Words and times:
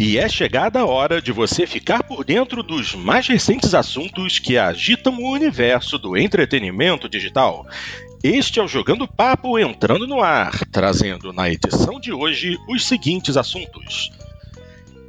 E 0.00 0.16
é 0.16 0.28
chegada 0.28 0.78
a 0.78 0.86
hora 0.86 1.20
de 1.20 1.32
você 1.32 1.66
ficar 1.66 2.04
por 2.04 2.24
dentro 2.24 2.62
dos 2.62 2.94
mais 2.94 3.26
recentes 3.26 3.74
assuntos 3.74 4.38
que 4.38 4.56
agitam 4.56 5.18
o 5.18 5.32
universo 5.32 5.98
do 5.98 6.16
entretenimento 6.16 7.08
digital. 7.08 7.66
Este 8.22 8.60
é 8.60 8.62
o 8.62 8.68
Jogando 8.68 9.08
Papo 9.08 9.58
entrando 9.58 10.06
no 10.06 10.22
ar, 10.22 10.64
trazendo 10.70 11.32
na 11.32 11.50
edição 11.50 11.98
de 11.98 12.12
hoje 12.12 12.56
os 12.68 12.86
seguintes 12.86 13.36
assuntos. 13.36 14.12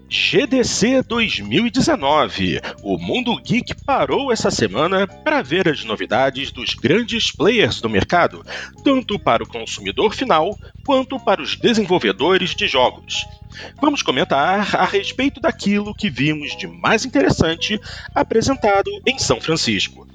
GDC 0.09 1.03
2019. 1.03 2.59
O 2.81 2.97
mundo 2.97 3.39
geek 3.39 3.75
parou 3.85 4.31
essa 4.31 4.49
semana 4.49 5.05
para 5.05 5.43
ver 5.43 5.69
as 5.69 5.83
novidades 5.83 6.51
dos 6.51 6.73
grandes 6.73 7.31
players 7.31 7.79
do 7.79 7.87
mercado, 7.87 8.43
tanto 8.83 9.19
para 9.19 9.43
o 9.43 9.47
consumidor 9.47 10.15
final 10.15 10.57
quanto 10.83 11.19
para 11.19 11.43
os 11.43 11.55
desenvolvedores 11.55 12.55
de 12.55 12.67
jogos. 12.67 13.23
Vamos 13.79 14.01
comentar 14.01 14.75
a 14.75 14.85
respeito 14.85 15.39
daquilo 15.39 15.93
que 15.93 16.09
vimos 16.09 16.57
de 16.57 16.65
mais 16.65 17.05
interessante 17.05 17.79
apresentado 18.15 18.89
em 19.05 19.19
São 19.19 19.39
Francisco. 19.39 20.07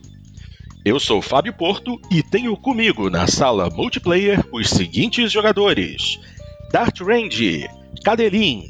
Eu 0.85 0.99
sou 0.99 1.23
Fábio 1.23 1.53
Porto 1.53 2.01
e 2.11 2.21
tenho 2.21 2.57
comigo 2.57 3.09
na 3.09 3.29
sala 3.29 3.71
multiplayer 3.71 4.45
os 4.53 4.69
seguintes 4.71 5.31
jogadores: 5.31 6.19
Dart 6.73 7.01
Range, 7.01 7.69
Cadelin, 8.05 8.69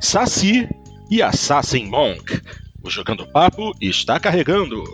Saci 0.00 0.68
e 1.10 1.22
Assassin 1.22 1.86
Monk. 1.86 2.42
O 2.82 2.90
Jogando 2.90 3.26
Papo 3.26 3.72
está 3.80 4.20
carregando. 4.20 4.84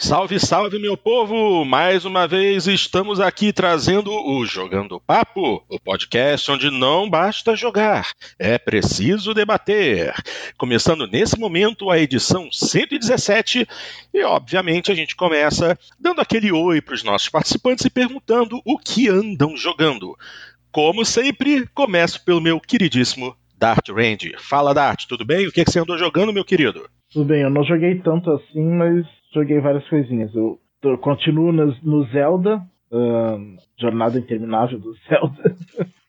Salve, 0.00 0.38
salve, 0.38 0.78
meu 0.78 0.96
povo! 0.96 1.64
Mais 1.64 2.04
uma 2.04 2.28
vez 2.28 2.68
estamos 2.68 3.18
aqui 3.18 3.52
trazendo 3.52 4.12
o 4.12 4.46
Jogando 4.46 5.00
Papo, 5.00 5.60
o 5.68 5.80
podcast 5.80 6.48
onde 6.52 6.70
não 6.70 7.10
basta 7.10 7.56
jogar, 7.56 8.12
é 8.38 8.56
preciso 8.58 9.34
debater. 9.34 10.14
Começando 10.56 11.08
nesse 11.08 11.36
momento 11.36 11.90
a 11.90 11.98
edição 11.98 12.48
117 12.48 13.66
e, 14.14 14.22
obviamente, 14.22 14.92
a 14.92 14.94
gente 14.94 15.16
começa 15.16 15.76
dando 15.98 16.20
aquele 16.20 16.52
oi 16.52 16.80
para 16.80 16.94
os 16.94 17.02
nossos 17.02 17.28
participantes 17.28 17.84
e 17.84 17.90
perguntando 17.90 18.62
o 18.64 18.78
que 18.78 19.08
andam 19.08 19.56
jogando. 19.56 20.16
Como 20.70 21.04
sempre, 21.04 21.66
começo 21.74 22.24
pelo 22.24 22.40
meu 22.40 22.60
queridíssimo 22.60 23.36
Dart 23.58 23.88
Range. 23.88 24.36
Fala, 24.38 24.72
Dart, 24.72 25.06
tudo 25.08 25.24
bem? 25.24 25.48
O 25.48 25.52
que, 25.52 25.60
é 25.60 25.64
que 25.64 25.72
você 25.72 25.80
andou 25.80 25.98
jogando, 25.98 26.32
meu 26.32 26.44
querido? 26.44 26.88
Tudo 27.12 27.24
bem, 27.24 27.42
eu 27.42 27.50
não 27.50 27.64
joguei 27.64 27.98
tanto 27.98 28.30
assim, 28.30 28.64
mas 28.64 29.17
joguei 29.32 29.60
várias 29.60 29.86
coisinhas. 29.88 30.34
Eu, 30.34 30.58
eu 30.82 30.98
continuo 30.98 31.52
no, 31.52 31.74
no 31.82 32.04
Zelda, 32.06 32.62
uh, 32.90 33.56
Jornada 33.78 34.18
Interminável 34.18 34.78
do 34.78 34.94
Zelda. 35.08 35.56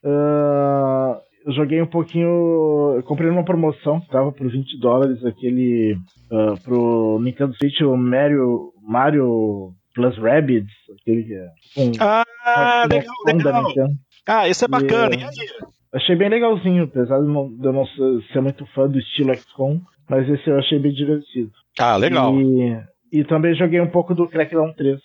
uh, 0.04 1.20
eu 1.46 1.54
joguei 1.54 1.82
um 1.82 1.88
pouquinho. 1.88 2.94
Eu 2.96 3.04
comprei 3.04 3.30
numa 3.30 3.46
promoção 3.46 4.00
que 4.02 4.10
tava 4.10 4.32
por 4.32 4.50
20 4.50 4.80
dólares 4.80 5.24
aquele 5.26 5.94
uh, 6.32 6.62
pro 6.64 7.20
Nintendo 7.22 7.56
Switch, 7.56 7.82
o 7.82 7.96
Mario, 7.96 8.74
Mario 8.82 9.74
Plus 9.94 10.18
Rabbids, 10.18 10.72
aquele 11.00 11.24
que 11.24 11.34
é. 11.34 11.48
Um, 11.78 11.92
ah, 12.00 12.86
legal, 12.90 13.16
legal. 13.26 13.90
Ah, 14.28 14.48
esse 14.48 14.64
é 14.64 14.68
bacana, 14.68 15.16
e, 15.16 15.20
e 15.20 15.24
aí? 15.24 15.30
Achei 15.92 16.16
bem 16.16 16.30
legalzinho, 16.30 16.84
apesar 16.84 17.20
de, 17.20 17.28
não, 17.28 17.50
de 17.50 17.66
eu 17.66 17.74
não 17.74 17.86
ser 18.32 18.42
muito 18.42 18.66
fã 18.68 18.88
do 18.88 19.00
estilo 19.00 19.36
XCOM, 19.36 19.82
mas 20.08 20.30
esse 20.30 20.48
eu 20.48 20.60
achei 20.60 20.78
bem 20.78 20.92
divertido. 20.92 21.52
Ah, 21.80 21.98
legal. 21.98 22.40
E 22.40 22.80
e 23.12 23.24
também 23.24 23.56
joguei 23.56 23.80
um 23.82 23.90
pouco 23.90 24.14
do 24.14 24.28
Crackdown 24.28 24.74
3. 24.74 25.00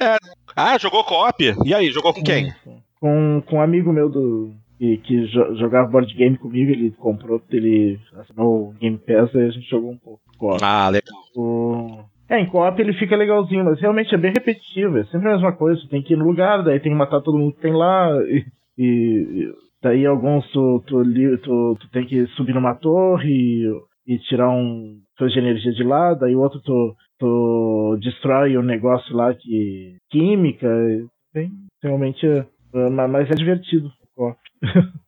É. 0.00 0.16
Ah, 0.56 0.78
jogou 0.78 1.04
co-op? 1.04 1.42
E 1.64 1.74
aí, 1.74 1.90
jogou 1.90 2.12
com 2.12 2.22
quem? 2.22 2.52
Com, 2.98 3.42
com 3.46 3.56
um 3.56 3.62
amigo 3.62 3.92
meu 3.92 4.08
do, 4.08 4.52
que, 4.80 4.96
que 4.96 5.26
jogava 5.26 5.90
board 5.90 6.14
game 6.14 6.38
comigo, 6.38 6.70
ele 6.70 6.90
comprou, 6.92 7.40
ele 7.50 8.00
assinou 8.16 8.70
o 8.70 8.74
Game 8.80 8.96
Pass 8.96 9.32
e 9.34 9.38
a 9.38 9.50
gente 9.50 9.68
jogou 9.68 9.90
um 9.90 9.98
pouco. 9.98 10.20
Ah, 10.62 10.88
legal. 10.88 11.20
O... 11.36 12.02
É, 12.30 12.40
em 12.40 12.46
co-op 12.46 12.80
ele 12.80 12.94
fica 12.94 13.14
legalzinho, 13.14 13.64
mas 13.64 13.78
realmente 13.78 14.14
é 14.14 14.18
bem 14.18 14.32
repetitivo, 14.32 14.98
é 14.98 15.04
sempre 15.04 15.28
a 15.28 15.32
mesma 15.32 15.52
coisa, 15.52 15.80
tu 15.82 15.88
tem 15.88 16.00
que 16.02 16.14
ir 16.14 16.16
no 16.16 16.24
lugar, 16.24 16.62
daí 16.62 16.80
tem 16.80 16.92
que 16.92 16.98
matar 16.98 17.20
todo 17.20 17.36
mundo 17.36 17.54
que 17.54 17.60
tem 17.60 17.74
lá, 17.74 18.08
e, 18.26 18.46
e 18.78 19.52
daí 19.82 20.06
alguns 20.06 20.48
tu, 20.50 20.82
tu, 20.86 21.02
tu, 21.42 21.76
tu, 21.78 21.90
tem 21.90 22.06
que 22.06 22.26
subir 22.28 22.54
numa 22.54 22.74
torre 22.74 23.28
e, 23.28 24.14
e 24.14 24.18
tirar 24.20 24.48
um 24.48 24.98
de 25.18 25.38
energia 25.38 25.72
de 25.72 25.82
lá, 25.82 26.14
daí 26.14 26.34
o 26.34 26.40
outro 26.40 26.60
tu, 26.62 26.94
tu 27.20 27.98
destrói 28.00 28.56
o 28.56 28.60
um 28.60 28.64
negócio 28.64 29.14
lá 29.14 29.32
que 29.34 29.96
química, 30.10 30.66
bem, 31.32 31.52
realmente 31.82 32.26
é, 32.26 32.44
mas 32.90 33.30
é 33.30 33.34
divertido. 33.34 33.92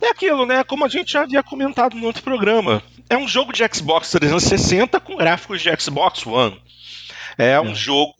É 0.00 0.10
aquilo, 0.10 0.46
né? 0.46 0.62
Como 0.62 0.84
a 0.84 0.88
gente 0.88 1.10
já 1.10 1.22
havia 1.22 1.42
comentado 1.42 1.96
no 1.96 2.06
outro 2.06 2.22
programa. 2.22 2.80
É 3.10 3.16
um 3.16 3.26
jogo 3.26 3.52
de 3.52 3.64
Xbox 3.66 4.12
360 4.12 5.00
com 5.00 5.16
gráficos 5.16 5.60
de 5.60 5.76
Xbox 5.76 6.24
One. 6.24 6.56
É 7.36 7.60
um 7.60 7.72
é. 7.72 7.74
jogo 7.74 8.14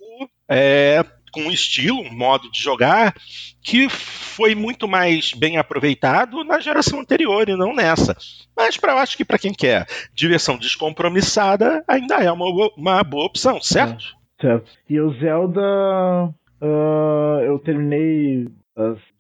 é, 0.49 1.05
com 1.31 1.43
um 1.43 1.51
estilo, 1.51 2.01
um 2.01 2.15
modo 2.15 2.51
de 2.51 2.61
jogar 2.61 3.15
que 3.63 3.89
foi 3.89 4.55
muito 4.55 4.89
mais 4.89 5.33
bem 5.33 5.57
aproveitado 5.57 6.45
na 6.45 6.61
geração 6.61 7.01
anterior 7.01 7.49
e 7.49 7.57
não 7.57 7.75
nessa. 7.75 8.17
Mas 8.57 8.77
para 8.77 8.93
eu 8.93 8.99
acho 8.99 9.17
que 9.17 9.25
para 9.25 9.39
quem 9.39 9.53
quer 9.53 9.87
diversão 10.15 10.57
descompromissada, 10.57 11.85
ainda 11.87 12.17
é 12.17 12.31
uma, 12.31 12.71
uma 12.77 13.03
boa 13.05 13.27
opção, 13.27 13.61
certo? 13.61 14.05
É, 14.41 14.43
certo. 14.43 14.71
E 14.89 15.01
o 15.01 15.13
Zelda, 15.19 16.35
uh, 16.63 17.41
eu 17.45 17.59
terminei 17.59 18.49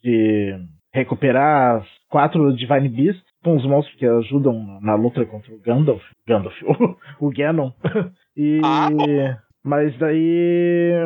de 0.03 0.55
recuperar 0.93 1.81
as 1.81 1.87
quatro 2.09 2.55
Divine 2.55 2.89
Beasts 2.89 3.23
com 3.43 3.57
os 3.57 3.65
monstros 3.65 3.97
que 3.99 4.07
ajudam 4.07 4.81
na 4.81 4.95
luta 4.95 5.25
contra 5.27 5.53
o 5.55 5.61
Gandalf, 5.61 6.03
Gandalf, 6.27 6.55
o 7.21 7.31
Ganon. 7.31 7.73
e 8.37 8.61
ah, 8.65 9.39
mas 9.63 9.97
daí 9.99 11.01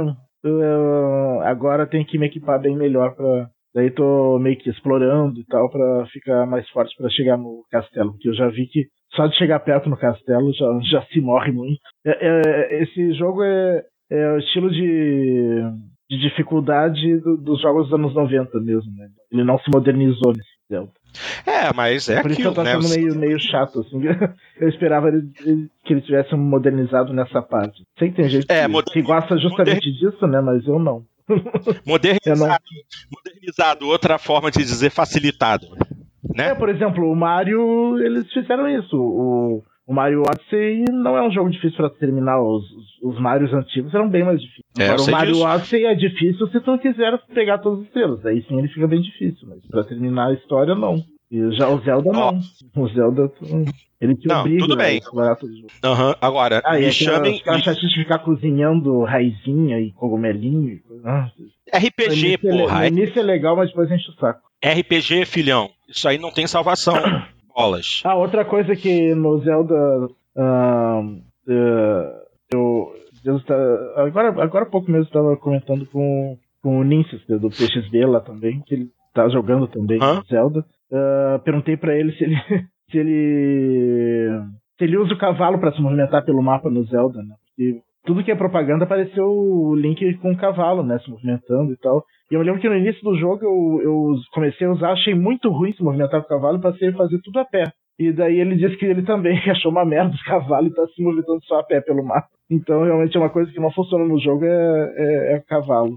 uh, 0.45 1.41
agora 1.43 1.87
tem 1.87 2.05
que 2.05 2.19
me 2.19 2.27
equipar 2.27 2.61
bem 2.61 2.77
melhor 2.77 3.15
para 3.15 3.49
Daí 3.75 3.91
tô 3.91 4.39
meio 4.39 4.59
que 4.59 4.69
explorando 4.69 5.41
e 5.41 5.45
tal 5.47 5.71
para 5.71 6.07
ficar 6.07 6.47
mais 6.47 6.69
forte 6.71 6.95
para 6.97 7.09
chegar 7.09 7.39
no 7.39 7.65
castelo, 7.71 8.13
porque 8.13 8.29
eu 8.29 8.35
já 8.35 8.49
vi 8.49 8.67
que 8.67 8.87
só 9.15 9.27
de 9.27 9.37
chegar 9.37 9.61
perto 9.61 9.89
no 9.89 9.97
castelo 9.97 10.53
já, 10.53 10.67
já 10.91 11.03
se 11.07 11.21
morre 11.21 11.53
muito. 11.53 11.81
É, 12.05 12.11
é, 12.11 12.83
esse 12.83 13.15
jogo 13.15 13.43
é, 13.43 13.83
é 14.11 14.33
o 14.33 14.39
estilo 14.39 14.71
de, 14.71 15.63
de 16.11 16.19
dificuldade 16.19 17.19
do, 17.21 17.39
dos 17.39 17.63
jogos 17.63 17.89
dos 17.89 17.95
anos 17.95 18.15
90 18.15 18.61
mesmo, 18.61 18.93
né? 18.95 19.09
Ele 19.33 19.45
não 19.45 19.59
se 19.59 19.71
modernizou 19.73 20.33
nesse 20.33 20.51
Zelda. 20.71 20.93
É, 21.47 21.73
mas 21.75 22.09
é 22.09 22.23
Por 22.23 22.33
aquilo, 22.33 22.41
isso 22.41 22.49
eu 22.49 22.55
tô 22.55 22.63
né? 22.63 22.81
sendo 22.81 22.89
meio, 22.89 23.15
meio 23.15 23.39
chato, 23.39 23.81
assim. 23.81 24.01
Eu 24.59 24.69
esperava 24.69 25.11
que 25.11 25.93
ele 25.93 26.01
tivesse 26.03 26.35
modernizado 26.35 27.13
nessa 27.13 27.43
parte. 27.43 27.85
Sei 27.99 28.11
que 28.11 28.17
tem 28.17 28.29
gente 28.29 28.47
é, 28.49 28.69
que, 28.69 28.83
que, 28.93 29.03
gosta 29.03 29.37
justamente 29.37 29.89
modern... 29.89 30.11
disso, 30.11 30.27
né? 30.27 30.41
Mas 30.41 30.67
eu 30.67 30.79
não. 30.79 31.05
Modernizado, 31.85 32.41
não... 32.41 32.59
modernizado, 33.11 33.89
outra 33.89 34.19
forma 34.19 34.51
de 34.51 34.59
dizer 34.59 34.91
facilitado. 34.91 35.67
Né? 36.35 36.51
É, 36.51 36.55
por 36.55 36.69
exemplo, 36.69 37.11
o 37.11 37.17
Mario, 37.17 37.99
eles 37.99 38.31
fizeram 38.33 38.69
isso. 38.69 38.97
O, 38.97 39.63
o 39.87 39.93
Mario 39.93 40.23
Odyssey 40.23 40.85
não 40.91 41.17
é 41.17 41.23
um 41.27 41.31
jogo 41.31 41.51
difícil 41.51 41.77
para 41.77 41.91
terminar. 41.91 42.41
Os, 42.41 42.65
os, 43.03 43.21
Marios 43.21 43.53
antigos 43.53 43.93
eram 43.95 44.09
bem 44.09 44.25
mais 44.25 44.41
difíceis. 44.41 44.65
É, 44.79 44.91
Agora, 44.91 45.03
o 45.03 45.11
Mario 45.11 45.33
disso. 45.33 45.47
Odyssey 45.47 45.85
é 45.85 45.95
difícil 45.95 46.47
se 46.49 46.61
tu 46.61 46.79
quiser 46.79 47.19
pegar 47.35 47.59
todas 47.59 47.81
as 47.81 47.87
estrelas. 47.87 48.25
Aí 48.25 48.43
sim 48.49 48.59
ele 48.59 48.69
fica 48.69 48.87
bem 48.87 49.01
difícil, 49.01 49.49
mas 49.49 49.67
para 49.67 49.85
terminar 49.85 50.29
a 50.29 50.35
história, 50.35 50.75
não. 50.75 51.03
E 51.31 51.51
já 51.53 51.69
o 51.69 51.81
Zelda 51.81 52.11
oh. 52.11 52.13
não. 52.13 52.41
O 52.77 52.89
Zelda, 52.89 53.33
ele 54.01 54.15
te 54.17 54.29
não, 54.29 54.41
obriga 54.41 54.61
tudo 54.61 54.77
bem. 54.77 55.01
a. 55.01 55.89
Uhum. 55.89 56.15
Agora, 56.21 56.63
ah, 56.65 56.79
me 56.79 56.93
chamem... 56.93 57.35
Os 57.35 57.43
caras 57.43 57.77
de 57.77 57.95
ficar 57.95 58.19
cozinhando 58.19 59.03
raizinha 59.03 59.81
e 59.81 59.93
cogumelinho. 59.93 60.69
E... 60.69 60.83
RPG, 61.75 62.39
no 62.43 62.59
porra. 62.59 62.87
É, 62.87 62.91
no 62.91 62.99
início 62.99 63.19
é 63.19 63.23
legal, 63.23 63.57
mas 63.57 63.71
depois 63.71 63.91
enche 63.91 64.11
o 64.11 64.15
saco. 64.15 64.43
RPG, 64.63 65.25
filhão. 65.25 65.71
Isso 65.89 66.07
aí 66.07 66.19
não 66.19 66.31
tem 66.31 66.47
salvação. 66.47 66.95
Bolas. 67.55 68.01
Ah, 68.05 68.15
outra 68.15 68.45
coisa 68.45 68.75
que 68.75 69.15
no 69.15 69.39
Zelda... 69.41 70.09
Uh, 70.37 71.23
uh, 71.49 72.23
eu... 72.53 72.93
Tá, 73.47 73.55
agora, 74.03 74.29
agora 74.43 74.65
há 74.65 74.69
pouco 74.69 74.91
mesmo 74.91 75.05
estava 75.05 75.37
comentando 75.37 75.87
com, 75.87 76.37
com 76.61 76.81
o 76.81 76.83
Ninsis, 76.83 77.25
do 77.29 77.49
PXB 77.49 78.05
lá 78.05 78.21
também, 78.21 78.61
que 78.67 78.75
ele 78.75 78.91
tá 79.15 79.29
jogando 79.29 79.69
também 79.69 80.03
Hã? 80.03 80.23
Zelda. 80.29 80.65
Uh, 80.91 81.39
perguntei 81.45 81.77
para 81.77 81.97
ele 81.97 82.13
se 82.13 82.25
ele 82.25 82.37
se 82.91 82.99
ele 82.99 84.43
se 84.77 84.85
ele 84.85 84.97
usa 84.99 85.15
o 85.15 85.19
cavalo 85.19 85.59
para 85.59 85.73
se 85.73 85.81
movimentar 85.81 86.25
pelo 86.25 86.43
mapa 86.43 86.69
no 86.69 86.85
Zelda, 86.85 87.23
né? 87.23 87.35
Porque 87.47 87.81
tudo 88.05 88.25
que 88.25 88.31
é 88.31 88.35
propaganda 88.35 88.85
apareceu 88.85 89.25
o 89.25 89.75
Link 89.77 90.15
com 90.19 90.33
o 90.33 90.37
cavalo, 90.37 90.83
né, 90.83 90.99
se 90.99 91.11
movimentando 91.11 91.73
e 91.73 91.77
tal. 91.77 92.05
E 92.31 92.35
eu 92.35 92.41
me 92.41 92.47
lembro 92.47 92.61
que 92.61 92.69
no 92.69 92.77
início 92.77 93.03
do 93.03 93.17
jogo 93.17 93.45
eu, 93.45 93.81
eu 93.83 94.15
comecei 94.33 94.67
a 94.67 94.73
usar, 94.73 94.93
achei 94.93 95.15
muito 95.15 95.49
ruim 95.51 95.73
se 95.73 95.83
movimentar 95.83 96.21
com 96.21 96.27
o 96.27 96.29
cavalo 96.29 96.59
e 96.59 96.63
passei 96.63 96.89
a 96.89 96.97
fazer 96.97 97.21
tudo 97.23 97.39
a 97.39 97.45
pé. 97.45 97.71
E 97.99 98.11
daí 98.13 98.41
ele 98.41 98.57
disse 98.57 98.77
que 98.77 98.87
ele 98.87 99.03
também 99.03 99.39
achou 99.51 99.71
uma 99.71 99.85
merda 99.85 100.15
o 100.15 100.25
cavalo 100.25 100.67
e 100.67 100.75
tá 100.75 100.87
se 100.89 101.03
movimentando 101.03 101.45
só 101.45 101.61
a 101.61 101.65
pé 101.65 101.81
pelo 101.81 102.05
mapa. 102.05 102.29
Então 102.51 102.85
realmente 102.85 103.17
é 103.17 103.21
uma 103.21 103.31
coisa 103.31 103.51
que 103.53 103.61
não 103.61 103.71
funciona 103.71 104.05
no 104.05 104.19
jogo 104.19 104.45
é, 104.45 104.95
é, 104.97 105.35
é 105.35 105.41
cavalo. 105.41 105.97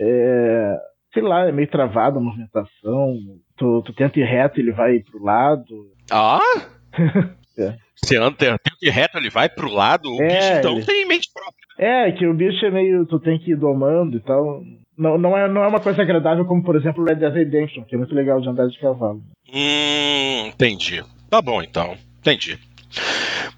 É, 0.00 0.76
sei 1.12 1.22
lá, 1.22 1.48
é 1.48 1.52
meio 1.52 1.68
travado 1.68 2.18
a 2.18 2.22
movimentação. 2.22 3.14
Tu, 3.56 3.82
tu 3.82 3.92
tenta 3.94 4.18
ir 4.18 4.24
reto, 4.24 4.60
ele 4.60 4.72
vai 4.72 5.00
pro 5.00 5.22
lado. 5.22 5.66
Ah? 6.10 6.40
é. 7.58 7.76
Você 7.96 8.16
anda, 8.16 8.36
tenta 8.36 8.60
ir 8.80 8.90
reto, 8.90 9.18
ele 9.18 9.30
vai 9.30 9.48
pro 9.48 9.70
lado. 9.70 10.08
O 10.10 10.22
é, 10.22 10.28
bicho 10.28 10.52
então 10.58 10.76
ele... 10.76 10.84
tem 10.84 11.06
mente 11.06 11.28
própria. 11.32 11.62
É, 11.78 12.12
que 12.12 12.26
o 12.26 12.34
bicho 12.34 12.64
é 12.64 12.70
meio. 12.70 13.06
Tu 13.06 13.18
tem 13.20 13.38
que 13.38 13.52
ir 13.52 13.56
domando 13.56 14.16
e 14.16 14.20
tal. 14.20 14.62
Não, 14.96 15.16
não, 15.18 15.36
é, 15.36 15.48
não 15.48 15.62
é 15.62 15.68
uma 15.68 15.80
coisa 15.80 16.02
agradável 16.02 16.44
como, 16.44 16.62
por 16.62 16.76
exemplo, 16.76 17.04
Red 17.04 17.16
Dead 17.16 17.32
Redemption, 17.32 17.84
que 17.84 17.94
é 17.94 17.98
muito 17.98 18.14
legal 18.14 18.40
de 18.40 18.48
andar 18.48 18.66
de 18.68 18.78
cavalo. 18.78 19.22
Hum, 19.52 20.46
entendi. 20.46 21.02
Tá 21.30 21.40
bom 21.40 21.62
então. 21.62 21.96
Entendi. 22.18 22.58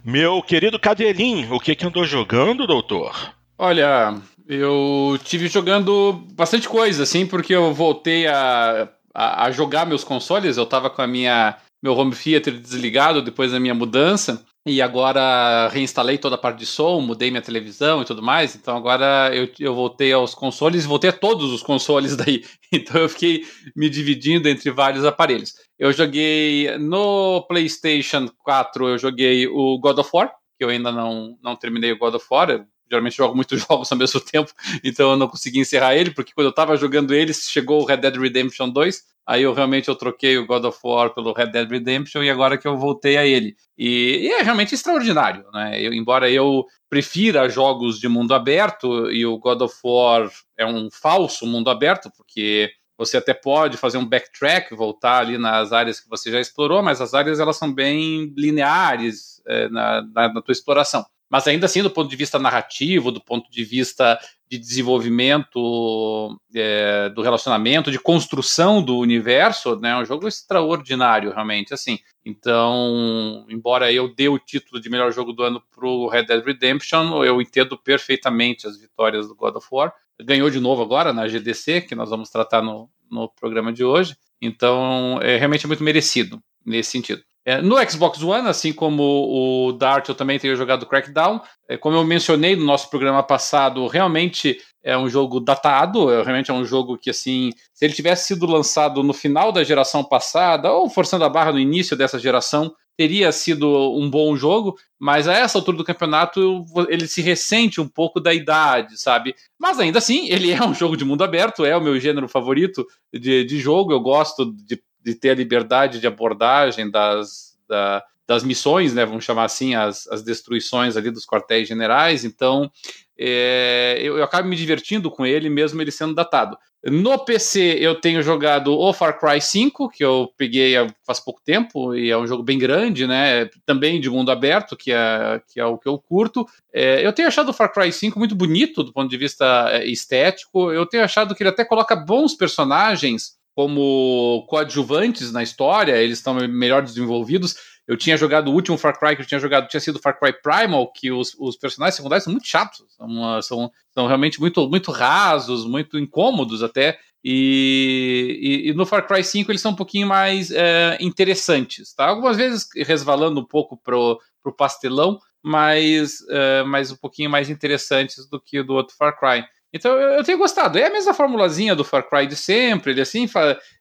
Meu 0.05 0.43
querido 0.43 0.79
Cadelinho, 0.79 1.55
o 1.55 1.61
que 1.61 1.75
que 1.75 1.87
andou 1.87 2.05
jogando, 2.05 2.67
doutor? 2.67 3.35
Olha, 3.59 4.15
eu 4.49 5.19
tive 5.25 5.49
jogando 5.49 6.25
bastante 6.35 6.69
coisa, 6.69 7.03
assim, 7.03 7.27
porque 7.27 7.55
eu 7.55 7.73
voltei 7.73 8.27
a, 8.27 8.89
a, 9.15 9.47
a, 9.47 9.51
jogar 9.51 9.87
meus 9.87 10.05
consoles. 10.05 10.57
Eu 10.57 10.67
tava 10.67 10.91
com 10.91 11.03
a 11.03 11.07
minha 11.07 11.57
meu 11.85 11.93
home 11.93 12.15
theater 12.15 12.59
desligado 12.59 13.21
depois 13.21 13.53
da 13.53 13.61
minha 13.61 13.75
mudança. 13.75 14.43
E 14.67 14.81
agora 14.81 15.69
reinstalei 15.69 16.17
toda 16.17 16.37
a 16.37 16.39
parte 16.39 16.61
de 16.61 16.65
som, 16.65 16.99
mudei 16.99 17.31
minha 17.31 17.43
televisão 17.43 18.01
e 18.01 18.07
tudo 18.07 18.23
mais. 18.23 18.57
Então 18.57 18.75
agora 18.75 19.31
eu, 19.37 19.47
eu 19.61 19.75
voltei 19.75 20.11
aos 20.11 20.35
consoles, 20.35 20.87
voltei 20.87 21.11
a 21.11 21.13
todos 21.13 21.53
os 21.53 21.63
consoles 21.63 22.17
daí. 22.17 22.43
Então 22.73 23.03
eu 23.03 23.09
fiquei 23.11 23.45
me 23.77 23.91
dividindo 23.91 24.49
entre 24.49 24.71
vários 24.71 25.05
aparelhos. 25.05 25.53
Eu 25.79 25.93
joguei 25.93 26.79
no 26.79 27.43
PlayStation 27.47 28.31
4, 28.39 28.89
eu 28.89 28.99
joguei 28.99 29.47
o 29.47 29.79
God 29.79 29.99
of 29.99 30.09
War, 30.15 30.33
que 30.57 30.65
eu 30.65 30.71
ainda 30.71 30.91
não, 30.91 31.37
não 31.43 31.55
terminei 31.55 31.93
o 31.93 31.99
God 31.99 32.15
of 32.15 32.25
War 32.31 32.65
geralmente 32.89 33.17
jogo 33.17 33.35
muitos 33.35 33.61
jogos 33.67 33.91
ao 33.91 33.99
mesmo 33.99 34.21
tempo, 34.21 34.53
então 34.83 35.11
eu 35.11 35.17
não 35.17 35.29
consegui 35.29 35.61
encerrar 35.61 35.95
ele, 35.95 36.11
porque 36.11 36.33
quando 36.35 36.49
eu 36.49 36.55
tava 36.55 36.77
jogando 36.77 37.15
ele, 37.15 37.33
chegou 37.33 37.83
o 37.83 37.85
Red 37.85 37.99
Dead 37.99 38.17
Redemption 38.17 38.69
2, 38.71 39.03
aí 39.27 39.43
eu 39.43 39.53
realmente 39.55 39.89
eu 39.89 39.95
troquei 39.95 40.37
o 40.37 40.47
God 40.47 40.65
of 40.65 40.79
War 40.85 41.15
pelo 41.15 41.33
Red 41.33 41.47
Dead 41.47 41.71
Redemption 41.71 42.23
e 42.23 42.31
agora 42.31 42.59
que 42.59 42.69
eu 42.69 42.77
voltei 42.77 43.17
a 43.17 43.27
ele. 43.27 43.57
E, 43.77 44.21
e 44.23 44.33
é 44.33 44.43
realmente 44.43 44.75
extraordinário, 44.75 45.45
né? 45.53 45.81
Eu, 45.81 45.93
embora 45.93 46.31
eu 46.31 46.65
prefira 46.89 47.49
jogos 47.49 47.99
de 47.99 48.09
mundo 48.09 48.35
aberto 48.35 49.11
e 49.11 49.25
o 49.27 49.39
God 49.39 49.63
of 49.63 49.75
War 49.83 50.31
é 50.59 50.67
um 50.67 50.89
falso 50.91 51.47
mundo 51.47 51.71
aberto, 51.71 52.11
porque 52.17 52.71
você 52.97 53.17
até 53.17 53.35
pode 53.35 53.77
fazer 53.77 53.99
um 53.99 54.07
backtrack, 54.07 54.75
voltar 54.75 55.19
ali 55.19 55.37
nas 55.37 55.73
áreas 55.73 55.99
que 55.99 56.09
você 56.09 56.31
já 56.31 56.41
explorou, 56.41 56.83
mas 56.83 57.01
as 57.01 57.13
áreas 57.13 57.41
elas 57.41 57.57
são 57.57 57.73
bem 57.73 58.33
lineares 58.37 59.43
é, 59.47 59.69
na, 59.69 60.03
na, 60.03 60.35
na 60.35 60.43
tua 60.43 60.53
exploração. 60.53 61.05
Mas 61.35 61.49
ainda 61.49 61.67
assim, 61.67 61.83
do 61.83 61.91
ponto 61.91 62.09
de 62.09 62.15
vista 62.15 62.39
narrativo, 62.39 63.11
do 63.11 63.21
ponto 63.21 63.51
de 63.51 63.65
vista 63.65 64.17
de 64.49 64.57
desenvolvimento 64.57 66.39
é, 66.55 67.09
do 67.09 67.23
relacionamento, 67.23 67.91
de 67.91 67.99
construção 67.99 68.81
do 68.81 68.97
universo, 68.99 69.75
né, 69.81 69.91
é 69.91 69.97
um 69.97 70.05
jogo 70.05 70.29
extraordinário, 70.29 71.33
realmente, 71.33 71.75
assim. 71.75 71.99
Então, 72.25 73.45
embora 73.49 73.93
eu 73.93 74.15
dê 74.15 74.29
o 74.29 74.39
título 74.39 74.81
de 74.81 74.89
melhor 74.89 75.11
jogo 75.13 75.33
do 75.33 75.43
ano 75.43 75.61
pro 75.75 76.07
Red 76.07 76.27
Dead 76.27 76.45
Redemption, 76.45 77.25
eu 77.25 77.43
entendo 77.43 77.77
perfeitamente 77.77 78.69
as 78.69 78.79
vitórias 78.79 79.27
do 79.27 79.35
God 79.35 79.57
of 79.57 79.67
War. 79.73 79.93
Ganhou 80.23 80.49
de 80.49 80.61
novo 80.61 80.83
agora 80.83 81.13
na 81.13 81.27
GDC, 81.27 81.81
que 81.81 81.97
nós 81.97 82.11
vamos 82.11 82.31
tratar 82.31 82.63
no, 82.63 82.89
no 83.11 83.29
programa 83.29 83.73
de 83.73 83.83
hoje. 83.83 84.17
Então, 84.41 85.19
é 85.21 85.37
realmente 85.37 85.67
muito 85.67 85.83
merecido 85.83 86.41
nesse 86.65 86.93
sentido. 86.93 87.25
É, 87.47 87.61
no 87.61 87.77
Xbox 87.89 88.23
One, 88.23 88.49
assim 88.49 88.73
como 88.73 89.03
o 89.03 89.73
Dart, 89.73 90.09
eu 90.09 90.15
também 90.15 90.39
tenho 90.39 90.57
jogado 90.57 90.87
Crackdown. 90.87 91.41
É, 91.69 91.77
como 91.77 91.97
eu 91.97 92.05
mencionei 92.05 92.57
no 92.57 92.65
nosso 92.65 92.89
programa 92.89 93.23
passado, 93.23 93.87
realmente 93.87 94.59
é 94.83 94.97
um 94.97 95.09
jogo 95.09 95.41
datado, 95.41 96.11
é, 96.11 96.23
realmente 96.23 96.51
é 96.51 96.55
um 96.55 96.65
jogo 96.65 96.97
que, 96.97 97.11
assim, 97.11 97.51
se 97.73 97.85
ele 97.85 97.93
tivesse 97.93 98.29
sido 98.29 98.47
lançado 98.47 99.03
no 99.03 99.13
final 99.13 99.53
da 99.53 99.63
geração 99.63 100.03
passada, 100.03 100.73
ou 100.73 100.89
forçando 100.89 101.25
a 101.25 101.29
barra 101.29 101.53
no 101.53 101.59
início 101.59 101.97
dessa 101.97 102.19
geração, 102.19 102.75
teria 102.97 103.31
sido 103.33 103.69
um 103.99 104.09
bom 104.09 104.37
jogo, 104.37 104.77
mas 104.99 105.27
a 105.27 105.35
essa 105.35 105.59
altura 105.59 105.77
do 105.77 105.85
campeonato 105.85 106.65
ele 106.89 107.07
se 107.07 107.21
ressente 107.21 107.81
um 107.81 107.89
pouco 107.89 108.21
da 108.21 108.33
idade, 108.33 108.99
sabe? 109.01 109.35
Mas 109.59 109.79
ainda 109.81 109.99
assim, 109.99 110.29
ele 110.29 110.51
é 110.51 110.65
um 110.65 110.73
jogo 110.73 110.97
de 110.97 111.05
mundo 111.05 111.25
aberto, 111.25 111.65
é 111.65 111.77
o 111.77 111.83
meu 111.83 111.99
gênero 111.99 112.29
favorito 112.29 112.87
de, 113.13 113.45
de 113.45 113.59
jogo, 113.59 113.93
eu 113.93 114.01
gosto 114.01 114.55
de 114.55 114.81
de 115.05 115.15
ter 115.15 115.31
a 115.31 115.35
liberdade 115.35 116.01
de 116.01 116.07
abordagem 116.07 116.91
das, 116.91 117.57
da, 117.69 118.03
das 118.27 118.43
missões, 118.43 118.95
né, 118.95 119.05
vamos 119.05 119.25
chamar 119.25 119.45
assim, 119.45 119.75
as, 119.75 120.07
as 120.09 120.23
destruições 120.23 120.97
ali 120.97 121.11
dos 121.11 121.27
quartéis 121.27 121.69
generais, 121.69 122.25
então 122.25 122.71
é, 123.19 123.99
eu, 124.01 124.19
eu, 124.19 124.25
acabo 124.25 124.49
me 124.49 124.57
divertindo 124.57 125.11
com 125.11 125.25
ele, 125.25 125.49
mesmo 125.49 125.81
ele 125.81 125.91
sendo 125.91 126.15
datado. 126.15 126.57
No 126.83 127.19
PC 127.25 127.79
eu 127.81 127.95
tenho 127.95 128.23
jogado 128.23 128.77
o 128.77 128.93
Far 128.93 129.19
Cry 129.19 129.41
5, 129.41 129.89
que 129.89 130.05
eu 130.05 130.31
peguei 130.37 130.75
faz 131.07 131.21
pouco 131.21 131.41
tempo, 131.43 131.95
e 131.95 132.11
é 132.11 132.19
um 132.19 132.27
jogo 132.27 132.43
bem 132.43 132.59
grande, 132.59 133.07
né? 133.07 133.49
Também 133.65 134.01
de 134.01 134.11
mundo 134.11 134.31
aberto, 134.31 134.77
que 134.77 134.93
é, 134.93 135.41
que 135.49 135.59
é 135.59 135.65
o 135.65 135.79
que 135.79 135.89
eu 135.89 135.97
curto. 135.97 136.47
É, 136.73 137.07
eu 137.07 137.13
tenho 137.13 137.29
achado 137.29 137.51
o 137.51 137.55
Far 137.55 137.73
Cry 137.73 137.91
5 137.91 138.19
muito 138.19 138.35
bonito 138.35 138.83
do 138.83 138.93
ponto 138.93 139.09
de 139.09 139.17
vista 139.17 139.69
é, 139.71 139.87
estético. 139.87 140.73
Eu 140.73 140.85
tenho 140.85 141.05
achado 141.05 141.35
que 141.35 141.43
ele 141.43 141.51
até 141.51 141.65
coloca 141.65 141.97
bons 141.97 142.35
personagens 142.35 143.39
como 143.55 144.45
coadjuvantes 144.49 145.33
na 145.33 145.43
história, 145.43 145.97
eles 145.97 146.19
estão 146.19 146.35
melhor 146.49 146.83
desenvolvidos. 146.83 147.55
Eu 147.87 147.97
tinha 147.97 148.17
jogado 148.17 148.49
o 148.49 148.55
último 148.55 148.79
Far 148.79 148.99
Cry 148.99 149.15
que 149.15 149.23
eu 149.23 149.27
tinha 149.27 149.39
jogado, 149.39 149.69
tinha 149.69 149.81
sido 149.81 150.01
Far 150.01 150.19
Cry 150.19 150.33
Primal, 150.43 150.91
que 150.91 151.13
os, 151.13 151.37
os 151.39 151.57
personagens 151.57 151.97
secundários 151.97 152.25
são 152.25 152.33
muito 152.33 152.47
chatos, 152.47 152.85
são, 152.97 153.43
são, 153.43 153.71
são 153.93 154.07
realmente 154.07 154.41
muito, 154.41 154.69
muito 154.69 154.91
rasos, 154.91 155.67
muito 155.67 155.99
incômodos 155.99 156.63
até. 156.63 156.99
E, 157.23 158.65
e, 158.67 158.71
e, 158.71 158.75
no 158.75 158.85
Far 158.85 159.07
Cry 159.07 159.23
5 159.23 159.51
eles 159.51 159.61
são 159.61 159.73
um 159.73 159.77
pouquinho 159.77 160.07
mais 160.07 160.51
é, 160.51 160.99
interessantes, 161.01 161.95
tá? 161.95 162.07
Algumas 162.07 162.37
vezes 162.37 162.67
resvalando 162.77 163.41
um 163.41 163.45
pouco 163.45 163.77
pro, 163.77 164.21
pro 164.43 164.55
pastelão, 164.55 165.19
mas, 165.43 166.19
é, 166.29 166.63
mas 166.65 166.91
um 166.91 166.97
pouquinho 166.97 167.31
mais 167.31 167.49
interessantes 167.49 168.29
do 168.29 168.41
que 168.41 168.63
do 168.63 168.75
outro 168.75 168.97
Far 168.97 169.19
Cry. 169.19 169.45
Então 169.75 169.99
eu, 169.99 170.23
tenho 170.23 170.39
gostado. 170.39 170.79
É 170.79 170.87
a 170.87 170.93
mesma 170.93 171.13
formulazinha 171.13 171.75
do 171.75 171.83
Far 171.83 172.09
Cry 172.09 172.29
de 172.29 172.37
sempre. 172.37 172.93
Ele 172.93 173.01
assim 173.01 173.27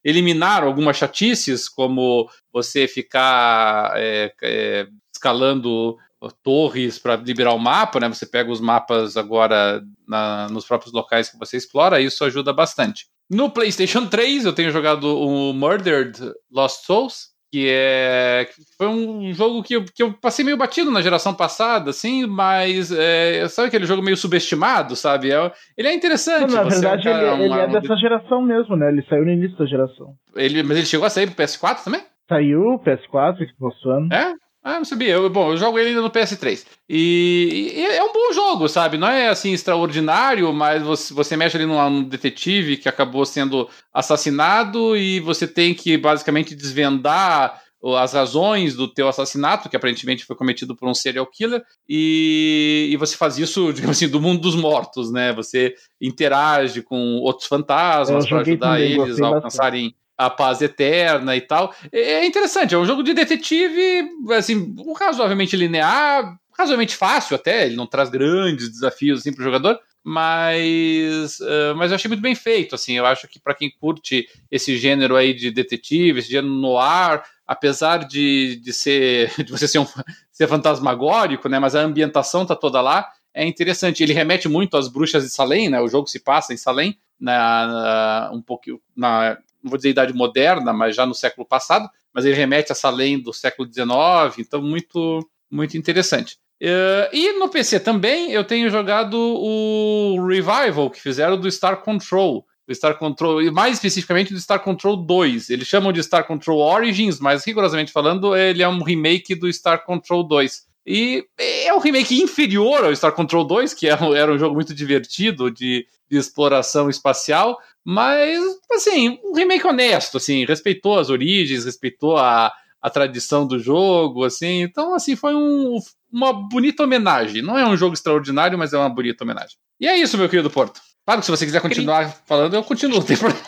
eliminar 0.04 0.64
algumas 0.64 0.98
chatices, 0.98 1.70
como 1.70 2.28
você 2.52 2.88
ficar 2.88 3.94
é, 3.96 4.34
é, 4.42 4.88
escalando 5.14 5.96
torres 6.42 6.98
para 6.98 7.18
liberar 7.18 7.54
o 7.54 7.60
mapa, 7.60 8.00
né? 8.00 8.08
Você 8.08 8.26
pega 8.26 8.50
os 8.50 8.62
mapas 8.62 9.18
agora 9.18 9.84
na, 10.08 10.48
nos 10.50 10.66
próprios 10.66 10.94
locais 10.94 11.30
que 11.30 11.38
você 11.38 11.58
explora, 11.58 12.02
isso 12.02 12.24
ajuda 12.24 12.54
bastante. 12.54 13.06
No 13.30 13.50
PlayStation 13.50 14.08
3 14.08 14.46
eu 14.46 14.54
tenho 14.54 14.72
jogado 14.72 15.04
o 15.04 15.54
Murdered 15.54 16.18
Lost 16.52 16.86
Souls, 16.86 17.33
que 17.54 17.68
é 17.70 18.48
foi 18.76 18.88
um 18.88 19.32
jogo 19.32 19.62
que 19.62 19.76
eu, 19.76 19.86
que 19.86 20.02
eu 20.02 20.12
passei 20.12 20.44
meio 20.44 20.58
batido 20.58 20.90
na 20.90 21.04
geração 21.04 21.36
passada, 21.36 21.92
assim, 21.92 22.26
mas 22.26 22.92
é, 22.92 23.48
sabe 23.48 23.68
aquele 23.68 23.86
jogo 23.86 24.02
meio 24.02 24.18
subestimado, 24.18 24.96
sabe? 24.96 25.32
É, 25.32 25.52
ele 25.78 25.88
é 25.88 25.94
interessante. 25.94 26.52
Não, 26.52 26.64
na 26.64 26.70
verdade, 26.70 27.08
ele, 27.08 27.26
uma, 27.26 27.44
ele, 27.44 27.54
é 27.54 27.68
dessa 27.80 27.96
geração 27.96 28.42
mesmo, 28.42 28.76
né? 28.76 28.90
Ele 28.90 29.06
saiu 29.08 29.24
no 29.24 29.32
início 29.32 29.56
da 29.56 29.68
geração. 29.68 30.16
Ele, 30.36 30.64
mas 30.64 30.78
ele 30.78 30.88
chegou 30.88 31.06
a 31.06 31.12
sair 31.12 31.28
pro 31.28 31.46
PS4 31.46 31.84
também? 31.84 32.02
Saiu, 32.28 32.80
PS4, 32.80 33.48
Xbox 33.48 33.86
One. 33.86 34.10
É? 34.12 34.34
Ah, 34.64 34.78
não 34.78 34.86
sabia. 34.86 35.16
Eu, 35.16 35.30
bom, 35.30 35.52
eu 35.52 35.58
jogo 35.58 35.78
ele 35.78 35.90
ainda 35.90 36.02
no 36.02 36.10
PS3. 36.10 36.66
E, 36.88 37.74
e, 37.76 37.86
é 37.86 38.04
um 38.04 38.14
bom 38.14 38.32
jogo, 38.34 38.70
sabe? 38.70 38.98
Não 38.98 39.10
é 39.10 39.28
assim 39.28 39.52
extraordinário, 39.52 40.54
mas 40.54 40.82
você, 40.82 41.14
você 41.14 41.36
mexe 41.36 41.58
ali 41.58 41.66
num, 41.66 41.90
num, 41.90 42.04
detetive 42.04 42.78
que 42.78 42.88
acabou 42.88 43.26
sendo 43.26 43.68
assassinado 43.94 44.96
e 44.96 45.20
você 45.20 45.46
tem 45.46 45.74
que 45.74 45.98
basicamente 45.98 46.56
desvendar 46.56 47.62
as 47.98 48.14
razões 48.14 48.76
do 48.76 48.88
teu 48.88 49.10
assassinato, 49.10 49.68
que 49.68 49.76
aparentemente 49.76 50.24
foi 50.24 50.38
cometido 50.38 50.74
por 50.74 50.88
um 50.88 50.94
serial 50.94 51.28
killer, 51.28 51.62
e, 51.90 52.88
e 52.92 52.96
você 52.96 53.18
faz 53.18 53.38
isso, 53.38 53.74
digamos 53.74 53.98
assim, 53.98 54.08
do 54.08 54.22
mundo 54.22 54.40
dos 54.40 54.56
mortos, 54.56 55.12
né? 55.12 55.34
Você 55.34 55.74
interage 56.00 56.82
com 56.82 57.18
outros 57.18 57.48
fantasmas 57.48 58.26
para 58.26 58.40
ajudar 58.40 58.80
eles 58.80 59.20
a 59.20 59.28
alcançarem. 59.28 59.94
A 60.18 60.30
paz 60.30 60.62
eterna 60.62 61.36
e 61.36 61.42
tal. 61.42 61.74
É, 61.92 62.00
é 62.00 62.26
interessante, 62.26 62.76
é 62.76 62.78
um 62.78 62.86
jogo 62.86 63.04
de 63.04 63.14
detetive, 63.14 64.10
assim, 64.32 64.76
razoavelmente 65.00 65.56
linear, 65.56 66.38
razoavelmente 66.58 66.96
fácil 66.96 67.36
até, 67.36 67.66
ele 67.66 67.76
não 67.76 67.88
traz 67.88 68.10
grandes 68.10 68.70
desafios 68.70 69.20
assim, 69.20 69.34
para 69.34 69.42
o 69.42 69.46
jogador, 69.46 69.80
mas, 70.04 71.40
uh, 71.40 71.76
mas 71.76 71.92
eu 71.92 71.96
achei 71.96 72.10
muito 72.10 72.22
bem 72.22 72.36
feito, 72.36 72.76
assim, 72.76 72.98
eu 72.98 73.06
acho 73.06 73.28
que 73.28 73.40
para 73.40 73.56
quem 73.56 73.72
curte 73.72 74.28
esse 74.52 74.78
gênero 74.78 75.16
aí 75.16 75.34
de 75.34 75.50
detetive, 75.50 76.20
esse 76.20 76.30
gênero 76.30 76.54
no 76.54 76.78
ar, 76.78 77.24
apesar 77.48 78.00
de, 78.00 78.58
de 78.58 78.74
ser 78.74 79.32
de 79.44 79.52
você 79.52 79.68
ser 79.68 79.80
um 79.80 79.88
ser 80.32 80.48
fantasmagórico, 80.48 81.48
né, 81.48 81.58
mas 81.58 81.76
a 81.76 81.82
ambientação 81.82 82.46
tá 82.46 82.56
toda 82.56 82.82
lá, 82.82 83.08
é 83.34 83.46
interessante, 83.46 84.04
ele 84.04 84.14
remete 84.14 84.48
muito 84.48 84.78
às 84.78 84.88
bruxas 84.88 85.24
de 85.24 85.30
Salem, 85.30 85.70
né, 85.70 85.82
o 85.82 85.88
jogo 85.88 86.08
se 86.08 86.20
passa 86.20 86.54
em 86.54 86.58
Salem, 86.58 86.98
na, 87.20 87.68
na 87.68 88.32
um 88.34 88.42
pouquinho 88.42 88.82
na 88.96 89.38
não 89.64 89.70
vou 89.70 89.78
dizer 89.78 89.90
idade 89.90 90.14
moderna, 90.14 90.74
mas 90.74 90.96
já 90.96 91.06
no 91.06 91.16
século 91.16 91.48
passado, 91.48 91.90
mas 92.14 92.26
ele 92.26 92.36
remete 92.36 92.72
a 92.72 92.74
essa 92.74 92.90
lei 92.90 93.18
do 93.18 93.32
século 93.32 93.68
XIX, 93.72 94.38
então 94.40 94.62
muito, 94.62 95.28
muito 95.50 95.78
interessante. 95.78 96.38
Uh, 96.62 97.10
e 97.12 97.34
no 97.40 97.50
PC 97.50 97.80
também 97.80 98.32
eu 98.32 98.44
tenho 98.44 98.70
jogado 98.70 99.18
o 99.18 100.26
Revival 100.26 100.90
que 100.90 101.02
fizeram 101.02 101.38
do 101.38 101.52
Star 101.52 101.82
Control, 101.82 102.46
do 102.68 102.74
Star 102.74 102.98
Control, 102.98 103.42
e 103.42 103.52
mais 103.52 103.74
especificamente 103.74 104.34
do 104.34 104.40
Star 104.40 104.62
Control 104.62 104.96
2. 104.96 105.50
Eles 105.50 105.68
chamam 105.68 105.92
de 105.92 106.02
Star 106.04 106.26
Control 106.26 106.60
Origins, 106.60 107.20
mas 107.20 107.44
rigorosamente 107.46 107.92
falando, 107.92 108.36
ele 108.36 108.64
é 108.64 108.68
um 108.68 108.82
remake 108.82 109.36
do 109.36 109.52
Star 109.52 109.84
Control 109.84 110.24
2. 110.24 110.66
E 110.86 111.26
é 111.38 111.74
um 111.74 111.80
remake 111.80 112.22
inferior 112.22 112.84
ao 112.84 112.96
Star 112.96 113.14
Control 113.14 113.46
2, 113.46 113.74
que 113.74 113.88
era, 113.88 114.06
era 114.18 114.34
um 114.34 114.38
jogo 114.38 114.56
muito 114.56 114.74
divertido 114.74 115.50
de, 115.50 115.86
de 116.14 116.20
exploração 116.20 116.90
espacial, 116.90 117.58
mas, 117.84 118.40
assim, 118.72 119.20
um 119.24 119.34
remake 119.34 119.66
honesto, 119.66 120.18
assim, 120.18 120.46
respeitou 120.46 121.00
as 121.00 121.10
origens, 121.10 121.66
respeitou 121.66 122.18
a, 122.18 122.54
a 122.82 122.90
tradição 122.90 123.48
do 123.48 123.58
jogo, 123.58 124.24
assim. 124.24 124.62
Então, 124.62 124.94
assim, 124.94 125.16
foi 125.16 125.34
um, 125.34 125.80
uma 126.12 126.32
bonita 126.32 126.84
homenagem. 126.84 127.42
Não 127.42 127.58
é 127.58 127.68
um 127.68 127.76
jogo 127.76 127.94
extraordinário, 127.94 128.58
mas 128.58 128.74
é 128.74 128.78
uma 128.78 128.90
bonita 128.90 129.24
homenagem. 129.24 129.58
E 129.80 129.88
é 129.88 129.98
isso, 129.98 130.18
meu 130.18 130.30
querido 130.30 130.50
Porto. 130.50 130.80
Claro 131.06 131.20
que 131.20 131.26
se 131.26 131.32
você 131.32 131.46
quiser 131.46 131.62
continuar 131.62 132.16
falando, 132.26 132.54
eu 132.54 132.64
continuo. 132.64 133.04
Tem 133.04 133.18
problema. 133.18 133.44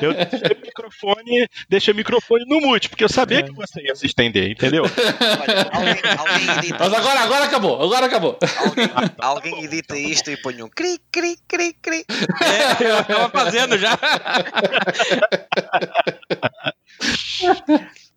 Eu 0.00 0.14
deixei 0.14 0.56
o 0.56 0.60
microfone, 0.60 1.48
deixei 1.68 1.92
o 1.92 1.96
microfone 1.96 2.44
no 2.46 2.60
mute, 2.60 2.88
porque 2.88 3.04
eu 3.04 3.08
sabia 3.08 3.40
é. 3.40 3.42
que 3.42 3.52
você 3.52 3.82
ia 3.82 3.94
se 3.94 4.06
estender, 4.06 4.50
entendeu? 4.50 4.84
Olha, 4.84 5.70
alguém, 5.72 6.02
alguém 6.18 6.58
edita 6.58 6.78
Mas 6.78 6.92
agora, 6.94 7.20
agora 7.20 7.44
acabou, 7.44 7.82
agora 7.82 8.06
acabou. 8.06 8.38
Alguém, 8.58 8.90
alguém 9.18 9.64
edita 9.64 9.96
isto 9.96 10.30
e 10.30 10.36
põe 10.36 10.62
um 10.62 10.68
cri, 10.68 10.98
cri, 11.12 11.36
cri, 11.46 11.74
cri. 11.74 12.04
É, 12.08 12.82
eu 12.90 13.04
tava 13.04 13.28
fazendo 13.30 13.78
já. 13.78 13.98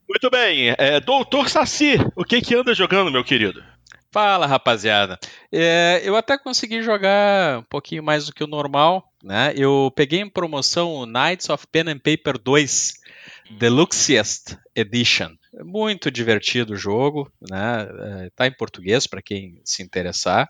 Muito 0.09 0.29
bem, 0.31 0.73
é, 0.77 1.01
Doutor 1.01 1.49
Saci, 1.49 1.97
o 2.15 2.23
que 2.23 2.41
que 2.41 2.55
anda 2.55 2.73
jogando, 2.73 3.11
meu 3.11 3.25
querido? 3.25 3.61
Fala, 4.11 4.47
rapaziada. 4.47 5.19
É, 5.51 6.01
eu 6.03 6.15
até 6.15 6.37
consegui 6.37 6.81
jogar 6.81 7.59
um 7.59 7.63
pouquinho 7.63 8.01
mais 8.01 8.25
do 8.25 8.33
que 8.33 8.43
o 8.43 8.47
normal, 8.47 9.11
né? 9.23 9.53
Eu 9.55 9.91
peguei 9.95 10.21
em 10.21 10.29
promoção 10.29 10.93
o 10.93 11.05
Knights 11.05 11.49
of 11.49 11.67
Pen 11.67 11.89
and 11.89 11.99
Paper 11.99 12.37
2 12.37 12.93
Deluxiest 13.59 14.57
Edition. 14.75 15.35
Muito 15.63 16.09
divertido 16.09 16.73
o 16.73 16.77
jogo, 16.77 17.31
né? 17.49 17.87
É, 18.25 18.29
tá 18.35 18.47
em 18.47 18.51
português 18.51 19.07
para 19.07 19.21
quem 19.21 19.61
se 19.63 19.83
interessar. 19.83 20.49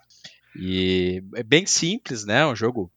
E 0.55 1.23
é 1.35 1.43
bem 1.43 1.65
simples, 1.65 2.25
né? 2.25 2.45
Um 2.45 2.55
jogo 2.55 2.91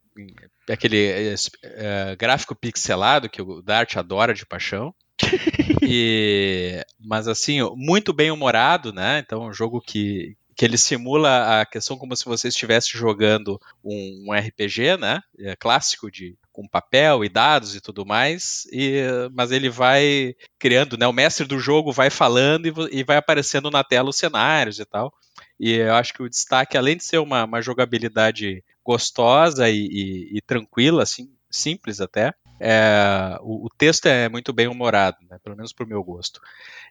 aquele 0.69 1.05
é, 1.05 1.35
é, 1.63 2.15
gráfico 2.15 2.55
pixelado 2.55 3.29
que 3.29 3.41
o 3.41 3.61
Dart 3.61 3.95
adora 3.97 4.33
de 4.33 4.45
paixão. 4.45 4.93
e, 5.81 6.83
mas 6.99 7.27
assim, 7.27 7.59
muito 7.75 8.11
bem 8.11 8.31
humorado, 8.31 8.91
né? 8.91 9.19
Então, 9.19 9.47
um 9.47 9.53
jogo 9.53 9.79
que, 9.79 10.35
que 10.61 10.65
ele 10.65 10.77
simula 10.77 11.59
a 11.59 11.65
questão 11.65 11.97
como 11.97 12.15
se 12.15 12.23
você 12.23 12.49
estivesse 12.49 12.95
jogando 12.95 13.59
um, 13.83 14.27
um 14.27 14.31
RPG, 14.31 14.95
né? 14.95 15.19
É, 15.39 15.55
clássico 15.55 16.11
de 16.11 16.37
com 16.51 16.67
papel 16.67 17.25
e 17.25 17.29
dados 17.29 17.75
e 17.75 17.81
tudo 17.81 18.05
mais, 18.05 18.67
e, 18.71 19.01
mas 19.33 19.51
ele 19.51 19.71
vai 19.71 20.35
criando, 20.59 20.99
né? 20.99 21.07
O 21.07 21.13
mestre 21.13 21.47
do 21.47 21.57
jogo 21.57 21.91
vai 21.91 22.11
falando 22.11 22.67
e, 22.67 22.99
e 22.99 23.03
vai 23.03 23.17
aparecendo 23.17 23.71
na 23.71 23.83
tela 23.83 24.11
os 24.11 24.17
cenários 24.17 24.79
e 24.79 24.85
tal. 24.85 25.11
E 25.59 25.77
eu 25.77 25.95
acho 25.95 26.13
que 26.13 26.21
o 26.21 26.29
destaque, 26.29 26.77
além 26.77 26.95
de 26.95 27.05
ser 27.05 27.17
uma, 27.17 27.43
uma 27.45 27.59
jogabilidade 27.59 28.63
gostosa 28.85 29.67
e, 29.67 29.87
e, 29.87 30.37
e, 30.37 30.41
tranquila, 30.41 31.01
assim, 31.01 31.27
simples 31.49 31.99
até, 31.99 32.35
é, 32.59 33.35
o, 33.41 33.65
o, 33.65 33.69
texto 33.75 34.05
é 34.05 34.29
muito 34.29 34.53
bem 34.53 34.67
humorado, 34.67 35.17
né? 35.27 35.39
Pelo 35.43 35.55
menos 35.55 35.73
pro 35.73 35.87
meu 35.87 36.03
gosto. 36.03 36.39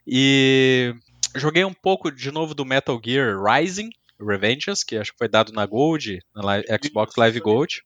E 0.05 0.93
Joguei 1.35 1.65
um 1.65 1.73
pouco 1.73 2.11
de 2.11 2.31
novo 2.31 2.55
do 2.55 2.65
Metal 2.65 3.01
Gear 3.03 3.37
Rising, 3.43 3.91
Revengeance, 4.21 4.85
que 4.85 4.97
acho 4.97 5.13
que 5.13 5.19
foi 5.19 5.29
dado 5.29 5.53
na 5.53 5.65
Gold, 5.65 6.21
na 6.35 6.63
Xbox 6.83 7.17
Live 7.17 7.41
Gold. 7.41 7.83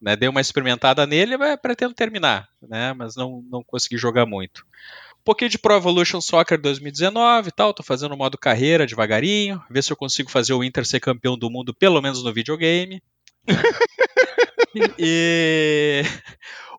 Né, 0.00 0.16
dei 0.16 0.28
uma 0.28 0.40
experimentada 0.40 1.06
nele 1.06 1.34
e 1.34 1.56
pretendo 1.56 1.94
terminar, 1.94 2.48
né, 2.60 2.92
mas 2.92 3.14
não, 3.14 3.44
não 3.48 3.62
consegui 3.62 3.96
jogar 3.96 4.26
muito. 4.26 4.66
Um 5.20 5.22
pouquinho 5.22 5.50
de 5.50 5.58
Pro 5.58 5.76
Evolution 5.76 6.20
Soccer 6.20 6.60
2019 6.60 7.48
e 7.48 7.52
tal, 7.52 7.72
tô 7.72 7.82
fazendo 7.82 8.12
o 8.12 8.16
modo 8.16 8.38
carreira 8.38 8.86
devagarinho, 8.86 9.62
ver 9.70 9.84
se 9.84 9.92
eu 9.92 9.96
consigo 9.96 10.30
fazer 10.30 10.54
o 10.54 10.64
Inter 10.64 10.84
ser 10.84 10.98
campeão 10.98 11.38
do 11.38 11.50
mundo, 11.50 11.72
pelo 11.74 12.00
menos 12.00 12.24
no 12.24 12.32
videogame. 12.32 13.00
e 14.98 16.02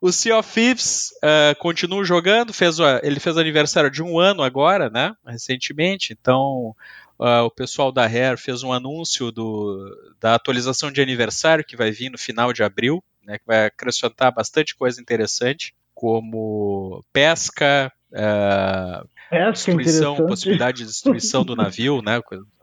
o 0.01 0.12
Sea 0.12 0.39
of 0.39 0.51
Thieves 0.51 1.12
uh, 1.24 1.55
continua 1.60 2.03
jogando, 2.03 2.51
fez, 2.51 2.79
uh, 2.79 3.00
ele 3.03 3.20
fez 3.20 3.38
aniversário 3.38 3.91
de 3.91 4.01
um 4.01 4.20
ano 4.20 4.41
agora, 4.41 4.89
né? 4.89 5.15
Recentemente, 5.24 6.12
então 6.12 6.75
uh, 7.20 7.43
o 7.46 7.51
pessoal 7.51 7.91
da 7.91 8.08
Rare 8.08 8.36
fez 8.36 8.63
um 8.63 8.74
anúncio 8.74 9.31
do, 9.31 9.96
da 10.20 10.34
atualização 10.34 10.91
de 10.91 11.01
aniversário 11.01 11.63
que 11.63 11.77
vai 11.77 11.91
vir 11.91 12.10
no 12.10 12.17
final 12.17 12.51
de 12.51 12.63
abril, 12.63 13.03
né? 13.24 13.38
Que 13.38 13.46
vai 13.46 13.67
acrescentar 13.67 14.34
bastante 14.34 14.75
coisa 14.75 15.00
interessante, 15.00 15.75
como 15.93 17.05
pesca, 17.13 17.93
uh, 18.12 19.08
pesca 19.29 19.51
destruição, 19.51 20.15
possibilidade 20.15 20.79
de 20.79 20.86
destruição 20.86 21.46
do 21.46 21.55
navio, 21.55 22.01
né? 22.01 22.20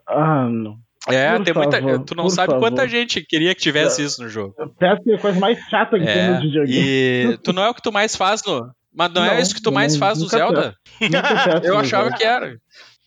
Ah, 0.09 0.49
não. 0.49 0.76
É, 1.08 1.36
por 1.36 1.44
tem 1.44 1.54
favor, 1.54 1.82
muita. 1.82 2.04
Tu 2.04 2.14
não 2.14 2.28
sabe 2.28 2.52
favor. 2.52 2.60
quanta 2.60 2.88
gente 2.88 3.22
queria 3.22 3.54
que 3.54 3.60
tivesse 3.60 4.02
é, 4.02 4.04
isso 4.04 4.22
no 4.22 4.28
jogo. 4.28 4.54
Que 4.78 4.84
é 4.84 5.14
a 5.14 5.18
coisa 5.18 5.38
mais 5.38 5.58
chata 5.68 5.98
que 5.98 6.08
é, 6.08 6.14
tem 6.14 6.30
no 6.34 6.40
videogame. 6.40 6.86
E 6.86 7.38
tu 7.42 7.52
não 7.52 7.62
é 7.62 7.70
o 7.70 7.74
que 7.74 7.82
tu 7.82 7.92
mais 7.92 8.16
faz 8.16 8.42
no. 8.44 8.70
Mas 8.94 9.12
não, 9.12 9.24
é 9.24 9.28
não 9.28 9.34
é 9.34 9.40
isso 9.40 9.54
que 9.54 9.62
tu 9.62 9.70
mais 9.72 9.96
faz 9.96 10.18
no 10.18 10.28
Zelda? 10.28 10.74
eu 11.62 11.78
achava 11.78 12.10
que 12.12 12.24
era. 12.24 12.58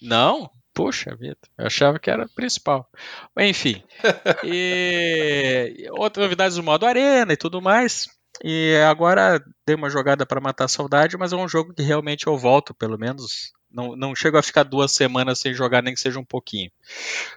Não? 0.01 0.49
Puxa 0.73 1.13
vida, 1.17 1.37
eu 1.57 1.67
achava 1.67 1.99
que 1.99 2.09
era 2.09 2.25
o 2.25 2.33
principal. 2.33 2.87
Enfim. 3.37 3.83
E 4.43 5.87
outras 5.91 6.23
novidades 6.23 6.55
do 6.55 6.63
modo 6.63 6.85
arena 6.85 7.33
e 7.33 7.37
tudo 7.37 7.61
mais. 7.61 8.07
E 8.43 8.75
agora 8.89 9.43
dei 9.65 9.75
uma 9.75 9.89
jogada 9.89 10.25
para 10.25 10.41
matar 10.41 10.65
a 10.65 10.69
saudade, 10.69 11.17
mas 11.17 11.33
é 11.33 11.35
um 11.35 11.47
jogo 11.47 11.73
que 11.73 11.83
realmente 11.83 12.25
eu 12.25 12.37
volto, 12.37 12.73
pelo 12.73 12.97
menos 12.97 13.51
não, 13.71 13.95
não 13.95 14.15
chego 14.15 14.37
a 14.37 14.43
ficar 14.43 14.63
duas 14.63 14.91
semanas 14.91 15.39
sem 15.39 15.53
jogar, 15.53 15.81
nem 15.81 15.93
que 15.93 15.99
seja 15.99 16.19
um 16.19 16.25
pouquinho. 16.25 16.71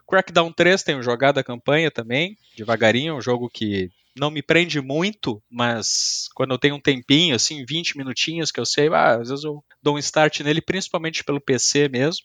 Crackdown 0.07 0.53
3 0.53 0.83
tenho 0.83 1.03
jogado 1.03 1.39
a 1.39 1.45
campanha 1.45 1.91
também, 1.91 2.37
devagarinho, 2.57 3.15
é 3.15 3.17
um 3.17 3.23
jogo 3.23 3.49
que 3.49 3.91
não 4.17 4.31
me 4.31 4.43
prende 4.43 4.81
muito, 4.81 5.43
mas 5.51 6.29
quando 6.35 6.53
eu 6.53 6.59
tenho 6.59 6.77
um 6.77 6.81
tempinho, 6.81 7.35
assim, 7.35 7.65
20 7.65 7.97
minutinhos 7.97 8.53
que 8.53 8.61
eu 8.61 8.67
sei, 8.67 8.89
ah, 8.89 9.17
às 9.17 9.29
vezes 9.29 9.45
eu 9.45 9.63
dou 9.83 9.97
um 9.97 9.99
start 9.99 10.41
nele, 10.41 10.61
principalmente 10.61 11.25
pelo 11.25 11.41
PC 11.41 11.89
mesmo, 11.89 12.25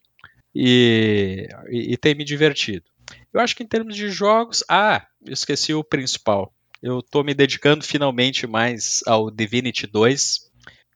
e, 0.54 1.48
e, 1.70 1.94
e 1.94 1.98
tem 1.98 2.14
me 2.14 2.24
divertido. 2.24 2.86
Eu 3.34 3.40
acho 3.40 3.56
que 3.56 3.64
em 3.64 3.68
termos 3.68 3.96
de 3.96 4.10
jogos, 4.10 4.64
ah, 4.70 5.06
esqueci 5.26 5.74
o 5.74 5.84
principal. 5.84 6.54
Eu 6.82 7.00
estou 7.00 7.24
me 7.24 7.34
dedicando 7.34 7.84
finalmente 7.84 8.48
mais 8.48 9.02
ao 9.06 9.30
Divinity 9.30 9.86
2, 9.86 10.49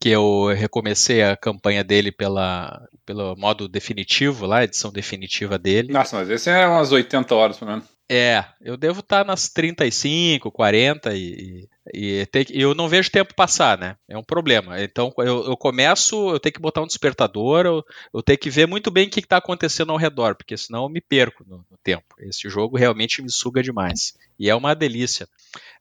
que 0.03 0.10
eu 0.10 0.48
recomecei 0.48 1.24
a 1.24 1.38
campanha 1.38 1.81
dele 1.81 2.12
pela, 2.12 2.86
pelo 3.05 3.38
modo 3.38 3.69
definitivo 3.69 4.45
lá, 4.45 4.62
edição 4.62 4.91
definitiva 4.91 5.57
dele. 5.57 5.93
Nossa, 5.93 6.17
mas 6.17 6.29
esse 6.29 6.50
é 6.50 6.67
umas 6.67 6.91
80 6.91 7.33
horas, 7.33 7.57
pelo 7.57 7.72
menos. 7.72 7.86
É, 8.10 8.43
eu 8.62 8.75
devo 8.75 9.00
estar 9.00 9.19
tá 9.19 9.24
nas 9.24 9.48
35, 9.48 10.51
40 10.51 11.15
e, 11.15 11.67
e 11.93 12.25
ter, 12.25 12.48
eu 12.51 12.75
não 12.75 12.89
vejo 12.89 13.10
tempo 13.10 13.33
passar, 13.33 13.77
né? 13.77 13.95
É 14.07 14.17
um 14.17 14.24
problema. 14.24 14.81
Então 14.81 15.12
eu, 15.19 15.45
eu 15.45 15.57
começo, 15.57 16.29
eu 16.29 16.39
tenho 16.39 16.53
que 16.53 16.60
botar 16.60 16.81
um 16.81 16.88
despertador, 16.88 17.65
eu, 17.65 17.83
eu 18.13 18.22
tenho 18.22 18.38
que 18.38 18.50
ver 18.50 18.67
muito 18.67 18.91
bem 18.91 19.07
o 19.07 19.10
que 19.10 19.22
está 19.22 19.38
acontecendo 19.38 19.91
ao 19.91 19.98
redor, 19.98 20.36
porque 20.36 20.57
senão 20.57 20.83
eu 20.83 20.89
me 20.89 21.00
perco 21.00 21.45
no, 21.48 21.65
no, 21.69 21.77
tempo. 21.81 22.15
Esse 22.19 22.50
jogo 22.50 22.77
realmente 22.77 23.22
me 23.22 23.31
suga 23.31 23.63
demais. 23.63 24.13
E 24.38 24.50
é 24.50 24.55
uma 24.55 24.75
delícia. 24.75 25.27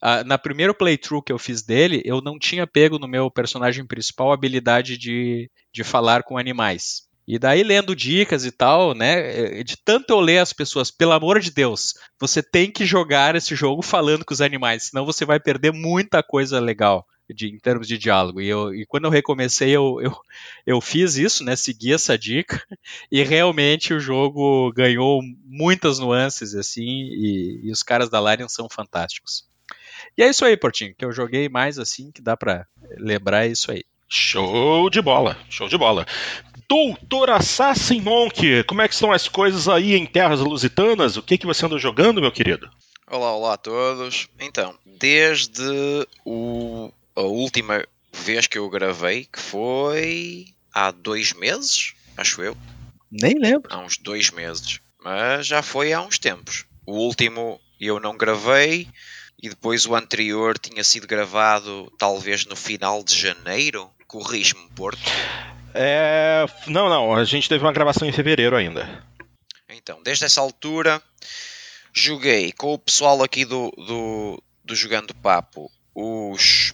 Uh, 0.03 0.25
na 0.25 0.39
primeiro 0.39 0.75
playthrough 0.75 1.23
que 1.23 1.33
eu 1.33 1.39
fiz 1.39 1.63
dele, 1.63 2.03
eu 2.05 2.21
não 2.21 2.39
tinha 2.39 2.67
pego 2.67 2.99
no 2.99 3.09
meu 3.09 3.31
personagem 3.31 3.85
principal 3.85 4.31
a 4.31 4.35
habilidade 4.35 4.97
de, 4.97 5.51
de 5.73 5.83
falar 5.83 6.23
com 6.23 6.39
animais. 6.39 7.09
E 7.33 7.39
daí, 7.39 7.63
lendo 7.63 7.97
dicas 7.97 8.45
e 8.45 8.53
tal, 8.53 8.93
né? 8.93 9.61
É, 9.61 9.65
de 9.65 9.75
tanto 9.75 10.11
eu 10.11 10.21
ler 10.21 10.37
as 10.37 10.53
pessoas, 10.53 10.91
pelo 10.91 11.13
amor 11.13 11.41
de 11.41 11.51
Deus, 11.51 11.95
você 12.21 12.43
tem 12.43 12.71
que 12.71 12.85
jogar 12.85 13.35
esse 13.35 13.57
jogo 13.57 13.81
falando 13.81 14.23
com 14.23 14.35
os 14.35 14.43
animais, 14.43 14.91
senão 14.91 15.07
você 15.07 15.25
vai 15.25 15.41
perder 15.41 15.73
muita 15.73 16.23
coisa 16.23 16.61
legal. 16.61 17.07
De, 17.35 17.47
em 17.49 17.59
termos 17.59 17.89
de 17.89 17.97
diálogo. 17.97 18.43
E, 18.43 18.49
eu, 18.49 18.75
e 18.75 18.85
quando 18.85 19.05
eu 19.05 19.11
recomecei, 19.11 19.71
eu, 19.71 19.99
eu, 20.05 20.15
eu, 20.67 20.81
fiz 20.83 21.17
isso, 21.17 21.43
né? 21.43 21.57
Segui 21.57 21.95
essa 21.95 22.19
dica, 22.19 22.63
e 23.11 23.23
realmente 23.23 23.95
o 23.95 24.01
jogo 24.01 24.71
ganhou 24.75 25.23
muitas 25.47 25.99
nuances, 25.99 26.55
assim, 26.55 26.83
e, 26.83 27.61
e 27.65 27.73
os 27.73 27.83
caras 27.83 28.11
da 28.11 28.21
Larian 28.21 28.49
são 28.49 28.69
fantásticos. 28.69 29.49
E 30.19 30.23
é 30.23 30.29
isso 30.29 30.45
aí, 30.45 30.55
Portinho, 30.55 30.95
que 30.95 31.07
eu 31.07 31.13
joguei 31.13 31.49
mais 31.49 31.79
assim, 31.79 32.13
que 32.13 32.21
dá 32.21 32.37
para 32.37 32.67
lembrar 32.99 33.47
é 33.47 33.53
isso 33.53 33.73
aí. 33.73 33.85
Show 34.07 34.91
de 34.91 35.01
bola, 35.01 35.39
show 35.49 35.71
de 35.71 35.79
bola. 35.79 36.05
Doutor 36.73 37.29
Assassin 37.29 38.01
Monk, 38.01 38.65
como 38.65 38.81
é 38.81 38.89
que 38.89 38.95
estão 38.95 39.13
as 39.13 39.29
coisas 39.29 39.69
aí 39.69 39.95
em 39.95 40.07
terras 40.07 40.41
lusitanas? 40.41 41.19
O 41.19 41.23
que, 41.23 41.37
que 41.37 41.45
você 41.45 41.67
anda 41.67 41.77
jogando, 41.77 42.23
meu 42.23 42.33
querido? 42.33 42.67
Olá, 43.11 43.31
olá 43.37 43.53
a 43.53 43.57
todos. 43.59 44.27
Então, 44.41 44.75
desde 44.87 45.63
o, 46.25 46.91
a 47.15 47.21
última 47.21 47.87
vez 48.11 48.47
que 48.47 48.57
eu 48.57 48.71
gravei, 48.71 49.29
que 49.31 49.39
foi 49.39 50.47
há 50.73 50.91
dois 50.91 51.35
meses, 51.35 51.93
acho 52.17 52.41
eu. 52.41 52.57
Nem 53.11 53.39
lembro. 53.39 53.71
Há 53.71 53.79
uns 53.79 53.99
dois 53.99 54.31
meses. 54.31 54.81
mas 55.05 55.47
já 55.47 55.61
foi 55.61 55.93
há 55.93 56.01
uns 56.01 56.19
tempos. 56.19 56.65
O 56.87 56.95
último 56.95 57.61
eu 57.79 58.01
não 58.01 58.17
gravei 58.17 58.89
e 59.43 59.51
depois 59.51 59.85
o 59.85 59.95
anterior 59.95 60.57
tinha 60.59 60.83
sido 60.83 61.07
gravado 61.07 61.93
talvez 61.99 62.47
no 62.47 62.57
final 62.57 63.05
de 63.05 63.15
janeiro. 63.15 63.91
Corrijo-me, 64.07 64.71
Porto. 64.75 65.03
É. 65.75 66.47
Não, 66.67 66.89
não, 66.89 67.15
a 67.15 67.25
gente 67.25 67.49
teve 67.49 67.65
uma 67.65 67.73
gravação 67.73 68.09
em 68.09 68.13
fevereiro 68.13 68.57
ainda. 68.57 69.05
Então, 69.69 70.03
desde 70.03 70.25
essa 70.25 70.41
altura, 70.41 71.03
joguei 71.93 72.53
com 72.53 72.75
o 72.75 72.79
pessoal 72.79 73.23
aqui 73.23 73.45
do, 73.45 73.71
do, 73.77 74.43
do 74.65 74.75
Jogando 74.75 75.15
Papo 75.15 75.71
os, 75.95 76.73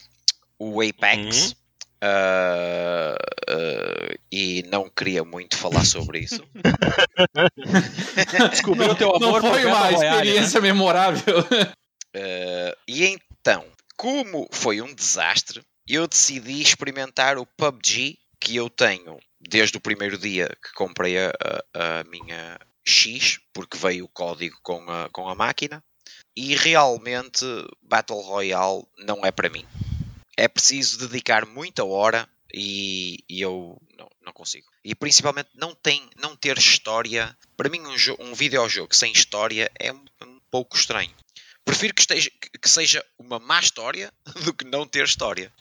o 0.57 0.81
Apex. 0.81 1.51
Uhum. 1.51 1.59
Uh, 2.01 3.17
uh, 3.51 4.19
e 4.31 4.63
não 4.71 4.89
queria 4.89 5.23
muito 5.25 5.57
falar 5.57 5.83
sobre 5.85 6.19
isso. 6.19 6.41
Descobriu 8.51 8.91
o 8.91 8.95
teu 8.95 9.13
amor 9.13 9.43
Não 9.43 9.51
foi 9.51 9.65
uma 9.65 9.91
né? 9.91 9.93
experiência 9.93 10.61
memorável. 10.61 11.39
Uh, 11.39 12.77
e 12.87 13.05
então, 13.05 13.65
como 13.97 14.47
foi 14.51 14.81
um 14.81 14.93
desastre, 14.93 15.61
eu 15.87 16.07
decidi 16.07 16.61
experimentar 16.61 17.37
o 17.37 17.45
PUBG 17.45 18.17
que 18.39 18.55
eu 18.55 18.69
tenho 18.69 19.19
desde 19.39 19.77
o 19.77 19.81
primeiro 19.81 20.17
dia 20.17 20.49
que 20.63 20.73
comprei 20.73 21.17
a, 21.17 21.31
a- 21.73 22.03
minha 22.05 22.59
X, 22.85 23.39
porque 23.53 23.77
veio 23.77 24.05
o 24.05 24.09
código 24.09 24.57
com 24.63 24.89
a, 24.89 25.09
com 25.09 25.27
a 25.27 25.35
máquina. 25.35 25.83
E 26.35 26.55
realmente, 26.55 27.45
Battle 27.81 28.21
Royale 28.21 28.83
não 28.97 29.25
é 29.25 29.31
para 29.31 29.49
mim. 29.49 29.65
É 30.37 30.47
preciso 30.47 30.97
dedicar 31.07 31.45
muita 31.45 31.83
hora 31.83 32.27
e, 32.53 33.23
e 33.29 33.41
eu 33.41 33.79
não, 33.97 34.09
não 34.21 34.33
consigo. 34.33 34.65
E 34.83 34.95
principalmente 34.95 35.49
não, 35.53 35.75
tem, 35.75 36.09
não 36.17 36.35
ter 36.35 36.57
história. 36.57 37.35
Para 37.57 37.69
mim, 37.69 37.81
um, 37.81 37.95
um 38.23 38.33
videojogo 38.33 38.95
sem 38.95 39.11
história 39.11 39.69
é 39.77 39.91
um, 39.91 40.03
um 40.23 40.39
pouco 40.49 40.77
estranho. 40.77 41.13
Prefiro 41.65 41.93
que, 41.93 42.01
esteja, 42.01 42.31
que 42.59 42.69
seja 42.69 43.05
uma 43.17 43.37
má 43.37 43.59
história 43.59 44.11
do 44.45 44.53
que 44.53 44.65
não 44.65 44.87
ter 44.87 45.03
história. 45.05 45.53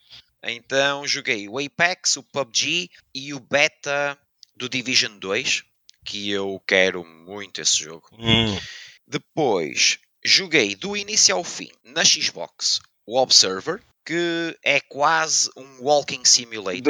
Então 0.42 1.06
joguei 1.06 1.48
o 1.48 1.58
Apex, 1.58 2.16
o 2.16 2.22
PUBG 2.22 2.90
e 3.14 3.34
o 3.34 3.40
beta 3.40 4.18
do 4.56 4.68
Division 4.68 5.18
2, 5.18 5.64
que 6.04 6.30
eu 6.30 6.62
quero 6.66 7.04
muito 7.04 7.60
esse 7.60 7.78
jogo. 7.78 8.08
Hum. 8.12 8.58
Depois 9.06 9.98
joguei 10.24 10.74
do 10.74 10.96
início 10.96 11.34
ao 11.34 11.44
fim 11.44 11.70
na 11.84 12.04
Xbox 12.04 12.80
o 13.06 13.18
Observer, 13.18 13.80
que 14.04 14.56
é 14.62 14.80
quase 14.80 15.50
um 15.56 15.82
walking 15.82 16.24
simulator. 16.24 16.80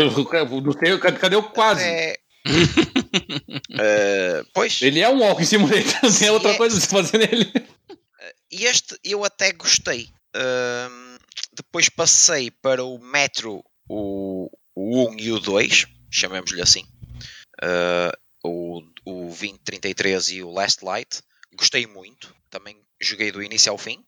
Do 0.60 0.74
teu, 0.74 0.98
cadê 0.98 1.36
o 1.36 1.42
quase? 1.42 1.82
É... 1.82 2.16
Eh, 3.80 4.42
pois, 4.52 4.80
Ele 4.82 5.00
é 5.00 5.08
um 5.08 5.20
walking 5.20 5.44
simulator, 5.44 6.02
não 6.02 6.12
tem 6.12 6.30
outra 6.30 6.50
é- 6.52 6.56
coisa 6.56 6.76
a 6.76 6.80
se 6.80 6.88
fazer 6.88 7.18
nele. 7.18 7.52
E 8.50 8.64
este 8.64 8.98
eu 9.04 9.24
até 9.24 9.52
gostei. 9.52 10.08
Ahm, 10.34 11.07
depois 11.62 11.88
passei 11.88 12.50
para 12.50 12.84
o 12.84 12.98
Metro, 12.98 13.64
o, 13.88 14.50
o 14.74 15.08
1 15.10 15.18
e 15.18 15.32
o 15.32 15.40
2, 15.40 15.86
chamemos-lhe 16.10 16.62
assim. 16.62 16.86
Ah, 17.60 18.12
o, 18.44 18.82
o 19.04 19.26
2033 19.26 20.30
e 20.30 20.42
o 20.42 20.50
Last 20.50 20.84
Light. 20.84 21.20
Gostei 21.54 21.86
muito. 21.86 22.34
Também 22.50 22.80
joguei 23.00 23.32
do 23.32 23.42
início 23.42 23.70
ao 23.72 23.78
fim. 23.78 24.04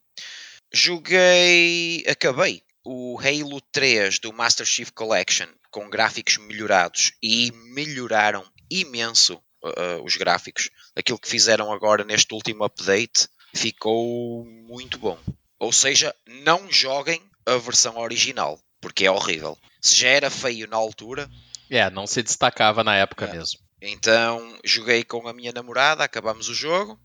Joguei. 0.73 2.03
Acabei 2.07 2.63
o 2.83 3.19
Halo 3.19 3.61
3 3.71 4.19
do 4.19 4.33
Master 4.33 4.65
Chief 4.65 4.89
Collection 4.91 5.47
com 5.69 5.89
gráficos 5.89 6.37
melhorados 6.37 7.13
e 7.21 7.51
melhoraram 7.51 8.43
imenso 8.69 9.41
ah, 9.63 10.01
os 10.03 10.15
gráficos. 10.15 10.69
Aquilo 10.95 11.19
que 11.19 11.29
fizeram 11.29 11.71
agora 11.71 12.03
neste 12.03 12.33
último 12.33 12.63
update 12.63 13.27
ficou 13.53 14.45
muito 14.45 14.97
bom. 14.97 15.19
Ou 15.59 15.71
seja, 15.71 16.15
não 16.25 16.71
joguem 16.71 17.21
a 17.45 17.57
versão 17.57 17.97
original, 17.97 18.59
porque 18.79 19.05
é 19.05 19.11
horrível. 19.11 19.57
Se 19.81 19.95
já 19.97 20.09
era 20.09 20.29
feio 20.29 20.67
na 20.67 20.77
altura, 20.77 21.29
É, 21.69 21.89
não 21.89 22.05
se 22.07 22.21
destacava 22.21 22.83
na 22.83 22.95
época 22.95 23.25
É. 23.25 23.33
mesmo. 23.33 23.59
então 23.81 24.59
joguei 24.63 25.03
com 25.03 25.27
a 25.27 25.33
minha 25.33 25.51
namorada, 25.51 26.03
acabamos 26.03 26.49
o 26.49 26.53
jogo. 26.53 26.99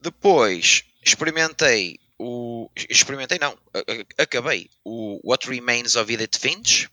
Depois 0.00 0.84
experimentei 1.04 1.98
o. 2.18 2.68
Experimentei 2.88 3.38
não, 3.38 3.56
acabei 4.16 4.68
o 4.84 5.20
What 5.28 5.48
Remains 5.48 5.94
of 5.96 6.12
Edith 6.12 6.38
Finch. 6.38 6.88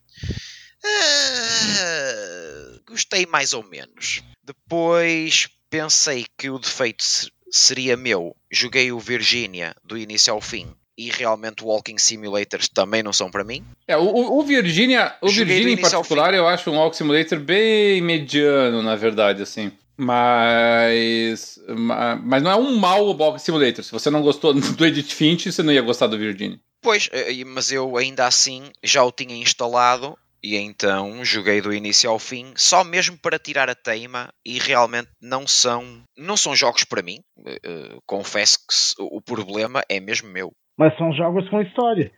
Ah, 0.83 2.79
gostei 2.87 3.25
mais 3.25 3.53
ou 3.53 3.63
menos. 3.63 4.21
Depois 4.43 5.49
pensei 5.69 6.25
que 6.37 6.49
o 6.49 6.59
defeito 6.59 7.03
se- 7.03 7.31
seria 7.51 7.97
meu. 7.97 8.35
Joguei 8.51 8.91
o 8.91 8.99
Virginia 8.99 9.75
do 9.83 9.97
início 9.97 10.31
ao 10.33 10.41
fim. 10.41 10.75
E 10.97 11.09
realmente 11.11 11.63
Walking 11.63 11.97
Simulators 11.97 12.69
também 12.69 13.03
não 13.03 13.11
são 13.11 13.29
para 13.29 13.43
mim. 13.43 13.63
É, 13.87 13.97
o, 13.97 14.03
o- 14.39 14.43
Virginia, 14.43 15.13
o 15.21 15.27
Joguei 15.29 15.55
Virginia 15.55 15.73
em 15.73 15.81
particular, 15.81 16.33
eu 16.33 16.47
acho 16.47 16.71
um 16.71 16.77
walking 16.77 16.97
simulator 16.97 17.39
bem 17.39 18.01
mediano, 18.01 18.81
na 18.81 18.95
verdade, 18.95 19.41
assim. 19.43 19.71
Mas. 19.97 21.59
ma- 21.69 22.15
Mas 22.15 22.43
não 22.43 22.51
é 22.51 22.55
um 22.55 22.75
mau 22.77 23.07
walking 23.15 23.39
simulator. 23.39 23.83
Se 23.83 23.91
você 23.91 24.09
não 24.09 24.21
gostou 24.21 24.53
do 24.53 24.85
Edith 24.85 25.11
Finch, 25.13 25.51
você 25.51 25.63
não 25.63 25.73
ia 25.73 25.81
gostar 25.81 26.07
do 26.07 26.17
Virginia. 26.17 26.59
Pois, 26.81 27.09
mas 27.47 27.71
eu 27.71 27.97
ainda 27.97 28.27
assim 28.27 28.71
já 28.83 29.03
o 29.03 29.11
tinha 29.11 29.35
instalado 29.35 30.15
e 30.43 30.55
então 30.55 31.25
joguei 31.25 31.59
do 31.59 31.73
início 31.73 32.07
ao 32.07 32.19
fim, 32.19 32.53
só 32.55 32.83
mesmo 32.83 33.17
para 33.17 33.39
tirar 33.39 33.67
a 33.71 33.73
teima 33.73 34.29
e 34.45 34.59
realmente 34.59 35.09
não 35.19 35.47
são 35.47 36.03
não 36.15 36.37
são 36.37 36.55
jogos 36.55 36.83
para 36.83 37.01
mim. 37.01 37.21
Eh, 37.43 37.97
confesso 38.05 38.59
que 38.59 38.75
o 38.99 39.19
problema 39.19 39.81
é 39.89 39.99
mesmo 39.99 40.29
meu. 40.29 40.51
Mas 40.77 40.97
são 40.97 41.13
jogos 41.13 41.47
com 41.49 41.61
história. 41.61 42.11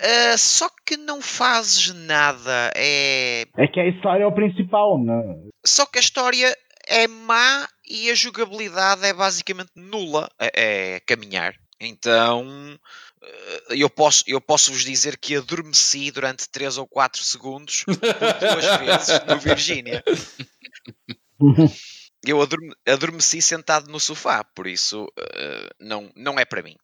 Ah, 0.00 0.36
só 0.38 0.68
que 0.86 0.96
não 0.96 1.20
fazes 1.20 1.92
nada, 1.92 2.70
é 2.76 3.46
É 3.56 3.66
que 3.66 3.80
a 3.80 3.88
história 3.88 4.22
é 4.22 4.26
o 4.26 4.32
principal, 4.34 4.96
né? 5.02 5.14
só 5.66 5.84
que 5.86 5.98
a 5.98 6.00
história 6.00 6.56
é 6.86 7.08
má 7.08 7.66
e 7.88 8.10
a 8.10 8.14
jogabilidade 8.14 9.04
é 9.04 9.12
basicamente 9.12 9.70
nula, 9.74 10.28
é, 10.38 10.94
é 10.96 11.00
caminhar. 11.00 11.54
Então 11.80 12.78
eh, 13.22 13.62
eu 13.70 13.90
posso, 13.90 14.22
eu 14.28 14.40
posso 14.40 14.70
vos 14.70 14.84
dizer 14.84 15.16
que 15.18 15.34
adormeci 15.36 16.12
durante 16.12 16.48
3 16.48 16.78
ou 16.78 16.86
4 16.86 17.22
segundos 17.24 17.84
duas 17.86 18.76
vezes 18.78 19.20
no 19.26 19.38
Virgínia. 19.38 20.02
Eu 22.24 22.40
adorme- 22.40 22.72
adormeci 22.86 23.42
sentado 23.42 23.90
no 23.90 23.98
sofá, 23.98 24.44
por 24.44 24.68
isso 24.68 25.08
eh, 25.18 25.70
não, 25.80 26.08
não 26.14 26.38
é 26.38 26.44
para 26.44 26.62
mim. 26.62 26.76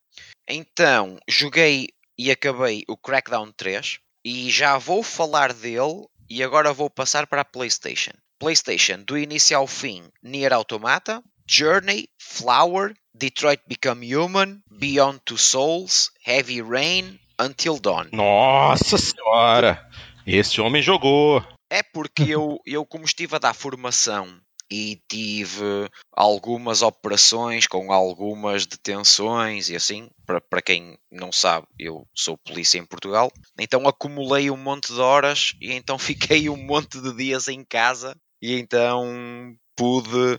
Então 0.48 1.18
joguei 1.28 1.88
e 2.16 2.30
acabei 2.30 2.82
o 2.88 2.96
Crackdown 2.96 3.52
3 3.52 3.98
e 4.24 4.50
já 4.50 4.78
vou 4.78 5.02
falar 5.02 5.52
dele 5.52 6.06
e 6.28 6.42
agora 6.42 6.72
vou 6.72 6.88
passar 6.88 7.26
para 7.26 7.42
a 7.42 7.44
PlayStation. 7.44 8.12
PlayStation, 8.38 9.02
do 9.02 9.18
início 9.18 9.56
ao 9.56 9.66
fim, 9.66 10.08
Nier 10.22 10.54
Automata, 10.54 11.22
Journey, 11.46 12.08
Flower, 12.18 12.94
Detroit 13.14 13.60
Become 13.66 14.16
Human, 14.16 14.60
Beyond 14.70 15.20
Two 15.24 15.36
Souls, 15.36 16.10
Heavy 16.26 16.62
Rain, 16.62 17.18
Until 17.38 17.78
Dawn. 17.78 18.08
Nossa 18.12 18.96
senhora! 18.96 19.86
Esse 20.26 20.60
homem 20.60 20.80
jogou. 20.80 21.44
É 21.70 21.82
porque 21.82 22.22
eu, 22.22 22.58
eu 22.64 22.86
como 22.86 23.04
estive 23.04 23.36
a 23.36 23.38
dar 23.38 23.54
formação 23.54 24.40
e 24.70 25.00
tive 25.08 25.88
algumas 26.12 26.82
operações 26.82 27.66
com 27.66 27.92
algumas 27.92 28.66
detenções 28.66 29.70
e 29.70 29.76
assim, 29.76 30.10
para, 30.26 30.40
para 30.40 30.60
quem 30.62 30.98
não 31.10 31.32
sabe, 31.32 31.66
eu 31.78 32.06
sou 32.14 32.36
polícia 32.36 32.78
em 32.78 32.84
Portugal, 32.86 33.32
então 33.58 33.88
acumulei 33.88 34.50
um 34.50 34.56
monte 34.56 34.92
de 34.92 35.00
horas 35.00 35.52
e 35.60 35.72
então 35.72 35.98
fiquei 35.98 36.48
um 36.48 36.56
monte 36.56 37.00
de 37.00 37.14
dias 37.14 37.48
em 37.48 37.64
casa 37.64 38.14
e 38.42 38.54
então 38.58 39.54
pude 39.76 40.38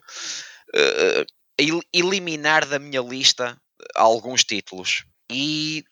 el- 1.57 1.81
eliminar 1.93 2.65
da 2.65 2.79
minha 2.79 3.01
lista 3.01 3.57
alguns 3.95 4.43
títulos. 4.43 5.05
E 5.31 5.83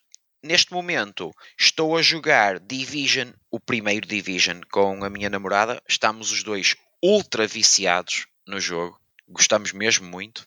neste 0.42 0.72
momento 0.72 1.30
estou 1.58 1.96
a 1.96 2.02
jogar 2.02 2.58
Division, 2.58 3.30
o 3.50 3.60
primeiro 3.60 4.06
Division, 4.06 4.60
com 4.70 5.04
a 5.04 5.10
minha 5.10 5.30
namorada. 5.30 5.80
Estamos 5.88 6.32
os 6.32 6.42
dois 6.42 6.74
ultra 7.02 7.46
viciados 7.46 8.26
no 8.46 8.60
jogo, 8.60 8.98
gostamos 9.28 9.72
mesmo 9.72 10.08
muito. 10.08 10.46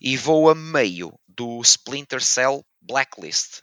E 0.00 0.16
vou 0.16 0.48
a 0.48 0.54
meio 0.54 1.18
do 1.26 1.60
Splinter 1.62 2.22
Cell 2.22 2.64
Blacklist 2.80 3.62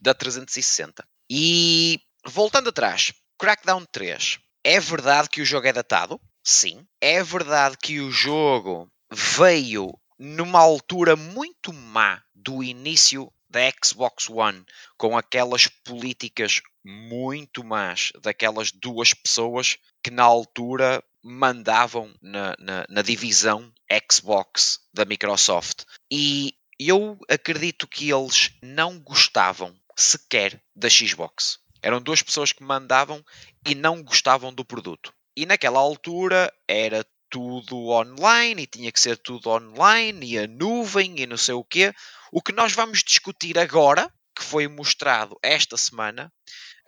da 0.00 0.14
360. 0.14 1.04
E 1.30 2.00
voltando 2.24 2.70
atrás, 2.70 3.12
Crackdown 3.38 3.84
3. 3.90 4.38
É 4.64 4.78
verdade 4.78 5.28
que 5.28 5.42
o 5.42 5.44
jogo 5.44 5.66
é 5.66 5.72
datado? 5.72 6.20
Sim. 6.44 6.86
É 7.00 7.22
verdade 7.22 7.76
que 7.82 8.00
o 8.00 8.10
jogo 8.10 8.88
veio 9.10 9.90
numa 10.18 10.60
altura 10.60 11.16
muito 11.16 11.72
má 11.72 12.22
do 12.34 12.62
início 12.62 13.32
da 13.48 13.60
Xbox 13.84 14.30
One, 14.30 14.64
com 14.96 15.16
aquelas 15.16 15.66
políticas 15.66 16.62
muito 16.84 17.62
más 17.62 18.10
daquelas 18.22 18.72
duas 18.72 19.12
pessoas 19.12 19.76
que 20.02 20.10
na 20.10 20.22
altura 20.22 21.04
mandavam 21.22 22.12
na, 22.20 22.56
na, 22.58 22.84
na 22.88 23.02
divisão 23.02 23.72
Xbox 24.10 24.80
da 24.92 25.04
Microsoft. 25.04 25.84
E 26.10 26.54
eu 26.78 27.18
acredito 27.28 27.86
que 27.86 28.10
eles 28.10 28.50
não 28.62 28.98
gostavam 28.98 29.74
sequer 29.96 30.60
da 30.74 30.88
Xbox. 30.88 31.58
Eram 31.82 32.00
duas 32.00 32.22
pessoas 32.22 32.52
que 32.52 32.62
mandavam 32.62 33.24
e 33.66 33.74
não 33.74 34.02
gostavam 34.02 34.52
do 34.52 34.64
produto. 34.64 35.12
E 35.36 35.46
naquela 35.46 35.78
altura 35.78 36.52
era 36.68 37.04
tudo 37.30 37.88
online 37.88 38.62
e 38.62 38.66
tinha 38.66 38.92
que 38.92 39.00
ser 39.00 39.16
tudo 39.16 39.48
online 39.48 40.32
e 40.32 40.38
a 40.38 40.46
nuvem 40.46 41.20
e 41.20 41.26
não 41.26 41.36
sei 41.36 41.54
o 41.54 41.64
quê. 41.64 41.92
O 42.30 42.42
que 42.42 42.52
nós 42.52 42.72
vamos 42.72 43.02
discutir 43.02 43.58
agora, 43.58 44.12
que 44.36 44.44
foi 44.44 44.68
mostrado 44.68 45.38
esta 45.42 45.76
semana, 45.76 46.32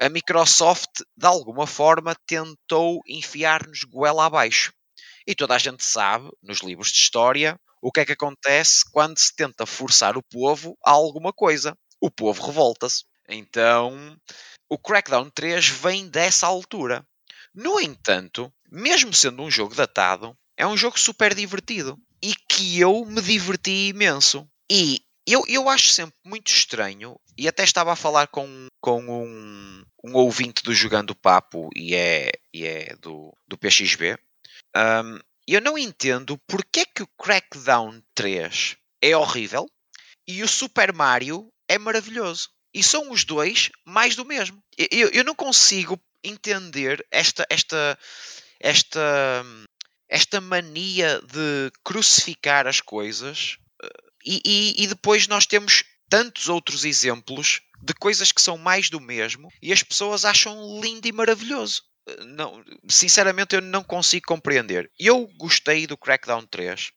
a 0.01 0.09
Microsoft 0.09 1.03
de 1.17 1.27
alguma 1.27 1.67
forma 1.67 2.17
tentou 2.27 3.01
enfiar-nos 3.07 3.85
goela 3.85 4.27
abaixo. 4.27 4.73
E 5.27 5.35
toda 5.35 5.55
a 5.55 5.59
gente 5.59 5.85
sabe, 5.85 6.31
nos 6.43 6.59
livros 6.59 6.89
de 6.89 6.99
história, 6.99 7.59
o 7.81 7.93
que 7.93 8.01
é 8.01 8.05
que 8.05 8.13
acontece 8.13 8.85
quando 8.91 9.19
se 9.19 9.35
tenta 9.35 9.67
forçar 9.67 10.17
o 10.17 10.23
povo 10.23 10.77
a 10.85 10.91
alguma 10.91 11.33
coisa. 11.33 11.77
O 12.01 12.11
povo 12.11 12.47
revolta-se. 12.47 13.05
Então, 13.29 14.17
o 14.69 14.79
Crackdown 14.79 15.31
3 15.31 15.69
vem 15.69 16.09
dessa 16.09 16.47
altura. 16.47 17.07
No 17.55 17.81
entanto, 17.81 18.53
mesmo 18.71 19.15
sendo 19.15 19.43
um 19.43 19.51
jogo 19.51 19.75
datado, 19.75 20.37
é 20.57 20.67
um 20.67 20.77
jogo 20.77 20.99
super 20.99 21.35
divertido 21.35 21.99
e 22.23 22.35
que 22.35 22.81
eu 22.81 23.05
me 23.05 23.21
diverti 23.21 23.89
imenso. 23.89 24.49
E 24.71 25.01
eu, 25.27 25.43
eu 25.49 25.69
acho 25.69 25.89
sempre 25.89 26.17
muito 26.25 26.49
estranho, 26.49 27.19
e 27.37 27.49
até 27.49 27.65
estava 27.65 27.93
a 27.93 27.97
falar 27.97 28.27
com, 28.29 28.67
com 28.81 29.03
um, 29.03 29.85
um 30.05 30.15
ouvinte 30.15 30.63
do 30.63 30.75
Jogando 30.75 31.15
Papo 31.15 31.71
e 31.75 31.95
é, 31.95 32.31
e 32.53 32.65
é 32.65 32.95
do, 32.97 33.37
do 33.47 33.59
PXB. 33.59 34.19
Um, 34.77 35.19
eu 35.47 35.61
não 35.61 35.77
entendo 35.77 36.39
porque 36.47 36.81
é 36.81 36.85
que 36.87 37.03
o 37.03 37.09
Crackdown 37.19 38.03
3 38.15 38.77
é 39.03 39.17
horrível 39.17 39.69
e 40.27 40.43
o 40.43 40.49
Super 40.49 40.93
Mario 40.93 41.53
é 41.69 41.79
maravilhoso. 41.79 42.51
E 42.73 42.83
são 42.83 43.11
os 43.11 43.25
dois 43.25 43.71
mais 43.85 44.17
do 44.17 44.25
mesmo. 44.25 44.63
Eu, 44.91 45.09
eu 45.11 45.25
não 45.25 45.35
consigo 45.35 46.01
entender 46.23 47.07
esta, 47.11 47.47
esta, 47.49 47.99
esta, 48.59 49.45
esta 50.09 50.41
mania 50.41 51.21
de 51.21 51.71
crucificar 51.85 52.67
as 52.67 52.81
coisas 52.81 53.59
e, 54.25 54.41
e, 54.45 54.85
e 54.85 54.87
depois 54.87 55.29
nós 55.29 55.47
temos 55.47 55.85
tantos 56.09 56.49
outros 56.49 56.85
exemplos 56.85 57.61
de 57.83 57.95
coisas 57.95 58.33
que 58.33 58.41
são 58.41 58.57
mais 58.57 58.89
do 58.89 59.01
mesmo 59.01 59.49
e 59.63 59.73
as 59.73 59.83
pessoas 59.83 60.25
acham 60.25 60.81
lindo 60.81 61.07
e 61.07 61.13
maravilhoso. 61.13 61.83
Não, 62.27 62.63
sinceramente, 62.89 63.55
eu 63.55 63.63
não 63.63 63.83
consigo 63.83 64.27
compreender. 64.27 64.91
Eu 64.99 65.27
gostei 65.39 65.87
do 65.87 65.97
Crackdown 65.97 66.47
3. 66.47 66.93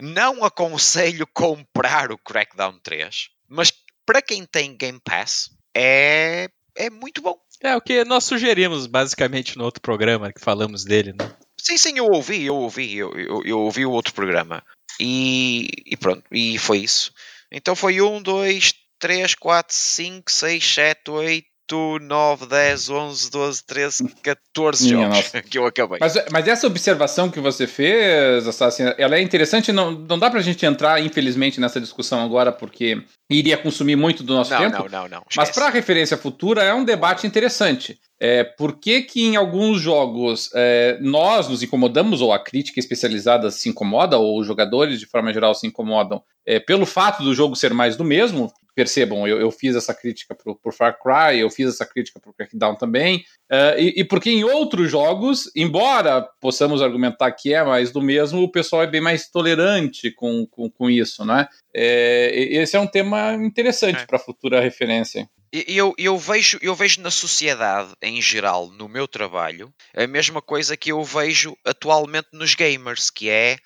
Não 0.00 0.44
aconselho 0.44 1.26
comprar 1.32 2.12
o 2.12 2.18
Crackdown 2.18 2.78
3, 2.82 3.28
mas 3.48 3.72
para 4.04 4.20
quem 4.20 4.44
tem 4.44 4.76
Game 4.76 5.00
Pass, 5.02 5.50
é, 5.74 6.48
é 6.76 6.90
muito 6.90 7.22
bom. 7.22 7.38
É 7.60 7.74
o 7.76 7.80
que 7.80 8.04
nós 8.04 8.24
sugerimos 8.24 8.86
basicamente 8.86 9.56
no 9.56 9.64
outro 9.64 9.80
programa 9.80 10.32
que 10.32 10.40
falamos 10.40 10.84
dele, 10.84 11.12
né? 11.12 11.34
Sim, 11.58 11.78
sim, 11.78 11.96
eu 11.96 12.06
ouvi, 12.06 12.44
eu 12.44 12.56
ouvi, 12.56 12.94
eu, 12.96 13.12
eu, 13.14 13.42
eu 13.44 13.60
ouvi 13.60 13.86
o 13.86 13.92
outro 13.92 14.12
programa. 14.12 14.62
E, 15.00 15.68
e, 15.86 15.96
pronto, 15.96 16.24
e 16.30 16.58
foi 16.58 16.78
isso. 16.78 17.12
Então 17.50 17.74
foi 17.76 18.00
1, 18.00 18.22
2, 18.22 18.74
3, 18.98 19.34
4, 19.34 19.74
5, 19.74 20.30
6, 20.30 20.74
7, 20.74 21.10
8, 21.10 21.46
8, 21.72 21.98
9, 22.04 22.46
10, 22.46 22.90
11, 22.90 23.30
12, 23.30 23.64
13, 23.66 24.14
14 24.22 24.84
Minha 24.84 25.06
jogos 25.06 25.16
nossa. 25.16 25.42
que 25.42 25.58
eu 25.58 25.66
acabei. 25.66 25.98
Mas, 26.00 26.14
mas, 26.30 26.46
essa 26.46 26.66
observação 26.66 27.30
que 27.30 27.40
você 27.40 27.66
fez, 27.66 28.46
Assassin, 28.46 28.84
ela 28.98 29.16
é 29.16 29.22
interessante. 29.22 29.72
Não, 29.72 29.92
não 29.92 30.18
dá 30.18 30.30
pra 30.30 30.40
gente 30.40 30.64
entrar, 30.66 31.02
infelizmente, 31.02 31.60
nessa 31.60 31.80
discussão 31.80 32.22
agora, 32.22 32.52
porque 32.52 33.02
iria 33.30 33.56
consumir 33.56 33.96
muito 33.96 34.22
do 34.22 34.34
nosso 34.34 34.50
não, 34.50 34.58
tempo. 34.58 34.88
Não, 34.90 35.02
não, 35.02 35.08
não. 35.08 35.22
Mas 35.36 35.50
para 35.50 35.70
referência 35.70 36.16
futura 36.16 36.62
é 36.62 36.74
um 36.74 36.84
debate 36.84 37.26
interessante. 37.26 37.98
É, 38.20 38.44
por 38.44 38.78
que, 38.78 39.02
que 39.02 39.24
em 39.24 39.36
alguns 39.36 39.80
jogos 39.80 40.50
é, 40.54 40.98
nós 41.00 41.48
nos 41.48 41.62
incomodamos, 41.62 42.20
ou 42.20 42.32
a 42.32 42.38
crítica 42.38 42.78
especializada 42.78 43.50
se 43.50 43.68
incomoda, 43.68 44.18
ou 44.18 44.38
os 44.38 44.46
jogadores 44.46 45.00
de 45.00 45.06
forma 45.06 45.32
geral 45.32 45.54
se 45.54 45.66
incomodam, 45.66 46.22
é, 46.46 46.60
pelo 46.60 46.86
fato 46.86 47.22
do 47.22 47.34
jogo 47.34 47.56
ser 47.56 47.74
mais 47.74 47.96
do 47.96 48.04
mesmo, 48.04 48.52
percebam, 48.74 49.26
eu, 49.26 49.40
eu 49.40 49.50
fiz 49.50 49.76
essa 49.76 49.94
crítica 49.94 50.34
pro, 50.34 50.56
pro 50.56 50.72
Far 50.72 50.98
Cry, 51.00 51.38
eu 51.38 51.50
fiz 51.50 51.68
essa 51.68 51.86
crítica 51.86 52.18
pro 52.18 52.32
Crackdown 52.32 52.76
também, 52.76 53.24
uh, 53.50 53.78
e, 53.78 54.00
e, 54.00 54.04
porque 54.04 54.30
em 54.30 54.44
outros 54.44 54.90
jogos, 54.90 55.50
embora 55.54 56.22
possamos 56.40 56.82
argumentar 56.82 57.30
que 57.32 57.54
é 57.54 57.62
mais 57.62 57.90
do 57.90 58.02
mesmo, 58.02 58.42
o 58.42 58.50
pessoal 58.50 58.82
é 58.82 58.86
bem 58.86 59.00
mais 59.00 59.28
tolerante 59.30 60.10
com, 60.10 60.46
com, 60.46 60.68
com 60.70 60.90
isso, 60.90 61.24
né? 61.24 61.46
É, 61.74 62.30
esse 62.34 62.76
é 62.76 62.80
um 62.80 62.86
tema 62.86 63.34
interessante 63.34 64.02
é. 64.02 64.06
para 64.06 64.18
futura 64.18 64.60
referência. 64.60 65.28
Eu, 65.68 65.94
eu, 65.96 66.18
vejo, 66.18 66.58
eu 66.60 66.74
vejo 66.74 67.00
na 67.00 67.12
sociedade 67.12 67.92
em 68.02 68.20
geral, 68.20 68.72
no 68.72 68.88
meu 68.88 69.06
trabalho, 69.06 69.72
a 69.96 70.04
mesma 70.04 70.42
coisa 70.42 70.76
que 70.76 70.90
eu 70.90 71.02
vejo 71.04 71.56
atualmente 71.64 72.26
nos 72.32 72.56
gamers, 72.56 73.08
que 73.08 73.30
é 73.30 73.56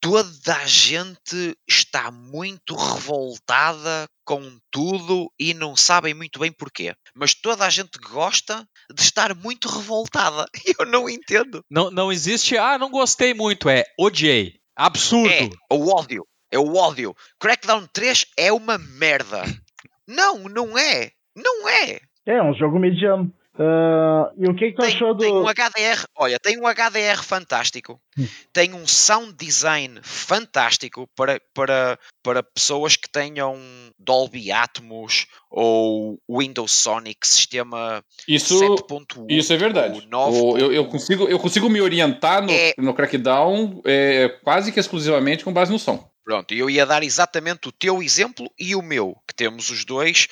toda 0.00 0.56
a 0.56 0.66
gente 0.66 1.56
está 1.68 2.10
muito 2.10 2.74
revoltada 2.74 4.06
com 4.24 4.40
tudo 4.70 5.30
e 5.38 5.54
não 5.54 5.76
sabem 5.76 6.14
muito 6.14 6.38
bem 6.38 6.52
porquê. 6.52 6.94
Mas 7.14 7.34
toda 7.34 7.64
a 7.64 7.70
gente 7.70 7.98
gosta 7.98 8.66
de 8.92 9.00
estar 9.00 9.34
muito 9.34 9.68
revoltada. 9.68 10.46
Eu 10.78 10.86
não 10.86 11.08
entendo. 11.08 11.62
Não, 11.70 11.90
não 11.90 12.12
existe, 12.12 12.56
ah, 12.56 12.78
não 12.78 12.90
gostei 12.90 13.34
muito, 13.34 13.68
é 13.68 13.84
odiei. 13.98 14.54
Absurdo. 14.76 15.32
É, 15.32 15.74
o 15.74 15.88
ódio. 15.94 16.26
É 16.50 16.58
o 16.58 16.74
ódio. 16.76 17.14
Crackdown 17.40 17.86
3 17.92 18.26
é 18.36 18.52
uma 18.52 18.78
merda. 18.78 19.42
Não, 20.08 20.44
não 20.44 20.78
é. 20.78 21.10
Não 21.34 21.68
é. 21.68 21.98
É, 22.24 22.40
um 22.40 22.54
jogo 22.54 22.78
mediano. 22.78 23.34
Uh, 23.58 24.28
e 24.36 24.46
o 24.50 24.54
que, 24.54 24.66
é 24.66 24.68
que 24.68 24.76
tu 24.76 24.82
tem, 24.82 24.94
achou 24.94 25.14
do. 25.14 25.20
Tem 25.20 25.32
um 25.32 25.46
HDR, 25.46 26.04
olha, 26.14 26.38
tem 26.38 26.58
um 26.58 26.66
HDR 26.66 27.22
fantástico, 27.22 27.98
hum. 28.18 28.26
tem 28.52 28.74
um 28.74 28.86
sound 28.86 29.32
design 29.32 29.98
fantástico 30.02 31.08
para, 31.16 31.40
para, 31.54 31.98
para 32.22 32.42
pessoas 32.42 32.96
que 32.96 33.08
tenham 33.08 33.56
Dolby 33.98 34.52
Atmos 34.52 35.26
ou 35.50 36.20
Windows 36.28 36.70
Sonic 36.70 37.26
sistema 37.26 38.04
isso, 38.28 38.60
7.1. 38.60 39.26
Isso 39.30 39.52
é 39.54 39.56
verdade. 39.56 40.06
9. 40.06 40.38
Eu, 40.60 40.72
eu, 40.72 40.84
consigo, 40.86 41.26
eu 41.26 41.38
consigo 41.38 41.70
me 41.70 41.80
orientar 41.80 42.42
no, 42.42 42.52
é, 42.52 42.74
no 42.76 42.92
Crackdown 42.92 43.80
é, 43.86 44.28
quase 44.44 44.70
que 44.70 44.78
exclusivamente 44.78 45.42
com 45.42 45.52
base 45.52 45.72
no 45.72 45.78
som. 45.78 46.06
Pronto, 46.26 46.52
eu 46.52 46.68
ia 46.68 46.84
dar 46.84 47.02
exatamente 47.04 47.68
o 47.68 47.72
teu 47.72 48.02
exemplo 48.02 48.50
e 48.58 48.74
o 48.74 48.82
meu, 48.82 49.16
que 49.26 49.34
temos 49.34 49.70
os 49.70 49.84
dois 49.84 50.26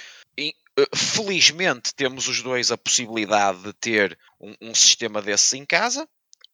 felizmente 0.95 1.95
temos 1.95 2.29
os 2.29 2.43
dois 2.43 2.71
a 2.71 2.79
possibilidade 2.79 3.63
de 3.63 3.73
ter 3.73 4.19
um, 4.41 4.55
um 4.61 4.75
sistema 4.75 5.23
desses 5.23 5.53
em 5.55 5.65
casa 5.65 6.09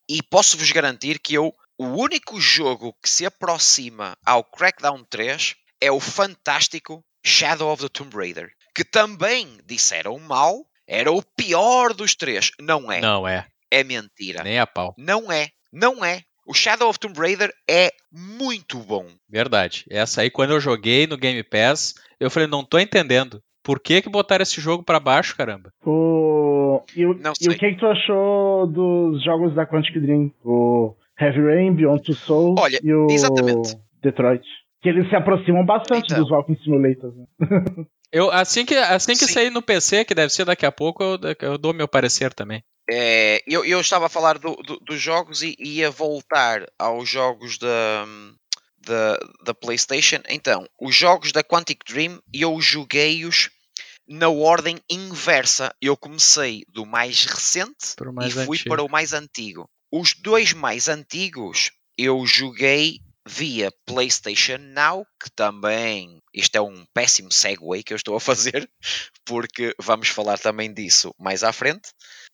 e 0.09 0.23
posso-vos 0.23 0.71
garantir 0.73 1.19
que 1.19 1.35
eu 1.35 1.55
o 1.79 1.87
único 1.87 2.39
jogo 2.39 2.95
que 3.03 3.09
se 3.09 3.25
aproxima 3.25 4.15
ao 4.27 4.45
Crackdown 4.45 5.03
3 5.09 5.55
é 5.81 5.91
o 5.91 5.99
fantástico 5.99 7.03
Shadow 7.25 7.73
of 7.73 7.83
the 7.83 7.89
Tomb 7.89 8.15
Raider, 8.15 8.53
que 8.75 8.85
também 8.85 9.59
disseram 9.65 10.19
mal, 10.19 10.67
era 10.87 11.11
o 11.11 11.23
pior 11.23 11.95
dos 11.95 12.15
três. 12.15 12.51
Não 12.61 12.93
é. 12.93 13.01
Não 13.01 13.27
é. 13.27 13.47
É 13.71 13.83
mentira. 13.83 14.43
Nem 14.43 14.59
a 14.59 14.67
pau. 14.67 14.95
Não 14.99 15.33
é. 15.33 15.49
Não 15.73 16.05
é. 16.05 16.23
O 16.47 16.53
Shadow 16.53 16.91
of 16.91 16.99
Tomb 16.99 17.19
Raider 17.19 17.51
é 17.67 17.91
muito 18.13 18.79
bom. 18.81 19.09
Verdade. 19.27 19.85
Essa 19.89 20.21
aí, 20.21 20.31
quando 20.31 20.51
eu 20.51 20.61
joguei 20.61 21.07
no 21.07 21.17
Game 21.17 21.43
Pass, 21.45 21.95
eu 22.19 22.31
falei, 22.31 22.47
não 22.47 22.63
tô 22.65 22.79
entendendo. 22.79 23.43
Por 23.71 23.79
que 23.79 24.03
que 24.03 24.11
botaram 24.11 24.43
esse 24.43 24.61
jogo 24.61 24.83
para 24.83 24.99
baixo, 24.99 25.37
caramba? 25.37 25.73
O... 25.87 26.83
E, 26.97 27.07
o... 27.07 27.13
e 27.41 27.49
o 27.49 27.57
que, 27.57 27.71
que 27.71 27.79
tu 27.79 27.87
achou 27.87 28.67
dos 28.67 29.23
jogos 29.23 29.55
da 29.55 29.65
Quantic 29.65 29.97
Dream? 30.01 30.33
O 30.45 30.97
Heavy 31.17 31.41
Rain, 31.41 31.73
Beyond 31.77 32.03
Two 32.03 32.17
Souls 32.17 32.61
Olha, 32.61 32.81
e 32.83 32.93
o 32.93 33.07
exatamente. 33.09 33.79
Detroit. 34.03 34.43
Que 34.83 34.89
eles 34.89 35.09
se 35.09 35.15
aproximam 35.15 35.65
bastante 35.65 36.07
então. 36.07 36.19
dos 36.19 36.33
Walking 36.33 36.57
Simulators. 36.65 37.15
Né? 37.15 37.27
eu, 38.11 38.29
assim 38.33 38.67
que, 38.67 38.75
assim 38.75 39.13
que 39.13 39.29
sair 39.29 39.51
no 39.51 39.63
PC, 39.63 40.05
que 40.05 40.17
deve 40.17 40.33
ser 40.33 40.45
daqui 40.45 40.67
a 40.67 40.73
pouco, 40.73 41.05
eu, 41.05 41.19
eu 41.41 41.57
dou 41.57 41.73
meu 41.73 41.87
parecer 41.87 42.35
também. 42.35 42.65
É, 42.91 43.41
eu, 43.47 43.65
eu, 43.65 43.81
estava 43.81 44.07
a 44.07 44.09
falar 44.09 44.37
do, 44.37 44.57
do, 44.57 44.81
dos 44.81 45.01
jogos 45.01 45.43
e 45.43 45.55
ia 45.61 45.93
voltar 45.93 46.67
aos 46.77 47.09
jogos 47.09 47.57
da, 47.57 48.05
da, 48.85 49.19
da 49.45 49.55
PlayStation. 49.55 50.19
Então, 50.29 50.67
os 50.81 50.93
jogos 50.93 51.31
da 51.31 51.45
Quantic 51.45 51.85
Dream 51.89 52.19
eu 52.35 52.61
joguei-os 52.61 53.49
na 54.11 54.29
ordem 54.29 54.79
inversa. 54.91 55.73
Eu 55.81 55.97
comecei 55.97 56.65
do 56.69 56.85
mais 56.85 57.25
recente 57.25 57.95
mais 58.13 58.33
e 58.35 58.45
fui 58.45 58.57
antigo. 58.57 58.69
para 58.69 58.83
o 58.83 58.91
mais 58.91 59.13
antigo. 59.13 59.71
Os 59.93 60.15
dois 60.15 60.53
mais 60.53 60.89
antigos 60.89 61.71
eu 61.97 62.27
joguei 62.27 63.01
via 63.27 63.73
PlayStation 63.87 64.59
Now, 64.59 65.07
que 65.23 65.31
também 65.31 66.19
isto 66.35 66.57
é 66.57 66.61
um 66.61 66.85
péssimo 66.93 67.31
segue 67.31 67.83
que 67.85 67.93
eu 67.93 67.97
estou 67.97 68.17
a 68.17 68.21
fazer, 68.21 68.69
porque 69.25 69.75
vamos 69.79 70.09
falar 70.09 70.39
também 70.39 70.73
disso 70.73 71.15
mais 71.19 71.45
à 71.45 71.53
frente. 71.53 71.91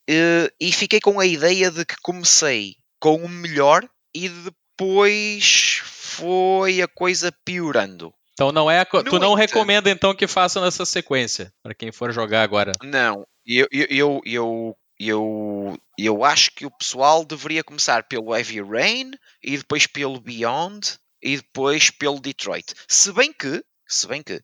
Eh, 0.08 0.50
e 0.60 0.72
fiquei 0.72 1.00
com 1.00 1.20
a 1.20 1.26
ideia 1.26 1.70
de 1.70 1.84
que 1.84 1.96
comecei 2.02 2.76
com 3.00 3.16
o 3.16 3.28
melhor 3.28 3.86
e 4.14 4.28
depois 4.28 5.80
foi 5.84 6.80
a 6.80 6.88
coisa 6.88 7.32
piorando. 7.44 8.14
Então 8.36 8.52
não 8.52 8.70
é 8.70 8.80
No 8.92 9.02
tu 9.02 9.18
não 9.18 9.32
entanto- 9.32 9.34
recomenda 9.36 9.90
então 9.90 10.14
que 10.14 10.26
façam 10.26 10.62
nessa 10.62 10.84
sequência 10.84 11.50
para 11.62 11.74
quem 11.74 11.90
for 11.90 12.12
jogar 12.12 12.42
agora. 12.42 12.72
Não, 12.82 13.26
eu, 13.46 13.66
eu, 13.72 13.86
eu, 13.88 14.20
eu, 14.26 14.76
eu, 15.00 15.78
eu 15.98 16.22
acho 16.24 16.50
que 16.50 16.66
o 16.66 16.70
pessoal 16.70 17.24
deveria 17.24 17.64
começar 17.64 18.02
pelo 18.04 18.36
Heavy 18.36 18.60
Rain 18.60 19.12
e 19.42 19.56
depois 19.56 19.86
pelo 19.86 20.20
Beyond 20.20 20.98
e 21.22 21.36
depois 21.38 21.88
pelo 21.88 22.20
Detroit. 22.20 22.74
Se 22.86 23.10
bem 23.10 23.32
que, 23.32 23.64
se 23.88 24.06
bem 24.06 24.22
que 24.22 24.38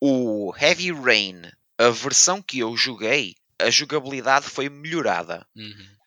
o 0.00 0.52
Heavy 0.60 0.90
Rain, 0.90 1.42
a 1.78 1.88
versão 1.90 2.42
que 2.42 2.58
eu 2.58 2.76
joguei, 2.76 3.36
a 3.62 3.70
jogabilidade 3.70 4.46
foi 4.46 4.68
melhorada. 4.68 5.46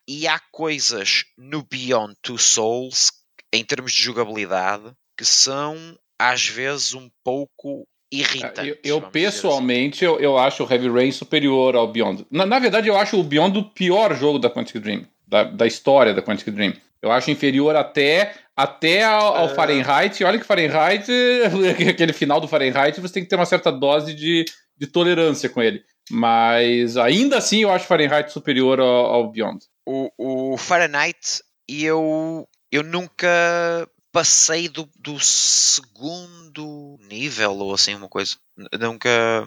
E 0.06 0.28
há 0.28 0.38
coisas 0.52 1.24
no 1.38 1.62
Beyond 1.62 2.14
Two 2.20 2.36
Souls, 2.38 3.10
em 3.50 3.64
termos 3.64 3.92
de 3.94 4.02
jogabilidade, 4.02 4.92
que 5.16 5.24
são 5.24 5.98
às 6.20 6.46
vezes 6.46 6.92
um 6.92 7.08
pouco 7.24 7.88
irritantes. 8.12 8.58
Eu, 8.58 8.66
eu 8.66 8.96
dizer 8.96 8.96
assim. 8.98 9.10
pessoalmente, 9.10 10.04
eu, 10.04 10.20
eu 10.20 10.36
acho 10.36 10.62
o 10.62 10.70
Heavy 10.70 10.90
Rain 10.90 11.10
superior 11.10 11.74
ao 11.74 11.88
Beyond. 11.88 12.26
Na, 12.30 12.44
na 12.44 12.58
verdade, 12.58 12.88
eu 12.88 12.96
acho 12.96 13.18
o 13.18 13.24
Beyond 13.24 13.58
o 13.58 13.64
pior 13.64 14.14
jogo 14.14 14.38
da 14.38 14.50
Quantic 14.50 14.78
Dream, 14.78 15.06
da, 15.26 15.44
da 15.44 15.66
história 15.66 16.12
da 16.12 16.20
Quantic 16.20 16.50
Dream. 16.50 16.74
Eu 17.00 17.10
acho 17.10 17.30
inferior 17.30 17.74
até, 17.74 18.34
até 18.54 19.02
ao, 19.02 19.34
ao 19.34 19.46
É. 19.46 19.54
Fahrenheit. 19.54 20.20
E 20.20 20.24
olha 20.24 20.38
que 20.38 20.44
Fahrenheit, 20.44 21.10
aquele 21.88 22.12
final 22.12 22.38
do 22.38 22.46
Fahrenheit, 22.46 23.00
você 23.00 23.14
tem 23.14 23.22
que 23.22 23.28
ter 23.30 23.36
uma 23.36 23.46
certa 23.46 23.72
dose 23.72 24.12
de, 24.12 24.44
de 24.76 24.86
tolerância 24.86 25.48
com 25.48 25.62
ele. 25.62 25.82
Mas 26.10 26.98
ainda 26.98 27.38
assim, 27.38 27.62
eu 27.62 27.70
acho 27.70 27.86
Fahrenheit 27.86 28.30
superior 28.30 28.78
ao, 28.78 29.06
ao 29.06 29.30
Beyond. 29.30 29.64
o, 29.86 30.10
o 30.52 30.58
Fahrenheit 30.58 31.40
eu, 31.66 32.46
eu 32.70 32.82
nunca 32.82 33.88
passei 34.12 34.68
do, 34.68 34.88
do 34.96 35.18
segundo 35.20 36.96
nível 37.08 37.52
ou 37.56 37.74
assim 37.74 37.94
uma 37.94 38.08
coisa. 38.08 38.36
Nunca. 38.78 39.46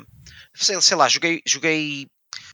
Sei, 0.55 0.79
sei 0.81 0.97
lá, 0.97 1.07
joguei, 1.09 1.41
joguei 1.45 2.07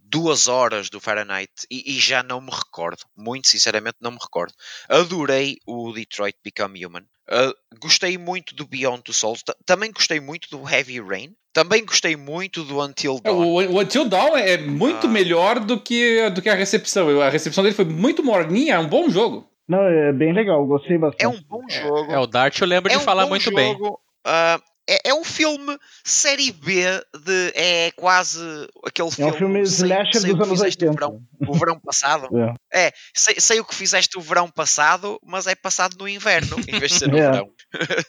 duas 0.04 0.48
horas 0.48 0.90
do 0.90 1.00
Fahrenheit 1.00 1.52
e, 1.70 1.96
e 1.96 2.00
já 2.00 2.24
não 2.24 2.42
me 2.42 2.52
recordo. 2.52 3.04
Muito 3.16 3.48
sinceramente 3.48 3.98
não 4.02 4.12
me 4.12 4.18
recordo. 4.22 4.54
Adorei 4.88 5.58
o 5.68 5.92
Detroit 5.94 6.36
Become 6.44 6.86
Human. 6.86 7.04
Uh, 7.32 7.54
gostei 7.80 8.18
muito 8.18 8.56
do 8.56 8.66
Beyond 8.66 9.04
Two 9.04 9.14
Souls. 9.14 9.44
Ta- 9.44 9.56
Também 9.66 9.92
gostei 9.92 10.20
muito 10.20 10.50
do 10.50 10.68
Heavy 10.68 11.00
Rain. 11.00 11.36
Também 11.54 11.86
gostei 11.86 12.16
muito 12.16 12.64
do 12.64 12.82
Until 12.84 13.18
É, 13.24 13.30
Dawn. 13.30 13.38
o, 13.38 13.54
o 13.56 13.80
Until 13.80 14.08
Dawn 14.10 14.36
é 14.38 14.58
muito 14.58 15.06
Ah. 15.08 15.10
melhor 15.10 15.60
do 15.60 15.80
que, 15.80 16.28
do 16.32 16.42
que 16.42 16.50
a 16.50 16.56
recepção. 16.56 17.22
A 17.22 17.30
recepção 17.30 17.64
dele 17.64 17.76
foi 17.76 17.86
muito 17.86 18.24
morninha, 18.24 18.76
é 18.76 18.80
um 18.80 18.88
bom 18.90 19.10
jogo. 19.10 19.49
Não, 19.70 19.84
é 19.84 20.12
bem 20.12 20.34
legal, 20.34 20.66
gostei 20.66 20.98
bastante. 20.98 21.24
É 21.24 21.28
um 21.28 21.40
bom 21.44 21.62
jogo. 21.70 22.12
É, 22.12 22.18
o 22.18 22.26
Dart 22.28 22.60
eu 22.60 22.68
lembro 22.68 22.92
É 22.92 22.96
de 22.96 23.02
um 23.02 23.06
falar 23.06 23.24
bom 23.24 23.30
muito 23.30 23.54
bem. 23.54 23.72
jogo, 23.74 24.00
ah, 24.26 24.60
é, 24.90 25.10
é 25.10 25.14
um 25.14 25.24
filme 25.24 25.78
série 26.04 26.52
B 26.52 26.82
de 27.24 27.52
é 27.54 27.92
quase 27.92 28.40
aquele 28.84 29.10
É 29.10 29.12
filme. 29.12 29.32
um 29.32 29.36
filme 29.38 29.62
slasher 29.62 30.12
dos 30.14 30.24
que 30.24 30.32
anos 30.32 30.50
fizeste 30.50 30.84
o 30.86 30.88
80. 30.90 30.92
verão, 30.94 31.22
o 31.48 31.54
verão 31.54 31.80
passado. 31.80 32.28
É. 32.74 32.88
É, 32.88 32.94
sei, 33.16 33.36
sei 33.40 33.60
o 33.60 33.66
que 33.66 33.76
fizeste 33.76 34.18
o 34.18 34.22
verão 34.22 34.50
passado, 34.50 35.20
mas 35.24 35.46
é 35.46 35.54
passado 35.54 35.96
no 36.00 36.08
inverno 36.10 36.58
em 36.68 36.80
vez 36.80 36.92
de 36.94 36.98
ser 37.00 37.08
no 37.08 37.18
É. 37.20 37.30
verão. 37.32 37.50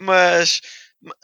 mas 0.00 0.60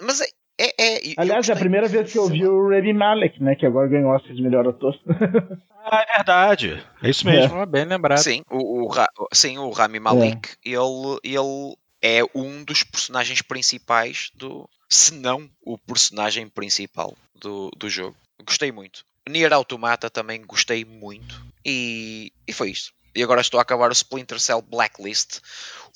mas 0.01 0.21
é, 0.65 0.75
é, 0.79 1.11
é- 1.11 1.15
Aliás, 1.17 1.49
é 1.49 1.53
a 1.53 1.57
primeira 1.57 1.89
vez 1.89 2.13
que 2.13 2.19
eu 2.19 2.27
vi 2.29 2.47
o 2.47 2.69
Rami 2.69 2.93
Malek, 2.93 3.43
né? 3.43 3.55
Que 3.55 3.67
agora 3.67 3.89
ganhou 3.89 4.11
Oscar 4.11 4.35
de 4.35 4.43
melhor 4.43 4.67
ator. 4.69 4.99
Ah, 5.83 6.05
é 6.07 6.17
verdade. 6.17 6.85
É 7.03 7.09
isso 7.09 7.25
mesmo. 7.25 7.57
Ah, 7.57 7.65
bem 7.65 7.87
lembrado. 7.87 8.19
Sim, 8.19 8.43
o, 8.51 8.87
o, 8.87 9.29
sim, 9.33 9.57
o 9.57 9.71
Rami 9.71 9.99
Malik, 9.99 10.51
ele, 10.63 11.19
ele 11.25 11.75
é 12.03 12.21
um 12.35 12.63
dos 12.63 12.83
personagens 12.83 13.41
principais 13.41 14.31
do. 14.35 14.69
Se 14.91 15.15
não 15.15 15.49
o 15.65 15.79
personagem 15.79 16.49
principal 16.49 17.17
do, 17.35 17.71
do 17.77 17.89
jogo. 17.89 18.15
Gostei 18.45 18.71
muito. 18.71 19.05
Nier 19.27 19.53
Automata 19.55 20.11
também 20.11 20.45
gostei 20.45 20.85
muito. 20.85 21.43
E, 21.65 22.31
e 22.47 22.53
foi 22.53 22.71
isto. 22.71 22.93
E 23.15 23.23
agora 23.23 23.41
estou 23.41 23.59
a 23.59 23.63
acabar 23.63 23.89
o 23.89 23.93
Splinter 23.93 24.39
Cell 24.39 24.63
Blacklist. 24.63 25.41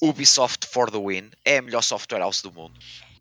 Ubisoft 0.01 0.67
for 0.67 0.91
the 0.91 0.99
win. 0.99 1.31
É 1.45 1.59
a 1.59 1.63
melhor 1.63 1.83
software 1.83 2.21
house 2.21 2.41
do 2.43 2.51
mundo. 2.51 2.75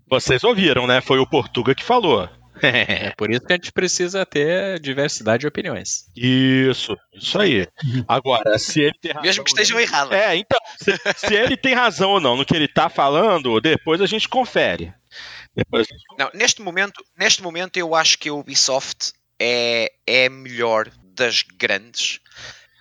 Vocês 0.10 0.44
ouviram, 0.44 0.86
né? 0.88 1.02
Foi 1.02 1.20
o 1.20 1.28
Portuga 1.28 1.74
que 1.74 1.84
falou. 1.84 2.30
É 2.62 3.12
por 3.18 3.32
isso 3.32 3.42
que 3.42 3.52
a 3.52 3.56
gente 3.56 3.72
precisa 3.72 4.26
ter 4.26 4.80
diversidade 4.80 5.42
de 5.42 5.48
opiniões. 5.48 6.06
Isso, 6.16 6.96
isso 7.14 7.40
aí. 7.40 7.68
Agora, 8.08 8.58
se 8.58 8.82
ele 8.82 8.96
tem 9.02 9.12
razão. 9.12 9.24
Mesmo 9.24 9.44
que 9.44 9.50
estejam 9.50 9.80
erradas. 9.80 10.18
É, 10.18 10.36
então, 10.36 10.60
se, 10.78 10.92
se 11.18 11.34
ele 11.34 11.58
tem 11.58 11.74
razão 11.74 12.12
ou 12.12 12.20
não 12.20 12.38
no 12.38 12.46
que 12.46 12.56
ele 12.56 12.68
tá 12.68 12.90
falando, 12.90 13.60
depois 13.60 14.02
a 14.02 14.06
gente 14.06 14.30
confere. 14.30 14.94
Depois 15.56 15.88
a 15.90 15.94
gente 15.94 16.04
Não, 16.18 16.30
neste 16.34 16.62
momento, 16.62 17.04
neste 17.18 17.42
momento 17.42 17.78
eu 17.78 17.96
acho 17.96 18.18
que 18.18 18.30
a 18.30 18.34
Ubisoft 18.34 19.14
é, 19.40 19.92
é 20.08 20.28
a 20.28 20.30
melhor 20.30 20.90
das 21.16 21.42
grandes 21.42 22.20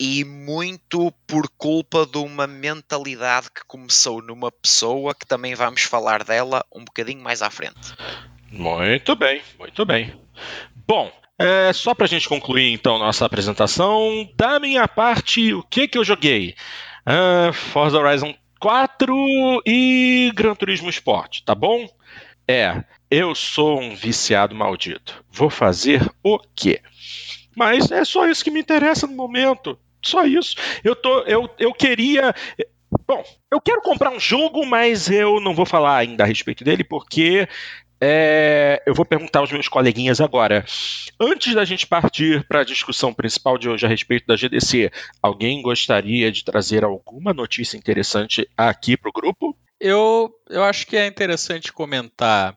e 0.04 0.24
muito 0.24 1.12
por 1.28 1.48
culpa 1.56 2.04
de 2.04 2.18
uma 2.18 2.44
mentalidade 2.44 3.48
que 3.52 3.64
começou 3.64 4.20
numa 4.20 4.50
pessoa 4.50 5.14
que 5.14 5.24
também 5.24 5.54
vamos 5.54 5.82
falar 5.82 6.24
dela 6.24 6.66
um 6.74 6.84
bocadinho 6.84 7.22
mais 7.22 7.40
à 7.40 7.48
frente. 7.48 7.94
Muito 8.50 9.14
bem, 9.14 9.40
muito 9.56 9.86
bem. 9.86 10.12
Bom, 10.88 11.08
é, 11.38 11.72
só 11.72 11.94
pra 11.94 12.08
gente 12.08 12.28
concluir 12.28 12.72
então 12.72 12.98
nossa 12.98 13.24
apresentação, 13.24 14.28
da 14.34 14.58
minha 14.58 14.88
parte, 14.88 15.54
o 15.54 15.62
que 15.62 15.86
que 15.86 15.96
eu 15.96 16.02
joguei? 16.02 16.56
Ah, 17.06 17.52
Forza 17.52 17.96
Horizon 17.96 18.34
4 18.58 19.62
e 19.64 20.32
Gran 20.34 20.56
Turismo 20.56 20.90
Sport, 20.90 21.42
tá 21.44 21.54
bom? 21.54 21.88
É, 22.48 22.82
eu 23.08 23.36
sou 23.36 23.80
um 23.80 23.94
viciado 23.94 24.52
maldito. 24.52 25.24
Vou 25.30 25.48
fazer 25.48 26.04
o 26.24 26.40
quê? 26.56 26.82
Mas 27.54 27.92
é 27.92 28.04
só 28.04 28.26
isso 28.26 28.42
que 28.42 28.50
me 28.50 28.58
interessa 28.58 29.06
no 29.06 29.14
momento. 29.14 29.78
Só 30.04 30.24
isso. 30.24 30.56
Eu 30.82 30.96
tô, 30.96 31.20
eu, 31.20 31.48
eu 31.58 31.72
queria 31.72 32.34
Bom, 33.06 33.24
eu 33.50 33.60
quero 33.60 33.80
comprar 33.80 34.10
um 34.10 34.20
jogo, 34.20 34.66
mas 34.66 35.10
eu 35.10 35.40
não 35.40 35.54
vou 35.54 35.64
falar 35.64 35.96
ainda 35.96 36.24
a 36.24 36.26
respeito 36.26 36.62
dele, 36.62 36.84
porque 36.84 37.48
é, 38.00 38.82
eu 38.84 38.94
vou 38.94 39.04
perguntar 39.04 39.38
aos 39.38 39.52
meus 39.52 39.68
coleguinhas 39.68 40.20
agora. 40.20 40.64
Antes 41.18 41.54
da 41.54 41.64
gente 41.64 41.86
partir 41.86 42.46
para 42.46 42.60
a 42.60 42.64
discussão 42.64 43.14
principal 43.14 43.56
de 43.56 43.68
hoje 43.68 43.86
a 43.86 43.88
respeito 43.88 44.26
da 44.26 44.36
GDC, 44.36 44.90
alguém 45.22 45.62
gostaria 45.62 46.30
de 46.30 46.44
trazer 46.44 46.84
alguma 46.84 47.32
notícia 47.32 47.76
interessante 47.76 48.48
aqui 48.56 48.96
para 48.96 49.08
o 49.08 49.12
grupo? 49.12 49.56
Eu, 49.80 50.30
eu 50.50 50.62
acho 50.62 50.86
que 50.86 50.96
é 50.96 51.06
interessante 51.06 51.72
comentar 51.72 52.56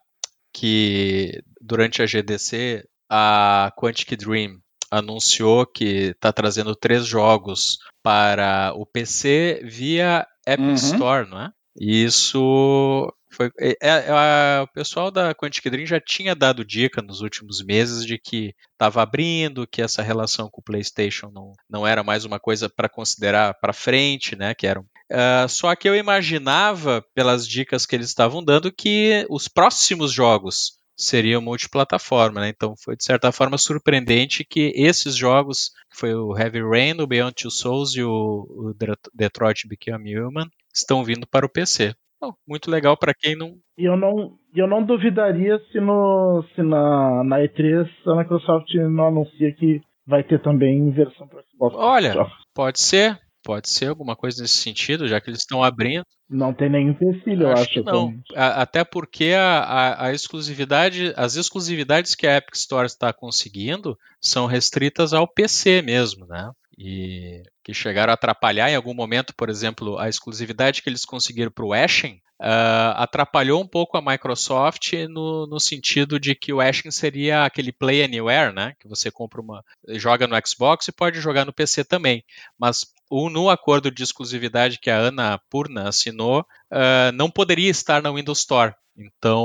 que 0.53 1.41
durante 1.61 2.01
a 2.01 2.05
GDC 2.05 2.83
a 3.09 3.71
Quantic 3.77 4.15
Dream 4.15 4.59
anunciou 4.91 5.65
que 5.65 6.11
está 6.11 6.31
trazendo 6.31 6.75
três 6.75 7.05
jogos 7.05 7.77
para 8.03 8.73
o 8.75 8.85
PC 8.85 9.61
via 9.63 10.25
App 10.45 10.61
Uhum. 10.61 10.73
Store, 10.73 11.29
não 11.29 11.41
é? 11.41 11.49
E 11.79 12.03
isso 12.05 13.11
foi. 13.31 13.49
é- 13.59 13.75
é- 13.81 14.05
é- 14.07 14.61
o 14.61 14.67
pessoal 14.67 15.11
da 15.11 15.33
Quantic 15.35 15.69
Dream 15.69 15.85
já 15.85 15.99
tinha 15.99 16.33
dado 16.33 16.63
dica 16.63 17.01
nos 17.01 17.19
últimos 17.21 17.61
meses 17.65 18.05
de 18.05 18.17
que 18.17 18.53
estava 18.71 19.01
abrindo, 19.01 19.67
que 19.67 19.81
essa 19.81 20.01
relação 20.01 20.49
com 20.49 20.61
o 20.61 20.63
PlayStation 20.63 21.29
não, 21.33 21.51
não 21.69 21.85
era 21.85 22.01
mais 22.03 22.23
uma 22.23 22.39
coisa 22.39 22.69
para 22.69 22.87
considerar 22.87 23.53
para 23.59 23.73
frente, 23.73 24.35
né? 24.35 24.53
Que 24.53 24.67
era 24.67 24.79
um 24.79 24.85
Uh, 25.07 25.47
só 25.47 25.75
que 25.75 25.87
eu 25.87 25.95
imaginava, 25.95 26.99
pelas 27.13 27.47
dicas 27.47 27.85
que 27.85 27.95
eles 27.95 28.07
estavam 28.07 28.43
dando, 28.43 28.71
que 28.71 29.23
os 29.29 29.47
próximos 29.47 30.11
jogos 30.11 30.79
seriam 30.95 31.41
multiplataforma, 31.41 32.41
né? 32.41 32.49
Então 32.49 32.73
foi 32.83 32.95
de 32.95 33.03
certa 33.03 33.31
forma 33.31 33.57
surpreendente 33.57 34.45
que 34.45 34.71
esses 34.75 35.15
jogos, 35.15 35.71
que 35.91 35.97
foi 35.97 36.13
o 36.13 36.37
Heavy 36.37 36.61
Rain, 36.61 37.01
o 37.01 37.07
Beyond 37.07 37.33
Two 37.35 37.51
Souls 37.51 37.95
e 37.95 38.03
o, 38.03 38.45
o 38.49 38.73
Det- 38.73 39.09
Detroit 39.13 39.67
Become 39.67 40.17
Human, 40.19 40.47
estão 40.73 41.03
vindo 41.03 41.27
para 41.27 41.45
o 41.45 41.49
PC. 41.49 41.93
Bom, 42.21 42.33
muito 42.47 42.71
legal 42.71 42.97
para 42.97 43.13
quem 43.13 43.35
não. 43.35 43.55
E 43.77 43.83
eu 43.83 43.97
não, 43.97 44.37
eu 44.55 44.67
não 44.67 44.83
duvidaria 44.83 45.59
se, 45.71 45.79
no, 45.81 46.43
se 46.55 46.61
na, 46.63 47.23
na 47.23 47.39
E3 47.39 47.87
a 48.07 48.15
Microsoft 48.15 48.73
não 48.75 49.07
anuncia 49.07 49.51
que 49.53 49.81
vai 50.07 50.23
ter 50.23 50.41
também 50.41 50.89
versão 50.91 51.27
para 51.27 51.43
Xbox. 51.51 51.75
Olha, 51.77 52.25
pode 52.53 52.79
ser, 52.79 53.19
pode 53.45 53.69
ser 53.69 53.85
alguma 53.89 54.15
coisa 54.15 54.41
nesse 54.41 54.55
sentido, 54.55 55.07
já 55.07 55.21
que 55.21 55.29
eles 55.29 55.39
estão 55.41 55.63
abrindo. 55.63 56.03
Não 56.27 56.51
tem 56.51 56.67
nenhum 56.69 56.89
empecilho, 56.89 57.43
eu 57.43 57.51
acho. 57.53 57.69
que 57.69 57.81
não. 57.83 58.19
A- 58.35 58.63
Até 58.63 58.83
porque 58.83 59.33
a, 59.37 59.59
a- 59.59 60.05
a 60.07 60.13
exclusividade, 60.13 61.13
as 61.15 61.35
exclusividades 61.35 62.15
que 62.15 62.25
a 62.25 62.37
Epic 62.37 62.55
Store 62.55 62.87
está 62.87 63.13
conseguindo 63.13 63.97
são 64.19 64.47
restritas 64.47 65.13
ao 65.13 65.27
PC 65.27 65.83
mesmo, 65.83 66.25
né? 66.25 66.51
E 66.77 67.43
que 67.63 67.73
chegaram 67.73 68.11
a 68.11 68.15
atrapalhar 68.15 68.69
em 68.69 68.75
algum 68.75 68.93
momento, 68.93 69.33
por 69.35 69.49
exemplo, 69.49 69.97
a 69.97 70.09
exclusividade 70.09 70.81
que 70.81 70.89
eles 70.89 71.05
conseguiram 71.05 71.51
para 71.51 71.65
o 71.65 71.71
Ashen 71.73 72.19
uh, 72.41 72.95
atrapalhou 72.95 73.61
um 73.61 73.67
pouco 73.67 73.97
a 73.97 74.01
Microsoft 74.01 74.93
no, 75.09 75.47
no, 75.47 75.59
sentido 75.59 76.19
de 76.19 76.35
que 76.35 76.53
o 76.53 76.61
Ashen 76.61 76.91
seria 76.91 77.45
aquele 77.45 77.71
Play 77.71 78.03
Anywhere, 78.03 78.53
né? 78.53 78.73
Que 78.79 78.87
você 78.87 79.11
compra 79.11 79.41
uma, 79.41 79.63
joga 79.89 80.27
no 80.27 80.35
Xbox 80.45 80.87
e 80.87 80.91
pode 80.91 81.19
jogar 81.19 81.45
no 81.45 81.53
PC 81.53 81.83
também. 81.83 82.23
Mas 82.57 82.85
o, 83.09 83.29
no 83.29 83.49
acordo 83.49 83.91
de 83.91 84.03
exclusividade 84.03 84.79
que 84.79 84.89
a 84.89 84.97
Ana 84.97 85.39
Purna 85.49 85.89
assinou, 85.89 86.41
uh, 86.71 87.11
não 87.13 87.29
poderia 87.29 87.69
estar 87.69 88.01
na 88.01 88.11
Windows 88.11 88.39
Store. 88.39 88.73
Então 88.97 89.43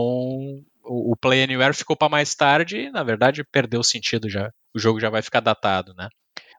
o, 0.85 1.12
o 1.12 1.16
Play 1.16 1.42
Anywhere 1.42 1.74
ficou 1.74 1.96
para 1.96 2.09
mais 2.09 2.35
tarde 2.35 2.76
e, 2.76 2.90
na 2.90 3.03
verdade, 3.03 3.44
perdeu 3.44 3.81
o 3.81 3.85
sentido 3.85 4.29
já. 4.29 4.53
O 4.74 4.79
jogo 4.79 5.00
já 5.00 5.11
vai 5.11 5.22
ficar 5.22 5.40
datado, 5.40 5.94
né? 5.94 6.09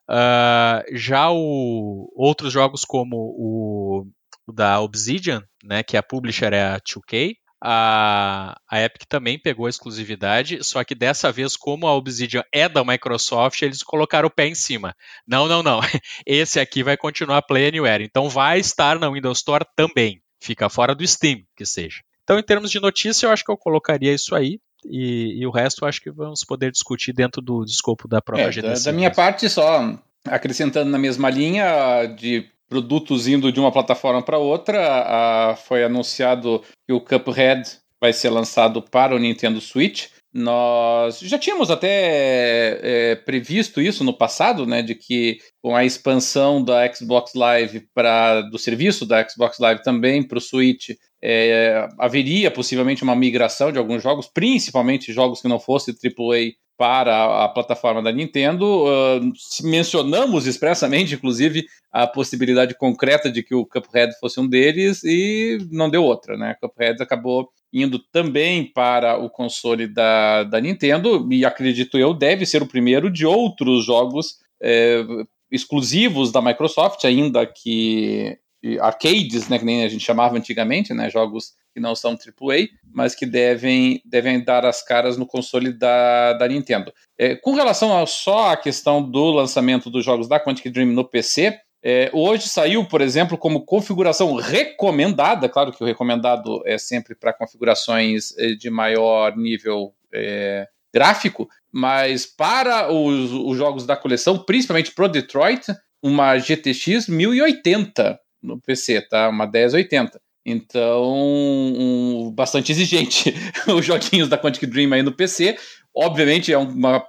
Uh, 0.10 0.98
já 0.98 1.32
o, 1.32 2.12
outros 2.16 2.52
jogos 2.52 2.84
como 2.84 3.16
o, 3.16 4.06
da 4.52 4.80
Obsidian, 4.80 5.44
né, 5.64 5.84
que 5.84 5.98
a 5.98 6.04
publisher 6.04 6.54
é 6.54 6.64
a 6.64 6.80
2K, 6.80 7.36
a, 7.64 8.58
a 8.68 8.82
Epic 8.82 9.04
também 9.08 9.38
pegou 9.38 9.68
a 9.68 9.70
exclusividade, 9.70 10.64
só 10.64 10.84
que 10.84 10.96
dessa 10.96 11.32
vez, 11.32 11.56
como 11.56 11.86
a 11.86 11.96
Obsidian 11.96 12.44
é 12.52 12.68
da 12.68 12.84
Microsoft, 12.84 13.62
eles 13.62 13.84
colocaram 13.84 14.28
o 14.28 14.32
pé 14.32 14.48
em 14.48 14.56
cima. 14.56 14.96
Não, 15.28 15.48
não, 15.48 15.62
não. 15.62 15.80
Esse 16.26 16.60
aqui 16.60 16.82
vai 16.82 16.98
continuar 16.98 17.44
Play 17.44 17.68
Anywhere, 17.68 18.04
então 18.04 18.28
vai 18.30 18.60
estar 18.60 18.98
na 18.98 19.12
Windows 19.12 19.38
Store 19.38 19.66
também. 19.76 20.22
Fica 20.42 20.70
fora 20.70 20.96
do 20.96 21.06
Steam, 21.06 21.42
que 21.56 21.66
seja. 21.66 22.02
Então, 22.24 22.40
em 22.40 22.44
termos 22.44 22.72
de 22.72 22.80
notícia, 22.80 23.28
eu 23.28 23.32
acho 23.32 23.44
que 23.44 23.52
eu 23.52 23.58
colocaria 23.58 24.12
isso 24.12 24.34
aí. 24.34 24.60
E, 24.84 25.40
e, 25.40 25.46
o 25.46 25.52
resto 25.52 25.86
acho 25.86 26.02
que 26.02 26.10
vamos 26.10 26.44
poder 26.44 26.72
discutir 26.72 27.14
dentro 27.14 27.40
do, 27.40 27.60
do 27.60 27.70
escopo 27.70 28.08
da 28.08 28.20
própria 28.20 28.48
é, 28.48 28.52
GDC. 28.52 28.86
Da, 28.86 28.92
da 28.92 28.98
minha 28.98 29.12
parte, 29.12 29.48
só 29.48 29.96
acrescentando 30.26 30.90
na 30.90 30.98
mesma 30.98 31.30
linha 31.30 32.08
de 32.08 32.50
produtos 32.72 33.28
indo 33.28 33.52
de 33.52 33.60
uma 33.60 33.70
plataforma 33.70 34.22
para 34.22 34.38
outra, 34.38 35.58
foi 35.68 35.84
anunciado 35.84 36.64
que 36.88 36.94
o 36.94 37.02
Cuphead 37.02 37.70
vai 38.00 38.14
ser 38.14 38.30
lançado 38.30 38.82
para 38.82 39.14
o 39.14 39.20
Nintendo 39.20 39.60
Switch. 39.60 40.08
Nós 40.34 41.20
já 41.20 41.38
tínhamos 41.38 41.70
até 41.70 42.80
é, 42.82 43.16
previsto 43.16 43.82
isso 43.82 44.06
no 44.06 44.14
passado, 44.14 44.66
né, 44.66 44.82
de 44.82 44.96
que 44.96 45.40
com 45.62 45.76
a 45.76 45.84
expansão 45.84 46.64
da 46.64 46.90
Xbox 46.94 47.34
Live 47.36 47.90
para 47.94 48.40
do 48.40 48.58
serviço 48.58 49.06
da 49.06 49.28
Xbox 49.28 49.60
Live 49.60 49.84
também 49.84 50.26
para 50.26 50.38
o 50.38 50.42
Switch, 50.42 50.92
é, 51.24 51.88
haveria 52.00 52.50
possivelmente 52.50 53.04
uma 53.04 53.16
migração 53.16 53.72
de 53.72 53.78
alguns 53.78 54.02
jogos, 54.02 54.28
principalmente 54.28 55.14
jogos 55.14 55.42
que 55.42 55.48
não 55.48 55.60
fossem 55.60 55.94
AAA 55.94 56.54
para 56.82 57.44
a 57.46 57.50
plataforma 57.50 58.02
da 58.02 58.12
Nintendo. 58.12 58.66
Uh, 58.66 59.32
mencionamos 59.64 60.48
expressamente, 60.48 61.14
inclusive, 61.14 61.66
a 61.92 62.08
possibilidade 62.08 62.76
concreta 62.76 63.32
de 63.32 63.44
que 63.44 63.54
o 63.54 63.68
Cuphead 63.68 64.18
fosse 64.20 64.40
um 64.40 64.48
deles 64.48 65.04
e 65.04 65.60
não 65.72 65.92
deu 65.92 66.04
outra, 66.04 66.36
né? 66.36 66.56
Cuphead 66.60 67.02
acabou 67.04 67.50
indo 67.72 68.00
também 68.12 68.66
para 68.66 69.16
o 69.16 69.30
console 69.30 69.88
da, 69.88 70.44
da 70.44 70.60
Nintendo 70.60 71.32
e 71.32 71.46
acredito 71.46 72.00
eu 72.00 72.16
deve 72.16 72.48
ser 72.48 72.64
o 72.64 72.68
primeiro 72.68 73.12
de 73.12 73.28
outros 73.28 73.86
jogos 73.86 74.40
é, 74.60 75.04
exclusivos 75.52 76.32
da 76.32 76.42
Microsoft, 76.42 77.06
ainda 77.06 77.46
que 77.46 78.38
arcades, 78.80 79.50
né, 79.50 79.58
que 79.58 79.66
nem 79.66 79.84
a 79.84 79.88
gente 79.88 80.04
chamava 80.04 80.38
antigamente, 80.38 80.94
né, 80.94 81.10
jogos 81.10 81.54
que 81.74 81.80
não 81.80 81.96
são 81.96 82.12
AAA, 82.12 82.68
mas 82.94 83.16
que 83.16 83.26
devem, 83.26 84.02
devem 84.06 84.44
dar 84.44 84.66
as 84.66 84.84
caras 84.84 85.18
no 85.18 85.26
console 85.26 85.72
da, 85.72 86.34
da 86.34 86.48
Nintendo. 86.48 86.94
É, 87.18 87.36
com 87.36 87.54
relação 87.54 88.06
só 88.06 88.52
a 88.52 88.58
questão 88.58 89.02
do 89.02 89.32
lançamento 89.32 89.90
dos 89.90 90.04
jogos 90.04 90.28
da 90.28 90.40
Quantic 90.40 90.70
Dream 90.72 90.90
no 90.90 91.08
PC, 91.08 91.58
é, 91.84 92.12
hoje 92.14 92.48
saiu, 92.48 92.86
por 92.86 93.02
exemplo, 93.02 93.38
como 93.38 93.66
configuração 93.66 94.36
recomendada, 94.36 95.50
claro 95.50 95.72
que 95.72 95.84
o 95.84 95.88
recomendado 95.88 96.62
é 96.66 96.78
sempre 96.78 97.16
para 97.16 97.34
configurações 97.34 98.38
é, 98.38 98.50
de 98.50 98.70
maior 98.70 99.36
nível 99.36 99.94
é, 100.14 100.68
gráfico, 100.94 101.50
mas 101.72 102.26
para 102.26 102.92
os, 102.92 103.32
os 103.32 103.58
jogos 103.58 103.86
da 103.86 103.96
coleção, 103.96 104.38
principalmente 104.38 104.94
pro 104.94 105.08
Detroit, 105.08 105.74
uma 106.04 106.38
GTX 106.38 107.08
1080 107.08 108.20
no 108.42 108.60
PC, 108.60 109.02
tá? 109.02 109.30
Uma 109.30 109.46
1080. 109.46 110.20
Então, 110.46 111.14
um, 111.14 112.32
bastante 112.34 112.72
exigente 112.72 113.34
os 113.68 113.86
joguinhos 113.86 114.28
da 114.28 114.38
Quantic 114.38 114.66
Dream 114.66 114.92
aí 114.94 115.04
no 115.04 115.12
PC. 115.12 115.58
Obviamente 115.96 116.52
é 116.52 116.58
uma, 116.58 117.06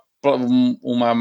uma, 0.83 1.15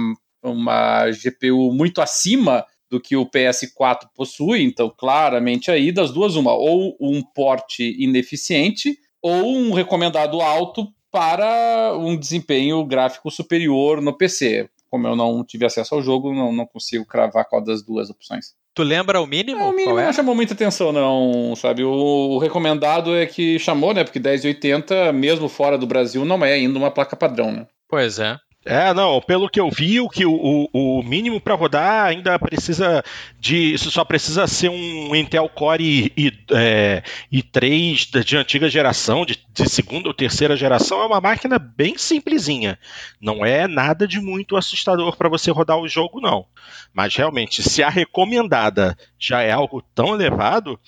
uma 0.44 1.06
GPU 1.12 1.72
muito 1.74 2.02
acima 2.02 2.66
do 2.90 3.00
que 3.00 3.16
o 3.16 3.26
PS4 3.26 4.10
possui, 4.14 4.64
então 4.64 4.94
claramente 4.96 5.72
aí 5.72 5.94
das 5.94 6.12
duas 6.12 6.36
uma, 6.36 6.54
ou 6.54 6.98
um 7.00 7.24
porte 7.24 7.96
ineficiente 7.98 8.98
ou 9.22 9.58
um 9.58 9.72
recomendado 9.72 10.42
alto 10.42 10.88
para 11.10 11.96
um 11.98 12.18
desempenho 12.18 12.86
gráfico 12.86 13.32
superior 13.32 14.02
no 14.02 14.18
PC. 14.18 14.70
Como 14.90 15.08
eu 15.08 15.16
não 15.16 15.44
tive 15.46 15.66
acesso 15.66 15.96
ao 15.96 16.02
jogo, 16.02 16.34
não, 16.34 16.52
não 16.52 16.66
consigo 16.66 17.06
cravar 17.06 17.48
qual 17.48 17.64
das 17.64 17.82
duas 17.82 18.10
opções. 18.10 18.54
Tu 18.74 18.84
lembra 18.84 19.22
o 19.22 19.28
mínimo? 19.28 19.62
É, 19.62 19.68
o 19.68 19.74
mínimo 19.74 20.00
é? 20.00 20.06
não 20.06 20.14
chamou 20.14 20.34
muita 20.34 20.54
atenção, 20.54 20.92
não, 20.92 21.54
sabe? 21.56 21.84
O, 21.84 21.92
o, 21.92 22.38
recomendado 22.38 23.14
é 23.16 23.26
que 23.26 23.60
chamou, 23.60 23.94
né? 23.94 24.04
Porque 24.04 24.20
1080, 24.20 25.12
mesmo 25.12 25.50
fora 25.50 25.78
do 25.78 25.86
Brasil, 25.86 26.24
não 26.24 26.44
é 26.46 26.54
ainda 26.54 26.80
uma 26.80 26.90
placa 26.90 27.16
padrão, 27.16 27.52
né? 27.52 27.68
Pois 27.90 28.18
é. 28.20 28.38
É, 28.64 28.94
não, 28.94 29.20
pelo 29.20 29.50
que 29.50 29.60
eu 29.60 29.72
vi, 29.72 30.00
o, 30.00 30.08
que 30.08 30.24
o, 30.24 30.70
o 30.72 31.02
mínimo 31.02 31.42
para 31.42 31.56
rodar 31.56 32.06
ainda 32.06 32.38
precisa 32.38 33.04
de. 33.40 33.74
Isso 33.74 33.90
só 33.90 34.06
precisa 34.06 34.46
ser 34.46 34.70
um 34.70 35.16
Intel 35.16 35.50
Core 35.50 36.14
i, 36.16 36.32
é, 36.52 37.02
i3 37.34 38.24
de 38.24 38.38
antiga 38.38 38.70
geração, 38.70 39.26
de, 39.26 39.40
de, 39.52 39.68
segunda 39.68 40.10
ou 40.10 40.14
terceira 40.14 40.56
geração. 40.56 41.02
É 41.02 41.08
uma 41.08 41.20
máquina 41.20 41.58
bem 41.58 41.98
simplesinha. 41.98 42.78
Não 43.20 43.44
é 43.44 43.68
nada 43.68 44.08
de 44.08 44.22
muito 44.22 44.56
assustador 44.56 45.18
para 45.18 45.30
você 45.30 45.50
rodar 45.50 45.80
o 45.80 45.88
jogo, 45.88 46.22
não. 46.22 46.46
Mas 46.94 47.16
realmente, 47.16 47.64
se 47.64 47.82
a 47.82 47.90
recomendada 47.90 48.96
já 49.22 49.42
é 49.42 49.52
algo 49.52 49.84
tão 49.94 50.16
elevado, 50.16 50.80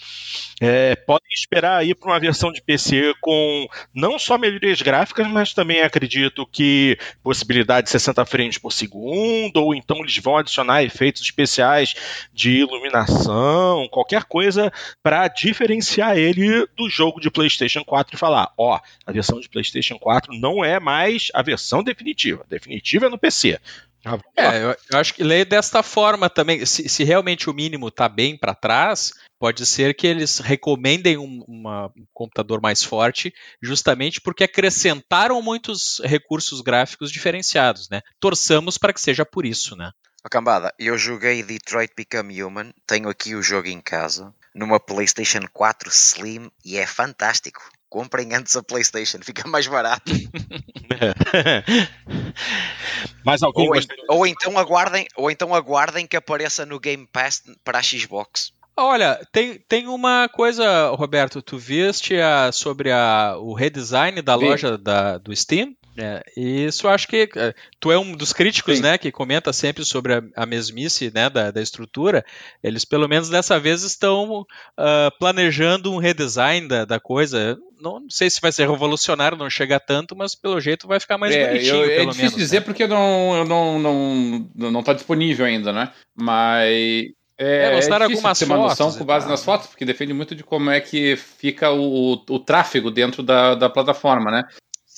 é, 0.59 0.95
podem 0.95 1.29
esperar 1.31 1.77
aí 1.77 1.93
para 1.93 2.09
uma 2.09 2.19
versão 2.19 2.51
de 2.51 2.61
PC 2.61 3.13
com 3.21 3.67
não 3.93 4.17
só 4.17 4.37
melhorias 4.37 4.81
gráficas, 4.81 5.27
mas 5.27 5.53
também 5.53 5.81
acredito 5.81 6.45
que 6.47 6.97
possibilidade 7.21 7.85
de 7.85 7.91
60 7.91 8.25
frames 8.25 8.57
por 8.57 8.73
segundo, 8.73 9.57
ou 9.57 9.75
então 9.75 9.97
eles 9.99 10.17
vão 10.17 10.37
adicionar 10.37 10.83
efeitos 10.83 11.21
especiais 11.21 11.93
de 12.33 12.51
iluminação, 12.51 13.87
qualquer 13.89 14.23
coisa 14.23 14.73
para 15.01 15.27
diferenciar 15.27 16.17
ele 16.17 16.65
do 16.75 16.89
jogo 16.89 17.19
de 17.19 17.29
PlayStation 17.29 17.83
4 17.83 18.15
e 18.15 18.19
falar: 18.19 18.51
ó, 18.57 18.79
a 19.05 19.11
versão 19.11 19.39
de 19.39 19.49
PlayStation 19.49 19.99
4 19.99 20.33
não 20.33 20.65
é 20.65 20.79
mais 20.79 21.29
a 21.33 21.41
versão 21.41 21.83
definitiva. 21.83 22.45
Definitiva 22.49 23.05
é 23.05 23.09
no 23.09 23.17
PC. 23.17 23.59
Ah, 24.05 24.19
é, 24.35 24.63
eu, 24.63 24.75
eu, 24.91 24.99
acho 24.99 25.13
que 25.13 25.23
leio 25.23 25.45
desta 25.45 25.81
forma 25.81 26.29
também. 26.29 26.65
Se, 26.65 26.89
se 26.89 27.03
realmente 27.03 27.49
o 27.49 27.53
mínimo 27.53 27.87
está 27.87 28.09
bem 28.09 28.37
para 28.37 28.53
trás, 28.53 29.13
pode 29.39 29.65
ser 29.65 29.95
que 29.95 30.05
eles 30.05 30.39
recomendem 30.39 31.17
um, 31.17 31.43
uma, 31.47 31.87
um, 31.87 32.05
computador 32.13 32.61
mais 32.61 32.83
forte, 32.83 33.33
justamente 33.61 34.19
porque 34.19 34.43
acrescentaram 34.43 35.41
muitos 35.41 36.01
recursos 36.03 36.59
gráficos 36.61 37.11
diferenciados, 37.11 37.89
né? 37.89 38.01
Torçamos 38.19 38.77
para 38.77 38.93
que 38.93 38.99
seja 38.99 39.25
por 39.25 39.45
isso, 39.45 39.75
né? 39.75 39.91
Oh, 40.25 40.29
cambada, 40.29 40.73
eu 40.79 40.97
joguei 40.97 41.43
Detroit 41.43 41.91
Become 41.95 42.43
Human, 42.43 42.73
tenho 42.87 43.09
aqui 43.09 43.35
o 43.35 43.43
jogo 43.43 43.67
em 43.67 43.81
casa, 43.81 44.33
numa 44.55 44.79
PlayStation 44.79 45.45
4 45.51 45.89
Slim 45.89 46.49
e 46.63 46.77
é 46.77 46.87
fantástico 46.87 47.61
comprem 47.93 48.33
antes 48.33 48.55
a 48.55 48.63
PlayStation, 48.63 49.19
fica 49.21 49.47
mais 49.47 49.67
barato. 49.67 50.11
mais 53.23 53.43
alguém 53.43 53.69
ou, 53.69 54.17
ou, 54.17 54.25
então 54.25 54.57
aguardem, 54.57 55.05
ou 55.15 55.29
então 55.29 55.53
aguardem 55.53 56.07
que 56.07 56.17
apareça 56.17 56.65
no 56.65 56.79
Game 56.79 57.07
Pass 57.13 57.43
para 57.63 57.77
a 57.77 57.83
Xbox. 57.83 58.51
Olha, 58.75 59.23
tem, 59.31 59.59
tem 59.69 59.87
uma 59.87 60.27
coisa, 60.27 60.89
Roberto, 60.89 61.39
tu 61.39 61.59
viste 61.59 62.19
a, 62.19 62.51
sobre 62.51 62.91
a, 62.91 63.35
o 63.37 63.53
redesign 63.53 64.19
da 64.23 64.35
Vi. 64.35 64.45
loja 64.45 64.75
da, 64.75 65.19
do 65.19 65.35
Steam? 65.35 65.75
É, 65.95 66.23
isso 66.35 66.87
acho 66.87 67.07
que 67.07 67.29
é, 67.35 67.53
tu 67.79 67.91
é 67.91 67.97
um 67.97 68.13
dos 68.13 68.33
críticos, 68.33 68.77
Sim. 68.77 68.83
né, 68.83 68.97
que 68.97 69.11
comenta 69.11 69.53
sempre 69.53 69.85
sobre 69.85 70.13
a, 70.13 70.23
a 70.35 70.45
mesmice, 70.45 71.11
né, 71.13 71.29
da, 71.29 71.51
da, 71.51 71.61
estrutura. 71.61 72.25
Eles 72.63 72.83
pelo 72.83 73.07
menos 73.07 73.29
dessa 73.29 73.59
vez 73.59 73.83
estão 73.83 74.41
uh, 74.41 75.19
planejando 75.19 75.91
um 75.91 75.97
redesign 75.97 76.67
da, 76.67 76.85
da 76.85 76.99
coisa. 76.99 77.57
Não, 77.79 77.99
não, 77.99 78.09
sei 78.09 78.29
se 78.29 78.41
vai 78.41 78.51
ser 78.51 78.67
revolucionário, 78.67 79.37
não 79.37 79.49
chega 79.49 79.79
tanto, 79.79 80.15
mas 80.15 80.33
pelo 80.33 80.59
jeito 80.59 80.87
vai 80.87 80.99
ficar 80.99 81.17
mais 81.17 81.35
é, 81.35 81.47
bonitinho. 81.47 81.75
Eu, 81.75 81.83
é 81.83 82.05
difícil 82.05 82.21
menos, 82.21 82.35
dizer 82.35 82.59
né? 82.59 82.65
porque 82.65 82.87
não, 82.87 83.35
eu 83.35 83.45
não, 83.45 83.79
não, 83.79 84.49
não 84.55 84.79
está 84.79 84.93
disponível 84.93 85.45
ainda, 85.45 85.71
né? 85.71 85.91
Mas 86.15 87.11
é, 87.37 87.71
é 87.71 87.75
mostraram 87.75 88.05
é 88.05 88.09
algumas 88.09 88.39
ter 88.39 88.45
uma 88.45 88.57
noção 88.57 88.91
com 88.91 89.05
base 89.05 89.27
nas 89.27 89.43
fotos, 89.43 89.67
porque 89.67 89.85
depende 89.85 90.13
muito 90.13 90.33
de 90.33 90.43
como 90.43 90.69
é 90.69 90.79
que 90.79 91.15
fica 91.15 91.71
o, 91.71 92.13
o 92.13 92.39
tráfego 92.39 92.89
dentro 92.89 93.21
da, 93.21 93.55
da 93.55 93.69
plataforma, 93.69 94.31
né? 94.31 94.43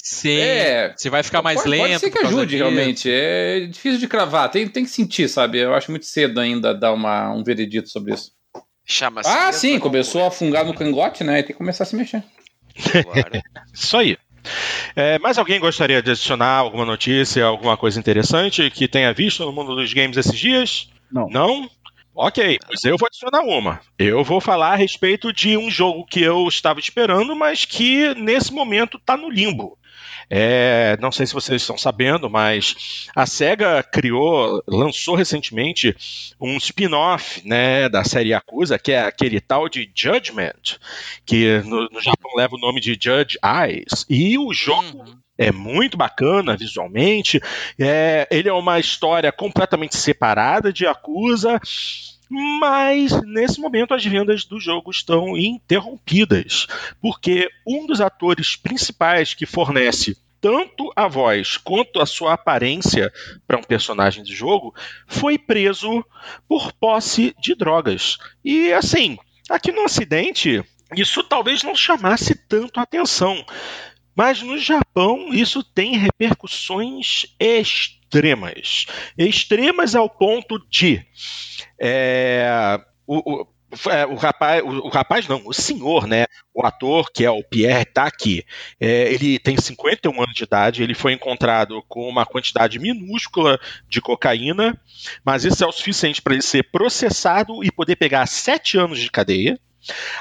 Sim. 0.06 0.38
É, 0.38 0.93
se 0.95 1.10
vai 1.10 1.24
ficar 1.24 1.41
mais 1.41 1.58
pode, 1.58 1.70
lento. 1.70 1.82
Pode 1.82 1.99
ser 1.99 2.12
que 2.12 2.20
ajude, 2.20 2.58
realmente. 2.58 3.10
É 3.12 3.62
difícil 3.62 3.99
de 3.99 4.08
cravar. 4.08 4.51
Tem, 4.51 4.68
tem 4.68 4.84
que 4.84 4.89
sentir, 4.91 5.28
sabe? 5.28 5.58
Eu 5.58 5.74
acho 5.74 5.89
muito 5.89 6.06
cedo 6.06 6.39
ainda 6.39 6.76
dar 6.76 6.93
uma, 6.93 7.32
um 7.34 7.43
veredito 7.43 7.89
sobre 7.89 8.14
isso. 8.14 8.32
Chama-se. 8.86 9.28
Ah, 9.28 9.51
sim, 9.51 9.80
começou 9.80 10.24
a 10.24 10.30
fungar 10.30 10.64
no 10.64 10.76
cangote, 10.76 11.24
né? 11.24 11.39
E 11.39 11.43
tem 11.43 11.53
que 11.53 11.58
começar 11.58 11.86
a 11.86 11.88
se 11.88 11.95
mexer. 11.95 12.24
Claro. 12.91 13.41
Isso 13.74 13.97
aí. 13.97 14.16
É, 14.95 15.18
mais 15.18 15.39
alguém 15.39 15.60
gostaria 15.60 16.03
de 16.03 16.12
adicionar 16.12 16.58
alguma 16.58 16.86
notícia, 16.86 17.43
alguma 17.43 17.76
coisa 17.76 17.99
interessante 17.99 18.70
que 18.70 18.88
tenha 18.88 19.12
visto 19.12 19.43
no 19.43 19.51
mundo 19.51 19.76
dos 19.76 19.91
games 19.91 20.18
esses 20.18 20.38
dias? 20.38 20.88
Não. 21.12 21.28
Não? 21.30 21.70
Ok, 22.14 22.60
pois 22.68 22.84
eu 22.84 22.95
vou 22.95 23.08
adicionar 23.08 23.41
uma. 23.41 23.82
Eu 23.97 24.24
vou 24.24 24.39
falar 24.39 24.74
a 24.74 24.76
respeito 24.76 25.34
de 25.34 25.58
um 25.58 25.72
jogo 25.72 26.06
que 26.06 26.22
eu 26.22 26.47
estava 26.47 26.80
esperando, 26.80 27.36
mas 27.36 27.66
que 27.66 28.14
nesse 28.14 28.53
momento 28.53 28.97
está 28.97 29.18
no 29.18 29.32
limbo. 29.32 29.80
É, 30.30 30.98
não 31.00 31.12
sei 31.12 31.26
se 31.26 31.34
vocês 31.34 31.62
estão 31.62 31.78
sabendo, 31.78 32.30
mas 32.30 33.08
a 33.16 33.26
SEGA 33.26 33.84
criou, 33.84 34.64
lançou 34.68 35.16
recentemente 35.16 35.96
um 36.40 36.58
spin-off 36.58 37.42
né, 37.48 37.88
da 37.90 38.04
série 38.04 38.30
Yakuza, 38.30 38.78
que 38.80 38.92
é 38.92 39.02
aquele 39.02 39.40
tal 39.40 39.70
de 39.70 39.90
Judgment, 39.96 40.78
que 41.26 41.60
no, 41.66 41.88
no 41.90 42.02
Japão 42.02 42.32
leva 42.36 42.56
o 42.56 42.60
nome 42.60 42.80
de 42.82 42.98
Judge 43.00 43.38
Eyes. 43.44 44.06
E 44.10 44.38
o 44.38 44.54
jogo 44.54 44.86
Uhum. 44.86 45.18
é 45.38 45.52
muito 45.52 45.98
bacana 45.98 46.56
visualmente. 46.56 47.42
É, 47.80 48.28
ele 48.32 48.50
é 48.50 48.54
uma 48.54 48.80
história 48.80 49.32
completamente 49.32 49.96
separada 49.98 50.72
de 50.72 50.86
Yakuza. 50.86 51.60
Mas 52.30 53.12
nesse 53.24 53.60
momento 53.60 53.94
as 53.94 54.04
vendas 54.04 54.46
do 54.46 54.60
jogo 54.60 54.90
estão 54.92 55.38
interrompidas, 55.38 56.68
porque 57.02 57.50
um 57.66 57.86
dos 57.86 58.02
atores 58.02 58.56
principais 58.56 59.34
que 59.34 59.46
fornece 59.46 60.18
tanto 60.42 60.92
a 60.96 61.08
voz 61.08 61.58
quanto 61.58 62.00
a 62.00 62.06
sua 62.06 62.34
aparência 62.34 63.12
para 63.48 63.58
um 63.58 63.64
personagem 63.64 64.24
de 64.24 64.34
jogo 64.34 64.76
foi 65.08 65.40
preso 65.40 66.06
por 66.48 66.72
posse 66.74 67.36
de 67.40 67.56
drogas. 67.56 68.18
E 68.44 68.72
assim, 68.72 69.18
aqui 69.50 69.72
no 69.72 69.84
Ocidente, 69.84 70.64
isso 70.96 71.24
talvez 71.24 71.64
não 71.64 71.76
chamasse 71.76 72.36
tanto 72.48 72.80
atenção. 72.80 73.44
Mas 74.16 74.42
no 74.42 74.58
Japão 74.58 75.34
isso 75.34 75.64
tem 75.64 75.98
repercussões 75.98 77.26
extremas. 77.40 78.05
Extremas 79.18 79.95
ao 79.95 80.09
ponto 80.09 80.59
de 80.70 81.05
é, 81.80 82.80
o, 83.05 83.41
o, 83.41 83.47
é, 83.89 84.05
o 84.05 84.16
rapaz, 84.16 84.63
o, 84.63 84.68
o 84.68 84.89
rapaz 84.89 85.28
não, 85.28 85.41
o 85.45 85.53
senhor, 85.53 86.07
né? 86.07 86.26
O 86.53 86.66
ator, 86.66 87.11
que 87.11 87.26
é 87.26 87.30
o 87.30 87.43
Pierre 87.43 87.86
Taki, 87.86 88.45
é, 88.80 89.13
ele 89.13 89.38
tem 89.39 89.57
51 89.57 90.22
anos 90.22 90.36
de 90.36 90.43
idade, 90.43 90.84
ele 90.84 90.93
foi 90.93 91.13
encontrado 91.13 91.84
com 91.88 92.07
uma 92.07 92.26
quantidade 92.26 92.80
minúscula 92.80 93.59
de 93.89 94.01
cocaína, 94.01 94.80
mas 95.24 95.43
isso 95.43 95.63
é 95.63 95.68
o 95.68 95.72
suficiente 95.72 96.22
para 96.22 96.34
ele 96.34 96.41
ser 96.41 96.63
processado 96.72 97.63
e 97.63 97.72
poder 97.72 97.95
pegar 97.97 98.26
sete 98.26 98.78
anos 98.78 98.99
de 98.99 99.11
cadeia. 99.11 99.59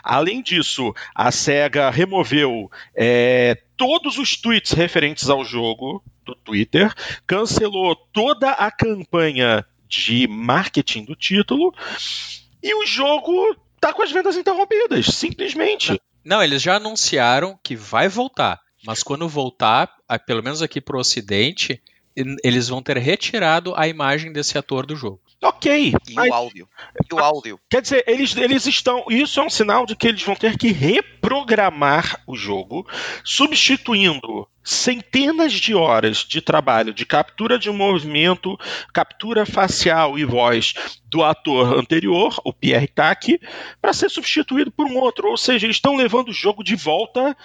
Além 0.03 0.43
disso, 0.43 0.93
a 1.15 1.31
SEGA 1.31 1.89
removeu 1.89 2.71
é, 2.95 3.57
todos 3.77 4.19
os 4.19 4.37
tweets 4.37 4.73
referentes 4.73 5.29
ao 5.29 5.45
jogo 5.45 6.03
do 6.25 6.35
Twitter, 6.35 6.93
cancelou 7.27 7.95
toda 7.95 8.51
a 8.51 8.71
campanha 8.71 9.65
de 9.89 10.27
marketing 10.27 11.05
do 11.05 11.15
título 11.15 11.75
e 12.63 12.75
o 12.75 12.87
jogo 12.87 13.57
tá 13.81 13.93
com 13.93 14.03
as 14.03 14.11
vendas 14.11 14.37
interrompidas, 14.37 15.07
simplesmente. 15.07 16.01
Não, 16.25 16.43
eles 16.43 16.63
já 16.63 16.77
anunciaram 16.77 17.59
que 17.63 17.77
vai 17.77 18.09
voltar, 18.09 18.61
mas 18.87 19.03
quando 19.03 19.29
voltar, 19.29 19.91
pelo 20.27 20.43
menos 20.43 20.63
aqui 20.63 20.81
pro 20.81 20.99
Ocidente, 20.99 21.83
eles 22.17 22.69
vão 22.69 22.83
ter 22.83 22.97
retirado 22.97 23.75
a 23.77 23.89
imagem 23.89 24.33
desse 24.33 24.57
ator 24.57 24.87
do 24.87 24.95
jogo. 24.95 25.21
Ok, 25.43 25.93
E 26.09 26.15
mas 26.15 26.31
o 26.31 26.35
áudio. 26.35 26.69
E 27.11 27.15
o 27.15 27.19
áudio. 27.19 27.61
Quer 27.69 27.83
dizer, 27.83 28.05
eles, 28.07 28.35
eles 28.37 28.67
estão. 28.67 29.05
Isso 29.11 29.41
é 29.41 29.43
um 29.43 29.51
sinal 29.51 29.85
de 29.85 29.95
que 29.95 30.09
eles 30.09 30.23
vão 30.23 30.35
ter 30.35 30.57
que 30.57 30.73
reprogramar 30.73 32.23
o 32.27 32.35
jogo, 32.35 32.89
substituindo 33.23 34.49
centenas 34.63 35.53
de 35.53 35.75
horas 35.75 36.19
de 36.19 36.41
trabalho 36.41 36.95
de 36.95 37.05
captura 37.05 37.59
de 37.59 37.71
movimento, 37.71 38.59
captura 38.95 39.45
facial 39.45 40.19
e 40.19 40.25
voz 40.25 40.73
do 41.11 41.23
ator 41.23 41.79
anterior, 41.79 42.35
o 42.43 42.51
Pierre 42.51 42.89
Taki, 42.89 43.39
para 43.83 43.93
ser 43.93 44.09
substituído 44.09 44.71
por 44.71 44.87
um 44.87 44.97
outro. 44.97 45.29
Ou 45.29 45.37
seja, 45.37 45.67
eles 45.67 45.77
estão 45.77 45.95
levando 45.95 46.29
o 46.29 46.33
jogo 46.33 46.65
de 46.65 46.75
volta 46.75 47.37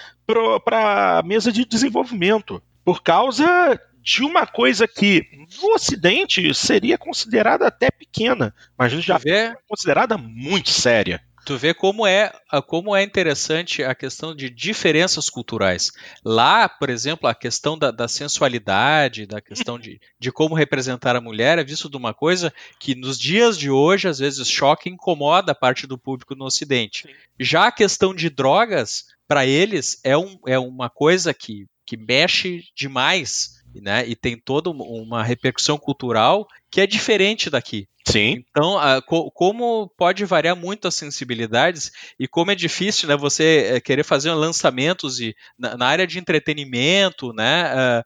para 0.63 1.19
a 1.19 1.23
mesa 1.23 1.51
de 1.51 1.65
desenvolvimento. 1.65 2.63
Por 2.85 3.03
causa 3.03 3.77
de 4.01 4.23
uma 4.23 4.47
coisa 4.47 4.87
que 4.87 5.25
no 5.61 5.73
Ocidente 5.73 6.53
seria 6.53 6.97
considerada 6.97 7.67
até 7.67 7.91
pequena, 7.91 8.53
mas 8.77 8.93
no 8.93 9.01
Japão 9.01 9.23
vê, 9.23 9.31
é 9.31 9.55
considerada 9.67 10.17
muito 10.17 10.69
séria. 10.69 11.21
tu 11.45 11.57
vê 11.57 11.73
como 11.73 12.05
é, 12.05 12.31
como 12.67 12.95
é 12.95 13.03
interessante 13.03 13.83
a 13.83 13.95
questão 13.95 14.35
de 14.35 14.49
diferenças 14.49 15.29
culturais. 15.29 15.91
Lá, 16.23 16.69
por 16.69 16.89
exemplo, 16.89 17.27
a 17.27 17.35
questão 17.35 17.77
da, 17.77 17.91
da 17.91 18.07
sensualidade, 18.07 19.25
da 19.25 19.41
questão 19.41 19.79
de, 19.79 19.99
de 20.19 20.31
como 20.31 20.55
representar 20.55 21.15
a 21.15 21.21
mulher 21.21 21.57
é 21.57 21.63
visto 21.63 21.89
de 21.89 21.97
uma 21.97 22.13
coisa 22.13 22.53
que 22.79 22.95
nos 22.95 23.19
dias 23.19 23.57
de 23.57 23.69
hoje 23.69 24.07
às 24.07 24.19
vezes 24.19 24.47
choca 24.49 24.87
e 24.87 24.91
incomoda 24.91 25.51
a 25.51 25.55
parte 25.55 25.87
do 25.87 25.97
público 25.97 26.35
no 26.35 26.45
Ocidente. 26.45 27.07
Já 27.39 27.67
a 27.67 27.71
questão 27.71 28.13
de 28.13 28.29
drogas, 28.29 29.05
para 29.27 29.45
eles, 29.45 29.99
é, 30.03 30.17
um, 30.17 30.39
é 30.47 30.57
uma 30.57 30.89
coisa 30.89 31.33
que, 31.33 31.67
que 31.85 31.95
mexe 31.95 32.63
demais. 32.75 33.58
Né? 33.75 34.07
E 34.07 34.15
tem 34.15 34.37
toda 34.37 34.69
uma- 34.69 35.23
repercussão 35.23 35.77
cultural 35.77 36.47
que 36.71 36.81
é 36.81 36.87
diferente 36.87 37.49
daqui. 37.49 37.87
Sim. 38.07 38.43
Então, 38.49 38.77
ah, 38.79 39.01
co- 39.01 39.29
como 39.31 39.87
pode 39.95 40.25
variar 40.25 40.55
muito 40.55 40.87
as 40.87 40.95
sensibilidades 40.95 41.91
e 42.19 42.27
como 42.27 42.49
é 42.51 42.55
difícil 42.55 43.07
né, 43.07 43.15
você 43.15 43.73
eh, 43.75 43.79
querer 43.79 44.03
fazer 44.03 44.31
lançamentos 44.33 45.19
e, 45.19 45.35
na, 45.57 45.77
na 45.77 45.85
área 45.85 46.07
de 46.07 46.17
entretenimento, 46.17 47.31
né, 47.33 48.01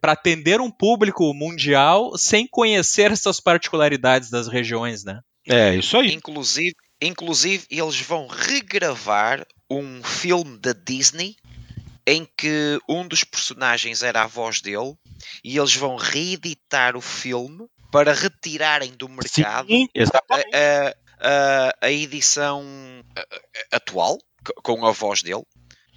para 0.00 0.12
atender 0.12 0.60
um 0.60 0.70
público 0.70 1.32
mundial 1.32 2.16
sem 2.18 2.46
conhecer 2.48 3.12
essas 3.12 3.38
particularidades 3.40 4.30
das 4.30 4.48
regiões, 4.48 5.04
né? 5.04 5.20
É, 5.48 5.76
isso 5.76 5.96
aí. 5.96 6.12
Inclusive, 6.12 6.74
inclusive, 7.00 7.64
eles 7.70 8.00
vão 8.00 8.26
regravar 8.26 9.46
um 9.70 10.02
filme 10.02 10.58
da 10.58 10.72
Disney 10.72 11.36
em 12.06 12.24
que 12.36 12.78
um 12.88 13.06
dos 13.06 13.24
personagens 13.24 14.02
era 14.02 14.22
a 14.22 14.26
voz 14.26 14.60
dele 14.60 14.94
e 15.42 15.58
eles 15.58 15.74
vão 15.74 15.96
reeditar 15.96 16.96
o 16.96 17.00
filme 17.00 17.66
para 17.90 18.12
retirarem 18.12 18.92
do 18.92 19.08
mercado 19.08 19.68
Sim, 19.68 19.88
a, 20.52 20.94
a- 21.28 21.74
a 21.82 21.90
edição 21.90 22.64
atual 23.72 24.18
com 24.62 24.86
a 24.86 24.92
voz 24.92 25.22
dele. 25.22 25.42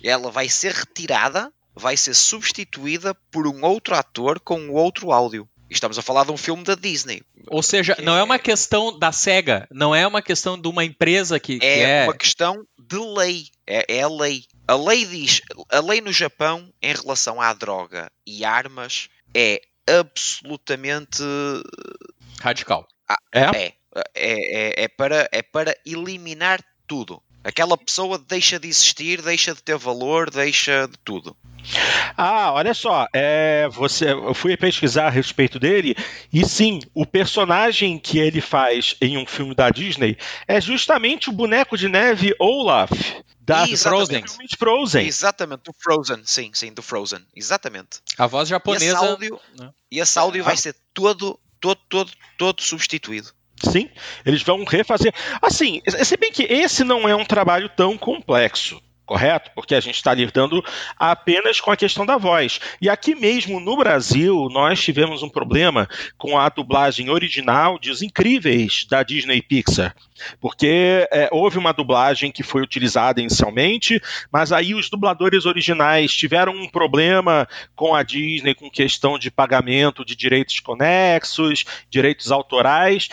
Ela 0.03 0.31
vai 0.31 0.47
ser 0.49 0.71
retirada, 0.73 1.51
vai 1.75 1.97
ser 1.97 2.13
substituída 2.13 3.13
por 3.31 3.45
um 3.47 3.63
outro 3.65 3.95
ator 3.95 4.39
com 4.39 4.69
outro 4.69 5.11
áudio. 5.11 5.47
Estamos 5.69 5.97
a 5.99 6.01
falar 6.01 6.25
de 6.25 6.31
um 6.31 6.37
filme 6.37 6.63
da 6.63 6.75
Disney. 6.75 7.21
Ou 7.47 7.61
seja, 7.61 7.95
não 8.01 8.17
é 8.17 8.23
uma 8.23 8.39
questão 8.39 8.97
da 8.97 9.11
SEGA, 9.11 9.67
não 9.71 9.93
é 9.93 10.05
uma 10.05 10.21
questão 10.21 10.59
de 10.59 10.67
uma 10.67 10.83
empresa 10.83 11.39
que, 11.39 11.59
que 11.59 11.65
é, 11.65 12.01
é. 12.01 12.03
uma 12.03 12.15
questão 12.15 12.65
de 12.77 12.97
lei. 12.97 13.47
É, 13.67 13.97
é 13.97 14.01
a 14.01 14.09
lei. 14.09 14.45
A 14.67 14.75
lei 14.75 15.05
diz, 15.05 15.41
a 15.71 15.79
lei 15.79 16.01
no 16.01 16.11
Japão 16.11 16.71
em 16.81 16.93
relação 16.93 17.39
à 17.39 17.53
droga 17.53 18.11
e 18.25 18.43
armas 18.43 19.09
é 19.35 19.61
absolutamente 19.87 21.23
radical. 22.41 22.87
É. 23.33 23.41
é, 23.41 23.53
é, 23.55 23.73
é, 24.15 24.83
é 24.83 24.87
para 24.87 25.27
é 25.31 25.41
para 25.41 25.75
eliminar 25.85 26.63
tudo. 26.87 27.21
Aquela 27.43 27.77
pessoa 27.77 28.17
deixa 28.17 28.59
de 28.59 28.67
existir, 28.67 29.21
deixa 29.21 29.53
de 29.53 29.63
ter 29.63 29.77
valor, 29.77 30.29
deixa 30.29 30.87
de 30.87 30.97
tudo. 31.05 31.35
Ah, 32.17 32.51
olha 32.53 32.73
só, 32.73 33.07
é, 33.13 33.67
você, 33.69 34.11
eu 34.11 34.33
fui 34.33 34.55
pesquisar 34.57 35.07
a 35.07 35.09
respeito 35.09 35.59
dele 35.59 35.95
e 36.31 36.45
sim, 36.45 36.79
o 36.93 37.05
personagem 37.05 37.99
que 37.99 38.17
ele 38.17 38.41
faz 38.41 38.95
em 39.01 39.17
um 39.17 39.25
filme 39.25 39.53
da 39.53 39.69
Disney 39.69 40.17
é 40.47 40.59
justamente 40.59 41.29
o 41.29 41.33
boneco 41.33 41.77
de 41.77 41.87
neve 41.87 42.33
Olaf 42.39 42.91
da 43.41 43.67
Exatamente. 43.67 44.29
filme 44.29 44.47
de 44.47 44.57
Frozen. 44.57 45.05
Exatamente, 45.07 45.63
do 45.63 45.73
Frozen, 45.73 46.21
sim, 46.23 46.51
sim, 46.53 46.73
do 46.73 46.81
Frozen, 46.81 47.25
exatamente. 47.35 47.99
A 48.17 48.27
voz 48.27 48.49
E 48.49 48.53
esse 48.53 48.55
japonesa. 48.55 48.97
áudio, 48.97 49.39
né? 49.57 49.69
e 49.91 49.99
esse 49.99 50.17
áudio 50.19 50.43
vai 50.43 50.55
ser 50.55 50.75
todo, 50.93 51.39
todo, 51.59 51.79
todo, 51.89 52.11
todo 52.37 52.61
substituído. 52.61 53.31
Sim, 53.61 53.89
eles 54.25 54.41
vão 54.41 54.63
refazer. 54.63 55.13
Assim, 55.41 55.81
se 56.03 56.17
bem 56.17 56.31
que 56.31 56.43
esse 56.43 56.83
não 56.83 57.07
é 57.07 57.15
um 57.15 57.25
trabalho 57.25 57.69
tão 57.69 57.97
complexo, 57.97 58.81
correto? 59.09 59.49
Porque 59.55 59.73
a 59.73 59.79
gente 59.79 59.95
está 59.95 60.13
lidando 60.13 60.63
apenas 60.95 61.59
com 61.59 61.71
a 61.71 61.75
questão 61.75 62.05
da 62.05 62.15
voz. 62.15 62.61
E 62.79 62.87
aqui 62.87 63.15
mesmo 63.15 63.59
no 63.59 63.75
Brasil, 63.75 64.47
nós 64.51 64.79
tivemos 64.79 65.23
um 65.23 65.29
problema 65.29 65.89
com 66.15 66.37
a 66.37 66.47
dublagem 66.47 67.09
original 67.09 67.79
de 67.79 67.89
Os 67.89 68.03
Incríveis 68.03 68.85
da 68.87 69.01
Disney 69.01 69.41
Pixar. 69.41 69.95
Porque 70.39 71.07
é, 71.11 71.27
houve 71.31 71.57
uma 71.57 71.71
dublagem 71.71 72.31
que 72.31 72.43
foi 72.43 72.61
utilizada 72.61 73.19
inicialmente, 73.19 73.99
mas 74.31 74.51
aí 74.51 74.75
os 74.75 74.91
dubladores 74.91 75.47
originais 75.47 76.13
tiveram 76.13 76.53
um 76.53 76.69
problema 76.69 77.47
com 77.75 77.95
a 77.95 78.03
Disney 78.03 78.53
com 78.53 78.69
questão 78.69 79.17
de 79.17 79.31
pagamento 79.31 80.05
de 80.05 80.15
direitos 80.15 80.59
conexos, 80.59 81.65
direitos 81.89 82.31
autorais. 82.31 83.09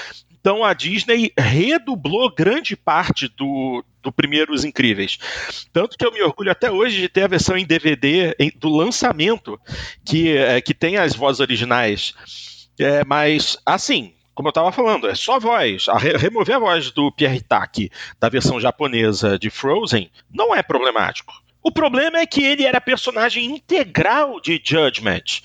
Então 0.47 0.63
a 0.63 0.73
Disney 0.75 1.33
redublou 1.37 2.33
grande 2.33 2.77
parte 2.77 3.27
do, 3.27 3.85
do 4.01 4.13
Primeiros 4.13 4.65
Incríveis. 4.65 5.19
Tanto 5.73 5.99
que 5.99 6.07
eu 6.07 6.13
me 6.13 6.23
orgulho 6.23 6.53
até 6.53 6.71
hoje 6.71 7.01
de 7.01 7.09
ter 7.09 7.25
a 7.25 7.27
versão 7.27 7.57
em 7.57 7.67
DVD 7.67 8.33
em, 8.39 8.53
do 8.55 8.69
lançamento, 8.69 9.59
que, 10.05 10.37
é, 10.37 10.61
que 10.61 10.73
tem 10.73 10.99
as 10.99 11.17
vozes 11.17 11.41
originais. 11.41 12.15
É, 12.79 13.05
mas, 13.05 13.59
assim, 13.67 14.15
como 14.37 14.47
eu 14.47 14.51
estava 14.51 14.71
falando, 14.71 15.09
é 15.09 15.17
só 15.17 15.41
voz. 15.41 15.89
A 15.89 15.99
re 15.99 16.17
remover 16.17 16.55
a 16.55 16.61
voz 16.61 16.93
do 16.93 17.11
Pierre 17.11 17.41
Taki 17.41 17.91
da 18.21 18.29
versão 18.29 18.61
japonesa 18.61 19.37
de 19.37 19.51
Frozen 19.51 20.09
não 20.33 20.55
é 20.55 20.63
problemático. 20.63 21.35
O 21.61 21.73
problema 21.73 22.19
é 22.19 22.25
que 22.25 22.45
ele 22.45 22.63
era 22.63 22.81
personagem 22.81 23.47
integral 23.47 24.41
de 24.41 24.63
Judgment, 24.65 25.43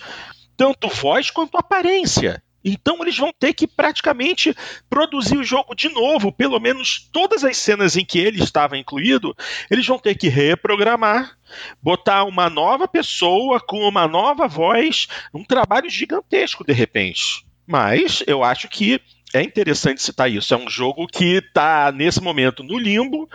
tanto 0.56 0.88
voz 0.90 1.32
quanto 1.32 1.58
aparência. 1.58 2.40
Então 2.64 2.98
eles 3.02 3.18
vão 3.18 3.32
ter 3.38 3.54
que 3.54 3.68
praticamente 3.68 4.56
produzir 4.90 5.38
o 5.38 5.44
jogo 5.44 5.76
de 5.76 5.90
novo, 5.90 6.32
pelo 6.32 6.60
menos 6.60 7.10
todas 7.12 7.44
as 7.44 7.58
cenas 7.58 7.96
em 7.96 8.06
que 8.06 8.20
ele 8.20 8.44
estava 8.44 8.78
incluído, 8.78 9.36
eles 9.70 9.86
vão 9.86 9.98
ter 9.98 10.16
que 10.16 10.28
reprogramar, 10.28 11.38
botar 11.82 12.24
uma 12.24 12.50
nova 12.50 12.88
pessoa 12.88 13.60
com 13.60 13.80
uma 13.88 14.08
nova 14.08 14.48
voz, 14.48 15.08
um 15.34 15.44
trabalho 15.44 15.90
gigantesco 15.90 16.64
de 16.64 16.74
repente. 16.74 17.46
Mas 17.66 18.24
eu 18.28 18.44
acho 18.44 18.68
que 18.68 19.02
é 19.34 19.42
interessante 19.42 20.02
citar 20.02 20.30
isso. 20.30 20.54
É 20.54 20.58
um 20.58 20.70
jogo 20.70 21.08
que 21.08 21.38
está 21.38 21.92
nesse 21.92 22.22
momento 22.22 22.64
no 22.64 22.78
limbo, 22.78 23.30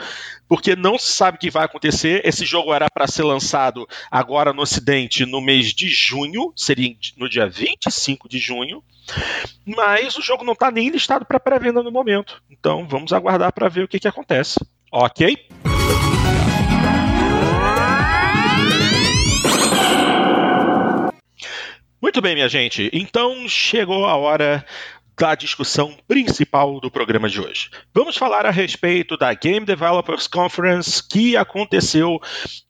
porque 0.49 0.77
não 0.77 0.99
se 0.99 1.13
sabe 1.13 1.37
o 1.37 1.41
que 1.41 1.51
vai 1.51 1.65
acontecer. 1.65 2.21
Esse 2.25 2.45
jogo 2.45 2.73
era 2.73 2.87
para 2.91 3.07
ser 3.07 3.23
lançado 3.23 3.87
agora 4.11 4.53
no 4.53 4.63
Ocidente 4.63 5.25
no 5.25 5.41
mês 5.41 5.73
de 5.73 5.89
junho, 5.89 6.53
seria 6.55 6.95
no 7.17 7.29
dia 7.29 7.49
25 7.49 8.29
de 8.29 8.39
junho, 8.39 8.83
mas 9.65 10.17
o 10.17 10.23
jogo 10.23 10.45
não 10.45 10.53
está 10.53 10.71
nem 10.71 10.89
listado 10.89 11.25
para 11.25 11.41
pré-venda 11.41 11.83
no 11.83 11.91
momento. 11.91 12.43
Então 12.51 12.87
vamos 12.87 13.13
aguardar 13.13 13.53
para 13.53 13.69
ver 13.69 13.85
o 13.85 13.89
que, 13.89 13.99
que 13.99 14.09
acontece. 14.09 14.59
Ok? 14.93 15.49
Muito 22.01 22.21
bem, 22.21 22.35
minha 22.35 22.49
gente. 22.49 22.89
Então 22.93 23.49
chegou 23.49 24.07
a 24.07 24.15
hora 24.17 24.65
da 25.19 25.35
discussão 25.35 25.97
principal 26.07 26.79
do 26.79 26.91
programa 26.91 27.29
de 27.29 27.41
hoje. 27.41 27.71
Vamos 27.95 28.17
falar 28.17 28.45
a 28.45 28.51
respeito 28.51 29.17
da 29.17 29.33
Game 29.33 29.65
Developers 29.65 30.27
Conference 30.27 31.03
que 31.07 31.37
aconteceu 31.37 32.21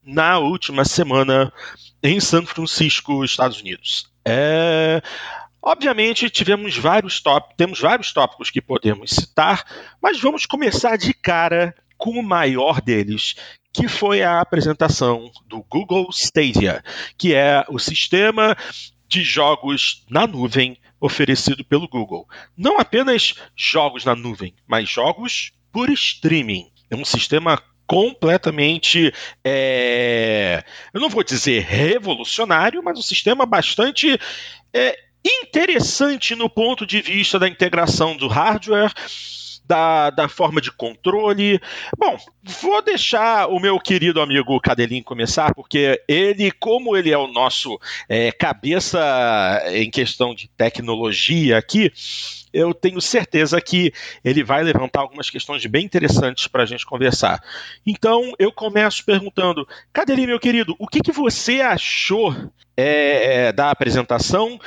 na 0.05 0.39
última 0.39 0.85
semana 0.85 1.53
em 2.03 2.21
São 2.21 2.47
Francisco, 2.47 3.25
Estados 3.25 3.61
Unidos. 3.61 4.07
É... 4.25 5.03
Obviamente, 5.67 6.31
tivemos 6.31 6.77
vários 6.77 7.21
tópicos, 7.21 7.57
temos 7.57 7.81
vários 7.81 8.13
tópicos 8.13 8.53
que 8.53 8.63
podemos 8.63 9.11
citar, 9.11 9.65
mas 10.01 10.21
vamos 10.21 10.47
começar 10.47 10.97
de 10.97 11.13
cara 11.13 11.75
com 11.99 12.11
o 12.11 12.23
maior 12.23 12.81
deles, 12.81 13.35
que 13.73 13.89
foi 13.89 14.23
a 14.23 14.41
apresentação 14.41 15.29
do 15.45 15.65
Google 15.69 16.09
Stadia, 16.13 16.85
que 17.19 17.35
é 17.35 17.65
o 17.69 17.81
sistema 17.81 18.57
de 19.09 19.25
jogos 19.25 20.07
na 20.09 20.25
nuvem 20.25 20.79
oferecido 21.01 21.65
pelo 21.65 21.89
Google. 21.89 22.29
Não 22.57 22.79
apenas 22.79 23.35
jogos 23.57 24.05
na 24.05 24.15
nuvem, 24.15 24.55
mas 24.69 24.89
jogos 24.89 25.51
por 25.73 25.91
streaming. 25.91 26.71
É 26.89 26.95
um 26.95 27.05
sistema 27.05 27.61
completamente, 27.89 29.13
é, 29.45 30.63
eu 30.95 31.01
não 31.01 31.09
vou 31.09 31.25
dizer 31.25 31.65
revolucionário, 31.65 32.85
mas 32.85 32.97
um 32.97 33.03
sistema 33.03 33.45
bastante 33.45 34.17
é, 34.73 35.06
interessante 35.27 36.35
no 36.35 36.49
ponto 36.49 36.87
de 36.87 37.01
vista 37.01 37.39
da 37.39 37.49
integração 37.49 38.17
do 38.17 38.29
hardware 38.29 38.93
da, 39.67 40.11
da 40.11 40.29
forma 40.29 40.61
de 40.61 40.71
controle. 40.71 41.61
Bom, 41.99 42.17
vou 42.63 42.81
deixar 42.83 43.49
o 43.49 43.59
meu 43.59 43.79
querido 43.81 44.21
amigo 44.21 44.61
Cadelin 44.61 45.03
começar, 45.03 45.55
porque 45.55 46.01
ele, 46.07 46.51
como 46.53 46.97
ele 46.97 47.11
é 47.11 47.19
o 47.19 47.27
nosso 47.27 47.79
é, 48.09 48.31
cabeça 48.31 49.63
em 49.73 49.91
questão 49.91 50.35
de 50.35 50.49
tecnologia 50.49 51.59
aqui, 51.59 51.93
eu 52.53 52.73
tenho 52.73 53.01
certeza 53.01 53.61
que 53.61 53.93
ele 54.25 54.43
vai 54.43 54.63
levantar 54.63 55.01
algumas 55.01 55.29
questões 55.29 55.67
bem 55.67 55.85
interessantes 55.85 56.47
para 56.47 56.63
a 56.63 56.67
gente 56.67 56.87
conversar. 56.87 57.43
Então, 57.85 58.33
eu 58.39 58.51
começo 58.51 59.05
perguntando, 59.05 59.69
Cadelin, 59.93 60.27
meu 60.27 60.41
querido, 60.41 60.75
o 60.79 60.87
que, 60.87 61.01
que 61.01 61.13
você 61.13 61.61
achou 61.61 62.35
é, 62.77 63.47
é 63.49 63.53
da 63.53 63.71
apresentação 63.71 64.59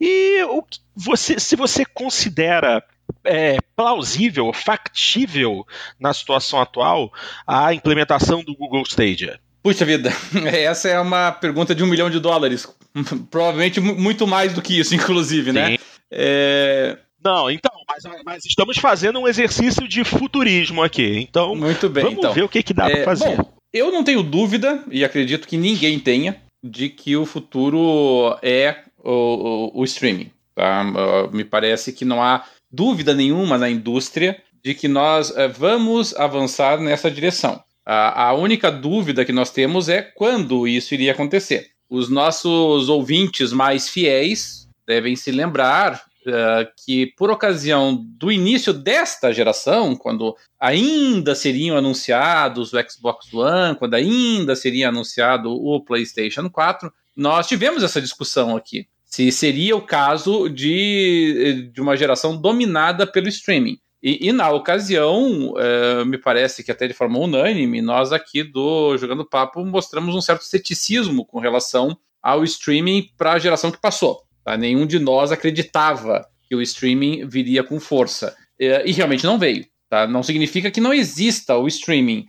e 0.00 0.42
o, 0.44 0.62
você, 0.94 1.38
se 1.38 1.56
você 1.56 1.84
considera 1.84 2.82
é, 3.24 3.56
plausível, 3.76 4.52
factível 4.52 5.66
na 5.98 6.12
situação 6.12 6.60
atual 6.60 7.12
a 7.46 7.72
implementação 7.72 8.42
do 8.42 8.54
Google 8.54 8.82
Stadia? 8.82 9.38
Puxa 9.62 9.84
vida, 9.84 10.12
essa 10.52 10.88
é 10.88 11.00
uma 11.00 11.32
pergunta 11.32 11.74
de 11.74 11.82
um 11.82 11.86
milhão 11.86 12.10
de 12.10 12.20
dólares. 12.20 12.68
Provavelmente 13.30 13.80
muito 13.80 14.26
mais 14.26 14.52
do 14.52 14.62
que 14.62 14.78
isso, 14.78 14.94
inclusive, 14.96 15.52
né? 15.52 15.66
Sim. 15.66 15.72
né? 15.72 15.78
É... 16.10 16.98
Não, 17.24 17.50
então, 17.50 17.72
mas, 17.88 18.22
mas, 18.22 18.44
estamos 18.44 18.76
fazendo 18.76 19.18
um 19.18 19.26
exercício 19.26 19.88
de 19.88 20.04
futurismo 20.04 20.82
aqui. 20.82 21.26
Então, 21.26 21.56
muito 21.56 21.88
bem, 21.88 22.04
vamos 22.04 22.18
então, 22.18 22.34
ver 22.34 22.42
o 22.42 22.48
que, 22.48 22.62
que 22.62 22.74
dá 22.74 22.86
é, 22.86 22.96
para 22.96 23.04
fazer. 23.04 23.36
Bom, 23.36 23.54
eu 23.72 23.90
não 23.90 24.04
tenho 24.04 24.22
dúvida, 24.22 24.84
e 24.90 25.02
acredito 25.02 25.48
que 25.48 25.56
ninguém 25.56 25.98
tenha, 25.98 26.36
de 26.62 26.90
que 26.90 27.16
o 27.16 27.24
futuro 27.24 28.38
é 28.42 28.76
o, 29.04 29.70
o, 29.74 29.80
o 29.80 29.84
streaming. 29.84 30.30
Tá? 30.54 30.82
Uh, 30.82 31.36
me 31.36 31.44
parece 31.44 31.92
que 31.92 32.04
não 32.04 32.22
há 32.22 32.44
dúvida 32.70 33.14
nenhuma 33.14 33.58
na 33.58 33.68
indústria 33.68 34.40
de 34.62 34.74
que 34.74 34.88
nós 34.88 35.30
uh, 35.30 35.48
vamos 35.56 36.14
avançar 36.16 36.80
nessa 36.80 37.10
direção. 37.10 37.62
A, 37.84 38.28
a 38.28 38.32
única 38.34 38.70
dúvida 38.70 39.24
que 39.24 39.32
nós 39.32 39.50
temos 39.50 39.88
é 39.88 40.00
quando 40.00 40.66
isso 40.66 40.94
iria 40.94 41.12
acontecer. 41.12 41.70
Os 41.90 42.08
nossos 42.08 42.88
ouvintes 42.88 43.52
mais 43.52 43.88
fiéis 43.88 44.68
devem 44.86 45.14
se 45.14 45.30
lembrar 45.30 46.02
Uh, 46.26 46.64
que 46.82 47.12
por 47.18 47.30
ocasião 47.30 48.02
do 48.18 48.32
início 48.32 48.72
desta 48.72 49.30
geração, 49.30 49.94
quando 49.94 50.34
ainda 50.58 51.34
seriam 51.34 51.76
anunciados 51.76 52.72
o 52.72 52.78
Xbox 52.88 53.30
One, 53.30 53.76
quando 53.76 53.92
ainda 53.92 54.56
seria 54.56 54.88
anunciado 54.88 55.52
o 55.52 55.84
PlayStation 55.84 56.48
4, 56.48 56.90
nós 57.14 57.46
tivemos 57.46 57.82
essa 57.82 58.00
discussão 58.00 58.56
aqui 58.56 58.86
se 59.14 59.30
seria 59.30 59.76
o 59.76 59.80
caso 59.80 60.48
de, 60.48 61.70
de 61.72 61.80
uma 61.80 61.96
geração 61.96 62.36
dominada 62.36 63.06
pelo 63.06 63.28
streaming. 63.28 63.78
E, 64.02 64.26
e 64.26 64.32
na 64.32 64.50
ocasião, 64.50 65.54
é, 65.56 66.04
me 66.04 66.18
parece 66.18 66.64
que 66.64 66.72
até 66.72 66.88
de 66.88 66.94
forma 66.94 67.20
unânime, 67.20 67.80
nós 67.80 68.10
aqui 68.10 68.42
do 68.42 68.98
Jogando 68.98 69.24
Papo 69.24 69.64
mostramos 69.64 70.16
um 70.16 70.20
certo 70.20 70.42
ceticismo 70.42 71.24
com 71.24 71.38
relação 71.38 71.96
ao 72.20 72.42
streaming 72.42 73.06
para 73.16 73.34
a 73.34 73.38
geração 73.38 73.70
que 73.70 73.80
passou. 73.80 74.20
Tá? 74.44 74.56
Nenhum 74.56 74.84
de 74.84 74.98
nós 74.98 75.30
acreditava 75.30 76.26
que 76.48 76.56
o 76.56 76.60
streaming 76.60 77.24
viria 77.28 77.62
com 77.62 77.78
força. 77.78 78.34
É, 78.60 78.82
e 78.84 78.90
realmente 78.90 79.24
não 79.24 79.38
veio. 79.38 79.64
Tá? 79.88 80.08
Não 80.08 80.24
significa 80.24 80.72
que 80.72 80.80
não 80.80 80.92
exista 80.92 81.56
o 81.56 81.68
streaming. 81.68 82.26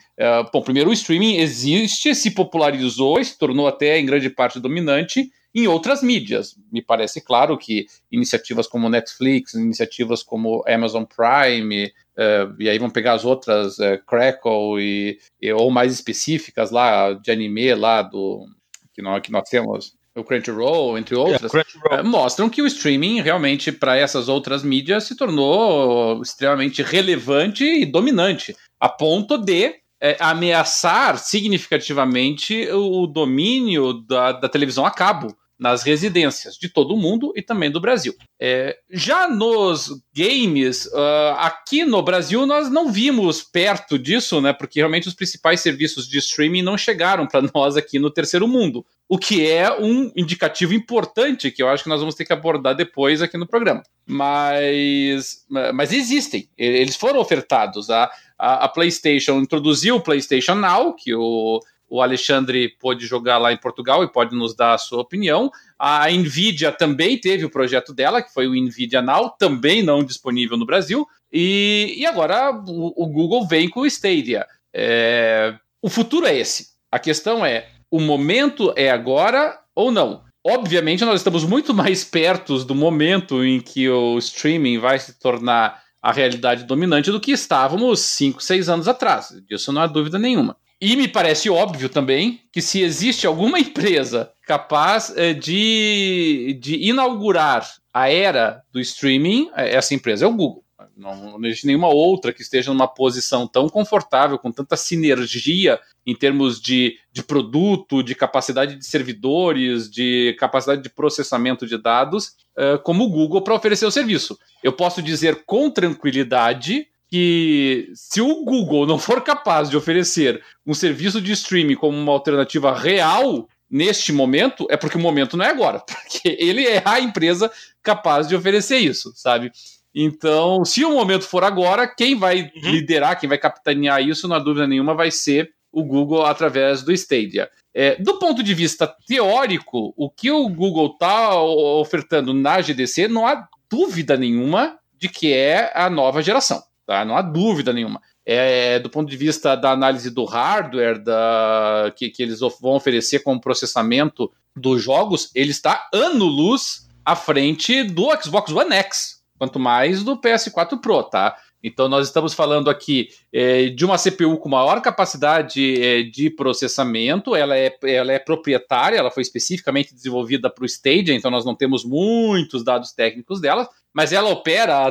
Bom, 0.54 0.62
primeiro, 0.62 0.92
o 0.92 0.94
streaming 0.94 1.38
existe, 1.38 2.14
se 2.14 2.30
popularizou, 2.30 3.24
se 3.24 3.36
tornou 3.40 3.68
até 3.68 3.98
em 3.98 4.06
grande 4.06 4.30
parte 4.30 4.60
dominante, 4.60 5.32
em 5.56 5.68
outras 5.68 6.04
mídias. 6.04 6.58
Me 6.70 6.82
parece 6.82 7.22
claro 7.22 7.58
que 7.58 7.88
iniciativas 8.12 8.68
como 8.68 8.90
Netflix, 8.90 9.54
iniciativas 9.54 10.22
como 10.22 10.62
Amazon 10.68 11.06
Prime, 11.06 11.86
uh, 11.86 12.54
e 12.60 12.70
aí 12.70 12.78
vão 12.78 12.90
pegar 12.90 13.14
as 13.14 13.24
outras, 13.24 13.80
uh, 13.80 13.98
Crackle, 14.06 14.82
e, 14.82 15.18
e, 15.42 15.54
ou 15.54 15.72
mais 15.72 15.94
específicas 15.94 16.72
lá, 16.72 17.14
de 17.14 17.32
anime 17.32 17.74
lá 17.74 18.02
do 18.02 18.46
que 18.94 19.02
nós, 19.02 19.22
que 19.22 19.32
nós 19.32 19.48
temos, 19.50 19.94
o 20.14 20.24
Crunchyroll, 20.24 20.98
entre 20.98 21.16
outras, 21.16 21.52
yeah, 21.52 22.04
mostram 22.04 22.50
que 22.50 22.62
o 22.62 22.68
streaming 22.68 23.22
realmente 23.22 23.70
para 23.70 23.98
essas 23.98 24.30
outras 24.30 24.64
mídias 24.64 25.04
se 25.04 25.16
tornou 25.16 26.22
extremamente 26.22 26.82
relevante 26.82 27.66
e 27.66 27.86
dominante, 27.86 28.56
a 28.80 28.88
ponto 28.88 29.38
de 29.38 29.76
é, 30.02 30.16
ameaçar 30.20 31.18
significativamente 31.18 32.70
o 32.72 33.06
domínio 33.08 33.94
da, 33.94 34.32
da 34.32 34.48
televisão 34.48 34.86
a 34.86 34.92
cabo 34.92 35.36
nas 35.58 35.84
residências 35.84 36.56
de 36.56 36.68
todo 36.68 36.94
o 36.94 36.98
mundo 36.98 37.32
e 37.36 37.42
também 37.42 37.72
do 37.72 37.80
Brasil. 37.80 38.14
É, 38.40 38.78
já 38.92 39.28
nos 39.28 39.90
games, 40.14 40.86
uh, 40.88 41.36
aqui 41.38 41.86
no 41.86 42.02
Brasil, 42.02 42.46
nós 42.46 42.70
não 42.70 42.92
vimos 42.92 43.42
perto 43.42 43.98
disso, 43.98 44.42
né? 44.42 44.52
Porque 44.52 44.80
realmente 44.80 45.08
os 45.08 45.14
principais 45.14 45.62
serviços 45.62 46.08
de 46.08 46.18
streaming 46.18 46.62
não 46.62 46.78
chegaram 46.78 47.26
para 47.26 47.42
nós 47.56 47.78
aqui 47.78 47.98
no 47.98 48.12
terceiro 48.12 48.48
mundo. 48.48 48.86
O 49.08 49.18
que 49.18 49.48
é 49.48 49.72
um 49.80 50.12
indicativo 50.16 50.74
importante 50.74 51.52
que 51.52 51.64
eu 51.64 51.70
acho 51.70 51.84
que 51.84 51.90
nós 51.90 52.00
vamos 52.00 52.16
ter 52.16 52.26
que 52.26 52.34
abordar 52.34 52.76
depois 52.76 53.22
aqui 53.22 53.38
no 53.38 53.48
programa. 53.48 53.84
Mas, 54.06 55.46
mas 55.74 55.94
existem, 55.94 56.50
eles 56.58 56.96
foram 56.96 57.20
ofertados. 57.20 57.90
A, 57.90 58.10
a, 58.38 58.66
a 58.66 58.68
PlayStation 58.68 59.40
introduziu 59.40 59.96
o 59.96 60.02
PlayStation 60.02 60.56
Now, 60.56 60.94
que 60.94 61.14
o 61.14 61.62
o 61.88 62.02
Alexandre 62.02 62.70
pôde 62.80 63.06
jogar 63.06 63.38
lá 63.38 63.54
em 63.54 63.58
Portugal 63.58 64.04
e 64.04 64.12
pode 64.12 64.36
nos 64.36 64.56
dar 64.56 64.74
a 64.74 64.78
sua 64.78 65.02
opinião. 65.02 65.52
A 65.78 66.10
Nvidia 66.10 66.72
também 66.72 67.20
teve 67.20 67.46
o 67.46 67.50
projeto 67.50 67.94
dela, 67.94 68.22
que 68.22 68.34
foi 68.34 68.48
o 68.48 68.56
Nvidia 68.56 69.02
Now, 69.02 69.30
também 69.38 69.84
não 69.84 70.04
disponível 70.04 70.58
no 70.58 70.66
Brasil. 70.66 71.06
E, 71.32 71.96
e 71.98 72.06
agora 72.06 72.52
o, 72.52 73.04
o, 73.04 73.08
Google 73.08 73.48
vem 73.48 73.70
com 73.70 73.82
o 73.82 73.86
Stadia. 73.86 74.46
É, 74.74 75.56
o 75.82 75.90
futuro 75.90 76.26
é 76.26 76.36
esse. 76.36 76.70
A 76.92 76.98
questão 76.98 77.46
é: 77.46 77.70
o 77.92 78.00
momento 78.00 78.74
é 78.76 78.90
agora 78.90 79.60
ou 79.76 79.92
não? 79.92 80.24
Obviamente, 80.48 81.04
nós 81.04 81.22
estamos 81.22 81.44
muito 81.44 81.74
mais 81.74 82.04
perto 82.04 82.64
do 82.64 82.76
momento 82.76 83.44
em 83.44 83.60
que 83.60 83.90
o 83.90 84.18
streaming 84.20 84.78
vai 84.78 85.00
se 85.00 85.20
tornar 85.20 85.84
a 86.02 86.12
realidade 86.12 86.66
dominante 86.66 87.12
do 87.12 87.20
que 87.20 87.32
estávamos 87.32 88.00
5, 88.00 88.42
6 88.42 88.70
anos 88.70 88.88
atrás. 88.88 89.30
Disso 89.50 89.74
não 89.74 89.82
há 89.82 89.88
dúvida 89.88 90.20
nenhuma. 90.20 90.56
E 90.86 90.96
me 90.96 91.08
parece 91.08 91.50
óbvio 91.50 91.90
também 91.90 92.42
que 92.52 92.62
se 92.62 92.80
existe 92.80 93.26
alguma 93.26 93.58
empresa 93.60 94.32
capaz 94.46 95.12
eh, 95.18 95.34
de, 95.34 96.60
de 96.62 96.76
inaugurar 96.76 97.68
a 97.92 98.08
era 98.08 98.62
do 98.72 98.80
streaming, 98.80 99.50
eh, 99.56 99.76
essa 99.76 99.96
empresa 99.96 100.26
é 100.26 100.28
o 100.28 100.32
Google. 100.32 100.64
Não, 100.96 101.40
não, 101.40 101.48
existe 101.48 101.66
nenhuma 101.66 101.88
outra 101.88 102.32
que 102.32 102.44
esteja 102.44 102.72
numa 102.72 102.88
posição 102.88 103.48
tão 103.48 103.68
confortável, 103.68 104.38
com 104.38 104.52
tanta 104.52 104.78
sinergia 104.78 105.80
em 106.06 106.14
termos 106.14 106.62
de, 106.62 106.96
de 107.12 107.24
produto, 107.24 108.04
de 108.04 108.14
capacidade 108.14 108.76
de 108.76 108.86
servidores, 108.86 109.90
de 109.90 110.36
capacidade 110.38 110.84
de 110.84 110.90
processamento 110.90 111.66
de 111.66 111.80
dados, 111.80 112.36
uh, 112.56 112.78
como 112.84 113.06
o 113.06 113.10
Google 113.10 113.42
para 113.42 113.56
oferecer 113.56 113.88
o 113.88 113.92
serviço. 113.92 114.38
Eu 114.64 114.72
posso 114.72 115.02
dizer 115.02 115.44
com 115.48 115.68
tranquilidade 115.72 116.88
que 117.16 117.94
se 117.94 118.20
o 118.20 118.44
Google 118.44 118.86
não 118.86 119.00
for 119.00 119.22
capaz 119.22 119.70
de 119.70 119.78
oferecer 119.78 120.44
um 120.68 120.74
serviço 120.74 121.22
de 121.22 121.32
streaming 121.32 121.76
como 121.76 121.98
uma 121.98 122.12
alternativa 122.12 122.78
real 122.78 123.48
neste 123.72 124.12
momento, 124.12 124.68
é 124.70 124.76
porque 124.76 124.98
o 124.98 125.00
momento 125.00 125.38
não 125.38 125.46
é 125.46 125.50
agora, 125.50 125.80
porque 125.88 126.36
ele 126.38 126.68
é 126.68 126.82
a 126.84 127.00
empresa 127.00 127.50
capaz 127.82 128.28
de 128.28 128.36
oferecer 128.36 128.80
isso, 128.80 129.14
sabe? 129.16 129.50
Então, 129.96 130.66
se 130.66 130.84
o 130.84 130.92
momento 130.92 131.24
for 131.24 131.46
agora, 131.46 131.88
quem 131.88 132.20
vai 132.20 132.52
uhum. 132.54 132.72
liderar, 132.72 133.18
quem 133.18 133.30
vai 133.30 133.38
capitanear 133.38 134.02
isso, 134.06 134.28
não 134.28 134.36
há 134.36 134.40
dúvida 134.40 134.68
nenhuma, 134.68 134.94
vai 134.94 135.10
ser 135.10 135.54
o 135.72 135.86
Google 135.86 136.26
através 136.26 136.84
do 136.84 136.92
Stadia. 136.92 137.50
É, 137.74 137.96
do 137.96 138.20
ponto 138.20 138.44
de 138.44 138.54
vista 138.54 138.94
teórico, 139.08 139.94
o 139.96 140.10
que 140.10 140.30
o 140.30 140.50
Google 140.50 140.88
está 140.88 141.34
ofertando 141.40 142.34
na 142.34 142.60
GDC, 142.60 143.08
não 143.08 143.26
há 143.26 143.48
dúvida 143.70 144.18
nenhuma 144.18 144.78
de 145.00 145.08
que 145.08 145.32
é 145.32 145.72
a 145.74 145.90
nova 145.90 146.22
geração. 146.22 146.62
Tá? 146.86 147.04
Não 147.04 147.18
há 147.18 147.22
dúvida 147.22 147.74
nenhuma. 147.74 148.02
É, 148.26 148.80
do 148.80 148.90
ponto 148.90 149.10
de 149.10 149.18
vista 149.18 149.56
da 149.56 149.72
análise 149.72 150.10
do 150.10 150.24
hardware 150.26 151.02
da, 151.02 151.92
que, 151.96 152.10
que 152.10 152.22
eles 152.24 152.40
vão 152.40 152.74
oferecer 152.74 153.20
como 153.20 153.42
processamento 153.42 154.32
dos 154.56 154.82
jogos, 154.82 155.32
ele 155.36 155.52
está 155.52 155.88
ano-luz 155.94 156.88
à 157.04 157.16
frente 157.16 157.84
do 157.84 158.10
Xbox 158.22 158.52
One 158.52 158.74
X 158.74 159.16
quanto 159.38 159.60
mais 159.60 160.04
do 160.04 160.20
PS4 160.20 160.80
Pro, 160.80 161.04
tá? 161.04 161.36
Então 161.64 161.90
nós 161.90 162.08
estamos 162.08 162.34
falando 162.34 162.70
aqui 162.70 163.10
é, 163.34 163.70
de 163.70 163.84
uma 163.84 163.98
CPU 163.98 164.38
com 164.38 164.48
maior 164.48 164.82
capacidade 164.82 165.82
é, 165.82 166.04
de 166.04 166.30
processamento, 166.30 167.36
ela 167.36 167.58
é, 167.58 167.76
ela 167.84 168.14
é 168.14 168.20
proprietária, 168.20 168.98
ela 168.98 169.10
foi 169.10 169.22
especificamente 169.22 169.94
desenvolvida 169.94 170.50
para 170.50 170.64
o 170.64 170.66
Stadia, 170.66 171.16
então 171.16 171.32
nós 171.32 171.44
não 171.44 171.56
temos 171.56 171.84
muitos 171.84 172.64
dados 172.64 172.92
técnicos 172.92 173.42
dela, 173.42 173.68
mas 173.94 174.14
ela 174.14 174.30
opera 174.30 174.86
a 174.86 174.90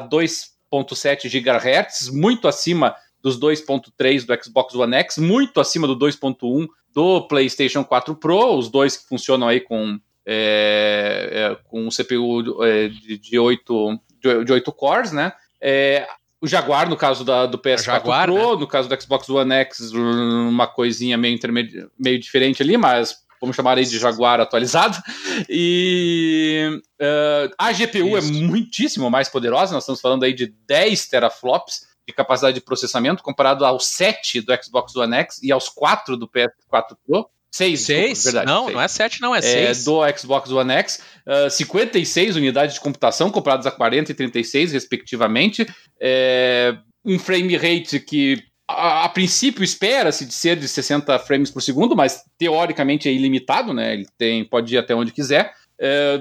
2.7 0.83 1.29
GHz, 1.29 2.11
muito 2.11 2.49
acima 2.49 2.95
dos 3.23 3.39
2.3 3.39 4.27
do 4.27 4.45
Xbox 4.45 4.75
One 4.75 4.97
X, 4.97 5.19
muito 5.19 5.61
acima 5.61 5.87
do 5.87 5.97
2.1 5.97 6.67
do 6.93 7.23
PlayStation 7.27 7.85
4 7.85 8.15
Pro, 8.17 8.57
os 8.57 8.69
dois 8.69 8.97
que 8.97 9.09
funcionam 9.09 9.49
aí 9.49 9.61
com, 9.61 9.99
é, 10.27 11.31
é, 11.33 11.59
com 11.69 11.87
um 11.87 11.89
CPU 11.89 12.63
é, 12.63 12.89
de, 12.89 13.19
de 13.19 13.39
8 13.39 14.01
de, 14.21 14.45
de 14.45 14.53
8 14.53 14.73
cores, 14.73 15.13
né? 15.13 15.33
É, 15.61 16.07
o 16.41 16.47
Jaguar, 16.47 16.89
no 16.89 16.97
caso 16.97 17.25
da, 17.25 17.47
do 17.47 17.59
PS4 17.59 17.85
Jaguar, 17.85 18.27
Pro, 18.27 18.55
né? 18.55 18.61
no 18.61 18.67
caso 18.67 18.89
do 18.89 19.01
Xbox 19.01 19.29
One 19.31 19.55
X, 19.55 19.93
uma 19.93 20.67
coisinha 20.67 21.17
meio, 21.17 21.39
meio 21.99 22.19
diferente 22.19 22.63
ali, 22.63 22.77
mas 22.77 23.24
vamos 23.45 23.57
chamar 23.57 23.79
aí 23.79 23.85
de 23.85 23.99
Jaguar 23.99 24.41
atualizado. 24.41 24.97
E 25.49 26.81
uh, 27.01 27.55
a 27.59 27.73
GPU 27.73 28.17
é 28.17 28.19
Isso. 28.19 28.33
é 28.33 28.43
muitíssimo 28.43 29.11
mais 29.11 29.29
poderosa, 29.29 29.73
nós 29.73 29.85
estamos 29.85 30.01
falando 30.01 30.25
aí 30.25 30.33
de 30.33 30.55
10 30.67 31.07
teraflops 31.07 31.87
de 32.07 32.13
capacidade 32.13 32.55
de 32.55 32.61
processamento, 32.61 33.23
comparado 33.23 33.65
aos 33.65 33.87
7 33.87 34.41
do 34.43 34.53
Xbox 34.63 34.95
One 34.95 35.15
X 35.17 35.43
e 35.43 35.51
aos 35.51 35.69
4 35.69 36.17
do 36.17 36.29
PS4 36.29 36.97
Pro. 37.07 37.29
6, 37.51 37.81
seis? 37.81 38.25
verdade. 38.25 38.47
Não, 38.47 38.65
seis. 38.65 38.75
não 38.75 38.83
é 38.83 38.89
7, 38.89 39.21
não, 39.21 39.35
é 39.35 39.41
6. 39.41 39.55
É, 39.55 39.85
do 39.85 40.19
Xbox 40.19 40.51
One 40.51 40.73
X. 40.73 40.97
Uh, 41.25 41.47
ah, 41.47 41.51
56 41.51 42.35
unidades 42.35 42.75
de 42.75 42.81
computação, 42.81 43.31
comparadas 43.31 43.65
a 43.65 43.71
40 43.71 44.11
e 44.11 44.15
36, 44.15 44.73
respectivamente. 44.73 45.65
É, 46.01 46.77
um 47.05 47.17
frame 47.17 47.57
rate 47.57 48.01
que, 48.01 48.43
a, 48.69 49.05
a 49.05 49.09
princípio, 49.09 49.63
espera-se 49.63 50.27
de 50.27 50.33
ser 50.33 50.57
de 50.57 50.67
60 50.69 51.19
frames 51.21 51.51
por 51.51 51.61
segundo, 51.61 51.97
mas 51.97 52.23
teoricamente 52.39 53.09
é 53.09 53.13
ilimitado, 53.13 53.73
né? 53.73 53.95
Ele 53.95 54.07
tem, 54.19 54.45
pode 54.45 54.75
ir 54.75 54.79
até 54.79 54.95
onde 54.95 55.13
quiser. 55.13 55.53
É, 55.79 56.21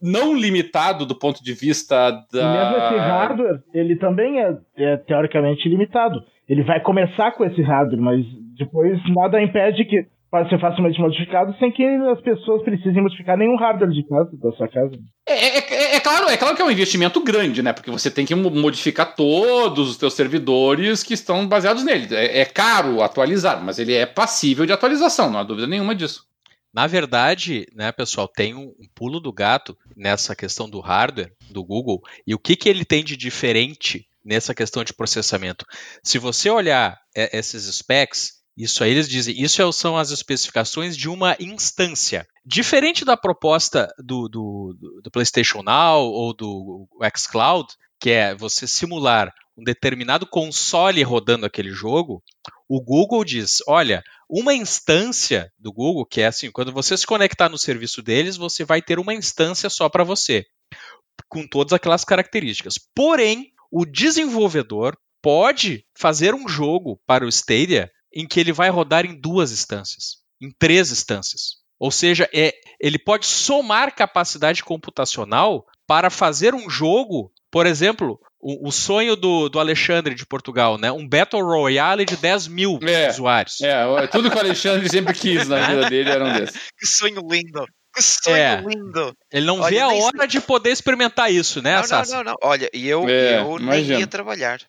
não 0.00 0.34
limitado 0.34 1.04
do 1.04 1.18
ponto 1.18 1.42
de 1.44 1.52
vista 1.52 2.10
da. 2.32 2.52
Mesmo 2.52 2.76
esse 2.86 2.96
hardware, 2.96 3.62
ele 3.74 3.96
também 3.96 4.40
é, 4.40 4.56
é 4.76 4.96
teoricamente 4.96 5.68
limitado. 5.68 6.22
Ele 6.48 6.62
vai 6.62 6.80
começar 6.80 7.32
com 7.32 7.44
esse 7.44 7.60
hardware, 7.62 8.00
mas 8.00 8.24
depois 8.56 8.98
nada 9.14 9.42
impede 9.42 9.84
que 9.84 10.06
pode 10.34 10.48
ser 10.48 10.58
facilmente 10.58 11.00
modificado 11.00 11.56
sem 11.60 11.70
que 11.70 11.86
as 11.86 12.20
pessoas 12.20 12.60
precisem 12.64 13.00
modificar 13.00 13.38
nenhum 13.38 13.54
hardware 13.54 13.92
de 13.92 14.02
casa, 14.02 14.30
da 14.32 14.50
sua 14.56 14.66
casa. 14.66 14.90
É, 15.28 15.32
é, 15.32 15.58
é, 15.58 15.94
é, 15.94 16.00
claro, 16.00 16.28
é 16.28 16.36
claro 16.36 16.56
que 16.56 16.62
é 16.62 16.64
um 16.64 16.70
investimento 16.72 17.22
grande, 17.22 17.62
né? 17.62 17.72
Porque 17.72 17.88
você 17.88 18.10
tem 18.10 18.26
que 18.26 18.34
modificar 18.34 19.14
todos 19.14 19.90
os 19.90 19.96
seus 19.96 20.12
servidores 20.14 21.04
que 21.04 21.14
estão 21.14 21.46
baseados 21.46 21.84
nele. 21.84 22.12
É, 22.12 22.40
é 22.40 22.44
caro 22.44 23.00
atualizar, 23.00 23.62
mas 23.62 23.78
ele 23.78 23.94
é 23.94 24.06
passível 24.06 24.66
de 24.66 24.72
atualização, 24.72 25.30
não 25.30 25.38
há 25.38 25.44
dúvida 25.44 25.68
nenhuma 25.68 25.94
disso. 25.94 26.24
Na 26.74 26.88
verdade, 26.88 27.68
né, 27.72 27.92
pessoal, 27.92 28.26
tem 28.26 28.56
um, 28.56 28.74
um 28.80 28.88
pulo 28.92 29.20
do 29.20 29.32
gato 29.32 29.78
nessa 29.96 30.34
questão 30.34 30.68
do 30.68 30.80
hardware 30.80 31.32
do 31.48 31.62
Google 31.62 32.02
e 32.26 32.34
o 32.34 32.40
que, 32.40 32.56
que 32.56 32.68
ele 32.68 32.84
tem 32.84 33.04
de 33.04 33.16
diferente 33.16 34.04
nessa 34.24 34.52
questão 34.52 34.82
de 34.82 34.92
processamento. 34.92 35.64
Se 36.02 36.18
você 36.18 36.50
olhar 36.50 36.98
é, 37.14 37.38
esses 37.38 37.72
specs, 37.72 38.42
isso 38.56 38.84
aí 38.84 38.92
eles 38.92 39.08
dizem, 39.08 39.40
isso 39.40 39.60
é 39.60 39.72
são 39.72 39.96
as 39.96 40.10
especificações 40.10 40.96
de 40.96 41.08
uma 41.08 41.36
instância. 41.40 42.26
Diferente 42.44 43.04
da 43.04 43.16
proposta 43.16 43.88
do, 43.98 44.28
do, 44.28 45.00
do 45.02 45.10
PlayStation 45.10 45.62
Now 45.62 46.04
ou 46.04 46.32
do 46.32 46.88
xCloud, 47.16 47.68
que 48.00 48.10
é 48.10 48.34
você 48.34 48.66
simular 48.66 49.32
um 49.56 49.64
determinado 49.64 50.26
console 50.26 51.02
rodando 51.02 51.46
aquele 51.46 51.70
jogo, 51.70 52.22
o 52.68 52.80
Google 52.80 53.24
diz: 53.24 53.58
olha, 53.66 54.02
uma 54.28 54.54
instância 54.54 55.50
do 55.58 55.72
Google, 55.72 56.06
que 56.06 56.20
é 56.20 56.26
assim, 56.26 56.50
quando 56.50 56.72
você 56.72 56.96
se 56.96 57.06
conectar 57.06 57.48
no 57.48 57.58
serviço 57.58 58.02
deles, 58.02 58.36
você 58.36 58.64
vai 58.64 58.82
ter 58.82 58.98
uma 58.98 59.14
instância 59.14 59.68
só 59.70 59.88
para 59.88 60.04
você, 60.04 60.44
com 61.28 61.46
todas 61.46 61.72
aquelas 61.72 62.04
características. 62.04 62.74
Porém, 62.94 63.52
o 63.70 63.84
desenvolvedor 63.84 64.96
pode 65.22 65.84
fazer 65.96 66.34
um 66.34 66.46
jogo 66.48 67.00
para 67.06 67.24
o 67.24 67.28
Stadia 67.28 67.90
em 68.14 68.26
que 68.26 68.38
ele 68.38 68.52
vai 68.52 68.70
rodar 68.70 69.04
em 69.04 69.14
duas 69.14 69.50
instâncias, 69.50 70.18
em 70.40 70.50
três 70.50 70.92
instâncias. 70.92 71.64
Ou 71.78 71.90
seja, 71.90 72.28
é, 72.32 72.54
ele 72.80 72.98
pode 72.98 73.26
somar 73.26 73.94
capacidade 73.94 74.62
computacional 74.62 75.66
para 75.86 76.08
fazer 76.08 76.54
um 76.54 76.70
jogo, 76.70 77.32
por 77.50 77.66
exemplo, 77.66 78.18
o, 78.40 78.68
o 78.68 78.72
sonho 78.72 79.16
do, 79.16 79.48
do, 79.48 79.58
Alexandre 79.58 80.14
de 80.14 80.24
Portugal, 80.24 80.78
né? 80.78 80.92
Um 80.92 81.08
Battle 81.08 81.42
Royale 81.42 82.04
de 82.04 82.16
10 82.16 82.48
mil 82.48 82.78
é, 82.82 83.10
usuários. 83.10 83.60
É, 83.60 84.06
tudo 84.06 84.30
que 84.30 84.36
o 84.36 84.40
Alexandre 84.40 84.88
sempre 84.88 85.14
quis 85.14 85.48
na 85.48 85.66
vida 85.66 85.90
dele 85.90 86.10
era 86.10 86.24
um 86.24 86.32
desses. 86.32 86.60
Que 86.78 86.86
sonho 86.86 87.20
lindo! 87.28 87.66
Que 87.94 88.02
sonho 88.02 88.36
é, 88.36 88.60
lindo! 88.60 89.16
Ele 89.32 89.46
não 89.46 89.60
Olha, 89.60 89.70
vê 89.70 89.80
a 89.80 89.88
hora 89.88 90.18
sei. 90.18 90.26
de 90.28 90.40
poder 90.40 90.70
experimentar 90.70 91.32
isso, 91.32 91.62
né, 91.62 91.80
não, 91.80 91.88
não, 91.88 92.04
não, 92.04 92.24
não, 92.24 92.34
Olha, 92.42 92.68
eu, 92.72 93.08
é, 93.08 93.40
eu 93.40 93.58
nem 93.58 93.84
ia 93.84 94.06
trabalhar. 94.06 94.60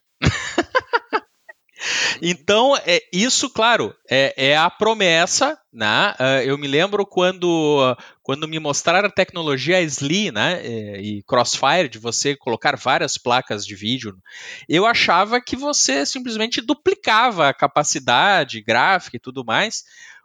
Então, 2.22 2.76
é, 2.86 3.02
isso, 3.12 3.50
claro, 3.50 3.94
é, 4.10 4.34
é 4.52 4.58
a 4.58 4.70
promessa, 4.70 5.58
né? 5.72 6.14
Uh, 6.20 6.42
eu 6.46 6.58
me 6.58 6.68
lembro 6.68 7.06
quando, 7.06 7.96
quando 8.24 8.48
me 8.48 8.60
mostraram 8.60 9.08
a 9.08 9.12
tecnologia 9.12 9.82
SLI, 9.82 10.32
né? 10.32 10.62
É, 10.64 11.02
e 11.02 11.24
Crossfire, 11.24 11.90
de 11.90 12.00
você 12.00 12.36
colocar 12.36 12.76
várias 12.78 13.18
placas 13.18 13.66
de 13.66 13.76
vídeo, 13.76 14.16
eu 14.68 14.86
achava 14.86 15.42
que 15.42 15.56
você 15.56 16.06
simplesmente 16.06 16.62
duplicava 16.62 17.50
a 17.50 17.54
capacidade 17.54 18.62
gráfica 18.62 19.18
e 19.18 19.20
tudo 19.20 19.44
mais. 19.44 19.84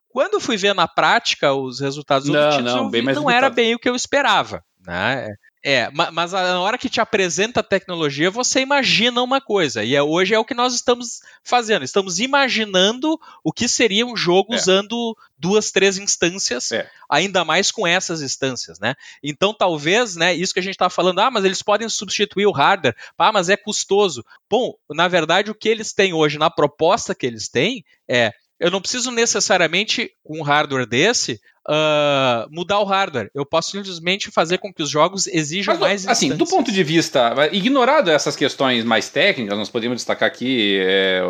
Quando 0.08 0.40
fui 0.40 0.56
ver 0.56 0.74
na 0.74 0.88
prática 0.88 1.54
os 1.54 1.80
resultados 1.80 2.28
não, 2.28 2.48
obtidos, 2.48 2.74
não, 2.74 3.22
não 3.22 3.30
era 3.30 3.48
bem 3.48 3.74
o 3.74 3.78
que 3.78 3.88
eu 3.88 3.94
esperava. 3.94 4.62
Né? 4.84 5.28
É, 5.62 5.90
mas 5.90 6.32
na 6.32 6.58
hora 6.60 6.78
que 6.78 6.88
te 6.88 7.02
apresenta 7.02 7.60
a 7.60 7.62
tecnologia, 7.62 8.30
você 8.30 8.60
imagina 8.60 9.22
uma 9.22 9.42
coisa. 9.42 9.84
E 9.84 9.94
é, 9.94 10.02
hoje 10.02 10.34
é 10.34 10.38
o 10.38 10.44
que 10.44 10.54
nós 10.54 10.74
estamos 10.74 11.20
fazendo. 11.44 11.84
Estamos 11.84 12.18
imaginando 12.18 13.20
o 13.44 13.52
que 13.52 13.68
seria 13.68 14.06
um 14.06 14.16
jogo 14.16 14.54
é. 14.54 14.56
usando 14.56 15.14
duas, 15.38 15.70
três 15.70 15.98
instâncias, 15.98 16.72
é. 16.72 16.88
ainda 17.10 17.44
mais 17.44 17.70
com 17.70 17.86
essas 17.86 18.22
instâncias, 18.22 18.78
né? 18.78 18.94
Então, 19.22 19.52
talvez, 19.52 20.16
né, 20.16 20.34
isso 20.34 20.54
que 20.54 20.60
a 20.60 20.62
gente 20.62 20.74
está 20.74 20.88
falando, 20.88 21.18
ah, 21.20 21.30
mas 21.30 21.44
eles 21.44 21.62
podem 21.62 21.88
substituir 21.88 22.46
o 22.46 22.52
hardware, 22.52 22.96
ah, 23.18 23.32
mas 23.32 23.50
é 23.50 23.56
custoso. 23.56 24.24
Bom, 24.48 24.74
na 24.88 25.08
verdade, 25.08 25.50
o 25.50 25.54
que 25.54 25.68
eles 25.68 25.92
têm 25.92 26.14
hoje, 26.14 26.38
na 26.38 26.50
proposta 26.50 27.14
que 27.14 27.26
eles 27.26 27.48
têm, 27.48 27.84
é 28.08 28.32
eu 28.60 28.70
não 28.70 28.80
preciso 28.80 29.10
necessariamente, 29.10 30.12
com 30.22 30.38
um 30.38 30.42
hardware 30.42 30.86
desse, 30.86 31.40
uh, 31.70 32.48
mudar 32.50 32.80
o 32.80 32.84
hardware. 32.84 33.30
Eu 33.32 33.46
posso 33.46 33.70
simplesmente 33.70 34.30
fazer 34.30 34.58
com 34.58 34.72
que 34.72 34.82
os 34.82 34.90
jogos 34.90 35.28
exijam 35.28 35.74
Mas, 35.74 35.80
mais 35.80 36.08
Assim, 36.08 36.36
do 36.36 36.46
ponto 36.46 36.72
de 36.72 36.82
vista, 36.82 37.32
ignorado 37.52 38.10
essas 38.10 38.34
questões 38.34 38.84
mais 38.84 39.08
técnicas, 39.08 39.56
nós 39.56 39.70
poderíamos 39.70 39.98
destacar 39.98 40.26
aqui 40.26 40.78
é, 40.82 41.22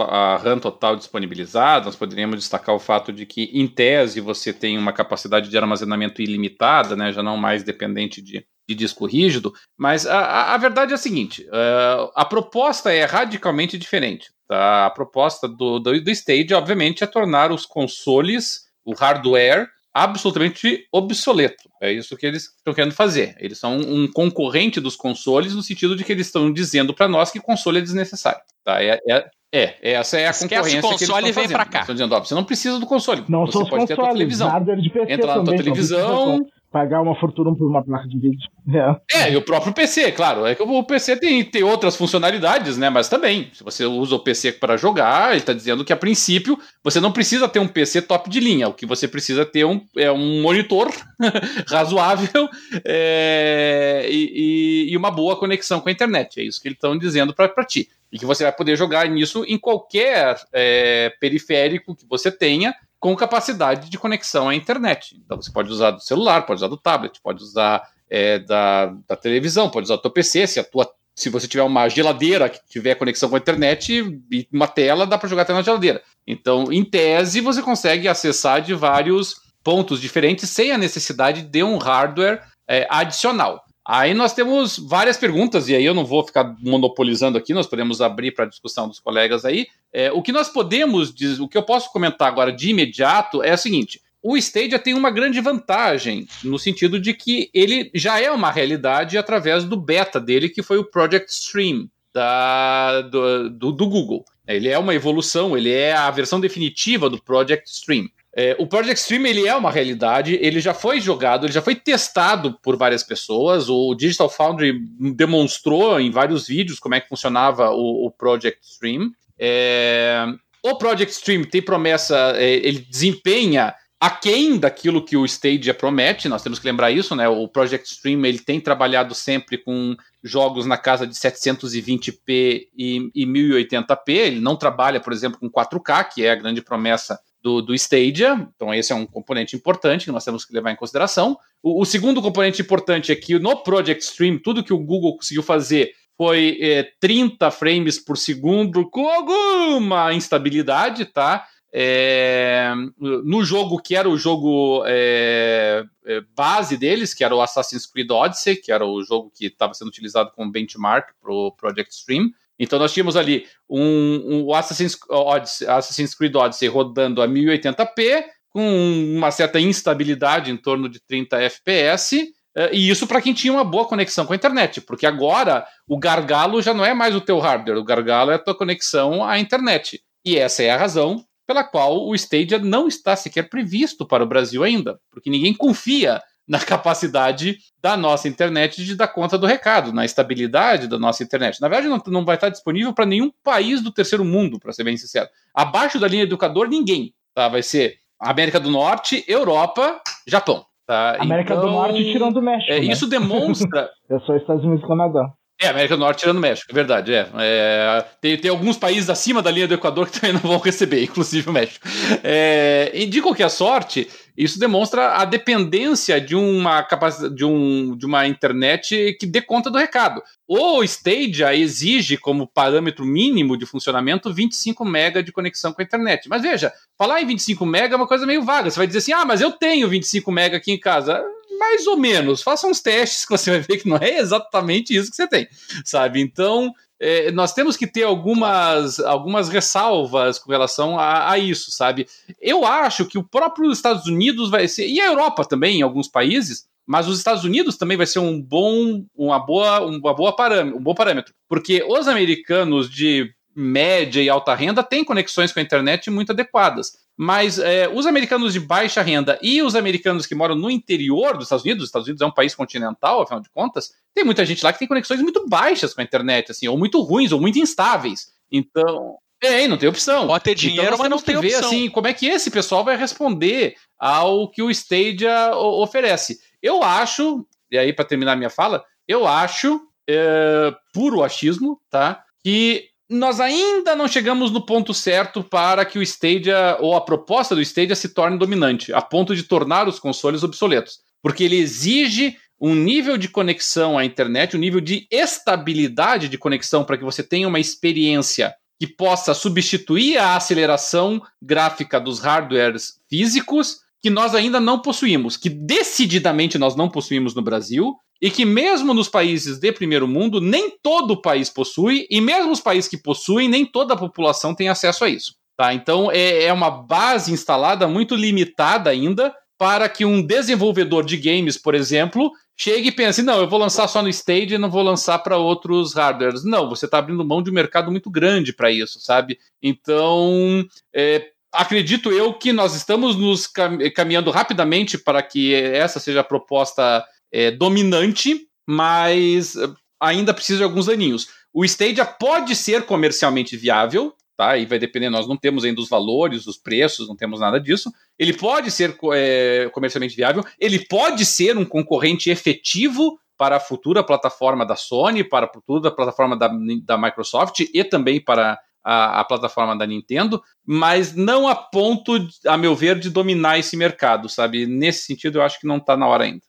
a 0.00 0.36
RAM 0.36 0.58
total 0.58 0.96
disponibilizada, 0.96 1.86
nós 1.86 1.96
poderíamos 1.96 2.38
destacar 2.38 2.74
o 2.74 2.80
fato 2.80 3.12
de 3.12 3.24
que, 3.24 3.50
em 3.52 3.68
tese, 3.68 4.20
você 4.20 4.52
tem 4.52 4.76
uma 4.76 4.92
capacidade 4.92 5.48
de 5.48 5.56
armazenamento 5.56 6.20
ilimitada, 6.20 6.96
né, 6.96 7.12
já 7.12 7.22
não 7.22 7.36
mais 7.36 7.62
dependente 7.62 8.20
de, 8.20 8.44
de 8.68 8.74
disco 8.74 9.06
rígido, 9.06 9.52
mas 9.78 10.06
a, 10.06 10.18
a, 10.18 10.54
a 10.54 10.56
verdade 10.56 10.92
é 10.92 10.94
a 10.94 10.98
seguinte: 10.98 11.42
uh, 11.48 12.10
a 12.14 12.24
proposta 12.24 12.92
é 12.92 13.04
radicalmente 13.04 13.78
diferente. 13.78 14.32
Tá? 14.48 14.86
A 14.86 14.90
proposta 14.90 15.48
do, 15.48 15.78
do, 15.78 16.00
do 16.00 16.10
Stage, 16.10 16.52
obviamente, 16.52 17.04
é 17.04 17.06
tornar 17.06 17.50
os 17.50 17.64
consoles, 17.64 18.64
o 18.84 18.94
hardware, 18.94 19.68
absolutamente 19.94 20.86
obsoleto. 20.90 21.70
É 21.80 21.92
isso 21.92 22.16
que 22.16 22.26
eles 22.26 22.50
estão 22.56 22.74
querendo 22.74 22.92
fazer. 22.92 23.36
Eles 23.38 23.58
são 23.58 23.76
um 23.78 24.10
concorrente 24.10 24.80
dos 24.80 24.96
consoles 24.96 25.54
no 25.54 25.62
sentido 25.62 25.94
de 25.94 26.02
que 26.02 26.10
eles 26.10 26.26
estão 26.26 26.52
dizendo 26.52 26.92
para 26.92 27.06
nós 27.06 27.30
que 27.30 27.38
console 27.38 27.78
é 27.78 27.82
desnecessário. 27.82 28.40
Tá? 28.64 28.82
É, 28.82 28.98
é, 29.08 29.30
é, 29.52 29.92
essa 29.92 30.18
é 30.18 30.26
a 30.26 30.30
Esquece 30.30 30.48
concorrência 30.48 30.82
console 30.82 31.22
que 31.22 31.26
eles 31.26 31.36
vem 31.36 31.48
para 31.48 31.64
cá. 31.64 31.80
Estão 31.82 31.94
dizendo, 31.94 32.12
ó, 32.12 32.18
você 32.18 32.34
não 32.34 32.42
precisa 32.42 32.80
do 32.80 32.86
console. 32.86 33.24
Não 33.28 33.46
você 33.46 33.64
pode 33.64 33.86
ter 33.86 33.92
a 33.92 33.96
tua 33.96 34.08
televisão. 34.10 34.64
De 34.64 34.90
PC 34.90 35.12
Entra 35.12 35.26
lá 35.28 35.36
na 35.36 35.44
tua 35.44 35.56
televisão, 35.56 36.46
pagar 36.74 37.00
uma 37.00 37.14
fortuna 37.14 37.54
por 37.54 37.68
uma 37.68 37.84
placa 37.84 38.08
de 38.08 38.18
vídeo. 38.18 38.50
É. 39.12 39.28
é, 39.28 39.32
e 39.32 39.36
o 39.36 39.42
próprio 39.42 39.74
PC, 39.74 40.10
claro. 40.12 40.46
É 40.46 40.54
que 40.54 40.62
o 40.62 40.82
PC 40.82 41.18
tem, 41.18 41.44
tem 41.44 41.62
outras 41.62 41.94
funcionalidades, 41.96 42.78
né? 42.78 42.88
Mas 42.88 43.10
também, 43.10 43.50
se 43.52 43.62
você 43.62 43.84
usa 43.84 44.14
o 44.14 44.18
PC 44.18 44.52
para 44.52 44.78
jogar, 44.78 45.32
ele 45.32 45.40
está 45.40 45.52
dizendo 45.52 45.84
que 45.84 45.92
a 45.92 45.96
princípio 45.96 46.58
você 46.82 46.98
não 46.98 47.12
precisa 47.12 47.46
ter 47.46 47.58
um 47.58 47.68
PC 47.68 48.00
top 48.00 48.30
de 48.30 48.40
linha. 48.40 48.66
O 48.66 48.72
que 48.72 48.86
você 48.86 49.06
precisa 49.06 49.44
ter 49.44 49.66
um, 49.66 49.84
é 49.98 50.10
um 50.10 50.40
monitor 50.40 50.90
razoável 51.68 52.48
é, 52.86 54.08
e, 54.10 54.88
e, 54.90 54.96
uma 54.96 55.10
boa 55.10 55.36
conexão 55.36 55.78
com 55.78 55.90
a 55.90 55.92
internet. 55.92 56.40
É 56.40 56.42
isso 56.42 56.60
que 56.60 56.68
eles 56.68 56.78
estão 56.78 56.96
dizendo 56.96 57.34
para 57.34 57.64
ti. 57.66 57.90
E 58.10 58.18
que 58.18 58.24
você 58.24 58.44
vai 58.44 58.52
poder 58.52 58.76
jogar 58.76 59.06
nisso 59.10 59.44
em 59.46 59.58
qualquer 59.58 60.36
é, 60.54 61.12
periférico 61.20 61.94
que 61.94 62.06
você 62.08 62.32
tenha 62.32 62.74
com 63.04 63.14
capacidade 63.14 63.90
de 63.90 63.98
conexão 63.98 64.48
à 64.48 64.54
internet. 64.54 65.20
Então 65.22 65.36
você 65.36 65.52
pode 65.52 65.70
usar 65.70 65.90
do 65.90 66.00
celular, 66.00 66.46
pode 66.46 66.60
usar 66.60 66.68
do 66.68 66.78
tablet, 66.78 67.20
pode 67.22 67.42
usar 67.42 67.86
é, 68.08 68.38
da, 68.38 68.94
da, 69.06 69.14
televisão, 69.14 69.68
pode 69.68 69.84
usar 69.84 69.96
do 69.96 70.00
teu 70.00 70.10
PC, 70.10 70.46
se 70.46 70.58
a 70.58 70.64
tua 70.64 70.90
se 71.14 71.28
você 71.28 71.46
tiver 71.46 71.64
uma 71.64 71.86
geladeira 71.86 72.48
que 72.48 72.58
tiver 72.66 72.94
conexão 72.94 73.28
com 73.28 73.36
a 73.36 73.38
internet 73.38 73.92
e 74.32 74.48
uma 74.50 74.66
tela, 74.66 75.06
dá 75.06 75.18
para 75.18 75.28
jogar 75.28 75.42
até 75.42 75.52
na 75.52 75.60
geladeira. 75.60 76.02
Então, 76.26 76.72
em 76.72 76.82
tese, 76.82 77.42
você 77.42 77.60
consegue 77.60 78.08
acessar 78.08 78.62
de 78.62 78.72
vários 78.72 79.36
pontos 79.62 80.00
diferentes 80.00 80.48
sem 80.48 80.72
a 80.72 80.78
necessidade 80.78 81.42
de 81.42 81.62
um 81.62 81.76
hardware 81.76 82.40
é, 82.66 82.86
adicional. 82.88 83.62
Aí 83.86 84.14
nós 84.14 84.32
temos 84.32 84.78
várias 84.78 85.18
perguntas, 85.18 85.68
e 85.68 85.74
aí 85.74 85.84
eu 85.84 85.92
não 85.92 86.06
vou 86.06 86.24
ficar 86.24 86.56
monopolizando 86.60 87.36
aqui, 87.36 87.52
nós 87.52 87.66
podemos 87.66 88.00
abrir 88.00 88.32
para 88.32 88.46
a 88.46 88.48
discussão 88.48 88.88
dos 88.88 88.98
colegas 88.98 89.44
aí. 89.44 89.66
É, 89.92 90.10
o 90.10 90.22
que 90.22 90.32
nós 90.32 90.48
podemos, 90.48 91.12
o 91.38 91.46
que 91.46 91.58
eu 91.58 91.62
posso 91.62 91.92
comentar 91.92 92.28
agora 92.28 92.50
de 92.50 92.70
imediato 92.70 93.42
é 93.42 93.52
o 93.52 93.58
seguinte: 93.58 94.00
o 94.22 94.38
Stadia 94.38 94.78
tem 94.78 94.94
uma 94.94 95.10
grande 95.10 95.38
vantagem, 95.38 96.26
no 96.42 96.58
sentido 96.58 96.98
de 96.98 97.12
que 97.12 97.50
ele 97.52 97.90
já 97.94 98.18
é 98.18 98.30
uma 98.30 98.50
realidade 98.50 99.18
através 99.18 99.64
do 99.64 99.76
beta 99.76 100.18
dele, 100.18 100.48
que 100.48 100.62
foi 100.62 100.78
o 100.78 100.84
Project 100.84 101.30
Stream 101.30 101.90
da, 102.10 103.02
do, 103.02 103.50
do, 103.50 103.70
do 103.70 103.86
Google. 103.86 104.24
Ele 104.48 104.68
é 104.70 104.78
uma 104.78 104.94
evolução, 104.94 105.56
ele 105.56 105.70
é 105.70 105.92
a 105.92 106.10
versão 106.10 106.40
definitiva 106.40 107.10
do 107.10 107.22
Project 107.22 107.68
Stream. 107.68 108.08
É, 108.36 108.56
o 108.58 108.66
Project 108.66 109.00
Stream 109.00 109.26
ele 109.26 109.46
é 109.46 109.54
uma 109.54 109.70
realidade, 109.70 110.36
ele 110.42 110.60
já 110.60 110.74
foi 110.74 111.00
jogado, 111.00 111.46
ele 111.46 111.52
já 111.52 111.62
foi 111.62 111.76
testado 111.76 112.58
por 112.60 112.76
várias 112.76 113.04
pessoas. 113.04 113.68
O 113.68 113.94
Digital 113.94 114.28
Foundry 114.28 114.76
demonstrou 115.14 116.00
em 116.00 116.10
vários 116.10 116.48
vídeos 116.48 116.80
como 116.80 116.96
é 116.96 117.00
que 117.00 117.08
funcionava 117.08 117.70
o, 117.70 118.06
o 118.06 118.10
Project 118.10 118.58
Stream. 118.66 119.12
É, 119.38 120.26
o 120.64 120.76
Project 120.76 121.12
Stream 121.12 121.44
tem 121.44 121.62
promessa, 121.62 122.32
é, 122.36 122.54
ele 122.54 122.80
desempenha 122.80 123.72
aquém 124.00 124.58
daquilo 124.58 125.04
que 125.04 125.16
o 125.16 125.24
Stadia 125.24 125.72
promete, 125.72 126.28
nós 126.28 126.42
temos 126.42 126.58
que 126.58 126.66
lembrar 126.66 126.90
isso, 126.90 127.14
né? 127.14 127.28
O 127.28 127.46
Project 127.46 127.88
Stream 127.88 128.24
ele 128.26 128.38
tem 128.38 128.60
trabalhado 128.60 129.14
sempre 129.14 129.56
com 129.56 129.96
jogos 130.22 130.66
na 130.66 130.76
casa 130.76 131.06
de 131.06 131.14
720p 131.14 132.68
e, 132.76 133.10
e 133.14 133.24
1080p, 133.24 134.08
ele 134.08 134.40
não 134.40 134.56
trabalha, 134.56 135.00
por 135.00 135.12
exemplo, 135.12 135.38
com 135.38 135.48
4K, 135.48 136.08
que 136.12 136.24
é 136.24 136.32
a 136.32 136.36
grande 136.36 136.60
promessa 136.60 137.18
do, 137.44 137.60
do 137.60 137.74
Stadia, 137.74 138.48
então 138.56 138.72
esse 138.72 138.90
é 138.90 138.96
um 138.96 139.04
componente 139.04 139.54
importante 139.54 140.06
que 140.06 140.10
nós 140.10 140.24
temos 140.24 140.46
que 140.46 140.54
levar 140.54 140.72
em 140.72 140.76
consideração. 140.76 141.38
O, 141.62 141.82
o 141.82 141.84
segundo 141.84 142.22
componente 142.22 142.62
importante 142.62 143.12
é 143.12 143.14
que 143.14 143.38
no 143.38 143.62
Project 143.62 144.02
Stream, 144.02 144.38
tudo 144.42 144.64
que 144.64 144.72
o 144.72 144.78
Google 144.78 145.14
conseguiu 145.14 145.42
fazer 145.42 145.92
foi 146.16 146.56
é, 146.58 146.90
30 146.98 147.50
frames 147.50 148.02
por 148.02 148.16
segundo 148.16 148.88
com 148.88 149.06
alguma 149.06 150.14
instabilidade, 150.14 151.04
tá? 151.04 151.46
É, 151.70 152.72
no 152.98 153.44
jogo 153.44 153.82
que 153.82 153.96
era 153.96 154.08
o 154.08 154.16
jogo 154.16 154.84
é, 154.86 155.84
é 156.06 156.22
base 156.34 156.78
deles, 156.78 157.12
que 157.12 157.24
era 157.24 157.34
o 157.34 157.42
Assassin's 157.42 157.84
Creed 157.84 158.10
Odyssey, 158.10 158.56
que 158.56 158.72
era 158.72 158.86
o 158.86 159.02
jogo 159.02 159.30
que 159.36 159.46
estava 159.46 159.74
sendo 159.74 159.88
utilizado 159.88 160.30
como 160.34 160.52
benchmark 160.52 161.10
para 161.20 161.32
o 161.32 161.52
Project 161.52 161.92
Stream, 161.92 162.30
então 162.58 162.78
nós 162.78 162.92
tínhamos 162.92 163.16
ali 163.16 163.46
um, 163.68 164.46
um 164.46 164.54
Assassin's, 164.54 164.98
Odyssey, 165.08 165.68
Assassin's 165.68 166.14
Creed 166.14 166.34
Odyssey 166.34 166.68
rodando 166.68 167.20
a 167.20 167.28
1080p, 167.28 168.24
com 168.48 169.14
uma 169.16 169.30
certa 169.30 169.58
instabilidade 169.58 170.50
em 170.50 170.56
torno 170.56 170.88
de 170.88 171.00
30 171.04 171.42
FPS, 171.42 172.32
eh, 172.56 172.70
e 172.72 172.88
isso 172.88 173.06
para 173.06 173.20
quem 173.20 173.34
tinha 173.34 173.52
uma 173.52 173.64
boa 173.64 173.84
conexão 173.86 174.24
com 174.24 174.32
a 174.32 174.36
internet, 174.36 174.80
porque 174.80 175.06
agora 175.06 175.66
o 175.88 175.98
gargalo 175.98 176.62
já 176.62 176.72
não 176.72 176.84
é 176.84 176.94
mais 176.94 177.14
o 177.16 177.20
teu 177.20 177.40
hardware, 177.40 177.76
o 177.76 177.84
gargalo 177.84 178.30
é 178.30 178.36
a 178.36 178.38
tua 178.38 178.56
conexão 178.56 179.24
à 179.24 179.38
internet. 179.38 180.00
E 180.24 180.38
essa 180.38 180.62
é 180.62 180.70
a 180.70 180.76
razão 180.76 181.24
pela 181.46 181.64
qual 181.64 182.06
o 182.06 182.14
Stadia 182.14 182.58
não 182.58 182.88
está 182.88 183.16
sequer 183.16 183.48
previsto 183.48 184.06
para 184.06 184.22
o 184.22 184.26
Brasil 184.26 184.62
ainda, 184.62 184.98
porque 185.10 185.28
ninguém 185.28 185.52
confia 185.52 186.22
na 186.46 186.58
capacidade 186.58 187.58
da 187.80 187.96
nossa 187.96 188.28
internet 188.28 188.84
de 188.84 188.94
dar 188.94 189.08
conta 189.08 189.38
do 189.38 189.46
recado, 189.46 189.92
na 189.92 190.04
estabilidade 190.04 190.88
da 190.88 190.98
nossa 190.98 191.22
internet. 191.22 191.60
Na 191.60 191.68
verdade, 191.68 191.88
não, 191.88 192.02
não 192.06 192.24
vai 192.24 192.36
estar 192.36 192.50
disponível 192.50 192.92
para 192.92 193.06
nenhum 193.06 193.30
país 193.42 193.82
do 193.82 193.90
terceiro 193.90 194.24
mundo, 194.24 194.58
para 194.58 194.72
ser 194.72 194.84
bem 194.84 194.96
sincero. 194.96 195.28
Abaixo 195.54 195.98
da 195.98 196.08
linha 196.08 196.24
educador, 196.24 196.68
ninguém. 196.68 197.14
Tá? 197.34 197.48
Vai 197.48 197.62
ser 197.62 197.96
América 198.20 198.60
do 198.60 198.70
Norte, 198.70 199.24
Europa, 199.26 200.00
Japão. 200.26 200.64
Tá? 200.86 201.16
América 201.18 201.54
então, 201.54 201.66
do 201.66 201.72
Norte 201.72 202.12
tirando 202.12 202.36
o 202.36 202.42
México. 202.42 202.70
É, 202.70 202.80
né? 202.80 202.86
Isso 202.86 203.08
demonstra. 203.08 203.90
é 204.10 204.18
só 204.20 204.36
Estados 204.36 204.64
Unidos 204.64 204.84
e 204.84 204.88
Canadá. 204.88 205.32
É, 205.60 205.68
América 205.68 205.96
do 205.96 206.00
Norte 206.00 206.20
tirando 206.20 206.38
o 206.38 206.40
México, 206.40 206.70
é 206.70 206.74
verdade. 206.74 207.12
É. 207.12 207.28
é 207.38 208.04
tem, 208.20 208.36
tem, 208.36 208.50
alguns 208.50 208.76
países 208.76 209.08
acima 209.08 209.40
da 209.40 209.50
linha 209.50 209.68
do 209.68 209.74
Equador 209.74 210.06
que 210.10 210.20
também 210.20 210.32
não 210.32 210.40
vão 210.40 210.58
receber, 210.58 211.04
inclusive 211.04 211.48
o 211.48 211.52
México. 211.52 211.86
É, 212.22 212.90
e 212.92 213.06
de 213.06 213.22
qualquer 213.22 213.48
sorte, 213.48 214.08
isso 214.36 214.58
demonstra 214.58 215.14
a 215.14 215.24
dependência 215.24 216.20
de 216.20 216.34
uma 216.34 216.82
capacidade 216.82 217.36
de, 217.36 217.44
um, 217.44 217.96
de 217.96 218.04
uma 218.04 218.26
internet 218.26 219.16
que 219.18 219.26
dê 219.26 219.40
conta 219.40 219.70
do 219.70 219.78
recado. 219.78 220.20
O 220.46 220.82
Stadia 220.82 221.54
exige 221.54 222.16
como 222.16 222.48
parâmetro 222.48 223.04
mínimo 223.04 223.56
de 223.56 223.64
funcionamento 223.64 224.34
25 224.34 224.84
MB 224.84 225.22
de 225.22 225.32
conexão 225.32 225.72
com 225.72 225.80
a 225.80 225.84
internet. 225.84 226.28
Mas 226.28 226.42
veja, 226.42 226.72
falar 226.98 227.22
em 227.22 227.26
25 227.26 227.64
MB 227.64 227.92
é 227.92 227.96
uma 227.96 228.08
coisa 228.08 228.26
meio 228.26 228.42
vaga. 228.42 228.70
Você 228.70 228.76
vai 228.76 228.88
dizer 228.88 228.98
assim: 228.98 229.12
"Ah, 229.12 229.24
mas 229.24 229.40
eu 229.40 229.52
tenho 229.52 229.88
25 229.88 230.32
MB 230.32 230.56
aqui 230.56 230.72
em 230.72 230.80
casa" 230.80 231.24
mais 231.58 231.86
ou 231.86 231.96
menos. 231.96 232.42
Faça 232.42 232.66
uns 232.66 232.80
testes 232.80 233.24
que 233.24 233.30
você 233.30 233.50
vai 233.50 233.60
ver 233.60 233.78
que 233.78 233.88
não 233.88 233.96
é 233.96 234.18
exatamente 234.18 234.94
isso 234.94 235.10
que 235.10 235.16
você 235.16 235.26
tem, 235.26 235.48
sabe? 235.84 236.20
Então, 236.20 236.72
é, 237.00 237.30
nós 237.32 237.52
temos 237.52 237.76
que 237.76 237.86
ter 237.86 238.04
algumas, 238.04 239.00
algumas 239.00 239.48
ressalvas 239.48 240.38
com 240.38 240.50
relação 240.50 240.98
a, 240.98 241.30
a, 241.30 241.38
isso, 241.38 241.70
sabe? 241.70 242.06
Eu 242.40 242.64
acho 242.64 243.04
que 243.04 243.18
o 243.18 243.24
próprio 243.24 243.70
Estados 243.70 244.06
Unidos 244.06 244.50
vai 244.50 244.68
ser, 244.68 244.88
e 244.88 245.00
a 245.00 245.06
Europa 245.06 245.44
também, 245.44 245.78
em 245.78 245.82
alguns 245.82 246.08
países, 246.08 246.66
mas 246.86 247.08
os 247.08 247.18
Estados 247.18 247.44
Unidos 247.44 247.76
também 247.76 247.96
vai 247.96 248.06
ser 248.06 248.18
um 248.18 248.40
bom, 248.40 249.04
uma 249.14 249.38
boa, 249.38 249.80
uma 249.80 250.14
boa 250.14 250.34
parâmetro, 250.34 250.78
um 250.78 250.82
bom 250.82 250.94
parâmetro, 250.94 251.34
porque 251.48 251.84
os 251.86 252.06
americanos 252.08 252.90
de 252.90 253.30
média 253.54 254.22
e 254.22 254.28
alta 254.28 254.54
renda 254.54 254.82
têm 254.82 255.04
conexões 255.04 255.52
com 255.52 255.60
a 255.60 255.62
internet 255.62 256.10
muito 256.10 256.32
adequadas. 256.32 257.03
Mas 257.16 257.58
é, 257.58 257.88
os 257.88 258.06
americanos 258.06 258.52
de 258.52 258.60
baixa 258.60 259.02
renda 259.02 259.38
e 259.40 259.62
os 259.62 259.76
americanos 259.76 260.26
que 260.26 260.34
moram 260.34 260.54
no 260.54 260.70
interior 260.70 261.34
dos 261.34 261.44
Estados 261.44 261.64
Unidos, 261.64 261.84
os 261.84 261.88
Estados 261.88 262.08
Unidos 262.08 262.22
é 262.22 262.26
um 262.26 262.34
país 262.34 262.54
continental, 262.54 263.22
afinal 263.22 263.40
de 263.40 263.50
contas, 263.50 263.92
tem 264.14 264.24
muita 264.24 264.44
gente 264.44 264.64
lá 264.64 264.72
que 264.72 264.78
tem 264.78 264.88
conexões 264.88 265.20
muito 265.20 265.48
baixas 265.48 265.94
com 265.94 266.00
a 266.00 266.04
internet, 266.04 266.50
assim, 266.50 266.66
ou 266.66 266.76
muito 266.76 267.00
ruins, 267.02 267.32
ou 267.32 267.40
muito 267.40 267.58
instáveis. 267.58 268.32
Então, 268.50 269.16
é, 269.40 269.68
não 269.68 269.76
tem 269.76 269.88
opção. 269.88 270.26
Pode 270.26 270.44
ter 270.44 270.54
dinheiro, 270.54 270.86
então, 270.86 270.98
mas 270.98 271.10
não 271.10 271.18
tem 271.18 271.40
ver, 271.40 271.54
opção. 271.54 271.68
assim, 271.68 271.90
como 271.90 272.06
é 272.06 272.14
que 272.14 272.26
esse 272.26 272.50
pessoal 272.50 272.84
vai 272.84 272.96
responder 272.96 273.76
ao 273.98 274.50
que 274.50 274.62
o 274.62 274.70
Stadia 274.70 275.54
oferece. 275.54 276.38
Eu 276.62 276.82
acho, 276.82 277.46
e 277.70 277.78
aí 277.78 277.92
para 277.92 278.04
terminar 278.04 278.36
minha 278.36 278.50
fala, 278.50 278.84
eu 279.06 279.26
acho, 279.26 279.80
é, 280.08 280.74
puro 280.92 281.22
achismo, 281.22 281.80
tá? 281.90 282.24
Que 282.42 282.88
nós 283.08 283.38
ainda 283.40 283.94
não 283.94 284.08
chegamos 284.08 284.50
no 284.50 284.64
ponto 284.64 284.94
certo 284.94 285.44
para 285.44 285.84
que 285.84 285.98
o 285.98 286.02
Stadia 286.02 286.76
ou 286.80 286.96
a 286.96 287.00
proposta 287.00 287.54
do 287.54 287.60
Stadia 287.60 287.94
se 287.94 288.08
torne 288.08 288.38
dominante, 288.38 288.92
a 288.92 289.02
ponto 289.02 289.36
de 289.36 289.42
tornar 289.42 289.86
os 289.86 289.98
consoles 289.98 290.42
obsoletos, 290.42 291.00
porque 291.22 291.44
ele 291.44 291.56
exige 291.56 292.36
um 292.60 292.74
nível 292.74 293.18
de 293.18 293.28
conexão 293.28 293.98
à 293.98 294.04
internet, 294.04 294.56
um 294.56 294.60
nível 294.60 294.80
de 294.80 295.06
estabilidade 295.10 296.28
de 296.28 296.38
conexão 296.38 296.84
para 296.84 296.96
que 296.96 297.04
você 297.04 297.22
tenha 297.22 297.48
uma 297.48 297.60
experiência 297.60 298.54
que 298.80 298.86
possa 298.86 299.34
substituir 299.34 300.16
a 300.16 300.36
aceleração 300.36 301.20
gráfica 301.42 302.00
dos 302.00 302.20
hardwares 302.20 302.94
físicos 303.08 303.78
que 304.02 304.10
nós 304.10 304.34
ainda 304.34 304.60
não 304.60 304.80
possuímos, 304.80 305.36
que 305.36 305.48
decididamente 305.48 306.58
nós 306.58 306.76
não 306.76 306.90
possuímos 306.90 307.34
no 307.34 307.42
Brasil 307.42 307.94
e 308.24 308.30
que 308.30 308.46
mesmo 308.46 308.94
nos 308.94 309.06
países 309.06 309.58
de 309.58 309.70
primeiro 309.70 310.08
mundo 310.08 310.40
nem 310.40 310.70
todo 310.82 311.20
país 311.20 311.50
possui 311.50 312.06
e 312.08 312.22
mesmo 312.22 312.52
os 312.52 312.60
países 312.60 312.88
que 312.88 312.96
possuem 312.96 313.50
nem 313.50 313.66
toda 313.66 313.92
a 313.92 313.98
população 313.98 314.54
tem 314.54 314.70
acesso 314.70 315.04
a 315.04 315.10
isso. 315.10 315.34
Tá? 315.54 315.74
Então 315.74 316.10
é, 316.10 316.44
é 316.44 316.50
uma 316.50 316.70
base 316.70 317.30
instalada 317.30 317.86
muito 317.86 318.16
limitada 318.16 318.88
ainda 318.88 319.36
para 319.58 319.90
que 319.90 320.06
um 320.06 320.22
desenvolvedor 320.22 321.04
de 321.04 321.18
games, 321.18 321.58
por 321.58 321.74
exemplo, 321.74 322.32
chegue 322.56 322.88
e 322.88 322.92
pense: 322.92 323.20
não, 323.22 323.40
eu 323.40 323.46
vou 323.46 323.58
lançar 323.58 323.86
só 323.88 324.00
no 324.00 324.08
Stage 324.08 324.54
e 324.54 324.58
não 324.58 324.70
vou 324.70 324.82
lançar 324.82 325.18
para 325.18 325.36
outros 325.36 325.92
hardwares. 325.92 326.46
Não, 326.46 326.66
você 326.66 326.86
está 326.86 326.96
abrindo 326.96 327.22
mão 327.26 327.42
de 327.42 327.50
um 327.50 327.54
mercado 327.54 327.90
muito 327.90 328.10
grande 328.10 328.54
para 328.54 328.70
isso, 328.70 329.00
sabe? 329.00 329.38
Então, 329.62 330.64
é, 330.94 331.28
acredito 331.52 332.10
eu 332.10 332.32
que 332.32 332.54
nós 332.54 332.74
estamos 332.74 333.16
nos 333.16 333.46
caminhando 333.94 334.30
rapidamente 334.30 334.96
para 334.96 335.22
que 335.22 335.54
essa 335.54 336.00
seja 336.00 336.20
a 336.20 336.24
proposta 336.24 337.04
é, 337.34 337.50
dominante, 337.50 338.46
mas 338.64 339.56
ainda 340.00 340.32
precisa 340.32 340.58
de 340.58 340.64
alguns 340.64 340.88
aninhos. 340.88 341.26
O 341.52 341.64
Stadia 341.64 342.04
pode 342.04 342.54
ser 342.54 342.86
comercialmente 342.86 343.56
viável, 343.56 344.14
tá? 344.36 344.50
Aí 344.50 344.64
vai 344.64 344.78
depender, 344.78 345.10
nós 345.10 345.26
não 345.26 345.36
temos 345.36 345.64
ainda 345.64 345.80
os 345.80 345.88
valores, 345.88 346.46
os 346.46 346.56
preços, 346.56 347.08
não 347.08 347.16
temos 347.16 347.40
nada 347.40 347.58
disso. 347.60 347.92
Ele 348.16 348.32
pode 348.32 348.70
ser 348.70 348.96
é, 349.12 349.68
comercialmente 349.72 350.14
viável, 350.14 350.44
ele 350.60 350.78
pode 350.86 351.26
ser 351.26 351.58
um 351.58 351.64
concorrente 351.64 352.30
efetivo 352.30 353.18
para 353.36 353.56
a 353.56 353.60
futura 353.60 354.04
plataforma 354.04 354.64
da 354.64 354.76
Sony, 354.76 355.24
para 355.24 355.46
a 355.46 355.52
futura 355.52 355.90
plataforma 355.90 356.36
da, 356.36 356.48
da 356.84 356.96
Microsoft 356.96 357.60
e 357.74 357.82
também 357.82 358.22
para 358.22 358.60
a, 358.84 359.20
a, 359.20 359.24
plataforma 359.24 359.76
da 359.76 359.86
Nintendo, 359.86 360.40
mas 360.64 361.16
não 361.16 361.48
a 361.48 361.56
ponto, 361.56 362.12
a 362.46 362.56
meu 362.56 362.76
ver, 362.76 362.98
de 363.00 363.10
dominar 363.10 363.58
esse 363.58 363.76
mercado, 363.76 364.28
sabe? 364.28 364.66
Nesse 364.66 365.06
sentido, 365.06 365.38
eu 365.38 365.42
acho 365.42 365.58
que 365.58 365.66
não 365.66 365.78
está 365.78 365.96
na 365.96 366.06
hora 366.06 366.24
ainda. 366.24 366.42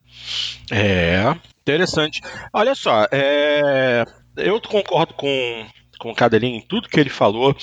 É, 0.72 1.36
interessante. 1.61 2.22
Olha 2.53 2.76
só, 2.76 3.07
é, 3.11 4.05
eu 4.38 4.59
concordo 4.61 5.13
com 5.13 5.66
com 5.97 6.11
o 6.11 6.16
Cadelinho 6.16 6.57
em 6.57 6.61
tudo 6.61 6.89
que 6.89 6.99
ele 6.99 7.09
falou, 7.09 7.55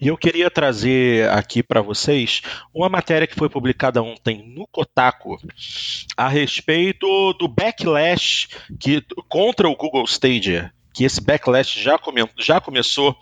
e 0.00 0.08
eu 0.08 0.16
queria 0.16 0.50
trazer 0.50 1.28
aqui 1.30 1.62
para 1.62 1.80
vocês 1.80 2.42
uma 2.72 2.88
matéria 2.88 3.26
que 3.26 3.34
foi 3.34 3.48
publicada 3.48 4.02
ontem 4.02 4.52
no 4.54 4.66
Kotaku 4.66 5.36
a 6.16 6.28
respeito 6.28 7.32
do 7.34 7.48
backlash 7.48 8.48
que, 8.78 9.02
contra 9.28 9.68
o 9.68 9.76
Google 9.76 10.04
Stadia 10.04 10.72
que 10.92 11.04
esse 11.04 11.20
backlash 11.20 11.80
já, 11.80 11.96
já 12.38 12.60
começou 12.60 13.16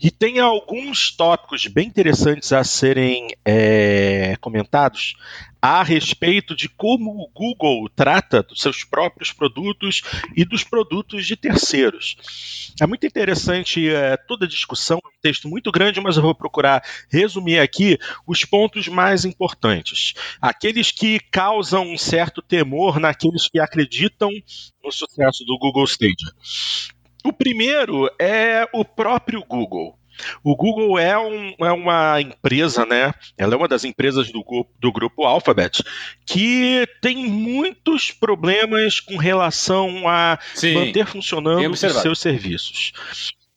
e 0.00 0.10
tem 0.10 0.40
alguns 0.40 1.14
tópicos 1.14 1.68
bem 1.68 1.86
interessantes 1.86 2.52
a 2.52 2.64
serem 2.64 3.28
é, 3.44 4.34
comentados 4.40 5.14
a 5.62 5.84
respeito 5.84 6.56
de 6.56 6.68
como 6.68 7.12
o 7.12 7.30
Google 7.32 7.88
trata 7.88 8.42
dos 8.42 8.60
seus 8.60 8.82
próprios 8.82 9.32
produtos 9.32 10.02
e 10.36 10.44
dos 10.44 10.64
produtos 10.64 11.24
de 11.24 11.36
terceiros. 11.36 12.72
É 12.80 12.86
muito 12.86 13.06
interessante 13.06 13.88
é, 13.88 14.16
toda 14.16 14.44
a 14.44 14.48
discussão, 14.48 14.98
um 14.98 15.20
texto 15.22 15.48
muito 15.48 15.70
grande, 15.70 16.00
mas 16.00 16.16
eu 16.16 16.22
vou 16.24 16.34
procurar 16.34 16.82
resumir 17.08 17.60
aqui 17.60 17.96
os 18.26 18.44
pontos 18.44 18.88
mais 18.88 19.24
importantes. 19.24 20.14
Aqueles 20.40 20.90
que 20.90 21.20
causam 21.30 21.92
um 21.92 21.96
certo 21.96 22.42
temor 22.42 22.98
naqueles 22.98 23.48
que 23.48 23.60
acreditam 23.60 24.30
no 24.82 24.90
sucesso 24.90 25.44
do 25.44 25.56
Google 25.58 25.84
Stadia. 25.84 26.32
O 27.24 27.32
primeiro 27.32 28.10
é 28.18 28.68
o 28.72 28.84
próprio 28.84 29.44
Google. 29.44 29.96
O 30.42 30.56
Google 30.56 30.98
é, 30.98 31.18
um, 31.18 31.54
é, 31.60 31.72
uma 31.72 32.20
empresa, 32.20 32.84
né? 32.84 33.12
Ela 33.36 33.54
é 33.54 33.56
uma 33.56 33.68
das 33.68 33.84
empresas 33.84 34.30
do, 34.30 34.44
do 34.78 34.92
grupo 34.92 35.24
Alphabet 35.24 35.82
que 36.26 36.86
tem 37.00 37.16
muitos 37.28 38.10
problemas 38.10 39.00
com 39.00 39.16
relação 39.16 40.08
a 40.08 40.38
Sim, 40.54 40.74
manter 40.74 41.06
funcionando 41.06 41.70
os 41.70 41.80
seus 41.80 42.18
serviços. 42.18 42.92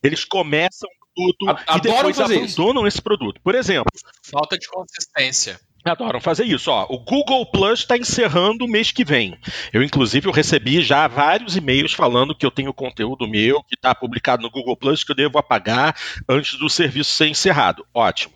Eles 0.01 0.23
começam 0.23 0.89
um 0.89 1.35
produto 1.37 1.63
a, 1.67 1.77
e 1.77 1.81
depois 1.81 2.19
abandonam 2.19 2.87
isso. 2.87 2.97
esse 2.97 3.01
produto. 3.01 3.39
Por 3.43 3.55
exemplo, 3.55 3.91
falta 4.23 4.57
de 4.57 4.67
consistência. 4.67 5.59
Adoram 5.85 6.19
fazer 6.19 6.45
isso. 6.45 6.71
Ó, 6.71 6.87
o 6.89 6.97
Google 6.97 7.45
Plus 7.45 7.81
está 7.81 7.95
encerrando 7.95 8.65
o 8.65 8.67
mês 8.67 8.91
que 8.91 9.05
vem. 9.05 9.37
Eu, 9.71 9.83
inclusive, 9.83 10.27
eu 10.27 10.31
recebi 10.31 10.81
já 10.81 11.07
vários 11.07 11.55
e-mails 11.55 11.93
falando 11.93 12.35
que 12.35 12.45
eu 12.45 12.51
tenho 12.51 12.73
conteúdo 12.73 13.27
meu 13.27 13.61
que 13.63 13.75
está 13.75 13.93
publicado 13.93 14.41
no 14.41 14.49
Google 14.49 14.75
Plus 14.75 15.03
que 15.03 15.11
eu 15.11 15.15
devo 15.15 15.37
apagar 15.37 15.95
antes 16.27 16.57
do 16.57 16.69
serviço 16.69 17.11
ser 17.11 17.27
encerrado. 17.27 17.85
Ótimo. 17.93 18.34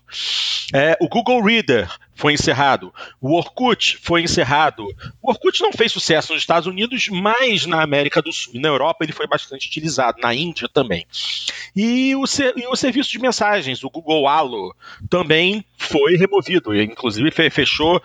É, 0.73 0.97
o 0.99 1.07
Google 1.07 1.41
Reader 1.41 1.89
foi 2.15 2.33
encerrado. 2.33 2.93
O 3.21 3.33
Orkut 3.35 3.97
foi 4.01 4.21
encerrado. 4.21 4.85
O 5.21 5.29
Orkut 5.29 5.61
não 5.61 5.71
fez 5.71 5.91
sucesso 5.91 6.33
nos 6.33 6.41
Estados 6.41 6.67
Unidos, 6.67 7.07
mas 7.09 7.65
na 7.65 7.81
América 7.81 8.21
do 8.21 8.31
Sul 8.31 8.53
e 8.55 8.59
na 8.59 8.67
Europa 8.67 9.03
ele 9.03 9.13
foi 9.13 9.25
bastante 9.25 9.67
utilizado, 9.67 10.19
na 10.21 10.33
Índia 10.33 10.67
também. 10.67 11.05
E 11.75 12.13
o, 12.15 12.23
e 12.57 12.67
o 12.67 12.75
serviço 12.75 13.11
de 13.11 13.19
mensagens, 13.19 13.83
o 13.83 13.89
Google 13.89 14.27
Allo, 14.27 14.75
também 15.09 15.63
foi 15.77 16.17
removido, 16.17 16.75
inclusive 16.75 17.31
fechou 17.49 18.01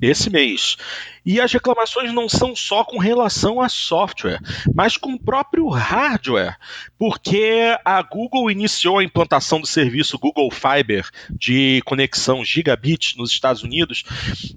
esse 0.00 0.30
mês. 0.30 0.76
E 1.24 1.40
as 1.40 1.52
reclamações 1.52 2.12
não 2.12 2.28
são 2.28 2.54
só 2.54 2.84
com 2.84 2.98
relação 2.98 3.60
a 3.60 3.68
software, 3.68 4.38
mas 4.72 4.96
com 4.96 5.14
o 5.14 5.18
próprio 5.18 5.68
hardware, 5.68 6.56
porque 6.96 7.76
a 7.84 8.00
Google 8.02 8.50
iniciou 8.50 8.98
a 8.98 9.04
implantação 9.04 9.60
do 9.60 9.66
serviço 9.66 10.18
Google 10.18 10.50
Fiber 10.50 11.08
de 11.30 11.82
conexão 11.84 12.44
gigabit 12.44 13.18
nos 13.18 13.32
Estados 13.32 13.64
Unidos, 13.64 14.04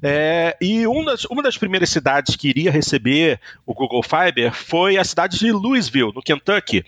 é, 0.03 0.55
e 0.61 0.85
das, 1.05 1.25
uma 1.25 1.41
das 1.41 1.57
primeiras 1.57 1.89
cidades 1.89 2.35
que 2.35 2.49
iria 2.49 2.71
receber 2.71 3.39
o 3.65 3.73
Google 3.73 4.03
Fiber 4.03 4.53
foi 4.53 4.97
a 4.97 5.03
cidade 5.03 5.39
de 5.39 5.51
Louisville, 5.51 6.13
no 6.13 6.21
Kentucky. 6.21 6.85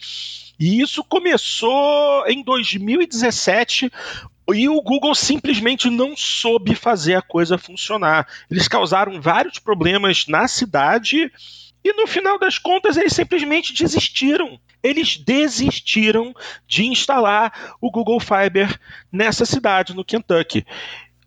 E 0.60 0.80
isso 0.80 1.04
começou 1.04 2.24
em 2.28 2.44
2017, 2.44 3.92
e 4.54 4.68
o 4.68 4.82
Google 4.82 5.16
simplesmente 5.16 5.90
não 5.90 6.16
soube 6.16 6.76
fazer 6.76 7.16
a 7.16 7.22
coisa 7.22 7.58
funcionar. 7.58 8.28
Eles 8.50 8.68
causaram 8.68 9.22
vários 9.22 9.60
problemas 9.60 10.28
na 10.28 10.48
cidade 10.48 11.32
e 11.84 11.94
no 11.94 12.06
final 12.08 12.38
das 12.38 12.58
contas 12.58 12.98
eles 12.98 13.14
simplesmente 13.14 13.74
desistiram. 13.74 14.60
Eles 14.84 15.18
desistiram 15.18 16.34
de 16.68 16.86
instalar 16.86 17.76
o 17.80 17.92
Google 17.92 18.20
Fiber 18.20 18.80
nessa 19.12 19.46
cidade, 19.46 19.96
no 19.96 20.06
Kentucky. 20.06 20.66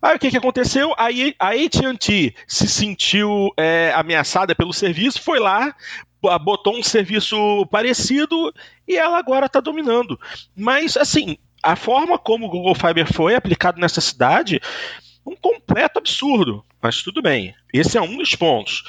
Aí 0.02 0.16
o 0.16 0.18
que, 0.18 0.30
que 0.30 0.36
aconteceu? 0.36 0.94
A 0.98 1.06
AT&T 1.06 2.34
se 2.46 2.68
sentiu 2.68 3.50
é, 3.56 3.90
ameaçada 3.94 4.54
pelo 4.54 4.72
serviço, 4.72 5.22
foi 5.22 5.38
lá, 5.38 5.74
botou 6.42 6.76
um 6.76 6.82
serviço 6.82 7.66
parecido 7.70 8.52
e 8.86 8.96
ela 8.96 9.18
agora 9.18 9.46
está 9.46 9.60
dominando. 9.60 10.20
Mas 10.54 10.96
assim, 10.96 11.38
a 11.64 11.74
forma 11.74 12.18
como 12.18 12.46
o 12.46 12.50
Google 12.50 12.74
Fiber 12.74 13.10
foi 13.10 13.34
aplicado 13.34 13.80
nessa 13.80 14.00
cidade, 14.00 14.60
um 15.26 15.34
completo 15.34 15.98
absurdo. 15.98 16.62
Mas 16.80 17.02
tudo 17.02 17.22
bem, 17.22 17.54
esse 17.72 17.96
é 17.96 18.02
um 18.02 18.18
dos 18.18 18.34
pontos. 18.34 18.84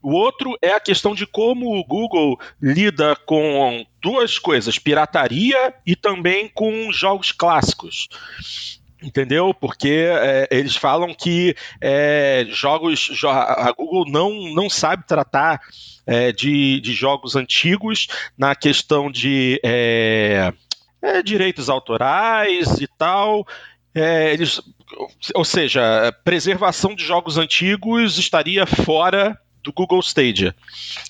O 0.00 0.12
outro 0.12 0.56
é 0.62 0.70
a 0.70 0.80
questão 0.80 1.14
de 1.14 1.26
como 1.26 1.76
o 1.76 1.84
Google 1.84 2.38
lida 2.62 3.16
com 3.26 3.84
duas 4.00 4.38
coisas: 4.38 4.78
pirataria 4.78 5.74
e 5.84 5.96
também 5.96 6.48
com 6.48 6.92
jogos 6.92 7.32
clássicos. 7.32 8.08
Entendeu? 9.02 9.52
Porque 9.52 10.06
é, 10.08 10.48
eles 10.50 10.76
falam 10.76 11.12
que 11.12 11.56
é, 11.80 12.46
jogos. 12.50 13.10
A 13.24 13.72
Google 13.72 14.04
não, 14.08 14.54
não 14.54 14.70
sabe 14.70 15.06
tratar 15.06 15.60
é, 16.06 16.32
de, 16.32 16.80
de 16.80 16.92
jogos 16.92 17.34
antigos 17.34 18.06
na 18.38 18.54
questão 18.54 19.10
de 19.10 19.60
é, 21.04 21.22
direitos 21.22 21.68
autorais 21.68 22.80
e 22.80 22.86
tal. 22.86 23.46
É, 23.94 24.32
eles, 24.32 24.60
ou 25.34 25.44
seja, 25.44 26.12
preservação 26.24 26.94
de 26.94 27.04
jogos 27.04 27.36
antigos 27.36 28.18
estaria 28.18 28.66
fora 28.66 29.38
do 29.62 29.72
Google 29.72 30.00
Stadia. 30.00 30.54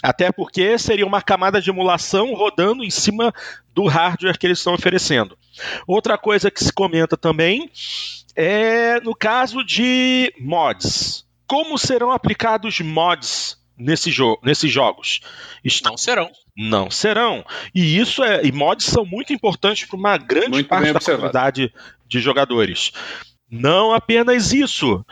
Até 0.03 0.31
porque 0.31 0.77
seria 0.79 1.07
uma 1.07 1.23
camada 1.23 1.61
de 1.61 1.71
emulação 1.71 2.35
rodando 2.35 2.85
em 2.85 2.91
cima 2.91 3.33
do 3.73 3.87
hardware 3.87 4.39
que 4.39 4.47
eles 4.47 4.59
estão 4.59 4.75
oferecendo. 4.75 5.39
Outra 5.87 6.19
coisa 6.19 6.51
que 6.51 6.63
se 6.63 6.73
comenta 6.73 7.17
também 7.17 7.71
é 8.37 9.01
no 9.01 9.15
caso 9.15 9.65
de 9.65 10.33
mods. 10.39 11.25
Como 11.47 11.79
serão 11.79 12.11
aplicados 12.11 12.81
mods 12.81 13.59
nesse 13.77 14.11
jo 14.11 14.39
nesses 14.43 14.71
jogos? 14.71 15.21
Estão... 15.65 15.93
Não 15.93 15.99
serão. 15.99 16.31
Não 16.57 16.91
serão. 16.91 17.45
E 17.75 17.99
isso 17.99 18.23
é. 18.23 18.45
E 18.45 18.53
mods 18.53 18.87
são 18.87 19.05
muito 19.05 19.33
importantes 19.33 19.87
para 19.87 19.99
uma 19.99 20.17
grande 20.17 20.51
muito 20.51 20.69
parte 20.69 20.93
da 20.93 21.01
comunidade 21.01 21.73
de 22.07 22.21
jogadores. 22.21 22.93
Não 23.51 23.93
apenas 23.93 24.53
isso. 24.53 25.05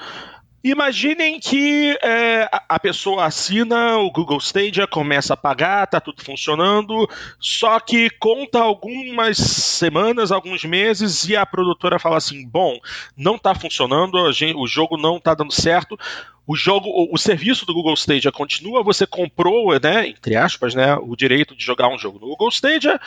Imaginem 0.65 1.41
que 1.41 1.99
é, 2.01 2.49
a 2.69 2.79
pessoa 2.79 3.25
assina 3.25 3.99
o 3.99 4.13
Google 4.13 4.39
Stadia, 4.39 4.87
começa 4.87 5.35
a 5.35 5.37
pagar, 5.37 5.89
tá 5.89 6.01
tudo 6.01 6.23
funcionando, 6.23 7.09
só 7.41 7.81
que 7.81 8.09
conta 8.11 8.61
algumas 8.61 9.39
semanas, 9.39 10.31
alguns 10.31 10.65
meses 10.65 11.25
e 11.25 11.35
a 11.35 11.45
produtora 11.45 11.99
fala 11.99 12.17
assim: 12.17 12.47
bom, 12.47 12.79
não 13.17 13.37
tá 13.37 13.57
funcionando, 13.57 14.31
gente, 14.31 14.57
o 14.57 14.67
jogo 14.67 14.97
não 14.97 15.19
tá 15.19 15.35
dando 15.35 15.53
certo. 15.53 15.99
O 16.47 16.55
jogo, 16.55 16.89
o, 16.89 17.13
o 17.13 17.19
serviço 17.19 17.67
do 17.67 17.75
Google 17.75 17.95
Stadia 17.95 18.31
continua, 18.31 18.85
você 18.85 19.05
comprou, 19.05 19.79
né, 19.81 20.07
entre 20.09 20.37
aspas, 20.37 20.75
né, 20.75 20.95
o 20.95 21.17
direito 21.17 21.57
de 21.57 21.65
jogar 21.65 21.89
um 21.89 21.99
jogo 21.99 22.21
no 22.21 22.29
Google 22.29 22.49
Stadia, 22.51 23.01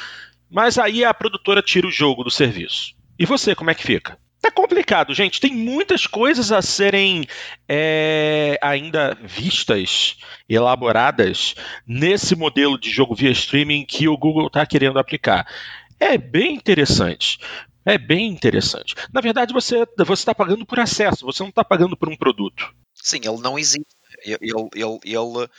mas 0.49 0.77
aí 0.77 1.05
a 1.05 1.13
produtora 1.13 1.61
tira 1.61 1.87
o 1.87 1.91
jogo 1.91 2.23
do 2.23 2.31
serviço. 2.31 2.93
E 3.17 3.25
você, 3.25 3.55
como 3.55 3.71
é 3.71 3.75
que 3.75 3.83
fica? 3.83 4.17
Tá 4.41 4.51
complicado, 4.51 5.13
gente. 5.13 5.41
Tem 5.41 5.51
muitas 5.51 6.05
coisas 6.05 6.51
a 6.51 6.61
serem 6.61 7.25
é, 7.67 8.57
ainda 8.61 9.17
vistas, 9.23 10.17
elaboradas 10.47 11.55
nesse 11.87 12.35
modelo 12.35 12.79
de 12.79 12.91
jogo 12.91 13.15
via 13.15 13.31
streaming 13.31 13.85
que 13.85 14.07
o 14.07 14.17
Google 14.17 14.47
está 14.47 14.65
querendo 14.65 14.99
aplicar. 14.99 15.47
É 15.99 16.17
bem 16.17 16.53
interessante. 16.53 17.39
É 17.85 17.97
bem 17.97 18.27
interessante. 18.27 18.95
Na 19.13 19.21
verdade, 19.21 19.53
você 19.53 19.85
está 20.11 20.33
pagando 20.33 20.65
por 20.65 20.79
acesso, 20.79 21.25
você 21.25 21.43
não 21.43 21.49
está 21.49 21.63
pagando 21.63 21.95
por 21.95 22.09
um 22.09 22.17
produto. 22.17 22.73
Sim, 22.95 23.21
ele 23.23 23.41
não 23.41 23.59
existe. 23.59 23.95
Ele, 24.23 24.37
ele, 24.41 24.99
ele, 25.03 25.49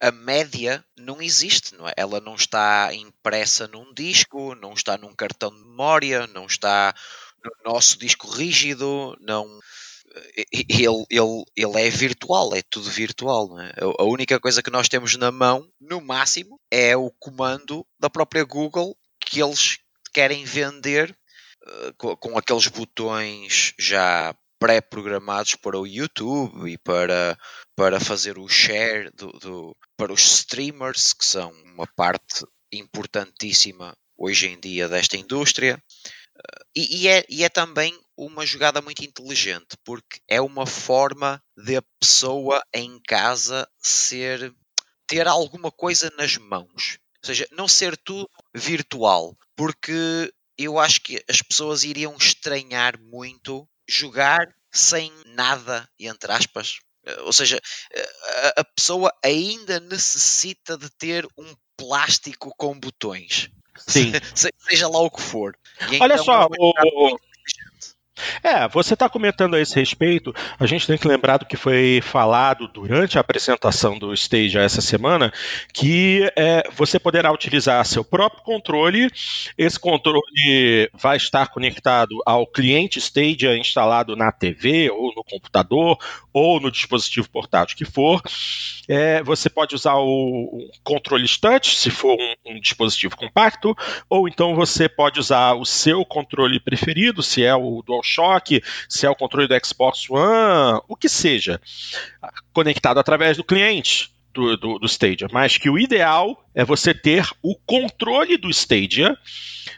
a 0.00 0.10
média 0.10 0.82
não 0.96 1.20
existe, 1.20 1.74
não 1.74 1.86
é? 1.86 1.92
ela 1.96 2.20
não 2.20 2.34
está 2.34 2.94
impressa 2.94 3.68
num 3.68 3.92
disco, 3.92 4.54
não 4.54 4.72
está 4.72 4.96
num 4.96 5.12
cartão 5.12 5.50
de 5.50 5.60
memória, 5.60 6.26
não 6.28 6.46
está 6.46 6.94
no 7.44 7.72
nosso 7.72 7.98
disco 7.98 8.28
rígido, 8.28 9.16
não. 9.20 9.46
Ele, 10.52 11.04
ele, 11.10 11.44
ele 11.56 11.80
é 11.80 11.90
virtual, 11.90 12.54
é 12.54 12.62
tudo 12.62 12.88
virtual. 12.88 13.58
É? 13.60 13.72
A 13.98 14.04
única 14.04 14.38
coisa 14.38 14.62
que 14.62 14.70
nós 14.70 14.88
temos 14.88 15.16
na 15.16 15.32
mão, 15.32 15.68
no 15.80 16.00
máximo, 16.00 16.60
é 16.70 16.96
o 16.96 17.10
comando 17.18 17.84
da 17.98 18.08
própria 18.08 18.44
Google 18.44 18.96
que 19.20 19.42
eles 19.42 19.78
querem 20.12 20.44
vender 20.44 21.16
uh, 21.66 21.94
com, 21.96 22.16
com 22.16 22.38
aqueles 22.38 22.68
botões 22.68 23.74
já 23.78 24.34
pré-programados 24.58 25.56
para 25.56 25.78
o 25.78 25.86
YouTube 25.86 26.70
e 26.70 26.78
para, 26.78 27.36
para 27.76 28.00
fazer 28.00 28.38
o 28.38 28.48
share 28.48 29.10
do, 29.14 29.26
do, 29.32 29.76
para 29.96 30.12
os 30.12 30.24
streamers, 30.24 31.12
que 31.12 31.24
são 31.24 31.50
uma 31.64 31.86
parte 31.86 32.46
importantíssima 32.72 33.96
hoje 34.16 34.48
em 34.48 34.58
dia 34.58 34.88
desta 34.88 35.16
indústria. 35.16 35.82
E, 36.76 37.02
e, 37.02 37.08
é, 37.08 37.24
e 37.28 37.44
é 37.44 37.48
também 37.48 37.96
uma 38.16 38.44
jogada 38.44 38.82
muito 38.82 39.04
inteligente, 39.04 39.76
porque 39.84 40.20
é 40.28 40.40
uma 40.40 40.66
forma 40.66 41.42
de 41.56 41.76
a 41.76 41.82
pessoa 42.00 42.62
em 42.74 43.00
casa 43.06 43.68
ser 43.78 44.52
ter 45.06 45.26
alguma 45.28 45.70
coisa 45.70 46.12
nas 46.16 46.36
mãos. 46.36 46.98
Ou 47.22 47.26
seja, 47.26 47.46
não 47.52 47.68
ser 47.68 47.96
tudo 47.96 48.28
virtual, 48.54 49.36
porque 49.56 50.32
eu 50.58 50.78
acho 50.78 51.00
que 51.00 51.22
as 51.28 51.40
pessoas 51.40 51.84
iriam 51.84 52.16
estranhar 52.16 52.98
muito 53.00 53.68
jogar 53.88 54.48
sem 54.72 55.12
nada, 55.26 55.88
entre 55.98 56.32
aspas. 56.32 56.78
Ou 57.20 57.32
seja, 57.32 57.60
a, 58.56 58.60
a 58.60 58.64
pessoa 58.64 59.12
ainda 59.22 59.78
necessita 59.80 60.76
de 60.76 60.90
ter 60.90 61.26
um 61.36 61.54
plástico 61.76 62.52
com 62.56 62.78
botões. 62.78 63.50
Sim. 63.76 64.12
Seja 64.58 64.88
lá 64.88 65.00
o 65.00 65.10
que 65.10 65.20
for. 65.20 65.56
E 65.90 66.00
Olha 66.00 66.14
então 66.14 66.24
só, 66.24 66.48
o, 66.58 67.18
é, 68.42 68.68
você 68.68 68.94
está 68.94 69.08
comentando 69.08 69.54
a 69.54 69.60
esse 69.60 69.74
respeito. 69.74 70.34
A 70.58 70.66
gente 70.66 70.86
tem 70.86 70.96
que 70.96 71.08
lembrar 71.08 71.38
do 71.38 71.46
que 71.46 71.56
foi 71.56 72.00
falado 72.02 72.68
durante 72.68 73.18
a 73.18 73.20
apresentação 73.20 73.98
do 73.98 74.12
Stage 74.14 74.58
essa 74.58 74.80
semana, 74.80 75.32
que 75.72 76.30
é, 76.36 76.68
você 76.72 76.98
poderá 76.98 77.32
utilizar 77.32 77.84
seu 77.84 78.04
próprio 78.04 78.42
controle. 78.42 79.10
Esse 79.58 79.78
controle 79.78 80.90
vai 80.92 81.16
estar 81.16 81.48
conectado 81.48 82.14
ao 82.24 82.46
cliente 82.46 82.98
Stadia 82.98 83.56
instalado 83.56 84.14
na 84.14 84.30
TV 84.30 84.90
ou 84.90 85.12
no 85.14 85.24
computador 85.24 85.98
ou 86.32 86.60
no 86.60 86.70
dispositivo 86.70 87.28
portátil 87.28 87.76
que 87.76 87.84
for. 87.84 88.22
É, 88.88 89.22
você 89.22 89.48
pode 89.48 89.74
usar 89.74 89.96
o, 89.96 90.68
controle 90.82 91.26
touch, 91.40 91.76
se 91.76 91.90
for 91.90 92.16
um, 92.18 92.52
um 92.52 92.60
dispositivo 92.60 93.16
compacto, 93.16 93.74
ou 94.08 94.28
então 94.28 94.54
você 94.54 94.88
pode 94.88 95.18
usar 95.18 95.54
o 95.54 95.64
seu 95.64 96.04
controle 96.04 96.60
preferido, 96.60 97.22
se 97.22 97.42
é 97.42 97.54
o 97.54 97.82
DualShock 97.82 98.03
DualShock, 98.04 98.62
se 98.88 99.06
é 99.06 99.10
o 99.10 99.16
controle 99.16 99.48
do 99.48 99.66
Xbox 99.66 100.08
One, 100.10 100.80
o 100.86 100.94
que 100.94 101.08
seja, 101.08 101.60
conectado 102.52 102.98
através 102.98 103.36
do 103.36 103.44
cliente. 103.44 104.12
Do, 104.34 104.56
do, 104.56 104.78
do, 104.80 104.86
Stadia, 104.88 105.28
mas 105.30 105.58
que 105.58 105.70
o 105.70 105.78
ideal 105.78 106.44
é 106.52 106.64
você 106.64 106.92
ter 106.92 107.24
o 107.40 107.54
controle 107.54 108.36
do 108.36 108.50
Stadia, 108.50 109.16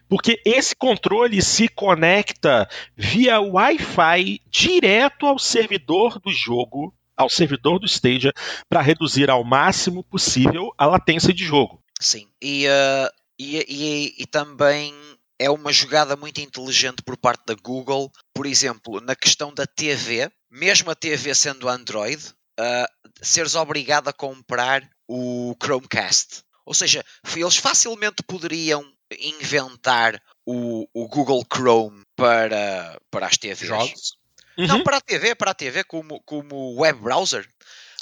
porque 0.09 0.41
esse 0.47 0.75
controle 0.75 1.43
se 1.43 1.69
conecta 1.69 2.67
via 2.97 3.39
Wi-Fi 3.39 4.41
direto 4.49 5.27
ao 5.27 5.39
servidor 5.39 6.19
do 6.21 6.31
jogo, 6.33 6.95
ao 7.15 7.29
servidor 7.29 7.79
do 7.79 7.85
Stadia, 7.85 8.33
para 8.67 8.81
reduzir 8.81 9.29
ao 9.29 9.45
máximo 9.45 10.03
possível 10.03 10.73
a 10.79 10.87
latência 10.87 11.35
de 11.35 11.45
jogo. 11.45 11.79
Sim, 12.01 12.27
e, 12.41 12.67
uh, 12.67 13.13
e, 13.39 13.59
e, 13.69 14.23
e 14.23 14.27
também 14.27 14.95
é 15.39 15.51
uma 15.51 15.73
jogada 15.73 16.17
muito 16.17 16.41
inteligente 16.41 17.03
por 17.05 17.17
parte 17.17 17.45
da 17.47 17.55
Google. 17.55 18.11
Por 18.35 18.47
exemplo, 18.47 19.01
na 19.01 19.15
questão 19.15 19.53
da 19.53 19.67
TV, 19.67 20.31
mesmo 20.51 20.91
a 20.91 20.95
TV 20.95 21.35
sendo 21.35 21.69
Android, 21.69 22.23
uh, 22.59 23.13
seres 23.23 23.55
obrigado 23.55 24.09
a 24.09 24.13
comprar 24.13 24.89
o 25.09 25.55
Chromecast. 25.63 26.43
Ou 26.65 26.75
seja, 26.75 27.05
eles 27.37 27.57
facilmente 27.57 28.23
poderiam 28.27 28.85
inventar 29.21 30.21
o, 30.45 30.87
o 30.93 31.09
Google 31.09 31.45
Chrome 31.53 32.03
para, 32.17 32.99
para 33.11 33.27
as 33.27 33.37
TVs. 33.37 33.61
Jogos? 33.61 34.19
Uhum. 34.59 34.67
Não, 34.67 34.83
para 34.83 34.97
a 34.97 35.01
TV, 35.01 35.35
para 35.35 35.51
a 35.51 35.55
TV 35.55 35.85
como, 35.85 36.21
como 36.25 36.75
web 36.81 37.01
browser 37.01 37.47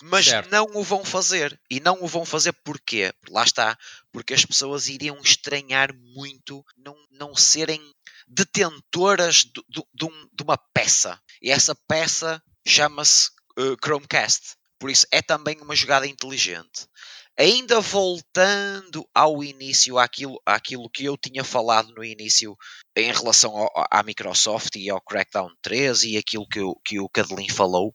mas 0.07 0.27
certo. 0.27 0.51
não 0.51 0.67
o 0.75 0.83
vão 0.83 1.03
fazer. 1.03 1.59
E 1.71 1.81
não 1.81 2.03
o 2.03 2.07
vão 2.07 2.27
fazer 2.27 2.53
porquê? 2.53 3.13
Lá 3.31 3.43
está, 3.43 3.77
porque 4.13 4.35
as 4.35 4.45
pessoas 4.45 4.87
iriam 4.87 5.19
estranhar 5.21 5.95
muito 5.95 6.63
não, 6.77 6.95
não 7.11 7.35
serem 7.35 7.81
detentoras 8.29 9.37
de, 9.37 9.65
de, 9.67 9.83
de, 9.95 10.05
um, 10.05 10.29
de 10.31 10.43
uma 10.43 10.59
peça. 10.59 11.19
E 11.41 11.51
essa 11.51 11.75
peça 11.89 12.43
chama-se 12.67 13.31
uh, 13.59 13.77
Chromecast. 13.83 14.57
Por 14.79 14.91
isso 14.91 15.07
é 15.11 15.23
também 15.23 15.59
uma 15.63 15.75
jogada 15.75 16.07
inteligente. 16.07 16.87
Ainda 17.37 17.81
voltando 17.81 19.09
ao 19.15 19.43
início, 19.43 19.99
àquilo, 19.99 20.39
àquilo 20.45 20.91
que 20.91 21.07
eu 21.07 21.17
tinha 21.17 21.43
falado 21.43 21.93
no 21.95 22.05
início 22.05 22.55
em 22.95 23.11
relação 23.11 23.57
ao, 23.57 23.87
à 23.91 24.03
Microsoft 24.03 24.77
e 24.77 24.91
ao 24.91 25.01
Crackdown 25.01 25.51
3 25.63 26.03
e 26.05 26.19
aquilo 26.19 26.47
que, 26.47 26.61
eu, 26.61 26.79
que 26.85 27.01
o 27.01 27.09
Cadelin 27.09 27.49
falou, 27.49 27.95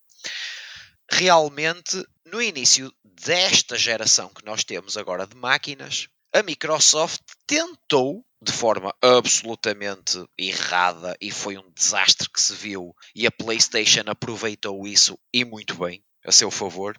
realmente, 1.11 2.03
no 2.25 2.41
início 2.41 2.93
desta 3.03 3.77
geração 3.77 4.29
que 4.29 4.45
nós 4.45 4.63
temos 4.63 4.97
agora 4.97 5.25
de 5.25 5.35
máquinas, 5.35 6.07
a 6.33 6.43
Microsoft 6.43 7.21
tentou, 7.47 8.23
de 8.41 8.51
forma 8.51 8.95
absolutamente 9.01 10.23
errada, 10.37 11.17
e 11.19 11.31
foi 11.31 11.57
um 11.57 11.71
desastre 11.71 12.29
que 12.29 12.41
se 12.41 12.53
viu, 12.53 12.95
e 13.15 13.25
a 13.25 13.31
PlayStation 13.31 14.03
aproveitou 14.05 14.87
isso 14.87 15.19
e 15.33 15.43
muito 15.43 15.75
bem, 15.75 16.03
a 16.23 16.31
seu 16.31 16.51
favor. 16.51 16.95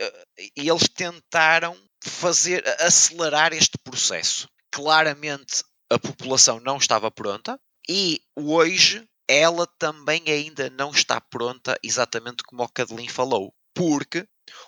Eh, 0.00 0.26
e 0.56 0.68
eles 0.68 0.88
tentaram 0.88 1.76
fazer 2.02 2.64
acelerar 2.80 3.52
este 3.52 3.76
processo. 3.82 4.48
Claramente 4.70 5.64
a 5.90 5.98
população 5.98 6.60
não 6.60 6.76
estava 6.76 7.10
pronta 7.10 7.58
e 7.88 8.20
hoje 8.36 9.06
ela 9.28 9.66
também 9.78 10.22
ainda 10.26 10.70
não 10.70 10.90
está 10.90 11.20
pronta, 11.20 11.78
exatamente 11.82 12.42
como 12.42 12.62
o 12.62 12.68
Cadelin 12.68 13.08
falou, 13.08 13.54
porque 13.74 14.26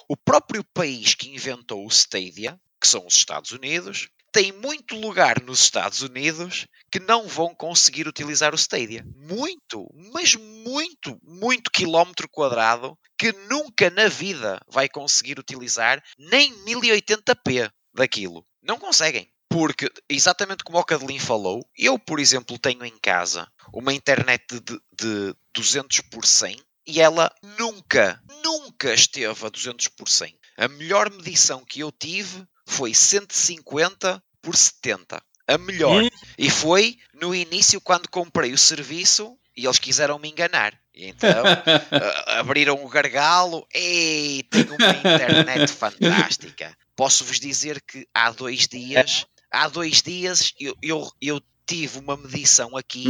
o 0.09 0.17
próprio 0.17 0.65
país 0.65 1.15
que 1.15 1.29
inventou 1.29 1.85
o 1.85 1.89
Stadia, 1.89 2.59
que 2.81 2.89
são 2.89 3.07
os 3.07 3.15
Estados 3.15 3.53
Unidos, 3.53 4.09
tem 4.33 4.53
muito 4.53 4.95
lugar 4.95 5.41
nos 5.43 5.61
Estados 5.61 6.03
Unidos 6.03 6.67
que 6.91 7.01
não 7.01 7.27
vão 7.27 7.55
conseguir 7.55 8.07
utilizar 8.07 8.53
o 8.53 8.59
Stadia. 8.59 9.03
Muito, 9.17 9.89
mas 10.13 10.35
muito, 10.35 11.19
muito 11.23 11.71
quilómetro 11.71 12.29
quadrado 12.29 12.99
que 13.19 13.33
nunca 13.49 13.89
na 13.89 14.09
vida 14.09 14.61
vai 14.69 14.89
conseguir 14.89 15.39
utilizar 15.39 16.03
nem 16.19 16.53
1080p 16.67 17.71
daquilo. 17.95 18.47
Não 18.63 18.79
conseguem. 18.79 19.27
Porque, 19.49 19.91
exatamente 20.07 20.65
como 20.65 20.79
o 20.79 20.85
Cadelin 20.85 21.19
falou, 21.19 21.67
eu, 21.75 21.99
por 21.99 22.21
exemplo, 22.21 22.59
tenho 22.59 22.85
em 22.85 22.99
casa 22.99 23.49
uma 23.79 23.93
internet 23.93 24.43
de, 24.61 24.81
de 24.99 25.35
200 25.55 26.01
por 26.11 26.25
100 26.25 26.57
e 26.87 27.01
ela 27.01 27.31
nunca, 27.59 28.23
nunca 28.43 28.95
esteve 28.95 29.45
a 29.47 29.49
200 29.51 29.89
por 29.89 30.09
100. 30.09 30.35
A 30.57 30.67
melhor 30.69 31.11
medição 31.11 31.63
que 31.63 31.81
eu 31.81 31.93
tive 31.93 32.43
foi 32.67 32.95
150 32.95 34.23
por 34.41 34.57
70. 34.57 35.23
A 35.47 35.59
melhor. 35.59 36.03
Hum. 36.03 36.09
E 36.39 36.49
foi 36.51 36.97
no 37.15 37.35
início 37.35 37.81
quando 37.81 38.09
comprei 38.09 38.53
o 38.53 38.59
serviço 38.59 39.37
e 39.55 39.67
eles 39.67 39.79
quiseram 39.79 40.19
me 40.19 40.31
enganar. 40.31 40.73
Então 40.95 41.29
a- 42.27 42.39
abriram 42.41 42.83
o 42.83 42.89
gargalo. 42.89 43.67
Ei, 43.75 44.43
tenho 44.45 44.75
uma 44.75 44.91
internet 44.91 45.69
fantástica. 45.77 46.75
Posso-vos 46.97 47.39
dizer 47.39 47.83
que 47.83 48.09
há 48.15 48.31
dois 48.31 48.67
dias, 48.67 49.27
há 49.51 49.69
dois 49.69 50.01
dias 50.01 50.55
eu, 50.59 50.75
eu, 50.83 51.11
eu 51.21 51.43
tive 51.67 51.99
uma 51.99 52.17
medição 52.17 52.77
aqui 52.77 53.05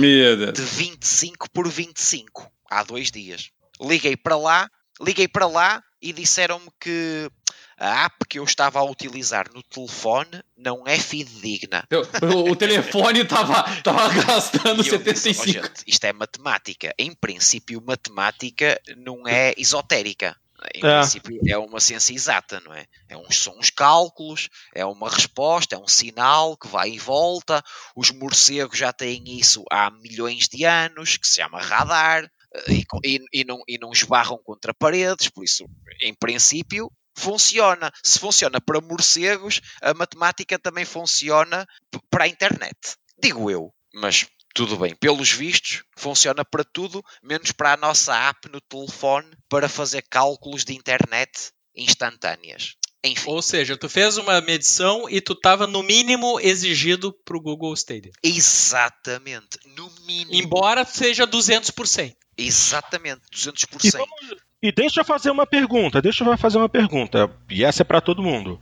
de 0.52 0.62
25 0.62 1.50
por 1.50 1.68
25 1.68 2.50
há 2.70 2.82
dois 2.82 3.10
dias. 3.10 3.50
Liguei 3.80 4.16
para 4.16 4.36
lá, 4.36 4.70
liguei 5.00 5.28
para 5.28 5.46
lá 5.46 5.82
e 6.00 6.12
disseram-me 6.12 6.68
que 6.80 7.30
a 7.78 8.04
app 8.06 8.16
que 8.26 8.38
eu 8.38 8.44
estava 8.44 8.78
a 8.78 8.84
utilizar 8.84 9.46
no 9.52 9.62
telefone 9.62 10.42
não 10.56 10.84
é 10.86 10.98
fidedigna. 10.98 11.86
O, 12.22 12.50
o 12.52 12.56
telefone 12.56 13.24
tava, 13.24 13.62
tava 13.82 14.08
gastando 14.08 14.82
E 14.86 14.88
eu 14.88 14.98
disse, 14.98 15.28
"Oh, 15.30 15.34
75. 15.34 15.46
gente, 15.46 15.82
isto 15.86 16.04
é 16.04 16.12
matemática. 16.12 16.94
Em 16.98 17.12
princípio, 17.12 17.82
matemática 17.84 18.80
não 18.96 19.28
é 19.28 19.52
esotérica. 19.58 20.36
Em 20.74 20.84
É. 20.86 20.98
princípio, 21.00 21.40
é 21.48 21.58
uma 21.58 21.80
ciência 21.80 22.12
exata, 22.14 22.60
não 22.60 22.72
é? 22.74 22.86
é 23.08 23.16
uns, 23.16 23.42
são 23.42 23.58
uns 23.58 23.70
cálculos, 23.70 24.48
é 24.74 24.84
uma 24.84 25.08
resposta, 25.10 25.74
é 25.74 25.78
um 25.78 25.88
sinal 25.88 26.56
que 26.56 26.66
vai 26.68 26.90
e 26.90 26.98
volta. 26.98 27.62
Os 27.94 28.10
morcegos 28.10 28.78
já 28.78 28.92
têm 28.92 29.22
isso 29.38 29.64
há 29.70 29.90
milhões 29.90 30.48
de 30.48 30.64
anos, 30.64 31.16
que 31.16 31.26
se 31.26 31.36
chama 31.42 31.60
radar, 31.60 32.24
eh, 32.54 32.72
e, 32.72 33.16
e- 33.16 33.40
e 33.40 33.44
não, 33.44 33.60
e 33.68 33.78
não 33.78 33.92
esbarram 33.92 34.38
contra 34.42 34.72
paredes, 34.74 35.28
por 35.28 35.44
isso, 35.44 35.64
em 36.02 36.14
princípio, 36.14 36.90
funciona. 37.18 37.90
Se 38.04 38.18
funciona 38.18 38.60
para 38.60 38.80
morcegos, 38.80 39.60
a 39.82 39.92
matemática 39.94 40.58
também 40.58 40.84
funciona 40.84 41.66
para 42.10 42.24
a 42.24 42.28
internet. 42.28 42.76
Digo 43.18 43.50
eu, 43.50 43.72
mas 43.94 44.26
tudo 44.56 44.76
bem. 44.76 44.94
Pelos 44.96 45.30
vistos, 45.30 45.82
funciona 45.96 46.44
para 46.44 46.64
tudo, 46.64 47.02
menos 47.22 47.52
para 47.52 47.74
a 47.74 47.76
nossa 47.76 48.16
app 48.28 48.48
no 48.50 48.60
telefone 48.60 49.28
para 49.48 49.68
fazer 49.68 50.02
cálculos 50.10 50.64
de 50.64 50.74
internet 50.74 51.50
instantâneas. 51.76 52.74
Enfim, 53.04 53.30
Ou 53.30 53.40
seja, 53.40 53.76
tu 53.76 53.88
fez 53.88 54.16
uma 54.16 54.40
medição 54.40 55.08
e 55.08 55.20
tu 55.20 55.34
estava 55.34 55.66
no 55.66 55.82
mínimo 55.82 56.40
exigido 56.40 57.12
para 57.24 57.36
o 57.36 57.40
Google 57.40 57.72
Stadia. 57.74 58.10
exatamente. 58.22 59.58
No 59.76 59.90
mínimo. 60.06 60.34
Embora 60.34 60.84
seja 60.84 61.26
200%. 61.26 62.14
Exatamente, 62.36 63.20
200%. 63.32 63.84
E, 63.84 63.90
vamos- 63.90 64.42
e 64.62 64.72
deixa 64.72 65.00
eu 65.00 65.04
fazer 65.04 65.30
uma 65.30 65.46
pergunta, 65.46 66.02
deixa 66.02 66.24
eu 66.24 66.36
fazer 66.38 66.58
uma 66.58 66.68
pergunta, 66.68 67.30
e 67.48 67.62
essa 67.64 67.82
é 67.82 67.84
para 67.84 68.00
todo 68.00 68.22
mundo. 68.22 68.60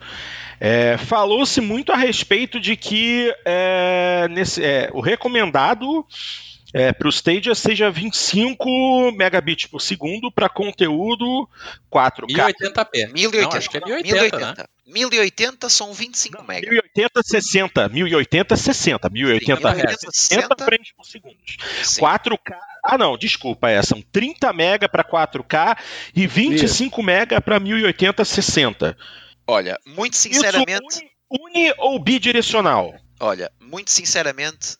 É, 0.60 0.96
Falou-se 0.96 1.60
muito 1.60 1.92
a 1.92 1.96
respeito 1.96 2.60
de 2.60 2.76
que 2.76 3.34
é, 3.44 4.26
nesse, 4.30 4.64
é, 4.64 4.90
o 4.92 5.00
recomendado 5.00 6.06
para 6.98 7.06
o 7.06 7.10
Stadia 7.10 7.54
seja 7.54 7.88
25 7.88 9.12
megabits 9.12 9.66
por 9.66 9.80
segundo 9.80 10.28
para 10.32 10.48
conteúdo 10.48 11.48
4K. 11.88 12.52
1080p. 12.52 13.12
1080. 13.12 13.42
Não, 13.42 13.56
acho 13.56 13.70
que 13.70 13.76
é 13.76 13.80
1080, 13.80 14.38
né? 14.40 14.44
1080. 14.44 14.68
1080 14.86 15.68
são 15.68 15.92
25 15.92 16.44
mega. 16.44 16.68
1080, 16.68 17.22
60. 17.22 17.88
1080, 17.88 18.56
60. 18.56 19.10
1080 19.10 19.74
Sim, 19.74 19.80
Hz, 19.80 19.98
60 20.12 20.64
frames 20.64 20.92
por 20.96 21.06
segundo. 21.06 21.36
Sim. 21.82 22.00
4K. 22.00 22.56
Ah, 22.84 22.98
não, 22.98 23.16
desculpa, 23.16 23.70
é, 23.70 23.82
são 23.82 24.02
30 24.12 24.52
mega 24.52 24.88
para 24.88 25.02
4K 25.02 25.78
e 26.14 26.26
25 26.26 27.02
mega 27.02 27.40
para 27.40 27.58
1080, 27.58 28.24
60. 28.24 28.96
Olha, 29.46 29.78
muito 29.86 30.16
sinceramente, 30.16 30.84
Isso 30.96 31.00
uni, 31.30 31.56
uni 31.68 31.74
ou 31.78 31.98
bidirecional? 31.98 32.94
olha, 33.20 33.50
muito 33.60 33.90
sinceramente, 33.90 34.76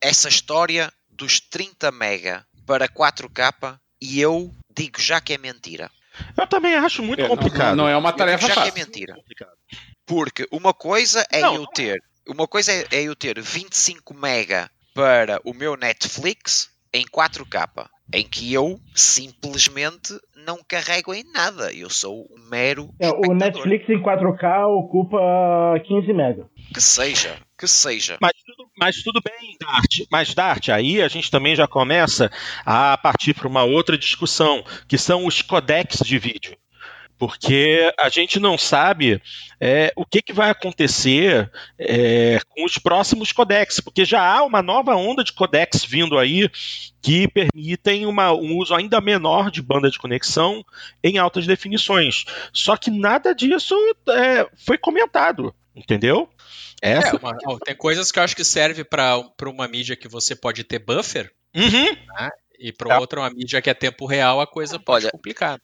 essa 0.00 0.28
história 0.28 0.92
dos 1.08 1.40
30 1.40 1.90
mega 1.92 2.44
para 2.66 2.88
4K 2.88 3.78
e 4.00 4.20
eu 4.20 4.52
digo 4.74 5.00
já 5.00 5.20
que 5.20 5.32
é 5.34 5.38
mentira. 5.38 5.90
Eu 6.36 6.46
também 6.46 6.74
acho 6.74 7.02
muito 7.02 7.20
É, 7.20 7.28
não- 7.28 7.36
complicado. 7.36 7.76
Não, 7.76 7.88
é 7.88 7.96
uma 7.96 8.10
Eu 8.10 8.16
tarefa 8.16 8.38
digo 8.38 8.48
já 8.48 8.54
que 8.54 8.68
é 8.68 8.72
fácil. 8.72 8.84
mentira. 8.86 9.14
Porque 10.06 10.46
uma 10.50 10.74
coisa 10.74 11.26
é 11.30 11.40
Não, 11.42 11.54
eu 11.54 11.62
não 11.62 11.70
ter, 11.70 12.02
uma 12.26 12.48
coisa 12.48 12.72
é, 12.72 12.86
é 12.90 13.02
eu 13.02 13.14
ter 13.14 13.40
25 13.40 14.12
mega 14.14 14.70
para 14.92 15.40
o 15.44 15.54
meu 15.54 15.76
Netflix 15.76 16.68
em 16.92 17.04
4K, 17.06 17.88
em 18.12 18.24
que 18.24 18.52
eu 18.52 18.78
simplesmente 18.94 20.12
não 20.46 20.58
carrego 20.66 21.14
em 21.14 21.24
nada. 21.32 21.72
Eu 21.72 21.90
sou 21.90 22.26
um 22.30 22.50
mero 22.50 22.90
É, 22.98 23.10
o. 23.10 23.34
Netflix 23.34 23.88
em 23.88 24.02
4K 24.02 24.66
ocupa 24.66 25.18
15 25.86 26.12
mega. 26.12 26.46
Que 26.72 26.80
seja, 26.80 27.36
que 27.58 27.66
seja. 27.66 28.18
Mas 28.20 28.32
tudo, 28.44 28.70
mas 28.78 29.02
tudo 29.02 29.20
bem, 29.24 29.56
Dart. 29.60 30.06
Mas, 30.10 30.34
Dart, 30.34 30.68
aí 30.68 31.02
a 31.02 31.08
gente 31.08 31.30
também 31.30 31.54
já 31.54 31.66
começa 31.66 32.30
a 32.64 32.96
partir 32.98 33.34
para 33.34 33.48
uma 33.48 33.64
outra 33.64 33.98
discussão, 33.98 34.64
que 34.88 34.96
são 34.98 35.26
os 35.26 35.42
codecs 35.42 36.00
de 36.04 36.18
vídeo. 36.18 36.56
Porque 37.20 37.92
a 37.98 38.08
gente 38.08 38.40
não 38.40 38.56
sabe 38.56 39.20
é, 39.60 39.92
o 39.94 40.06
que, 40.06 40.22
que 40.22 40.32
vai 40.32 40.48
acontecer 40.48 41.50
é, 41.78 42.40
com 42.48 42.64
os 42.64 42.78
próximos 42.78 43.30
codecs, 43.30 43.78
porque 43.78 44.06
já 44.06 44.22
há 44.22 44.42
uma 44.42 44.62
nova 44.62 44.96
onda 44.96 45.22
de 45.22 45.34
codecs 45.34 45.84
vindo 45.84 46.18
aí 46.18 46.48
que 47.02 47.28
permitem 47.28 48.06
uma- 48.06 48.32
um 48.32 48.56
uso 48.56 48.74
ainda 48.74 49.02
menor 49.02 49.50
de 49.50 49.60
banda 49.60 49.90
de 49.90 49.98
conexão 49.98 50.64
em 51.04 51.18
altas 51.18 51.46
definições. 51.46 52.24
Só 52.54 52.74
que 52.74 52.90
nada 52.90 53.34
disso 53.34 53.74
é, 54.08 54.48
foi 54.64 54.78
comentado, 54.78 55.54
entendeu? 55.76 56.26
É, 56.80 56.92
Essa 56.92 57.18
uma- 57.18 57.36
ó, 57.46 57.58
tem 57.58 57.76
coisas 57.76 58.10
que 58.10 58.18
eu 58.18 58.22
acho 58.22 58.34
que 58.34 58.44
serve 58.44 58.82
para 58.82 59.20
uma 59.44 59.68
mídia 59.68 59.94
que 59.94 60.08
você 60.08 60.34
pode 60.34 60.64
ter 60.64 60.78
buffer 60.78 61.30
Uhum. 61.54 61.96
e 62.58 62.72
para 62.72 62.94
É. 62.94 62.98
outra 62.98 63.20
uma 63.20 63.28
mídia 63.28 63.60
que 63.60 63.68
é 63.68 63.74
tempo 63.74 64.06
real, 64.06 64.40
a 64.40 64.46
coisa 64.46 64.78
pode 64.78 65.04
Olha, 65.04 65.12
complicar. 65.12 65.60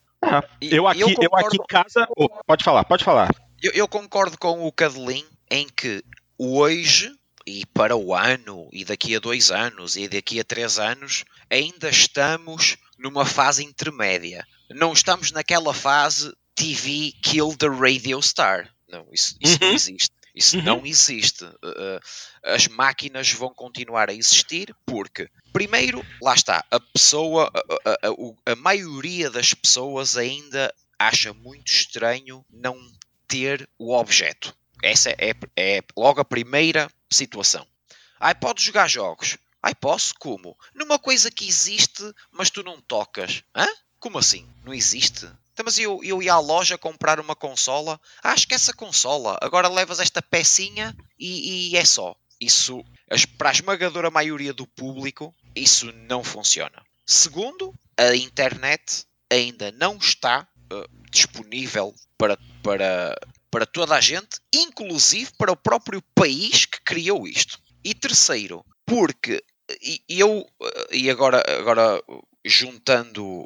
E- 0.61 0.73
Eu 0.75 0.87
aqui, 0.87 1.01
eu, 1.01 1.13
concordo- 1.15 1.47
aqui 1.47 1.57
em 1.57 1.65
casa. 1.67 2.07
Oh, 2.17 2.29
pode 2.45 2.63
falar, 2.63 2.83
pode 2.85 3.03
falar. 3.03 3.29
Eu, 3.61 3.71
eu 3.73 3.87
concordo 3.87 4.37
com 4.37 4.65
o 4.67 4.71
Cadelin 4.71 5.25
em 5.49 5.67
que 5.67 6.03
hoje 6.37 7.11
e 7.45 7.65
para 7.67 7.95
o 7.95 8.13
ano 8.13 8.67
e 8.71 8.83
daqui 8.85 9.15
a 9.15 9.19
dois 9.19 9.51
anos 9.51 9.95
e 9.95 10.07
daqui 10.07 10.39
a 10.39 10.43
três 10.43 10.77
anos 10.79 11.23
ainda 11.49 11.89
estamos 11.89 12.77
numa 12.97 13.25
fase 13.25 13.63
intermédia. 13.63 14.45
Não 14.69 14.91
estamos 14.93 15.31
naquela 15.31 15.73
fase 15.73 16.33
TV 16.53 17.13
kill 17.21 17.55
the 17.57 17.67
radio 17.69 18.21
star. 18.21 18.69
Não, 18.89 19.05
isso, 19.11 19.35
isso 19.39 19.57
não 19.61 19.69
Uhum. 19.69 19.73
existe. 19.75 20.09
Isso 20.37 20.57
Uhum. 20.57 20.63
não 20.63 20.85
existe. 20.85 21.43
Uh, 21.43 21.49
uh, 21.49 21.99
as 22.43 22.67
máquinas 22.67 23.31
vão 23.31 23.53
continuar 23.53 24.09
a 24.09 24.13
existir 24.13 24.73
porque, 24.85 25.29
primeiro, 25.51 26.05
lá 26.21 26.35
está, 26.35 26.63
a 26.69 26.79
pessoa, 26.79 27.51
a, 27.53 27.89
a- 27.89 27.97
a- 28.09 28.51
a 28.51 28.55
maioria 28.55 29.29
das 29.31 29.53
pessoas 29.53 30.15
ainda 30.15 30.73
acha 30.99 31.33
muito 31.33 31.67
estranho 31.71 32.45
não 32.49 32.77
ter 33.27 33.67
o 33.79 33.93
objeto. 33.95 34.55
Essa 34.83 35.09
é, 35.11 35.33
é 35.55 35.81
logo 35.95 36.21
a 36.21 36.25
primeira 36.25 36.89
situação. 37.09 37.65
Ai, 38.19 38.35
podes 38.35 38.63
jogar 38.63 38.87
jogos. 38.87 39.37
Ai, 39.61 39.73
posso? 39.73 40.13
Como? 40.19 40.55
Numa 40.73 40.99
coisa 40.99 41.31
que 41.31 41.47
existe, 41.47 42.03
mas 42.31 42.49
tu 42.51 42.61
não 42.63 42.79
tocas. 42.79 43.43
Hã? 43.55 43.67
Como 43.99 44.17
assim? 44.19 44.47
Não 44.63 44.73
existe? 44.73 45.27
Então, 45.57 45.65
mas 45.65 45.79
eu, 45.79 45.99
eu 46.03 46.21
ia 46.21 46.35
à 46.35 46.39
loja 46.39 46.77
comprar 46.77 47.19
uma 47.19 47.35
consola. 47.35 47.99
Ah, 48.23 48.35
esquece 48.35 48.69
a 48.69 48.75
consola. 48.75 49.39
Agora 49.41 49.67
levas 49.67 49.99
esta 49.99 50.21
pecinha 50.21 50.95
e, 51.17 51.71
e 51.71 51.75
é 51.75 51.83
só. 51.83 52.15
Isso, 52.39 52.85
para 53.39 53.49
a 53.49 53.51
esmagadora 53.51 54.11
maioria 54.11 54.53
do 54.53 54.67
público, 54.67 55.33
isso 55.55 55.91
não 55.91 56.23
funciona. 56.23 56.85
Segundo, 57.07 57.73
a 57.97 58.15
internet 58.15 59.03
ainda 59.31 59.71
não 59.71 59.97
está 59.97 60.47
eh, 60.71 60.87
disponível 61.09 61.91
para, 62.19 62.37
para, 62.61 63.19
para 63.49 63.65
toda 63.65 63.95
a 63.95 63.99
gente, 63.99 64.39
inclusive 64.53 65.31
para 65.39 65.53
o 65.53 65.57
próprio 65.57 66.03
país 66.13 66.65
que 66.65 66.79
criou 66.81 67.27
isto. 67.27 67.59
E 67.83 67.95
terceiro, 67.95 68.63
porque 68.85 69.43
eu, 70.07 70.45
eh, 70.61 70.87
e 70.91 71.09
agora, 71.09 71.43
agora 71.59 71.99
juntando 72.47 73.45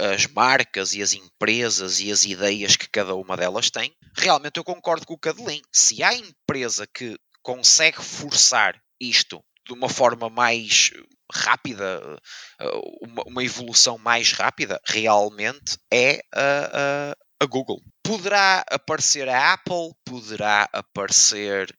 eh, 0.00 0.14
as 0.14 0.26
marcas 0.26 0.94
e 0.94 1.02
as 1.02 1.12
empresas 1.12 2.00
e 2.00 2.10
as 2.10 2.24
ideias 2.24 2.76
que 2.76 2.88
cada 2.88 3.14
uma 3.14 3.36
delas 3.36 3.70
tem, 3.70 3.94
realmente 4.16 4.58
eu 4.58 4.64
concordo 4.64 5.06
com 5.06 5.14
o 5.14 5.18
Cadelin. 5.18 5.62
Se 5.72 6.02
há 6.02 6.14
empresa 6.14 6.86
que 6.86 7.16
consegue 7.42 8.02
forçar 8.02 8.80
isto 9.00 9.42
de 9.66 9.72
uma 9.74 9.88
forma 9.88 10.30
mais 10.30 10.90
rápida, 11.30 12.18
uh, 12.60 13.26
uma, 13.26 13.44
evolução 13.44 13.98
mais 13.98 14.32
rápida, 14.32 14.80
realmente 14.86 15.76
é 15.92 16.20
a, 16.34 17.12
a, 17.12 17.16
a 17.40 17.46
Google. 17.46 17.82
Poderá 18.02 18.64
aparecer 18.70 19.28
a 19.28 19.52
Apple, 19.52 19.92
poderá 20.04 20.68
aparecer 20.72 21.70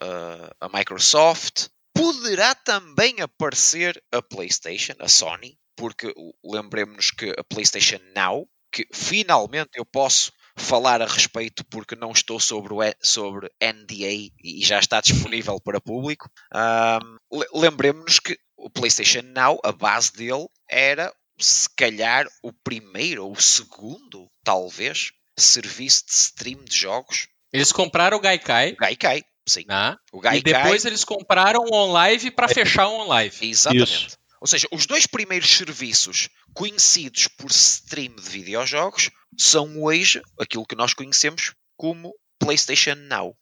a, 0.00 0.66
a 0.66 0.68
Microsoft, 0.68 1.68
poderá 1.94 2.54
também 2.54 3.20
aparecer 3.20 4.02
a 4.12 4.20
PlayStation, 4.20 4.94
a 4.98 5.08
Sony, 5.08 5.56
porque 5.76 6.12
lembremos-nos 6.44 7.10
que 7.10 7.34
a 7.36 7.44
PlayStation 7.44 8.00
Now, 8.14 8.48
que 8.72 8.86
finalmente 8.92 9.70
eu 9.74 9.84
posso 9.84 10.32
falar 10.56 11.00
a 11.00 11.06
respeito 11.06 11.64
porque 11.64 11.96
não 11.96 12.12
estou 12.12 12.38
sobre, 12.38 12.74
o, 12.74 12.78
sobre 13.00 13.50
NDA 13.62 14.30
e 14.42 14.60
já 14.62 14.78
está 14.78 15.00
disponível 15.00 15.60
para 15.60 15.80
público. 15.80 16.30
Um, 16.54 17.38
lembremos-nos 17.54 18.18
que 18.18 18.38
o 18.56 18.70
PlayStation 18.70 19.22
Now, 19.22 19.58
a 19.64 19.72
base 19.72 20.12
dele 20.12 20.46
era 20.68 21.12
se 21.38 21.68
calhar 21.76 22.26
o 22.42 22.52
primeiro 22.52 23.24
ou 23.24 23.32
o 23.32 23.40
segundo, 23.40 24.28
talvez, 24.44 25.12
serviço 25.38 26.06
de 26.06 26.12
stream 26.12 26.64
de 26.64 26.76
jogos. 26.76 27.28
Eles 27.52 27.72
compraram 27.72 28.16
o 28.16 28.20
Gaikai. 28.20 28.74
Gaikai, 28.76 29.24
sim. 29.46 29.64
Ah, 29.68 29.98
o 30.12 30.20
Gaikai, 30.20 30.38
e 30.38 30.42
depois 30.42 30.84
eles 30.84 31.04
compraram 31.04 31.64
o 31.64 31.74
OnLive 31.74 32.30
para 32.30 32.50
é, 32.50 32.54
fechar 32.54 32.86
o 32.86 33.00
OnLive. 33.00 33.48
Exatamente. 33.48 34.06
Isso. 34.06 34.21
Ou 34.42 34.46
seja, 34.48 34.66
os 34.72 34.86
dois 34.86 35.06
primeiros 35.06 35.56
serviços 35.56 36.28
conhecidos 36.52 37.28
por 37.28 37.48
stream 37.52 38.16
de 38.16 38.28
videojogos 38.28 39.08
são 39.38 39.80
hoje 39.80 40.20
aquilo 40.36 40.66
que 40.66 40.74
nós 40.74 40.92
conhecemos 40.92 41.54
como 41.76 42.12
PlayStation 42.40 42.96
Now. 42.96 43.36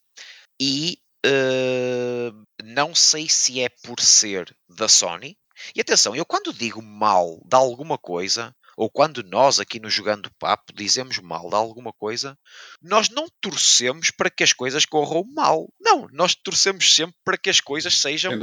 E 0.61 0.99
uh, 1.25 2.45
não 2.63 2.93
sei 2.93 3.27
se 3.27 3.59
é 3.61 3.67
por 3.83 3.99
ser 3.99 4.55
da 4.69 4.87
Sony. 4.87 5.35
E 5.75 5.81
atenção, 5.81 6.15
eu 6.15 6.23
quando 6.23 6.53
digo 6.53 6.83
mal 6.83 7.41
de 7.43 7.55
alguma 7.55 7.97
coisa, 7.97 8.55
ou 8.77 8.87
quando 8.87 9.23
nós 9.23 9.59
aqui 9.59 9.79
no 9.79 9.89
Jogando 9.89 10.29
Papo 10.37 10.71
dizemos 10.71 11.17
mal 11.17 11.49
de 11.49 11.55
alguma 11.55 11.91
coisa, 11.91 12.37
nós 12.79 13.09
não 13.09 13.27
torcemos 13.41 14.11
para 14.11 14.29
que 14.29 14.43
as 14.43 14.53
coisas 14.53 14.85
corram 14.85 15.23
mal. 15.33 15.67
Não, 15.79 16.07
nós 16.11 16.35
torcemos 16.35 16.93
sempre 16.93 17.15
para 17.25 17.39
que 17.39 17.49
as 17.49 17.59
coisas 17.59 17.99
sejam 17.99 18.33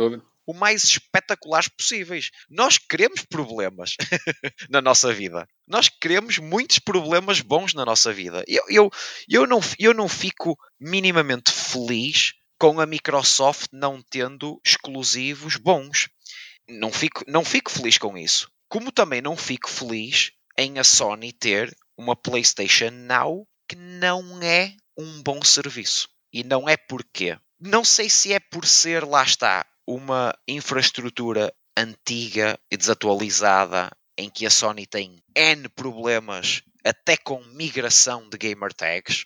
o 0.49 0.55
mais 0.55 0.83
espetaculares 0.83 1.69
possíveis. 1.69 2.31
Nós 2.49 2.79
queremos 2.79 3.23
problemas 3.23 3.97
na 4.70 4.81
nossa 4.81 5.12
vida. 5.12 5.47
Nós 5.66 5.91
queremos 5.91 6.39
muitos 6.39 6.79
problemas 6.79 7.43
bons 7.43 7.75
na 7.75 7.85
nossa 7.85 8.15
vida. 8.15 8.43
Eu, 8.49 8.65
eu, 8.70 8.91
eu, 9.29 9.47
não, 9.47 9.61
eu 9.79 9.93
não 9.93 10.09
fico 10.09 10.59
minimamente 10.81 11.53
feliz 11.53 12.33
com 12.59 12.81
a 12.81 12.87
Microsoft 12.87 13.69
não 13.75 14.01
tendo 14.01 14.59
exclusivos 14.65 15.57
bons. 15.57 16.09
Não 16.66 16.91
fico, 16.91 17.23
não 17.29 17.45
fico 17.45 17.70
feliz 17.70 17.99
com 17.99 18.16
isso. 18.16 18.51
Como 18.70 18.91
também 18.91 19.20
não 19.20 19.37
fico 19.37 19.69
feliz 19.69 20.33
em 20.57 20.79
a 20.79 20.85
Sony 20.85 21.31
ter 21.31 21.77
uma 21.95 22.16
PlayStation 22.16 22.91
Now 22.91 23.47
que 23.69 23.77
não 23.77 24.43
é 24.43 24.75
um 24.97 25.23
bom 25.23 25.45
serviço. 25.45 26.09
E 26.33 26.43
não 26.43 26.66
é 26.66 26.75
porquê. 26.79 27.37
Não 27.61 27.85
sei 27.85 28.09
se 28.09 28.33
é 28.33 28.41
por 28.41 28.65
ser, 28.65 29.05
lá 29.05 29.23
está, 29.23 29.66
uma 29.89 30.36
infraestrutura 30.47 31.51
antiga 31.74 32.60
e 32.70 32.77
desatualizada 32.77 33.90
em 34.19 34.28
que 34.28 34.44
a 34.44 34.51
Sony 34.51 34.86
tem 34.86 35.16
N 35.35 35.66
problemas 35.70 36.62
até 36.85 37.16
com 37.16 37.43
migração 37.55 38.28
de 38.28 38.36
gamer 38.36 38.74
tags. 38.74 39.24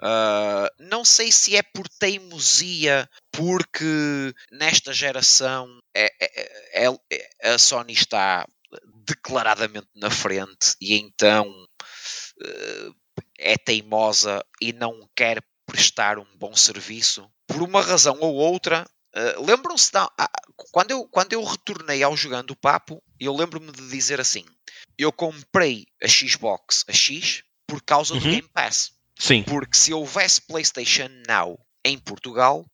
Uh, 0.00 0.70
não 0.78 1.04
sei 1.04 1.30
se 1.30 1.56
é 1.56 1.62
por 1.62 1.86
teimosia, 1.88 3.06
porque 3.30 4.32
nesta 4.50 4.94
geração 4.94 5.78
é, 5.94 6.06
é, 6.18 6.86
é, 6.86 6.98
é, 7.12 7.50
a 7.50 7.58
Sony 7.58 7.92
está 7.92 8.46
declaradamente 9.04 9.88
na 9.94 10.10
frente 10.10 10.74
e 10.80 10.94
então 10.94 11.50
uh, 11.50 12.94
é 13.38 13.58
teimosa 13.58 14.42
e 14.58 14.72
não 14.72 15.06
quer 15.14 15.42
prestar 15.66 16.18
um 16.18 16.36
bom 16.36 16.56
serviço. 16.56 17.30
Por 17.46 17.60
uma 17.60 17.82
razão 17.82 18.16
ou 18.20 18.34
outra, 18.34 18.86
Uh, 19.14 19.44
Lembram-se 19.44 19.90
da, 19.90 20.10
quando, 20.70 20.90
eu, 20.90 21.04
quando 21.06 21.32
eu 21.32 21.42
retornei 21.42 22.02
ao 22.02 22.16
jogando 22.16 22.50
o 22.50 22.56
papo, 22.56 23.02
eu 23.18 23.34
lembro-me 23.34 23.72
de 23.72 23.88
dizer 23.88 24.20
assim: 24.20 24.44
eu 24.96 25.12
comprei 25.12 25.86
a 26.02 26.08
Xbox 26.08 26.84
a 26.88 26.92
X 26.92 27.42
por 27.66 27.82
causa 27.82 28.14
uhum. 28.14 28.20
do 28.20 28.24
Game 28.24 28.48
Pass. 28.48 28.92
Sim. 29.18 29.42
Porque 29.42 29.76
se 29.76 29.92
houvesse 29.92 30.42
PlayStation 30.42 31.08
Now 31.26 31.58
em 31.84 31.98
Portugal, 31.98 32.66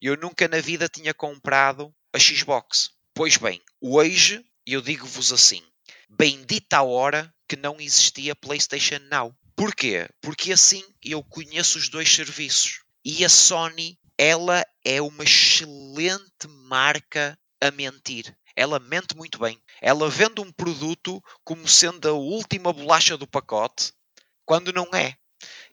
eu 0.00 0.16
nunca 0.16 0.48
na 0.48 0.60
vida 0.60 0.88
tinha 0.88 1.14
comprado 1.14 1.94
a 2.12 2.18
Xbox. 2.18 2.90
Pois 3.14 3.36
bem, 3.36 3.60
hoje 3.80 4.44
eu 4.66 4.80
digo-vos 4.80 5.32
assim: 5.32 5.62
bendita 6.08 6.78
a 6.78 6.82
hora 6.82 7.32
que 7.48 7.56
não 7.56 7.80
existia 7.80 8.34
PlayStation 8.34 8.98
Now. 9.10 9.36
Porquê? 9.54 10.08
Porque 10.20 10.52
assim 10.52 10.82
eu 11.04 11.22
conheço 11.22 11.78
os 11.78 11.88
dois 11.88 12.10
serviços. 12.10 12.80
E 13.04 13.24
a 13.24 13.28
Sony 13.28 13.98
ela 14.18 14.64
é 14.84 15.00
uma 15.00 15.24
excelente 15.24 16.46
marca 16.66 17.38
a 17.60 17.70
mentir. 17.70 18.36
Ela 18.54 18.78
mente 18.78 19.16
muito 19.16 19.38
bem. 19.38 19.58
Ela 19.80 20.10
vende 20.10 20.40
um 20.40 20.52
produto 20.52 21.22
como 21.44 21.66
sendo 21.66 22.08
a 22.08 22.12
última 22.12 22.72
bolacha 22.72 23.16
do 23.16 23.26
pacote, 23.26 23.92
quando 24.44 24.72
não 24.72 24.88
é. 24.92 25.16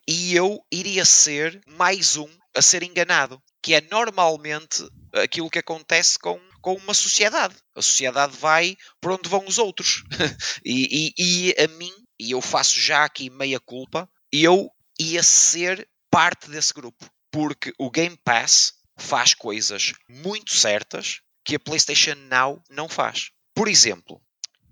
E 0.07 0.33
eu 0.33 0.59
iria 0.71 1.05
ser 1.05 1.61
mais 1.67 2.15
um 2.15 2.29
a 2.55 2.61
ser 2.61 2.83
enganado, 2.83 3.41
que 3.61 3.73
é 3.73 3.81
normalmente 3.81 4.87
aquilo 5.13 5.49
que 5.49 5.59
acontece 5.59 6.17
com, 6.17 6.39
com 6.61 6.73
uma 6.75 6.93
sociedade. 6.93 7.55
A 7.75 7.81
sociedade 7.81 8.35
vai 8.37 8.75
para 9.01 9.13
onde 9.13 9.29
vão 9.29 9.45
os 9.45 9.57
outros. 9.57 10.03
e, 10.65 11.13
e, 11.17 11.51
e 11.51 11.63
a 11.63 11.67
mim, 11.67 11.93
e 12.19 12.31
eu 12.31 12.41
faço 12.41 12.79
já 12.79 13.03
aqui 13.03 13.29
meia 13.29 13.59
culpa, 13.59 14.09
eu 14.31 14.71
ia 14.99 15.21
ser 15.21 15.87
parte 16.09 16.49
desse 16.49 16.73
grupo 16.73 17.09
porque 17.31 17.73
o 17.77 17.89
Game 17.89 18.17
Pass 18.23 18.73
faz 18.97 19.33
coisas 19.33 19.93
muito 20.07 20.53
certas 20.53 21.21
que 21.43 21.55
a 21.55 21.59
PlayStation 21.59 22.15
Now 22.15 22.61
não 22.69 22.87
faz. 22.89 23.31
Por 23.55 23.67
exemplo, 23.67 24.21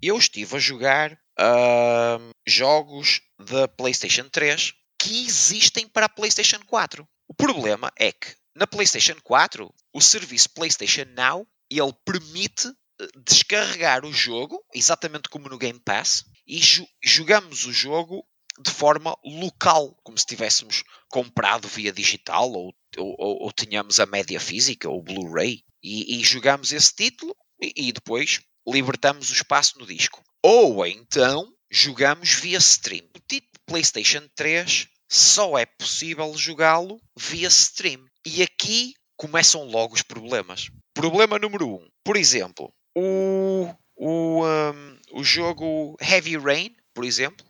eu 0.01 0.17
estive 0.17 0.55
a 0.55 0.59
jogar 0.59 1.13
uh, 1.13 2.29
jogos 2.45 3.21
da 3.39 3.67
PlayStation 3.67 4.29
3 4.29 4.73
que 4.99 5.25
existem 5.25 5.87
para 5.87 6.07
a 6.07 6.09
PlayStation 6.09 6.59
4. 6.65 7.07
O 7.27 7.33
problema 7.33 7.91
é 7.97 8.11
que 8.11 8.35
na 8.55 8.65
PlayStation 8.65 9.15
4 9.23 9.73
o 9.93 10.01
serviço 10.01 10.49
PlayStation 10.49 11.05
Now 11.15 11.47
ele 11.69 11.93
permite 12.05 12.67
eh, 12.67 13.07
descarregar 13.25 14.05
o 14.05 14.13
jogo, 14.13 14.63
exatamente 14.73 15.29
como 15.29 15.49
no 15.49 15.57
Game 15.57 15.79
Pass, 15.79 16.25
e 16.47 16.59
jogamos 17.03 17.65
o 17.65 17.73
jogo 17.73 18.25
de 18.59 18.71
forma 18.71 19.17
local, 19.23 19.95
como 20.03 20.17
se 20.17 20.25
tivéssemos 20.25 20.83
comprado 21.09 21.67
via 21.67 21.91
digital 21.91 22.51
ou, 22.51 22.73
ou, 22.97 23.43
ou 23.43 23.51
tínhamos 23.51 23.99
a 23.99 24.05
média 24.05 24.39
física 24.39 24.89
ou 24.89 25.03
Blu-ray 25.03 25.63
e, 25.83 26.19
e 26.19 26.23
jogamos 26.23 26.71
esse 26.71 26.93
título 26.93 27.35
e, 27.61 27.87
e 27.87 27.91
depois 27.91 28.41
libertamos 28.67 29.29
o 29.29 29.33
espaço 29.33 29.79
no 29.79 29.85
disco. 29.85 30.23
Ou 30.43 30.85
então 30.85 31.51
jogamos 31.71 32.31
via 32.33 32.57
stream. 32.57 33.05
O 33.15 33.19
título 33.27 33.51
PlayStation 33.65 34.27
3 34.35 34.87
só 35.09 35.57
é 35.57 35.65
possível 35.65 36.33
jogá-lo 36.35 36.99
via 37.17 37.47
stream. 37.47 38.05
E 38.25 38.41
aqui 38.41 38.93
começam 39.15 39.63
logo 39.63 39.95
os 39.95 40.01
problemas. 40.01 40.69
Problema 40.93 41.39
número 41.39 41.67
1. 41.67 41.75
Um, 41.75 41.87
por 42.03 42.17
exemplo, 42.17 42.73
o, 42.95 43.73
o, 43.95 44.45
um, 44.45 44.99
o 45.13 45.23
jogo 45.23 45.95
Heavy 46.01 46.37
Rain, 46.37 46.75
por 46.93 47.05
exemplo, 47.05 47.45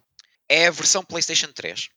é 0.49 0.67
a 0.67 0.71
versão 0.71 1.03
PlayStation 1.03 1.51
3. 1.51 1.89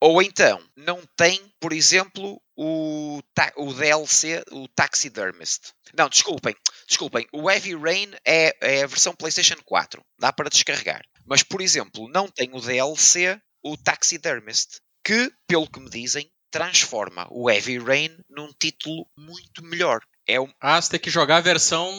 Ou 0.00 0.22
então, 0.22 0.62
não 0.76 1.02
tem, 1.16 1.52
por 1.60 1.72
exemplo, 1.72 2.40
o, 2.56 3.20
o 3.56 3.74
DLC, 3.74 4.44
o 4.52 4.68
Taxidermist. 4.68 5.72
Não, 5.92 6.08
desculpem, 6.08 6.54
desculpem. 6.86 7.26
O 7.32 7.50
Heavy 7.50 7.74
Rain 7.74 8.12
é, 8.24 8.56
é 8.60 8.82
a 8.84 8.86
versão 8.86 9.14
PlayStation 9.14 9.56
4. 9.64 10.00
Dá 10.18 10.32
para 10.32 10.48
descarregar. 10.48 11.02
Mas, 11.26 11.42
por 11.42 11.60
exemplo, 11.60 12.08
não 12.08 12.28
tem 12.28 12.50
o 12.52 12.60
DLC, 12.60 13.40
o 13.62 13.76
Taxidermist. 13.76 14.78
Que, 15.04 15.32
pelo 15.48 15.68
que 15.68 15.80
me 15.80 15.90
dizem, 15.90 16.30
transforma 16.50 17.26
o 17.30 17.50
Heavy 17.50 17.78
Rain 17.78 18.16
num 18.30 18.52
título 18.60 19.04
muito 19.16 19.64
melhor. 19.64 20.00
É 20.28 20.40
um... 20.40 20.48
Ah, 20.60 20.80
você 20.80 20.90
tem 20.90 21.00
que 21.00 21.10
jogar 21.10 21.38
a 21.38 21.40
versão 21.40 21.90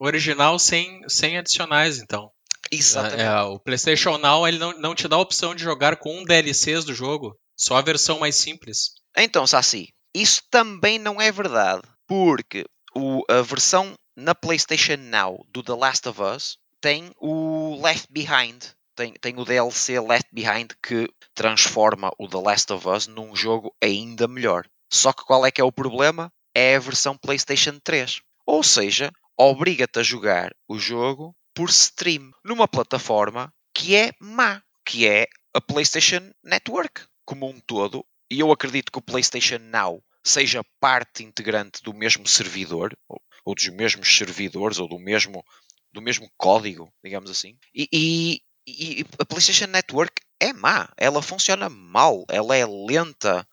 original 0.00 0.58
sem, 0.58 1.02
sem 1.08 1.38
adicionais, 1.38 1.98
então. 1.98 2.32
Exatamente. 2.78 3.22
É, 3.22 3.40
o 3.42 3.58
PlayStation 3.58 4.18
Now 4.18 4.46
ele 4.46 4.58
não, 4.58 4.72
não 4.78 4.94
te 4.94 5.08
dá 5.08 5.16
a 5.16 5.20
opção 5.20 5.54
de 5.54 5.62
jogar 5.62 5.96
com 5.96 6.18
um 6.18 6.24
DLCs 6.24 6.84
do 6.84 6.94
jogo, 6.94 7.36
só 7.56 7.76
a 7.76 7.82
versão 7.82 8.18
mais 8.18 8.36
simples. 8.36 8.92
Então, 9.16 9.46
Saci, 9.46 9.88
isso 10.14 10.42
também 10.50 10.98
não 10.98 11.20
é 11.20 11.30
verdade, 11.30 11.82
porque 12.06 12.64
o, 12.94 13.22
a 13.28 13.40
versão 13.42 13.94
na 14.16 14.34
PlayStation 14.34 14.96
Now 14.96 15.44
do 15.50 15.62
The 15.62 15.74
Last 15.74 16.08
of 16.08 16.20
Us 16.22 16.58
tem 16.80 17.10
o 17.20 17.80
Left 17.82 18.08
Behind. 18.10 18.62
Tem, 18.96 19.12
tem 19.14 19.36
o 19.38 19.44
DLC 19.44 19.98
Left 19.98 20.28
Behind 20.32 20.70
que 20.80 21.08
transforma 21.34 22.12
o 22.16 22.28
The 22.28 22.38
Last 22.38 22.72
of 22.72 22.88
Us 22.88 23.06
num 23.08 23.34
jogo 23.34 23.74
ainda 23.82 24.28
melhor. 24.28 24.66
Só 24.92 25.12
que 25.12 25.24
qual 25.24 25.44
é 25.44 25.50
que 25.50 25.60
é 25.60 25.64
o 25.64 25.72
problema? 25.72 26.30
é 26.54 26.76
a 26.76 26.80
versão 26.80 27.16
PlayStation 27.16 27.78
3. 27.82 28.22
Ou 28.46 28.62
seja, 28.62 29.10
obriga-te 29.36 29.98
a 29.98 30.02
jogar 30.02 30.54
o 30.68 30.78
jogo 30.78 31.34
por 31.54 31.70
stream, 31.70 32.32
numa 32.44 32.66
plataforma 32.66 33.52
que 33.72 33.94
é 33.94 34.12
má, 34.20 34.62
que 34.84 35.06
é 35.06 35.26
a 35.54 35.60
PlayStation 35.60 36.30
Network 36.42 37.02
como 37.24 37.48
um 37.48 37.60
todo. 37.60 38.04
E 38.30 38.40
eu 38.40 38.50
acredito 38.50 38.90
que 38.90 38.98
o 38.98 39.02
PlayStation 39.02 39.58
Now 39.58 40.02
seja 40.24 40.64
parte 40.80 41.22
integrante 41.22 41.82
do 41.82 41.92
mesmo 41.92 42.26
servidor, 42.26 42.96
ou, 43.08 43.20
ou 43.44 43.54
dos 43.54 43.68
mesmos 43.68 44.16
servidores, 44.16 44.78
ou 44.78 44.88
do 44.88 44.98
mesmo, 44.98 45.44
do 45.92 46.02
mesmo 46.02 46.30
código, 46.36 46.92
digamos 47.02 47.30
assim. 47.30 47.56
E, 47.74 47.88
e, 47.92 48.42
e 48.66 49.06
a 49.18 49.24
PlayStation 49.24 49.66
Network 49.66 50.14
é 50.40 50.52
má, 50.52 50.88
ela 50.96 51.22
funciona 51.22 51.68
mal, 51.68 52.24
ela 52.28 52.56
é 52.56 52.66
lenta. 52.66 53.46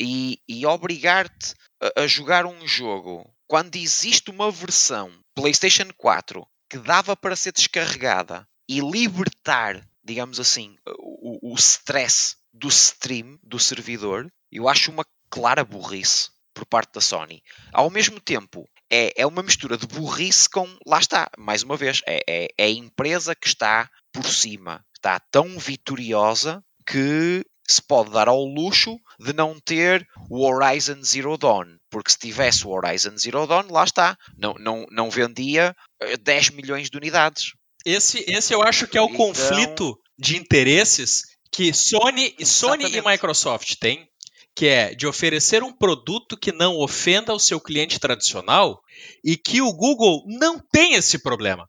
E, 0.00 0.40
e 0.48 0.66
obrigar-te 0.66 1.54
a, 1.80 2.02
a 2.02 2.06
jogar 2.06 2.44
um 2.44 2.66
jogo 2.66 3.32
quando 3.46 3.76
existe 3.76 4.30
uma 4.30 4.50
versão 4.50 5.12
PlayStation 5.34 5.88
4 5.96 6.46
que 6.72 6.78
dava 6.78 7.14
para 7.14 7.36
ser 7.36 7.52
descarregada 7.52 8.48
e 8.66 8.80
libertar, 8.80 9.86
digamos 10.02 10.40
assim, 10.40 10.74
o, 10.98 11.52
o 11.52 11.54
stress 11.54 12.36
do 12.50 12.68
stream 12.68 13.38
do 13.42 13.58
servidor, 13.58 14.32
eu 14.50 14.66
acho 14.66 14.90
uma 14.90 15.04
clara 15.28 15.66
burrice 15.66 16.30
por 16.54 16.64
parte 16.64 16.94
da 16.94 17.00
Sony. 17.02 17.42
Ao 17.74 17.90
mesmo 17.90 18.18
tempo, 18.18 18.66
é, 18.90 19.12
é 19.20 19.26
uma 19.26 19.42
mistura 19.42 19.76
de 19.76 19.86
burrice 19.86 20.48
com. 20.48 20.66
Lá 20.86 20.98
está, 20.98 21.30
mais 21.36 21.62
uma 21.62 21.76
vez, 21.76 22.00
é, 22.06 22.22
é, 22.26 22.48
é 22.56 22.64
a 22.64 22.70
empresa 22.70 23.34
que 23.34 23.48
está 23.48 23.90
por 24.10 24.24
cima, 24.24 24.82
está 24.96 25.20
tão 25.30 25.58
vitoriosa 25.58 26.64
que 26.86 27.44
se 27.68 27.82
pode 27.82 28.12
dar 28.12 28.28
ao 28.28 28.42
luxo 28.46 28.98
de 29.20 29.34
não 29.34 29.60
ter 29.60 30.08
o 30.30 30.42
Horizon 30.42 31.02
Zero 31.02 31.36
Dawn, 31.36 31.76
porque 31.92 32.10
se 32.10 32.18
tivesse 32.18 32.66
o 32.66 32.70
Horizon 32.70 33.16
Zero 33.18 33.46
Dawn, 33.46 33.70
lá 33.70 33.84
está, 33.84 34.16
não, 34.36 34.54
não, 34.54 34.86
não 34.90 35.10
vendia 35.10 35.76
10 36.22 36.48
eh, 36.48 36.50
milhões 36.52 36.88
de 36.88 36.96
unidades. 36.96 37.52
Esse, 37.84 38.24
esse 38.26 38.54
eu 38.54 38.62
acho 38.62 38.88
que 38.88 38.96
é 38.96 39.02
o 39.02 39.04
então... 39.04 39.18
conflito 39.18 39.96
de 40.18 40.38
interesses 40.38 41.22
que 41.52 41.72
Sony, 41.74 42.34
Sony 42.44 42.86
e 42.96 43.02
Microsoft 43.02 43.74
têm, 43.78 44.08
que 44.56 44.66
é 44.66 44.94
de 44.94 45.06
oferecer 45.06 45.62
um 45.62 45.72
produto 45.72 46.36
que 46.36 46.50
não 46.50 46.78
ofenda 46.78 47.34
o 47.34 47.38
seu 47.38 47.60
cliente 47.60 48.00
tradicional 48.00 48.80
e 49.22 49.36
que 49.36 49.60
o 49.60 49.72
Google 49.72 50.24
não 50.26 50.58
tem 50.72 50.94
esse 50.94 51.18
problema. 51.18 51.68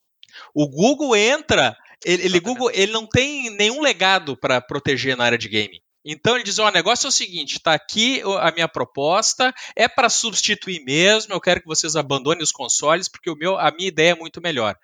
O 0.55 0.69
Google 0.69 1.15
entra, 1.17 1.75
ele, 2.05 2.23
ele 2.23 2.39
Google, 2.39 2.71
ele 2.73 2.93
não 2.93 3.05
tem 3.05 3.49
nenhum 3.49 3.81
legado 3.81 4.37
para 4.37 4.61
proteger 4.61 5.17
na 5.17 5.25
área 5.25 5.37
de 5.37 5.49
game. 5.49 5.81
Então 6.05 6.35
ele 6.35 6.43
diz: 6.43 6.57
o 6.57 6.69
negócio 6.69 7.05
é 7.05 7.09
o 7.09 7.11
seguinte, 7.11 7.57
está 7.57 7.73
aqui 7.73 8.21
a 8.39 8.51
minha 8.51 8.67
proposta, 8.67 9.53
é 9.75 9.87
para 9.87 10.09
substituir 10.09 10.83
mesmo, 10.83 11.33
eu 11.33 11.41
quero 11.41 11.61
que 11.61 11.67
vocês 11.67 11.95
abandonem 11.95 12.43
os 12.43 12.51
consoles, 12.51 13.07
porque 13.07 13.29
o 13.29 13.35
meu, 13.35 13.57
a 13.57 13.71
minha 13.71 13.87
ideia 13.87 14.11
é 14.11 14.15
muito 14.15 14.41
melhor. 14.41 14.75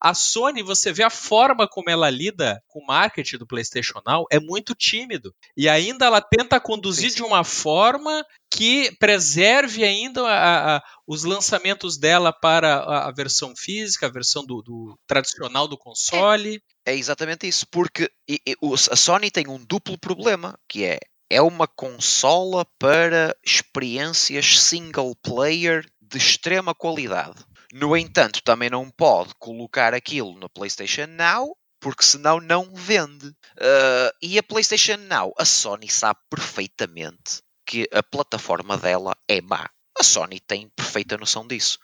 A 0.00 0.14
Sony, 0.14 0.62
você 0.62 0.92
vê 0.92 1.02
a 1.02 1.10
forma 1.10 1.66
como 1.66 1.90
ela 1.90 2.08
lida 2.08 2.62
com 2.68 2.80
o 2.80 2.86
marketing 2.86 3.38
do 3.38 3.46
PlayStation 3.46 4.00
Now, 4.06 4.26
é 4.30 4.38
muito 4.38 4.74
tímido. 4.74 5.34
E 5.56 5.68
ainda 5.68 6.06
ela 6.06 6.20
tenta 6.20 6.60
conduzir 6.60 7.10
sim, 7.10 7.16
sim. 7.16 7.16
de 7.16 7.22
uma 7.22 7.42
forma 7.42 8.24
que 8.50 8.96
preserve 8.98 9.84
ainda 9.84 10.22
a, 10.22 10.76
a, 10.76 10.82
os 11.06 11.24
lançamentos 11.24 11.98
dela 11.98 12.32
para 12.32 12.76
a, 12.76 13.08
a, 13.08 13.12
versão 13.12 13.54
física, 13.56 14.06
a 14.06 14.10
versão 14.10 14.44
do, 14.44 14.62
do 14.62 14.98
tradicional 15.06 15.68
do 15.68 15.76
console. 15.76 16.62
É, 16.88 16.94
exatamente 16.94 17.46
isso, 17.46 17.66
porque 17.66 18.10
a 18.90 18.96
Sony 18.96 19.30
tem 19.30 19.46
um 19.46 19.62
duplo 19.62 19.98
problema, 19.98 20.58
que 20.66 20.84
é 20.84 20.98
é 21.30 21.42
uma 21.42 21.68
consola 21.68 22.64
para 22.78 23.36
experiências 23.44 24.58
single 24.62 25.14
player 25.16 25.86
de 26.00 26.16
extrema 26.16 26.74
qualidade. 26.74 27.44
No 27.74 27.94
entanto, 27.94 28.42
também 28.42 28.70
não 28.70 28.90
pode 28.90 29.34
colocar 29.38 29.92
aquilo 29.92 30.38
no 30.38 30.48
PlayStation 30.48 31.06
Now 31.06 31.54
porque 31.80 32.02
senão 32.02 32.40
não 32.40 32.72
vende. 32.74 33.26
Uh, 33.28 34.10
e 34.22 34.38
a 34.38 34.42
PlayStation 34.42 34.96
Now, 34.96 35.32
a 35.38 35.44
Sony 35.44 35.88
sabe 35.88 36.18
perfeitamente 36.30 37.42
que 37.66 37.88
a 37.92 38.02
plataforma 38.02 38.76
dela 38.76 39.16
é 39.28 39.40
má. 39.40 39.68
A 39.98 40.02
Sony 40.02 40.40
tem 40.40 40.68
perfeita 40.70 41.18
noção 41.18 41.46
disso. 41.46 41.78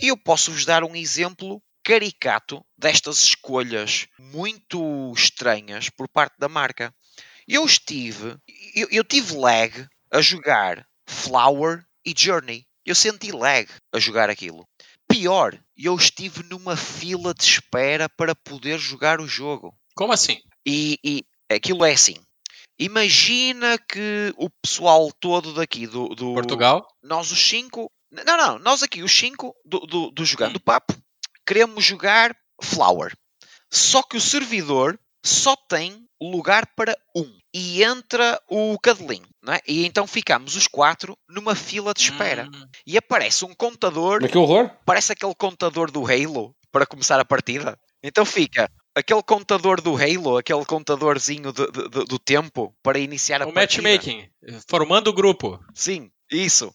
E 0.00 0.08
eu 0.08 0.16
posso 0.16 0.52
vos 0.52 0.64
dar 0.64 0.84
um 0.84 0.94
exemplo 0.94 1.60
caricato 1.86 2.66
destas 2.76 3.20
escolhas 3.20 4.08
muito 4.18 5.12
estranhas 5.12 5.88
por 5.88 6.08
parte 6.08 6.34
da 6.36 6.48
marca. 6.48 6.92
Eu 7.46 7.64
estive, 7.64 8.36
eu, 8.74 8.88
eu 8.90 9.04
tive 9.04 9.36
lag 9.36 9.86
a 10.10 10.20
jogar 10.20 10.84
Flower 11.06 11.86
e 12.04 12.12
Journey. 12.16 12.66
Eu 12.84 12.96
senti 12.96 13.30
lag 13.30 13.68
a 13.92 14.00
jogar 14.00 14.28
aquilo. 14.28 14.66
Pior, 15.06 15.56
eu 15.76 15.94
estive 15.94 16.42
numa 16.42 16.76
fila 16.76 17.32
de 17.32 17.44
espera 17.44 18.08
para 18.08 18.34
poder 18.34 18.80
jogar 18.80 19.20
o 19.20 19.28
jogo. 19.28 19.72
Como 19.94 20.12
assim? 20.12 20.40
E, 20.66 20.98
e 21.04 21.24
aquilo 21.48 21.84
é 21.84 21.92
assim. 21.92 22.16
Imagina 22.80 23.78
que 23.78 24.34
o 24.36 24.50
pessoal 24.50 25.12
todo 25.20 25.54
daqui 25.54 25.86
do, 25.86 26.08
do 26.08 26.34
Portugal, 26.34 26.84
nós 27.00 27.30
os 27.30 27.38
cinco, 27.38 27.92
não, 28.10 28.36
não, 28.36 28.58
nós 28.58 28.82
aqui 28.82 29.04
os 29.04 29.16
cinco 29.16 29.54
do, 29.64 29.78
do, 29.80 30.10
do 30.10 30.24
jogando 30.24 30.56
hum. 30.56 30.62
papo, 30.64 30.92
queremos 31.46 31.84
jogar 31.84 32.36
Flower. 32.62 33.12
Só 33.72 34.02
que 34.02 34.16
o 34.16 34.20
servidor 34.20 34.98
só 35.24 35.56
tem 35.68 36.06
lugar 36.20 36.66
para 36.74 36.96
um 37.14 37.30
e 37.54 37.82
entra 37.82 38.40
o 38.48 38.78
cadelinho, 38.78 39.28
não 39.42 39.54
é? 39.54 39.60
E 39.66 39.86
então 39.86 40.06
ficamos 40.06 40.56
os 40.56 40.66
quatro 40.66 41.16
numa 41.28 41.54
fila 41.54 41.92
de 41.92 42.02
espera 42.02 42.48
hum. 42.52 42.66
e 42.86 42.96
aparece 42.96 43.44
um 43.44 43.54
contador. 43.54 44.20
Mas 44.22 44.30
que 44.30 44.38
horror! 44.38 44.70
Parece 44.84 45.12
aquele 45.12 45.34
contador 45.34 45.90
do 45.90 46.04
Halo 46.06 46.54
para 46.70 46.86
começar 46.86 47.18
a 47.18 47.24
partida. 47.24 47.78
Então 48.02 48.24
fica 48.24 48.70
aquele 48.94 49.22
contador 49.22 49.80
do 49.80 49.94
Halo, 49.96 50.38
aquele 50.38 50.64
contadorzinho 50.64 51.52
do, 51.52 51.66
do, 51.70 52.04
do 52.04 52.18
tempo 52.18 52.74
para 52.82 52.98
iniciar 52.98 53.42
a 53.42 53.46
o 53.46 53.52
partida. 53.52 53.82
matchmaking, 53.82 54.28
formando 54.68 55.08
o 55.08 55.12
grupo. 55.12 55.58
Sim, 55.74 56.10
isso. 56.30 56.72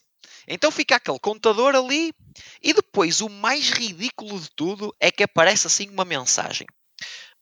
Então 0.54 0.70
fica 0.70 0.98
aquele 0.98 1.20
contador 1.20 1.76
ali 1.76 2.14
e 2.62 2.74
depois 2.74 3.22
o 3.22 3.30
mais 3.30 3.70
ridículo 3.70 4.40
de 4.40 4.50
tudo 4.54 4.94
é 5.00 5.10
que 5.10 5.24
aparece 5.24 5.66
assim 5.66 5.90
uma 5.90 6.04
mensagem. 6.04 6.68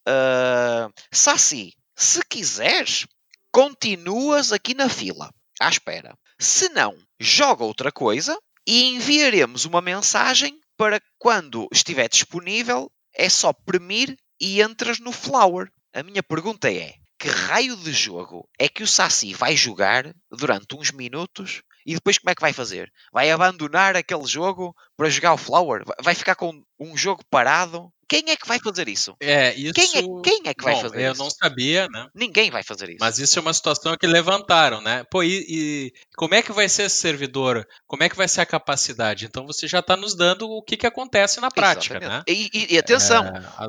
Uh, 0.08 0.94
se 1.12 2.22
quiseres, 2.30 3.08
continuas 3.52 4.54
aqui 4.54 4.74
na 4.74 4.88
fila, 4.88 5.34
à 5.60 5.70
espera. 5.70 6.16
Se 6.40 6.70
não, 6.70 6.96
joga 7.20 7.64
outra 7.64 7.92
coisa 7.92 8.38
e 8.66 8.86
enviaremos 8.86 9.66
uma 9.66 9.82
mensagem 9.82 10.60
para 10.78 11.02
quando 11.18 11.68
estiver 11.74 12.08
disponível, 12.08 12.92
é 13.14 13.28
só 13.28 13.52
premir 13.52 14.16
e 14.40 14.62
entras 14.62 15.00
no 15.00 15.12
Flower. 15.12 15.70
A 15.94 16.04
minha 16.04 16.24
pergunta 16.24 16.72
é: 16.72 16.94
que 17.20 17.28
raio 17.28 17.76
de 17.76 17.92
jogo 17.92 18.48
é 18.58 18.70
que 18.70 18.84
o 18.84 18.88
Saci 18.88 19.34
vai 19.34 19.56
jogar 19.56 20.16
durante 20.32 20.76
uns 20.76 20.92
minutos 20.92 21.62
e 21.90 21.96
depois 21.96 22.20
como 22.20 22.30
é 22.30 22.36
que 22.36 22.42
vai 22.42 22.54
fazer? 22.54 22.94
Vai 23.12 23.32
abandonar 23.32 23.96
aquele 23.96 24.28
jogo 24.28 24.76
para 24.96 25.10
jogar 25.10 25.34
o 25.34 25.38
Flower? 25.38 25.84
Vai 26.04 26.14
ficar 26.14 26.36
com 26.36 26.62
um 26.80 26.96
jogo 26.96 27.24
parado? 27.32 27.92
Quem 28.08 28.26
é 28.28 28.36
que 28.36 28.48
vai 28.48 28.60
fazer 28.60 28.88
isso? 28.88 29.16
É, 29.20 29.56
isso... 29.56 29.74
Quem, 29.74 29.86
é, 29.96 30.02
quem 30.24 30.42
é 30.46 30.54
que 30.54 30.64
vai 30.64 30.76
Bom, 30.76 30.82
fazer 30.82 30.98
eu 30.98 31.12
isso? 31.12 31.22
Eu 31.22 31.26
não 31.26 31.32
sabia, 31.32 31.88
né? 31.88 32.08
Ninguém 32.14 32.52
vai 32.52 32.62
fazer 32.62 32.90
isso. 32.90 33.00
Mas 33.00 33.18
isso 33.18 33.40
é 33.40 33.42
uma 33.42 33.54
situação 33.56 33.98
que 33.98 34.06
levantaram, 34.06 34.82
né? 34.82 35.04
Pô, 35.10 35.24
e, 35.24 35.44
e 35.50 35.94
como 36.16 36.36
é 36.36 36.44
que 36.44 36.52
vai 36.52 36.70
ser 36.70 36.84
esse 36.84 36.98
servidor? 36.98 37.68
Como 37.88 38.04
é 38.04 38.10
que 38.10 38.16
vai 38.16 38.28
ser 38.28 38.42
a 38.42 38.46
capacidade? 38.46 39.26
Então 39.26 39.48
você 39.48 39.68
já 39.68 39.80
está 39.80 39.98
nos 39.98 40.14
dando 40.14 40.48
o 40.48 40.62
que, 40.62 40.78
que 40.78 40.86
acontece 40.86 41.42
na 41.42 41.50
prática, 41.50 41.98
Exatamente. 41.98 42.18
né? 42.18 42.24
E, 42.28 42.50
e, 42.54 42.76
e 42.76 42.78
atenção, 42.78 43.26
é, 43.26 43.40
a... 43.58 43.68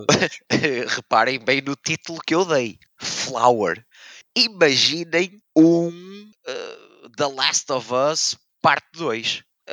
reparem 0.94 1.42
bem 1.42 1.62
no 1.62 1.74
título 1.74 2.20
que 2.26 2.34
eu 2.34 2.44
dei. 2.44 2.78
Flower. 2.98 3.82
Imaginem 4.36 5.40
um 5.56 5.88
uh, 5.88 6.90
The 7.16 7.27
Last 7.27 7.73
of 7.73 7.93
Us 7.93 8.39
parte 8.62 8.87
2. 8.97 9.43
Uh, 9.69 9.73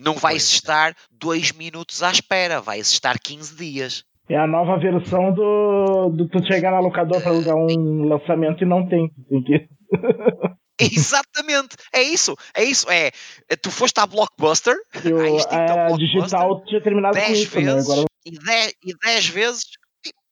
não 0.00 0.14
vai 0.14 0.36
estar 0.36 0.94
dois 1.10 1.52
minutos 1.52 2.02
à 2.02 2.10
espera, 2.10 2.60
vai 2.60 2.80
estar 2.80 3.18
15 3.18 3.56
dias. 3.56 4.04
É 4.28 4.36
a 4.36 4.46
nova 4.46 4.78
versão 4.78 5.32
do, 5.32 6.10
do 6.10 6.28
tu 6.28 6.44
chegar 6.46 6.70
na 6.70 6.80
locadora 6.80 7.20
para 7.20 7.30
alugar 7.30 7.56
um 7.56 8.04
lançamento 8.08 8.62
e 8.62 8.66
não 8.66 8.86
tem. 8.86 9.10
tem 9.28 9.42
que... 9.42 9.68
Exatamente, 10.80 11.76
é 11.92 12.02
isso, 12.02 12.36
é 12.54 12.62
isso, 12.62 12.88
é. 12.88 13.10
Tu 13.60 13.68
foste 13.68 13.98
à 13.98 14.06
Blockbuster, 14.06 14.76
Eu, 15.04 15.18
a, 15.18 15.88
Blockbuster, 15.88 15.96
digital 15.96 16.64
tinha 16.66 16.80
terminado 16.80 17.18
com 17.18 17.32
isso, 17.32 17.50
vezes, 17.50 17.88
né? 17.88 17.94
Agora... 17.94 18.06
e, 18.24 18.38
dez, 18.38 18.74
e 18.84 18.92
dez 19.04 19.26
vezes, 19.26 19.64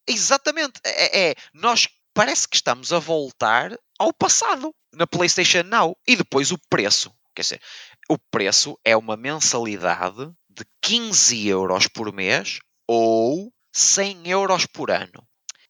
exatamente, 0.09 0.75
é, 0.85 1.31
é, 1.31 1.35
nós 1.53 1.89
parece 2.15 2.49
que 2.49 2.55
estamos 2.55 2.93
a 2.93 3.01
voltar 3.01 3.77
ao 3.99 4.13
passado 4.13 4.75
na 4.93 5.07
PlayStation 5.07 5.63
Now 5.63 5.97
e 6.07 6.17
depois 6.17 6.51
o 6.51 6.59
preço, 6.69 7.13
quer 7.35 7.43
dizer, 7.43 7.63
o 8.09 8.19
preço 8.19 8.79
é 8.85 8.97
uma 8.97 9.17
mensalidade 9.17 10.31
de 10.49 10.65
15 10.83 11.49
euros 11.49 11.87
por 11.89 12.13
mês 12.13 12.59
ou 12.89 13.53
100 13.73 14.29
euros 14.29 14.67
por 14.67 14.91
ano. 14.91 15.27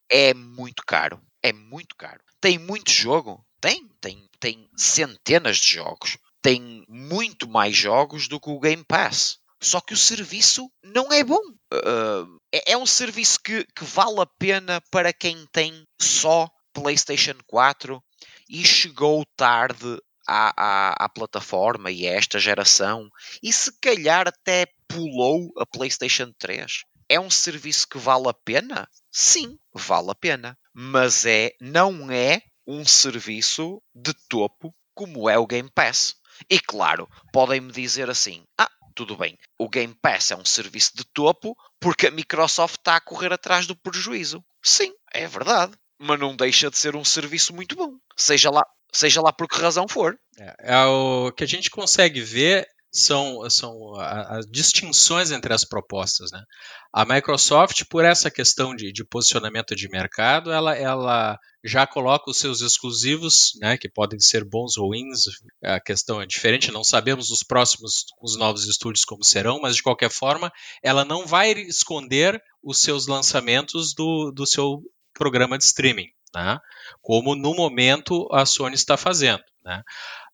É 0.09 0.33
muito 0.33 0.83
caro. 0.87 1.21
É 1.43 1.53
muito 1.53 1.97
caro. 1.97 2.21
Tem 2.41 2.59
muito 2.59 2.91
jogo? 2.91 3.45
Tem. 3.61 3.89
Tem, 4.01 4.29
tem 4.39 4.69
centenas 4.77 5.57
de 5.59 5.71
jogos. 5.71 6.19
tem 6.43 6.85
muito 6.89 7.49
mais 7.49 7.77
jogos 7.77 8.29
do 8.29 8.39
que 8.39 8.49
o 8.49 8.61
Game 8.61 8.85
Pass. 8.85 9.39
Só 9.61 9.81
que 9.81 9.95
o 9.95 9.97
serviço 9.97 10.71
não 10.85 11.13
é 11.13 11.25
bom. 11.25 11.41
Uh, 11.73 12.39
é, 12.53 12.73
é, 12.73 12.77
um 12.77 12.87
serviço 12.87 13.41
que, 13.43 13.65
que 13.75 13.85
vale 13.85 14.21
a 14.21 14.27
pena 14.39 14.81
para 14.91 15.13
quem 15.13 15.45
tem 15.51 15.83
só 16.01 16.49
PlayStation 16.73 17.37
4 17.47 18.01
e 18.49 18.65
chegou 18.65 19.25
tarde 19.37 20.01
à, 20.27 20.53
à, 20.57 21.05
à, 21.05 21.09
plataforma 21.09 21.91
e 21.91 22.07
a 22.07 22.13
esta 22.13 22.39
geração 22.39 23.09
e 23.43 23.53
se 23.53 23.73
calhar 23.81 24.27
até 24.29 24.67
pulou 24.89 25.53
a 25.59 25.67
PlayStation 25.67 26.33
3. 26.39 26.83
É 27.09 27.21
um 27.21 27.31
serviço 27.31 27.89
que 27.89 27.99
vale 27.99 28.29
a 28.29 28.35
pena? 28.35 28.89
Sim, 29.13 29.57
vale 29.73 30.11
a 30.11 30.15
pena. 30.15 30.59
Mas 30.75 31.25
é, 31.25 31.53
não 31.61 32.11
é 32.11 32.43
um 32.67 32.85
serviço 32.85 33.81
de 33.95 34.13
topo 34.29 34.75
como 34.95 35.29
é 35.29 35.39
o 35.39 35.47
Game 35.47 35.71
Pass. 35.73 36.17
E 36.51 36.59
claro, 36.59 37.09
podem-me 37.33 37.71
dizer 37.71 38.11
assim: 38.11 38.45
ah, 38.59 38.71
tudo 38.95 39.17
bem, 39.17 39.39
o 39.59 39.69
Game 39.69 39.95
Pass 39.95 40.31
é 40.31 40.37
um 40.37 40.45
serviço 40.45 40.97
de 40.97 41.05
topo 41.05 41.57
porque 41.79 42.09
a 42.09 42.11
Microsoft 42.11 42.79
está 42.79 42.97
a 42.97 43.01
correr 43.01 43.33
atrás 43.33 43.67
do 43.67 43.77
prejuízo. 43.77 44.45
Sim, 44.63 44.93
é 45.13 45.27
verdade. 45.29 45.77
Mas 45.99 46.19
não 46.19 46.37
deixa 46.37 46.71
de 46.71 46.77
ser 46.77 46.97
um 46.97 47.05
serviço 47.05 47.55
muito 47.55 47.77
bom. 47.77 47.99
Seja 48.17 48.51
lá, 48.51 48.65
seja 48.93 49.21
lá 49.21 49.33
por 49.33 49.49
que 49.49 49.61
razão 49.61 49.87
for. 49.89 50.17
É, 50.39 50.75
é 50.75 50.85
o 50.87 51.33
que 51.33 51.45
a 51.45 51.47
gente 51.47 51.71
consegue 51.71 52.21
ver 52.21 52.67
são, 52.97 53.49
são 53.51 53.95
as 53.99 54.47
distinções 54.47 55.31
entre 55.31 55.53
as 55.53 55.65
propostas. 55.65 56.31
Né? 56.31 56.43
A 56.93 57.05
Microsoft, 57.05 57.85
por 57.91 58.05
essa 58.05 58.31
questão 58.31 58.75
de, 58.75 58.91
de, 58.91 59.05
posicionamento 59.05 59.77
de 59.77 59.89
mercado, 59.89 60.51
ela, 60.51 60.75
ela 60.75 61.39
já 61.63 61.87
coloca 61.87 62.31
os 62.31 62.39
seus 62.39 62.63
exclusivos, 62.63 63.53
né, 63.61 63.77
que 63.77 63.89
podem 63.89 64.19
ser 64.19 64.45
bons 64.45 64.79
ou 64.79 64.89
ruins, 64.89 65.25
a 65.63 65.81
questão 65.81 66.23
é 66.23 66.27
diferente, 66.27 66.73
não 66.73 66.85
sabemos 66.85 67.31
os 67.31 67.43
próximos, 67.43 68.05
os 68.23 68.37
novos 68.37 68.67
estúdios 68.67 69.05
como 69.05 69.25
serão, 69.25 69.61
mas 69.61 69.77
de 69.77 69.83
qualquer 69.83 70.11
forma, 70.11 70.51
ela 70.83 71.05
não 71.05 71.27
vai 71.27 71.53
esconder 71.53 72.41
os 72.63 72.81
seus 72.81 73.07
lançamentos 73.07 73.93
do, 73.95 74.31
do 74.31 74.47
seu 74.47 74.81
programa 75.13 75.59
de 75.59 75.65
streaming, 75.65 76.07
né, 76.37 76.61
como 77.01 77.35
no 77.35 77.55
momento 77.55 78.29
a 78.31 78.45
Sony 78.45 78.75
está 78.75 78.95
fazendo. 78.99 79.43
Né. 79.65 79.83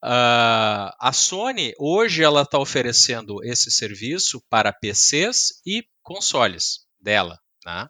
Uh, 0.04 0.90
a 1.00 1.12
Sony 1.12 1.72
hoje 1.78 2.24
ela 2.24 2.42
está 2.42 2.58
oferecendo 2.58 3.38
esse 3.44 3.70
serviço 3.70 4.42
para 4.50 4.72
PCs 4.72 5.62
e 5.64 5.84
consoles 6.02 6.80
dela. 7.00 7.38
Né? 7.64 7.86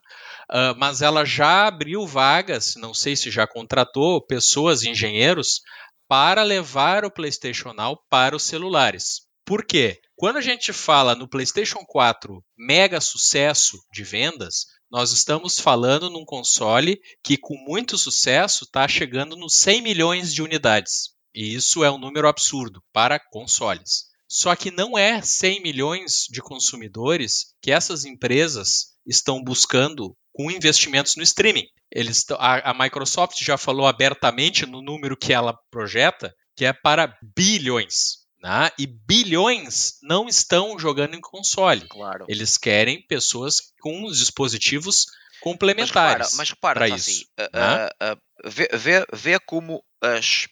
Uh, 0.51 0.77
mas 0.77 1.01
ela 1.01 1.25
já 1.25 1.65
abriu 1.65 2.05
vagas, 2.05 2.75
não 2.75 2.93
sei 2.93 3.15
se 3.15 3.31
já 3.31 3.47
contratou 3.47 4.23
pessoas, 4.23 4.83
engenheiros, 4.83 5.61
para 6.07 6.43
levar 6.43 7.05
o 7.05 7.11
PlayStation 7.11 7.73
Now 7.73 7.97
para 8.11 8.35
os 8.35 8.43
celulares. 8.43 9.22
Por 9.45 9.65
quê? 9.65 9.99
Quando 10.15 10.37
a 10.37 10.41
gente 10.41 10.71
fala 10.71 11.15
no 11.15 11.27
PlayStation 11.27 11.83
4 11.85 12.43
mega 12.57 13.01
sucesso 13.01 13.77
de 13.91 14.03
vendas, 14.03 14.67
nós 14.89 15.11
estamos 15.11 15.59
falando 15.59 16.09
num 16.09 16.23
console 16.23 17.01
que, 17.21 17.37
com 17.37 17.57
muito 17.57 17.97
sucesso, 17.97 18.63
está 18.63 18.87
chegando 18.87 19.35
nos 19.35 19.55
100 19.55 19.81
milhões 19.81 20.33
de 20.33 20.41
unidades. 20.41 21.09
E 21.35 21.53
isso 21.53 21.83
é 21.83 21.91
um 21.91 21.97
número 21.97 22.27
absurdo 22.27 22.81
para 22.93 23.19
consoles. 23.19 24.05
Só 24.29 24.55
que 24.55 24.71
não 24.71 24.97
é 24.97 25.21
100 25.21 25.61
milhões 25.61 26.25
de 26.29 26.41
consumidores 26.41 27.53
que 27.61 27.71
essas 27.71 28.05
empresas 28.05 28.93
estão 29.05 29.43
buscando 29.43 30.15
com 30.31 30.49
investimentos 30.49 31.15
no 31.15 31.23
streaming. 31.23 31.67
Eles, 31.91 32.25
a, 32.31 32.71
a 32.71 32.73
Microsoft 32.73 33.43
já 33.43 33.57
falou 33.57 33.85
abertamente 33.85 34.65
no 34.65 34.81
número 34.81 35.17
que 35.17 35.33
ela 35.33 35.57
projeta, 35.69 36.33
que 36.55 36.65
é 36.65 36.73
para 36.73 37.15
bilhões. 37.35 38.22
Né? 38.43 38.69
E 38.77 38.85
bilhões 38.85 39.97
não 40.03 40.27
estão 40.27 40.77
jogando 40.77 41.15
em 41.15 41.21
console. 41.21 41.87
Claro. 41.87 42.25
Eles 42.27 42.57
querem 42.57 43.01
pessoas 43.07 43.73
com 43.79 44.03
os 44.03 44.19
dispositivos 44.19 45.05
complementares. 45.39 46.35
Mas 46.35 46.49
repara, 46.49 46.79
mas 46.79 46.89
repara 46.89 46.89
isso, 46.89 47.25
assim, 47.37 47.47
uh, 47.57 48.13
uh, 48.13 48.21
vê, 48.45 48.69
vê, 48.73 49.05
vê 49.13 49.39
como 49.39 49.83
as 50.01 50.47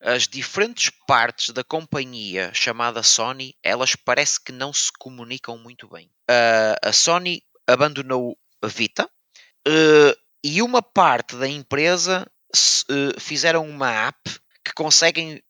as 0.00 0.28
diferentes 0.28 0.92
partes 1.06 1.50
da 1.50 1.64
companhia 1.64 2.52
chamada 2.54 3.02
Sony, 3.02 3.56
elas 3.62 3.96
parece 3.96 4.42
que 4.42 4.52
não 4.52 4.72
se 4.72 4.90
comunicam 4.96 5.58
muito 5.58 5.88
bem. 5.88 6.06
Uh, 6.30 6.78
a 6.82 6.92
Sony 6.92 7.42
abandonou 7.66 8.38
a 8.62 8.68
Vita 8.68 9.04
uh, 9.66 10.16
e 10.42 10.62
uma 10.62 10.82
parte 10.82 11.36
da 11.36 11.48
empresa 11.48 12.24
uh, 12.54 13.20
fizeram 13.20 13.68
uma 13.68 13.90
app 13.90 14.40
que 14.64 14.72
conseguem 14.72 15.42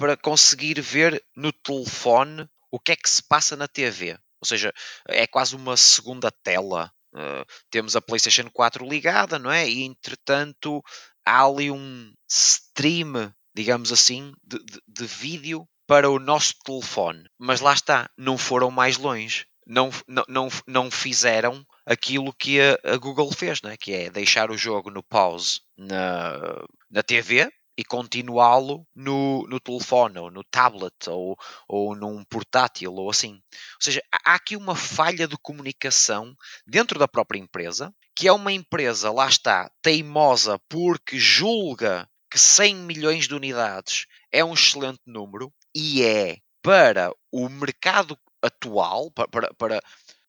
para 0.00 0.16
conseguir 0.16 0.80
ver 0.80 1.22
no 1.36 1.52
telefone 1.52 2.48
o 2.70 2.80
que 2.80 2.92
é 2.92 2.96
que 2.96 3.10
se 3.10 3.22
passa 3.22 3.54
na 3.54 3.68
TV. 3.68 4.14
Ou 4.40 4.46
seja, 4.46 4.72
é 5.06 5.26
quase 5.26 5.54
uma 5.54 5.76
segunda 5.76 6.30
tela. 6.30 6.90
Uh, 7.12 7.44
temos 7.68 7.94
a 7.94 8.00
PlayStation 8.00 8.48
4 8.50 8.88
ligada, 8.88 9.38
não 9.38 9.52
é? 9.52 9.68
E 9.68 9.82
entretanto 9.82 10.82
há 11.26 11.44
ali 11.44 11.70
um 11.70 12.10
stream 12.26 13.30
digamos 13.54 13.92
assim, 13.92 14.32
de, 14.42 14.58
de, 14.58 14.80
de 14.88 15.06
vídeo 15.06 15.68
para 15.86 16.08
o 16.08 16.18
nosso 16.18 16.54
telefone. 16.64 17.24
Mas 17.38 17.60
lá 17.60 17.74
está, 17.74 18.08
não 18.16 18.38
foram 18.38 18.70
mais 18.70 18.96
longe. 18.96 19.44
Não, 19.66 19.90
não, 20.08 20.24
não, 20.28 20.48
não 20.66 20.90
fizeram 20.90 21.62
aquilo 21.84 22.32
que 22.32 22.58
a, 22.58 22.78
a 22.84 22.96
Google 22.96 23.30
fez, 23.32 23.60
né? 23.60 23.76
que 23.76 23.92
é 23.92 24.08
deixar 24.08 24.50
o 24.50 24.56
jogo 24.56 24.90
no 24.90 25.02
pause 25.02 25.60
na, 25.76 26.64
na 26.90 27.02
TV 27.02 27.50
e 27.80 27.84
continuá-lo 27.84 28.86
no, 28.94 29.46
no 29.48 29.58
telefone, 29.58 30.18
ou 30.18 30.30
no 30.30 30.44
tablet, 30.44 31.08
ou, 31.08 31.34
ou 31.66 31.96
num 31.96 32.22
portátil, 32.24 32.92
ou 32.92 33.08
assim. 33.08 33.32
Ou 33.32 33.80
seja, 33.80 34.02
há 34.12 34.34
aqui 34.34 34.54
uma 34.54 34.76
falha 34.76 35.26
de 35.26 35.38
comunicação 35.38 36.36
dentro 36.66 36.98
da 36.98 37.08
própria 37.08 37.38
empresa, 37.38 37.90
que 38.14 38.28
é 38.28 38.32
uma 38.32 38.52
empresa, 38.52 39.10
lá 39.10 39.26
está, 39.26 39.70
teimosa 39.80 40.60
porque 40.68 41.18
julga 41.18 42.06
que 42.30 42.38
100 42.38 42.74
milhões 42.76 43.26
de 43.26 43.34
unidades 43.34 44.04
é 44.30 44.44
um 44.44 44.52
excelente 44.52 45.00
número 45.06 45.50
e 45.74 46.04
é 46.04 46.36
para 46.62 47.10
o 47.32 47.48
mercado 47.48 48.14
atual, 48.42 49.10
para, 49.10 49.54
para, 49.54 49.80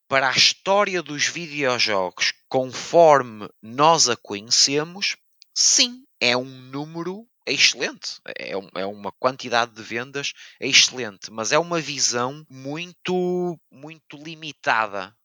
para 0.08 0.30
a 0.30 0.32
história 0.32 1.04
dos 1.04 1.28
videojogos 1.28 2.32
conforme 2.48 3.50
nós 3.62 4.08
a 4.08 4.16
conhecemos, 4.16 5.18
sim, 5.54 6.06
é 6.22 6.38
um 6.38 6.46
número 6.46 7.28
excelente. 7.46 8.20
É, 8.38 8.52
é 8.52 8.86
uma 8.86 9.12
quantidade 9.12 9.74
de 9.74 9.82
vendas 9.82 10.34
excelente, 10.60 11.32
mas 11.32 11.52
é 11.52 11.60
uma 11.60 11.80
visão 11.80 12.46
muito, 12.50 13.60
muito 13.72 14.18
limitada 14.18 15.16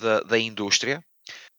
da, 0.00 0.20
da 0.20 0.38
indústria. 0.38 1.04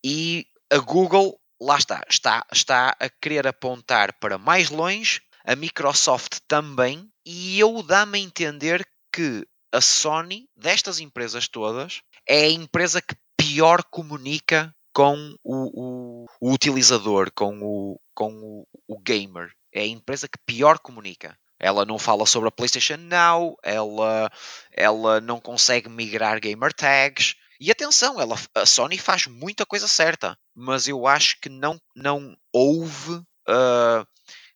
E 0.03 0.45
a 0.71 0.77
Google 0.77 1.39
lá 1.61 1.77
está, 1.77 2.03
está, 2.09 2.45
está 2.51 2.95
a 2.99 3.09
querer 3.21 3.47
apontar 3.47 4.17
para 4.19 4.37
mais 4.37 4.69
longe, 4.69 5.21
a 5.45 5.55
Microsoft 5.55 6.39
também, 6.47 7.09
e 7.25 7.59
eu 7.59 7.81
dá-me 7.83 8.19
a 8.19 8.21
entender 8.21 8.87
que 9.13 9.45
a 9.71 9.81
Sony, 9.81 10.47
destas 10.55 10.99
empresas 10.99 11.47
todas, 11.47 12.01
é 12.27 12.45
a 12.45 12.49
empresa 12.49 13.01
que 13.01 13.15
pior 13.37 13.83
comunica 13.83 14.73
com 14.93 15.35
o, 15.43 16.23
o, 16.23 16.25
o 16.41 16.53
utilizador, 16.53 17.31
com, 17.33 17.59
o, 17.61 17.99
com 18.13 18.33
o, 18.33 18.67
o 18.87 18.99
gamer. 18.99 19.51
É 19.73 19.81
a 19.81 19.87
empresa 19.87 20.27
que 20.27 20.37
pior 20.45 20.79
comunica. 20.79 21.37
Ela 21.59 21.85
não 21.85 21.99
fala 21.99 22.25
sobre 22.25 22.47
a 22.47 22.51
PlayStation 22.51 22.97
Now, 22.97 23.57
ela, 23.61 24.31
ela 24.71 25.19
não 25.19 25.41
consegue 25.41 25.89
migrar 25.89 26.39
gamer 26.39 26.73
tags, 26.73 27.35
e 27.59 27.69
atenção, 27.69 28.21
ela, 28.21 28.37
a 28.55 28.65
Sony 28.65 28.97
faz 28.97 29.27
muita 29.27 29.65
coisa 29.65 29.85
certa, 29.85 30.39
mas 30.55 30.87
eu 30.87 31.05
acho 31.05 31.41
que 31.41 31.49
não, 31.49 31.77
não 31.93 32.37
houve 32.53 33.15
uh, 33.15 34.07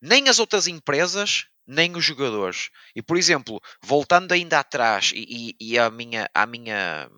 nem 0.02 0.30
as 0.30 0.40
outras 0.40 0.68
empresas 0.68 1.48
nem 1.68 1.96
os 1.96 2.04
jogadores. 2.06 2.70
E 2.96 3.02
por 3.02 3.18
exemplo, 3.18 3.62
voltando 3.82 4.32
ainda 4.32 4.60
atrás 4.60 5.12
e, 5.14 5.56
e, 5.60 5.76
e 5.76 5.90
minha, 5.92 6.30
a 6.34 6.46
minha, 6.46 7.10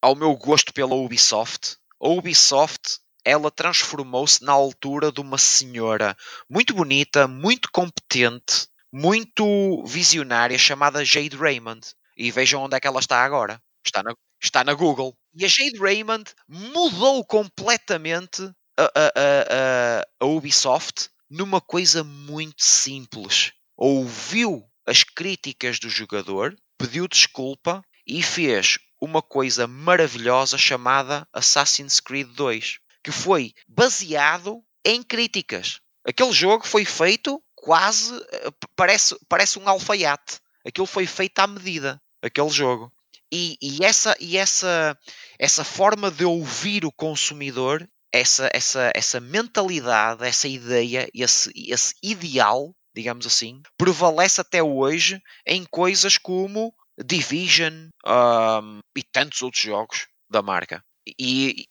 ao 0.00 0.14
meu 0.14 0.34
gosto 0.36 0.72
pela 0.74 0.94
Ubisoft, 0.94 1.76
a 2.02 2.08
Ubisoft 2.08 2.98
ela 3.24 3.50
transformou-se 3.50 4.42
na 4.44 4.52
altura 4.52 5.12
de 5.12 5.20
uma 5.20 5.38
senhora 5.38 6.16
muito 6.48 6.74
bonita, 6.74 7.26
muito 7.28 7.70
competente, 7.72 8.68
muito 8.92 9.84
visionária, 9.84 10.58
chamada 10.58 11.04
Jade 11.04 11.36
Raymond. 11.36 11.86
E 12.16 12.30
vejam 12.30 12.62
onde 12.62 12.76
é 12.76 12.80
que 12.80 12.86
ela 12.86 13.00
está 13.00 13.24
agora. 13.24 13.60
Está 13.84 14.02
na, 14.02 14.14
está 14.42 14.64
na 14.64 14.74
Google. 14.74 15.16
E 15.34 15.44
a 15.44 15.48
Jade 15.48 15.78
Raymond 15.78 16.24
mudou 16.48 17.24
completamente 17.24 18.42
a, 18.76 18.84
a, 18.84 19.12
a, 19.16 20.06
a 20.20 20.26
Ubisoft 20.26 21.08
numa 21.28 21.60
coisa 21.60 22.02
muito 22.02 22.64
simples. 22.64 23.52
Ouviu 23.76 24.64
as 24.86 25.04
críticas 25.04 25.78
do 25.78 25.88
jogador, 25.88 26.56
pediu 26.76 27.06
desculpa 27.06 27.82
e 28.06 28.22
fez 28.22 28.78
uma 29.00 29.22
coisa 29.22 29.66
maravilhosa 29.66 30.58
chamada 30.58 31.26
Assassin's 31.32 32.00
Creed 32.00 32.28
2, 32.34 32.78
que 33.02 33.10
foi 33.10 33.52
baseado 33.68 34.62
em 34.84 35.02
críticas. 35.02 35.80
Aquele 36.04 36.32
jogo 36.32 36.66
foi 36.66 36.84
feito 36.84 37.42
quase, 37.54 38.14
eh, 38.32 38.50
parece, 38.74 39.16
parece 39.28 39.58
um 39.58 39.68
alfaiate. 39.68 40.40
aquilo 40.66 40.86
foi 40.86 41.06
feito 41.06 41.38
à 41.38 41.46
medida, 41.46 42.00
aquele 42.22 42.50
jogo. 42.50 42.92
E, 43.32 43.56
e, 43.62 43.84
essa, 43.84 44.16
e 44.18 44.36
essa, 44.36 44.98
essa 45.38 45.64
forma 45.64 46.10
de 46.10 46.24
ouvir 46.24 46.84
o 46.84 46.92
consumidor, 46.92 47.88
essa, 48.12 48.50
essa, 48.52 48.90
essa 48.94 49.20
mentalidade, 49.20 50.24
essa 50.24 50.48
ideia, 50.48 51.08
esse, 51.14 51.52
esse 51.54 51.94
ideal, 52.02 52.74
digamos 52.94 53.26
assim, 53.26 53.62
prevalece 53.78 54.40
até 54.40 54.62
hoje 54.62 55.22
em 55.46 55.64
coisas 55.64 56.18
como 56.18 56.74
Division 57.02 57.88
um, 58.04 58.80
e 58.96 59.02
tantos 59.02 59.42
outros 59.42 59.62
jogos 59.62 60.08
da 60.28 60.42
marca. 60.42 60.84
E, 61.18 61.66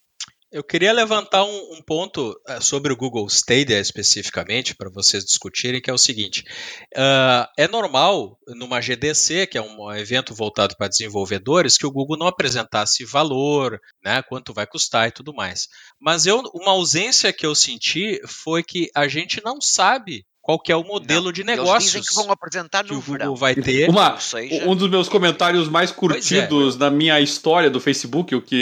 eu 0.52 0.64
queria 0.64 0.92
levantar 0.92 1.44
um, 1.44 1.74
um, 1.74 1.82
ponto 1.82 2.40
eh, 2.48 2.60
sobre 2.60 2.92
o 2.92 2.96
Google 2.96 3.28
Stadia 3.28 3.80
especificamente 3.80 4.76
para 4.76 4.90
vocês 4.90 5.24
discutirem, 5.24 5.82
que 5.82 5.90
é 5.90 5.94
o 5.94 5.98
seguinte: 5.98 6.44
uh, 6.96 7.48
é 7.58 7.68
normal 7.68 8.38
numa 8.48 8.82
GDC, 8.82 9.48
que 9.48 9.58
é 9.58 9.62
um 9.62 9.92
evento 9.94 10.34
voltado 10.34 10.76
para 10.76 10.88
desenvolvedores, 10.88 11.78
que 11.78 11.86
o 11.86 11.92
Google 11.92 12.18
não 12.18 12.28
apresentasse 12.28 13.06
valor, 13.06 13.80
né, 14.04 14.22
quanto 14.24 14.54
vai 14.54 14.66
custar 14.66 15.08
e 15.08 15.12
tudo 15.12 15.34
mais. 15.34 15.68
Mas 16.00 16.26
eu, 16.26 16.42
uma 16.54 16.72
ausência 16.72 17.32
que 17.32 17.46
eu 17.46 17.54
senti 17.54 18.20
foi 18.28 18.64
que 18.64 18.90
a 18.96 19.08
gente 19.08 19.42
não 19.44 19.62
sabe 19.62 20.26
qual 20.42 20.60
que 20.60 20.72
é 20.72 20.76
o 20.76 20.84
modelo 20.84 21.26
não, 21.26 21.32
de 21.32 21.44
negócios 21.44 21.94
eles 21.94 22.08
dizem 22.08 22.22
que 22.22 22.24
vão 22.24 22.34
apresentar 22.34 22.84
no 22.84 23.00
verão. 23.00 23.36
vai 23.36 23.54
ter. 23.54 23.88
Uma. 23.88 24.18
Um 24.66 24.76
dos 24.76 24.90
meus 24.90 25.08
comentários 25.08 25.70
mais 25.70 25.92
é. 25.92 25.94
curtidos 25.94 26.76
é. 26.76 26.80
na 26.80 26.90
minha 26.90 27.20
história 27.20 27.70
do 27.70 27.80
Facebook, 27.80 28.34
o 28.34 28.42
que 28.42 28.56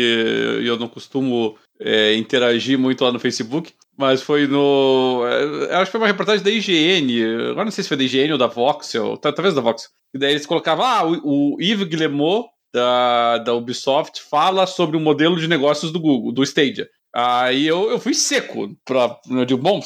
eu 0.65 0.77
não 0.77 0.89
costumo 0.89 1.57
é, 1.79 2.15
interagir 2.15 2.77
muito 2.77 3.03
lá 3.03 3.11
no 3.11 3.19
Facebook, 3.19 3.73
mas 3.97 4.21
foi 4.21 4.47
no. 4.47 5.23
É, 5.69 5.75
acho 5.75 5.85
que 5.85 5.91
foi 5.91 6.01
uma 6.01 6.07
reportagem 6.07 6.43
da 6.43 6.51
IGN, 6.51 7.49
agora 7.51 7.65
não 7.65 7.71
sei 7.71 7.83
se 7.83 7.87
foi 7.87 7.97
da 7.97 8.03
IGN 8.03 8.33
ou 8.33 8.37
da 8.37 8.47
Voxel, 8.47 9.17
talvez 9.17 9.53
da 9.53 9.61
Voxel. 9.61 9.89
E 10.13 10.17
daí 10.17 10.31
eles 10.31 10.45
colocavam, 10.45 10.85
ah, 10.85 11.05
o, 11.05 11.55
o 11.55 11.61
Yves 11.61 11.87
Guillemot, 11.87 12.47
da, 12.73 13.39
da 13.39 13.53
Ubisoft, 13.53 14.21
fala 14.21 14.67
sobre 14.67 14.97
o 14.97 14.99
modelo 14.99 15.37
de 15.37 15.47
negócios 15.47 15.91
do 15.91 15.99
Google, 15.99 16.31
do 16.31 16.43
Stadia. 16.43 16.87
Aí 17.13 17.65
eu, 17.65 17.89
eu 17.89 17.99
fui 17.99 18.13
seco. 18.13 18.75
Pra, 18.85 19.17
eu 19.29 19.45
digo, 19.45 19.61
bom, 19.61 19.81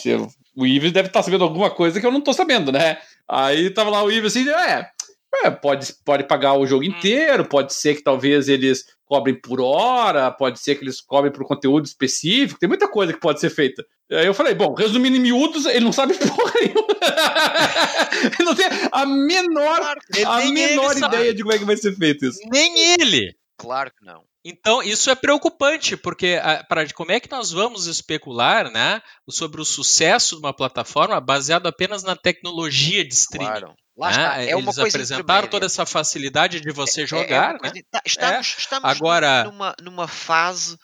o 0.55 0.65
Yves 0.65 0.91
deve 0.91 1.07
estar 1.07 1.19
tá 1.19 1.23
sabendo 1.23 1.43
alguma 1.43 1.69
coisa 1.69 1.99
que 1.99 2.05
eu 2.05 2.11
não 2.11 2.19
estou 2.19 2.33
sabendo, 2.33 2.71
né? 2.71 2.97
Aí 3.27 3.69
tava 3.69 3.89
lá 3.89 4.03
o 4.03 4.11
Yves 4.11 4.35
assim, 4.35 4.49
é, 4.49 4.89
é, 5.33 5.49
pode, 5.49 5.93
pode 6.05 6.23
pagar 6.25 6.53
o 6.53 6.65
jogo 6.65 6.83
hum. 6.83 6.87
inteiro, 6.87 7.45
pode 7.45 7.73
ser 7.73 7.95
que 7.95 8.03
talvez 8.03 8.49
eles 8.49 8.85
cobrem 9.05 9.35
por 9.39 9.59
hora, 9.59 10.31
pode 10.31 10.59
ser 10.59 10.75
que 10.75 10.83
eles 10.83 11.01
cobrem 11.01 11.31
por 11.31 11.45
conteúdo 11.45 11.85
específico, 11.85 12.59
tem 12.59 12.69
muita 12.69 12.87
coisa 12.87 13.13
que 13.13 13.19
pode 13.19 13.39
ser 13.39 13.49
feita. 13.49 13.85
Aí 14.11 14.25
eu 14.25 14.33
falei, 14.33 14.53
bom, 14.53 14.73
resumindo 14.73 15.17
em 15.17 15.21
miúdos, 15.21 15.65
ele 15.65 15.85
não 15.85 15.91
sabe 15.91 16.13
porra 16.19 16.53
nenhuma. 16.59 16.87
ele 18.39 18.45
não 18.45 18.55
tem 18.55 18.67
a 18.91 19.05
menor, 19.05 19.97
a 20.25 20.45
menor 20.45 20.97
ideia 20.97 21.33
de 21.33 21.41
como 21.41 21.53
é 21.53 21.57
que 21.57 21.65
vai 21.65 21.77
ser 21.77 21.95
feito 21.95 22.25
isso. 22.25 22.39
Nem 22.51 22.93
ele! 22.93 23.35
Claro 23.57 23.91
que 23.91 24.05
não. 24.05 24.23
Então, 24.43 24.81
isso 24.81 25.09
é 25.09 25.15
preocupante, 25.15 25.95
porque 25.95 26.39
para 26.67 26.91
como 26.93 27.11
é 27.11 27.19
que 27.19 27.29
nós 27.29 27.51
vamos 27.51 27.85
especular 27.85 28.71
né, 28.71 29.01
sobre 29.29 29.61
o 29.61 29.65
sucesso 29.65 30.35
de 30.35 30.41
uma 30.41 30.53
plataforma 30.53 31.21
baseado 31.21 31.67
apenas 31.67 32.01
na 32.01 32.15
tecnologia 32.15 33.05
de 33.05 33.13
streaming? 33.13 33.59
Claro. 33.59 33.75
Lá 34.01 34.09
está. 34.09 34.41
É 34.41 34.51
Eles 34.51 34.79
apresentaram 34.79 35.47
toda 35.47 35.67
essa 35.67 35.85
facilidade 35.85 36.59
de 36.59 36.71
você 36.71 37.05
jogar. 37.05 37.53
É, 37.63 37.67
é 37.67 37.73
né? 37.73 37.81
Tá, 37.91 38.01
estamos, 38.03 38.55
é. 38.57 38.59
estamos 38.59 38.89
Agora... 38.89 39.43
numa, 39.43 39.75
numa 39.79 40.07
fase 40.07 40.75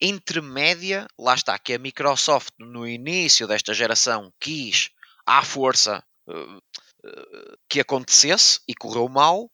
intermédia, 0.00 1.06
lá 1.18 1.34
está, 1.34 1.58
que 1.58 1.74
a 1.74 1.78
Microsoft 1.78 2.54
no 2.58 2.88
início 2.88 3.46
desta 3.46 3.74
geração 3.74 4.32
quis 4.40 4.88
à 5.26 5.44
força 5.44 6.02
uh, 6.26 6.56
uh, 6.56 7.58
que 7.68 7.78
acontecesse 7.78 8.60
e 8.66 8.74
correu 8.74 9.06
mal. 9.06 9.50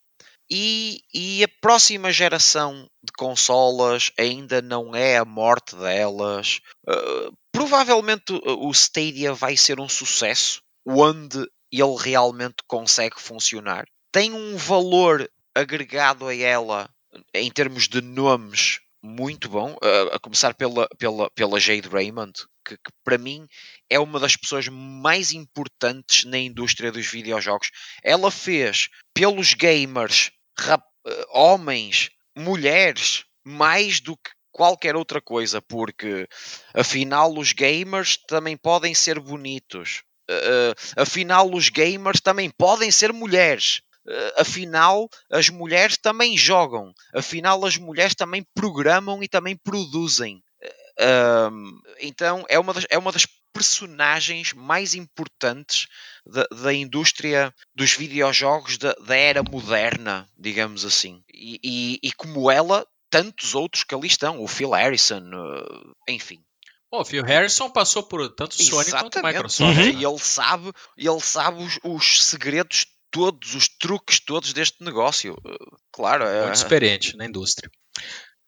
E, 0.51 1.03
e, 1.12 1.45
a 1.45 1.49
próxima 1.61 2.11
geração 2.11 2.89
de 3.03 3.12
consolas 3.19 4.11
ainda 4.16 4.62
não 4.62 4.95
é 4.95 5.19
a 5.19 5.24
morte 5.24 5.77
delas. 5.77 6.61
Uh, 6.89 7.36
provavelmente 7.53 8.32
o 8.32 8.70
Stadia 8.70 9.35
vai 9.35 9.59
ser 9.59 9.78
um 9.78 9.89
sucesso, 9.89 10.62
onde 10.86 11.47
ele 11.73 11.97
realmente 11.99 12.57
consegue 12.66 13.20
funcionar. 13.20 13.86
Tem 14.12 14.32
um 14.32 14.57
valor 14.57 15.31
agregado 15.55 16.27
a 16.27 16.35
ela 16.35 16.90
em 17.35 17.51
termos 17.51 17.89
de 17.89 18.01
nomes 18.01 18.81
muito 19.03 19.49
bom, 19.49 19.77
a 20.12 20.19
começar 20.19 20.55
pela, 20.55 20.89
pela, 20.99 21.31
pela 21.31 21.61
Jade 21.61 21.89
Raymond, 21.89 22.32
que, 22.65 22.77
que, 22.77 22.90
para 23.05 23.16
mim 23.16 23.47
é 23.89 23.99
uma 23.99 24.19
das 24.19 24.36
pessoas 24.36 24.69
mais 24.69 25.32
importantes 25.32 26.24
na 26.24 26.39
indústria 26.39 26.90
dos 26.90 27.07
videojogos. 27.07 27.70
Ela 28.03 28.31
fez 28.31 28.89
pelos 29.15 29.55
gamers, 29.55 30.32
rap, 30.59 30.82
eh, 31.07 31.27
homens, 31.31 32.11
mulheres, 32.36 33.24
mais 33.45 34.01
do 34.01 34.16
que 34.16 34.31
qualquer 34.51 34.97
outra 34.97 35.20
coisa, 35.20 35.62
porque 35.62 36.28
afinal 36.74 37.32
os 37.36 37.53
gamers 37.53 38.16
também 38.27 38.57
podem 38.57 38.95
ser 38.95 39.20
bonitos, 39.20 40.03
afinal, 40.97 41.53
os 41.53 41.69
gamers 41.69 42.21
também 42.21 42.51
podem 42.51 42.91
ser 42.91 43.13
mulheres. 43.13 43.81
Uh, 44.07 44.41
afinal, 44.41 45.09
as 45.31 45.51
mulheres 45.51 45.99
também 45.99 46.37
jogam. 46.37 46.95
Afinal, 47.15 47.63
as 47.67 47.77
mulheres 47.77 48.15
também 48.15 48.43
programam 48.55 49.23
e 49.23 49.29
também 49.29 49.57
produzem. 49.57 50.43
Então, 52.01 52.45
é 52.49 52.59
uma, 52.59 52.73
das, 52.73 52.85
é 52.91 52.99
uma 52.99 53.13
das 53.13 53.25
personagens 53.53 54.53
mais 54.53 54.95
importantes 54.95 55.87
da, 56.27 56.47
da 56.63 56.73
indústria 56.73 57.53
dos 57.75 57.93
videojogos 57.93 58.79
da, 58.79 58.93
da, 58.95 59.17
era 59.17 59.43
moderna, 59.43 60.29
digamos 60.39 60.85
assim. 60.85 61.23
E, 61.33 61.59
e, 61.63 61.99
e, 62.03 62.13
como 62.13 62.51
ela, 62.51 62.87
tantos 63.11 63.55
outros 63.55 63.85
que 63.85 63.95
ali 63.95 64.07
estão, 64.07 64.41
o 64.41 64.49
Phil 64.49 64.71
Harrison, 64.71 65.23
enfim. 66.09 66.43
O 66.90 67.05
Phil 67.05 67.23
Harrison 67.23 67.70
passou 67.70 68.02
por 68.02 68.27
tanto 68.31 68.55
Sony 68.55 68.86
Exatamente. 68.86 69.12
quanto 69.12 69.27
Microsoft. 69.27 69.78
Uhum. 69.78 70.01
E 70.01 70.05
ele 70.05 70.19
sabe, 70.19 70.73
ele 70.97 71.20
sabe 71.20 71.62
os, 71.62 71.78
os, 71.85 72.24
segredos 72.24 72.86
todos, 73.10 73.55
os 73.55 73.69
truques 73.69 74.20
todos 74.20 74.52
deste 74.52 74.82
negócio. 74.82 75.36
Claro, 75.93 76.24
é. 76.24 76.44
Muito 76.44 76.55
experiente 76.55 77.16
na 77.16 77.27
indústria. 77.27 77.70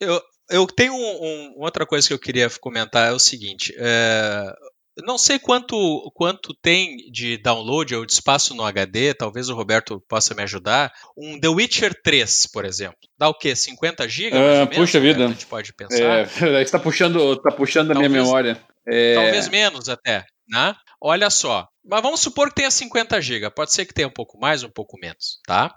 Eu, 0.01 0.23
eu 0.49 0.67
tenho 0.67 0.95
um, 0.95 0.97
um, 0.97 1.55
outra 1.59 1.85
coisa 1.85 2.09
que 2.09 2.15
eu 2.15 2.19
queria 2.19 2.49
comentar 2.49 3.11
é 3.11 3.13
o 3.13 3.19
seguinte: 3.19 3.75
é, 3.77 4.55
não 4.99 5.17
sei 5.17 5.39
quanto, 5.39 6.11
quanto 6.15 6.55
tem 6.61 6.97
de 7.11 7.39
download 7.39 7.95
ou 7.95 8.05
de 8.05 8.13
espaço 8.13 8.55
no 8.55 8.65
HD, 8.65 9.15
talvez 9.15 9.49
o 9.49 9.55
Roberto 9.55 10.03
possa 10.09 10.35
me 10.35 10.43
ajudar. 10.43 10.93
Um 11.17 11.39
The 11.39 11.49
Witcher 11.49 11.95
3, 12.03 12.47
por 12.53 12.65
exemplo. 12.65 12.99
Dá 13.19 13.29
o 13.29 13.35
quê? 13.35 13.55
50 13.55 14.09
GB? 14.09 14.37
Uh, 14.37 14.67
puxa 14.75 15.01
vida. 15.01 15.25
A 15.25 15.29
gente 15.29 15.47
pode 15.47 15.73
pensar. 15.73 16.03
É, 16.03 16.63
está 16.63 16.79
puxando, 16.79 17.37
tá 17.37 17.51
puxando 17.51 17.89
talvez, 17.89 18.07
a 18.07 18.09
minha 18.09 18.23
memória. 18.23 18.61
É... 18.87 19.15
Talvez 19.15 19.49
menos 19.49 19.89
até. 19.89 20.25
Né? 20.49 20.75
Olha 21.01 21.31
só. 21.31 21.69
Mas 21.85 22.03
vamos 22.03 22.21
supor 22.21 22.49
que 22.49 22.57
tenha 22.57 22.71
50 22.71 23.21
GB. 23.21 23.51
Pode 23.51 23.73
ser 23.73 23.87
que 23.87 23.95
tenha 23.95 24.09
um 24.09 24.13
pouco 24.13 24.39
mais, 24.39 24.63
um 24.63 24.71
pouco 24.71 24.99
menos. 25.01 25.39
Tá? 25.47 25.75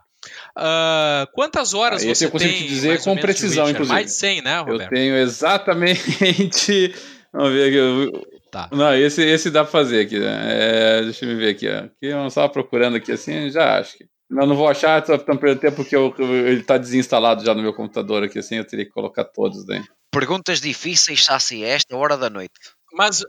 Uh, 0.57 1.27
quantas 1.33 1.73
horas 1.73 2.03
ah, 2.03 2.15
você 2.15 2.25
eu 2.25 2.31
consigo 2.31 2.51
tem? 2.51 2.61
te 2.61 2.67
dizer 2.67 3.01
com 3.03 3.15
precisão, 3.17 3.69
inclusive. 3.69 3.93
Mais 3.93 4.07
de 4.07 4.13
100, 4.13 4.41
né, 4.41 4.59
Roberto? 4.59 4.81
Eu 4.81 4.89
tenho 4.89 5.15
exatamente. 5.15 6.93
Vamos 7.33 7.51
ver 7.51 7.69
aqui. 7.69 8.32
Tá. 8.53 8.69
Não, 8.71 8.93
esse, 8.93 9.23
esse 9.23 9.49
dá 9.49 9.63
pra 9.63 9.71
fazer 9.71 10.01
aqui. 10.01 10.19
Né? 10.19 10.99
É, 10.99 11.01
deixa 11.01 11.25
eu 11.25 11.35
ver 11.35 11.49
aqui. 11.49 11.67
Ó. 11.67 11.77
Aqui 11.85 11.95
eu 12.01 12.27
estava 12.27 12.47
procurando 12.49 12.97
aqui 12.97 13.11
assim, 13.11 13.49
já 13.49 13.79
acho 13.79 13.97
que. 13.97 14.05
Não, 14.29 14.45
não 14.45 14.55
vou 14.55 14.67
achar, 14.67 15.03
só 15.03 15.15
estão 15.15 15.35
perdendo 15.35 15.61
tempo 15.61 15.75
porque 15.77 15.95
eu, 15.95 16.13
ele 16.19 16.61
está 16.61 16.77
desinstalado 16.77 17.43
já 17.43 17.53
no 17.55 17.63
meu 17.63 17.73
computador 17.73 18.23
aqui, 18.23 18.39
assim, 18.39 18.55
eu 18.55 18.65
teria 18.65 18.85
que 18.85 18.91
colocar 18.91 19.25
todos 19.25 19.65
daí. 19.65 19.83
Perguntas 20.11 20.61
difíceis, 20.61 21.23
Sassi, 21.23 21.63
esta 21.63 21.95
hora 21.97 22.15
da 22.15 22.29
noite. 22.29 22.53
Mas 22.93 23.23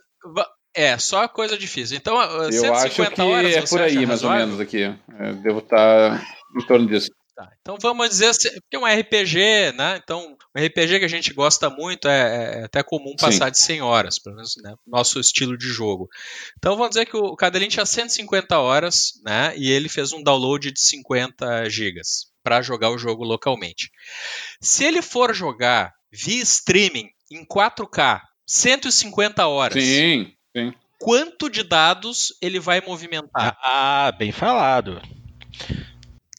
é, 0.75 0.99
só 0.99 1.27
coisa 1.27 1.57
difícil. 1.57 1.97
Então, 1.97 2.21
eu 2.51 2.75
acho 2.75 2.95
que 2.95 3.03
é 3.03 3.63
por 3.63 3.81
aí, 3.81 4.07
mais 4.07 4.23
ou 4.23 4.31
menos, 4.31 4.61
aqui. 4.61 4.95
Eu 5.19 5.35
devo 5.43 5.59
estar 5.61 6.21
tá 6.21 6.27
em 6.57 6.67
torno 6.67 6.87
disso. 6.87 7.11
Tá, 7.35 7.51
então 7.63 7.77
vamos 7.81 8.09
dizer 8.11 8.31
que 8.71 8.77
é 8.77 8.79
um 8.79 8.87
RPG, 8.87 9.73
né? 9.77 10.01
Então, 10.03 10.37
um 10.55 10.65
RPG 10.65 11.01
que 11.01 11.05
a 11.05 11.09
gente 11.09 11.33
gosta 11.33 11.69
muito 11.69 12.07
é, 12.09 12.61
é 12.61 12.65
até 12.65 12.83
comum 12.83 13.17
passar 13.17 13.47
Sim. 13.47 13.53
de 13.53 13.61
100 13.61 13.83
horas, 13.83 14.19
pelo 14.19 14.37
menos 14.37 14.55
né, 14.63 14.75
nosso 14.87 15.19
estilo 15.19 15.59
de 15.59 15.67
jogo. 15.67 16.09
Então 16.57 16.77
vamos 16.77 16.91
dizer 16.91 17.07
que 17.07 17.17
o 17.17 17.35
Cadelin 17.35 17.69
tinha 17.69 17.85
150 17.85 18.57
horas, 18.59 19.21
né? 19.25 19.53
E 19.57 19.71
ele 19.71 19.89
fez 19.89 20.13
um 20.13 20.23
download 20.23 20.71
de 20.71 20.81
50 20.81 21.69
gigas 21.69 22.27
para 22.43 22.63
jogar 22.63 22.91
o 22.91 22.99
jogo 22.99 23.25
localmente. 23.25 23.91
Se 24.61 24.85
ele 24.85 25.03
for 25.03 25.35
jogar 25.35 25.93
via 26.13 26.43
streaming 26.43 27.09
em 27.31 27.45
4K, 27.45 28.21
150 28.47 29.47
horas. 29.47 29.83
Sim, 29.83 30.33
sim. 30.57 30.73
Quanto 31.01 31.51
de 31.51 31.63
dados 31.65 32.33
ele 32.41 32.61
vai 32.61 32.81
movimentar? 32.81 33.59
Ah, 33.63 34.13
bem 34.17 34.31
falado. 34.31 35.03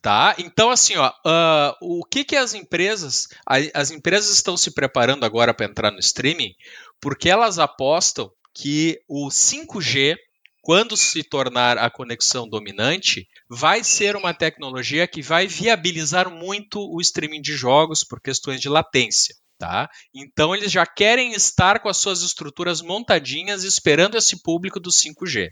Tá? 0.05 0.35
Então, 0.37 0.69
assim, 0.69 0.95
ó, 0.97 1.09
uh, 1.09 1.75
o 1.81 2.05
que, 2.05 2.23
que 2.23 2.35
as 2.35 2.53
empresas. 2.53 3.27
As 3.73 3.89
empresas 3.89 4.29
estão 4.29 4.55
se 4.55 4.69
preparando 4.69 5.25
agora 5.25 5.51
para 5.51 5.65
entrar 5.65 5.89
no 5.89 5.97
streaming 5.97 6.53
porque 7.01 7.27
elas 7.27 7.57
apostam 7.57 8.31
que 8.53 9.01
o 9.07 9.29
5G 9.29 10.15
quando 10.61 10.95
se 10.95 11.23
tornar 11.23 11.79
a 11.79 11.89
conexão 11.89 12.47
dominante, 12.47 13.27
vai 13.49 13.83
ser 13.83 14.15
uma 14.15 14.33
tecnologia 14.33 15.07
que 15.07 15.23
vai 15.23 15.47
viabilizar 15.47 16.29
muito 16.29 16.79
o 16.79 17.01
streaming 17.01 17.41
de 17.41 17.53
jogos 17.53 18.03
por 18.03 18.19
questões 18.19 18.61
de 18.61 18.69
latência. 18.69 19.35
Tá? 19.57 19.89
Então 20.13 20.53
eles 20.53 20.69
já 20.69 20.85
querem 20.85 21.31
estar 21.31 21.79
com 21.79 21.87
as 21.87 21.97
suas 21.97 22.21
estruturas 22.21 22.81
montadinhas 22.81 23.63
esperando 23.63 24.17
esse 24.17 24.43
público 24.43 24.81
do 24.81 24.89
5G. 24.89 25.49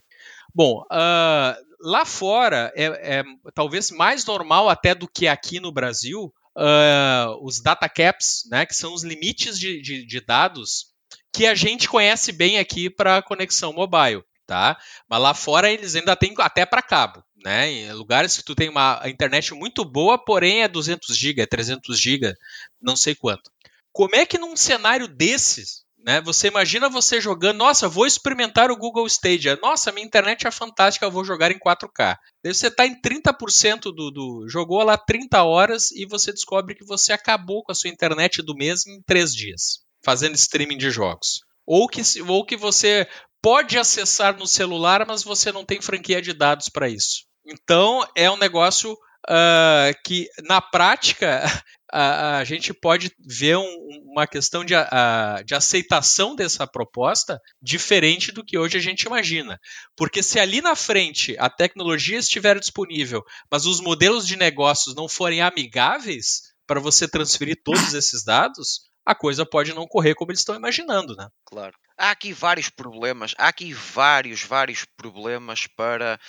Bom, 0.54 0.84
uh, 0.92 1.56
lá 1.80 2.06
fora 2.06 2.72
é, 2.76 3.20
é, 3.20 3.24
talvez 3.54 3.92
mais 3.92 4.26
normal 4.26 4.68
até 4.68 4.94
do 4.94 5.08
que 5.08 5.28
aqui 5.28 5.60
no 5.60 5.72
Brasil 5.72 6.34
uh, 6.58 7.46
os 7.46 7.62
data 7.62 7.88
caps, 7.88 8.44
né, 8.50 8.66
que 8.66 8.76
são 8.76 8.94
os 8.94 9.04
limites 9.04 9.58
de, 9.58 9.82
de, 9.82 10.06
de 10.06 10.22
dados 10.22 10.94
que 11.34 11.48
a 11.48 11.56
gente 11.56 11.90
conhece 11.90 12.32
bem 12.32 12.60
aqui 12.60 12.90
para 12.90 13.24
conexão 13.24 13.74
mobile, 13.74 14.24
tá? 14.46 14.78
Mas 15.10 15.22
lá 15.22 15.34
fora 15.34 15.72
eles 15.72 15.96
ainda 15.96 16.16
têm 16.16 16.34
até 16.38 16.64
para 16.64 16.82
cabo, 16.82 17.24
né? 17.44 17.72
Em 17.72 17.92
lugares 17.94 18.38
que 18.38 18.44
tu 18.44 18.54
tem 18.54 18.70
uma 18.70 19.02
internet 19.06 19.52
muito 19.54 19.84
boa, 19.84 20.24
porém 20.24 20.62
é 20.62 20.68
200 20.68 21.18
GB, 21.18 21.42
é 21.42 21.48
300 21.48 22.00
GB, 22.00 22.36
não 22.80 22.96
sei 22.96 23.16
quanto. 23.16 23.50
Como 23.94 24.16
é 24.16 24.26
que 24.26 24.38
num 24.38 24.58
cenário 24.58 25.08
desses 25.08 25.84
né? 26.04 26.20
Você 26.22 26.48
imagina 26.48 26.90
você 26.90 27.22
jogando, 27.22 27.60
nossa, 27.60 27.88
vou 27.88 28.06
experimentar 28.06 28.70
o 28.70 28.78
Google 28.78 29.08
Stadia. 29.08 29.58
Nossa, 29.62 29.92
minha 29.92 30.06
internet 30.06 30.46
é 30.46 30.52
fantástica, 30.52 31.06
eu 31.06 31.12
vou 31.12 31.24
jogar 31.24 31.50
em 31.50 31.58
4K. 31.58 32.18
Daí 32.44 32.54
você 32.54 32.68
está 32.68 32.86
em 32.86 33.00
30% 33.00 33.84
do, 33.84 34.12
do. 34.12 34.46
Jogou 34.50 34.84
lá 34.84 34.98
30 34.98 35.42
horas 35.44 35.92
e 35.92 36.06
você 36.06 36.34
descobre 36.34 36.76
que 36.76 36.86
você 36.86 37.14
acabou 37.14 37.64
com 37.64 37.72
a 37.72 37.76
sua 37.76 37.90
internet 37.90 38.42
do 38.42 38.54
mês 38.54 38.86
em 38.86 39.02
3 39.04 39.34
dias, 39.34 39.80
fazendo 40.04 40.36
streaming 40.36 40.78
de 40.78 40.92
jogos. 40.92 41.40
Ou 41.66 41.88
que, 41.88 42.02
ou 42.28 42.46
que 42.46 42.58
você 42.58 43.08
pode 43.42 43.78
acessar 43.78 44.38
no 44.38 44.46
celular, 44.46 45.06
mas 45.08 45.24
você 45.24 45.54
não 45.54 45.64
tem 45.64 45.82
franquia 45.82 46.22
de 46.22 46.34
dados 46.34 46.68
para 46.68 46.90
isso. 46.90 47.24
Então 47.46 48.06
é 48.14 48.30
um 48.30 48.38
negócio 48.38 48.92
uh, 48.94 49.94
que, 50.04 50.28
na 50.44 50.60
prática, 50.60 51.44
a, 51.94 52.38
a 52.40 52.44
gente 52.44 52.74
pode 52.74 53.12
ver 53.20 53.56
um, 53.56 54.02
uma 54.12 54.26
questão 54.26 54.66
de, 54.66 54.74
a, 54.74 55.44
de 55.46 55.54
aceitação 55.54 56.36
dessa 56.36 56.66
proposta 56.66 57.40
diferente 57.62 58.32
do 58.32 58.44
que 58.44 58.58
hoje 58.58 58.78
a 58.78 58.82
gente 58.82 59.04
imagina. 59.04 59.60
Porque 59.96 60.24
se 60.24 60.40
ali 60.40 60.60
na 60.60 60.76
frente 60.76 61.36
a 61.38 61.52
tecnologia 61.52 62.18
estiver 62.18 62.60
disponível, 62.60 63.24
mas 63.52 63.68
os 63.68 63.80
modelos 63.80 64.26
de 64.26 64.36
negócios 64.36 64.96
não 64.96 65.08
forem 65.08 65.42
amigáveis 65.42 66.42
para 66.66 66.80
você 66.80 67.08
transferir 67.08 67.62
todos 67.64 67.94
esses 67.94 68.24
dados, 68.24 68.82
a 69.06 69.14
coisa 69.14 69.46
pode 69.46 69.72
não 69.74 69.86
correr 69.86 70.16
como 70.16 70.32
eles 70.32 70.40
estão 70.40 70.56
imaginando, 70.56 71.16
né? 71.16 71.28
Claro. 71.46 71.78
Há 71.96 72.10
aqui 72.10 72.34
vários 72.34 72.70
problemas, 72.70 73.36
há 73.38 73.50
aqui 73.50 73.72
vários, 73.72 74.42
vários 74.42 74.84
problemas 74.98 75.68
para 75.68 76.20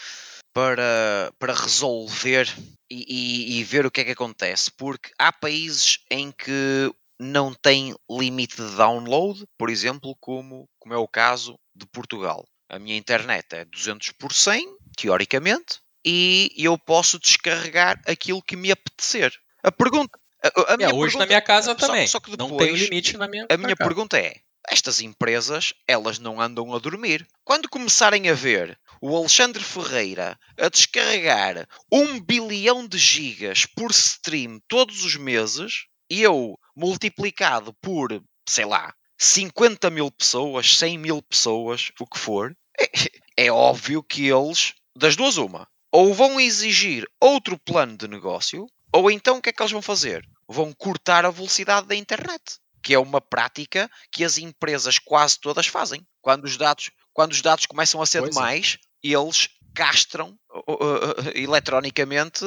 para, 0.54 1.32
para 1.38 1.52
resolver 1.52 2.48
e, 2.88 3.04
e, 3.08 3.58
e, 3.58 3.64
ver 3.64 3.84
o 3.84 3.90
que 3.90 4.00
é 4.00 4.04
que 4.04 4.12
acontece, 4.12 4.70
porque 4.70 5.10
há 5.18 5.32
países 5.32 5.98
em 6.08 6.30
que 6.30 6.94
não 7.18 7.52
tem 7.52 7.94
limite 8.08 8.56
de 8.56 8.76
download, 8.76 9.44
por 9.58 9.68
exemplo, 9.68 10.16
como, 10.20 10.68
como 10.78 10.94
é 10.94 10.96
o 10.96 11.08
caso 11.08 11.58
de 11.74 11.86
Portugal. 11.86 12.46
A 12.68 12.78
minha 12.78 12.96
internet 12.96 13.46
é 13.52 13.64
200 13.64 14.12
por 14.12 14.32
100, 14.32 14.76
teoricamente, 14.96 15.80
e 16.04 16.52
eu 16.56 16.78
posso 16.78 17.18
descarregar 17.18 18.00
aquilo 18.06 18.42
que 18.42 18.56
me 18.56 18.70
apetecer. 18.70 19.32
A 19.62 19.72
pergunta. 19.72 20.18
A, 20.42 20.74
a 20.74 20.76
minha 20.76 20.90
é, 20.90 20.92
hoje 20.92 21.12
pergunta, 21.12 21.18
na 21.18 21.26
minha 21.26 21.42
casa 21.42 21.74
também. 21.74 22.06
Só, 22.06 22.12
só 22.12 22.20
que 22.20 22.30
depois, 22.30 22.50
não 22.50 22.56
tem 22.58 22.74
limite 22.74 23.16
na 23.16 23.26
minha. 23.26 23.46
A 23.50 23.56
minha 23.56 23.74
pergunta 23.74 24.18
é: 24.18 24.36
estas 24.68 25.00
empresas, 25.00 25.72
elas 25.86 26.18
não 26.18 26.40
andam 26.40 26.74
a 26.74 26.78
dormir. 26.78 27.26
Quando 27.44 27.68
começarem 27.68 28.28
a 28.28 28.34
ver 28.34 28.78
o 29.00 29.16
Alexandre 29.16 29.62
Ferreira 29.62 30.38
a 30.58 30.68
descarregar 30.68 31.68
um 31.90 32.20
bilhão 32.20 32.86
de 32.86 32.98
gigas 32.98 33.66
por 33.66 33.90
stream 33.90 34.60
todos 34.68 35.04
os 35.04 35.16
meses, 35.16 35.86
eu 36.08 36.58
multiplicado 36.76 37.72
por, 37.74 38.22
sei 38.48 38.64
lá, 38.64 38.94
50 39.18 39.90
mil 39.90 40.10
pessoas, 40.10 40.76
100 40.76 40.98
mil 40.98 41.22
pessoas, 41.22 41.90
o 42.00 42.06
que 42.06 42.18
for, 42.18 42.56
é, 42.78 42.90
é 43.36 43.52
óbvio 43.52 44.02
que 44.02 44.26
eles, 44.26 44.74
das 44.96 45.16
duas 45.16 45.36
uma, 45.36 45.68
ou 45.92 46.12
vão 46.12 46.40
exigir 46.40 47.08
outro 47.20 47.58
plano 47.58 47.96
de 47.96 48.08
negócio, 48.08 48.66
ou 48.92 49.10
então 49.10 49.38
o 49.38 49.42
que 49.42 49.50
é 49.50 49.52
que 49.52 49.62
eles 49.62 49.72
vão 49.72 49.82
fazer? 49.82 50.28
Vão 50.48 50.72
cortar 50.72 51.24
a 51.24 51.30
velocidade 51.30 51.86
da 51.86 51.94
internet, 51.94 52.58
que 52.82 52.92
é 52.92 52.98
uma 52.98 53.20
prática 53.20 53.90
que 54.12 54.24
as 54.24 54.38
empresas 54.38 54.98
quase 54.98 55.38
todas 55.40 55.66
fazem. 55.66 56.06
Quando 56.20 56.44
os 56.44 56.56
dados, 56.56 56.90
quando 57.14 57.32
os 57.32 57.40
dados 57.40 57.64
começam 57.64 58.02
a 58.02 58.06
ser 58.06 58.20
pois 58.20 58.34
demais, 58.34 58.78
é 59.02 59.08
eles 59.08 59.48
castram 59.74 60.36
uh, 60.52 60.72
uh, 60.72 60.74
uh, 60.74 61.32
eletronicamente 61.34 62.44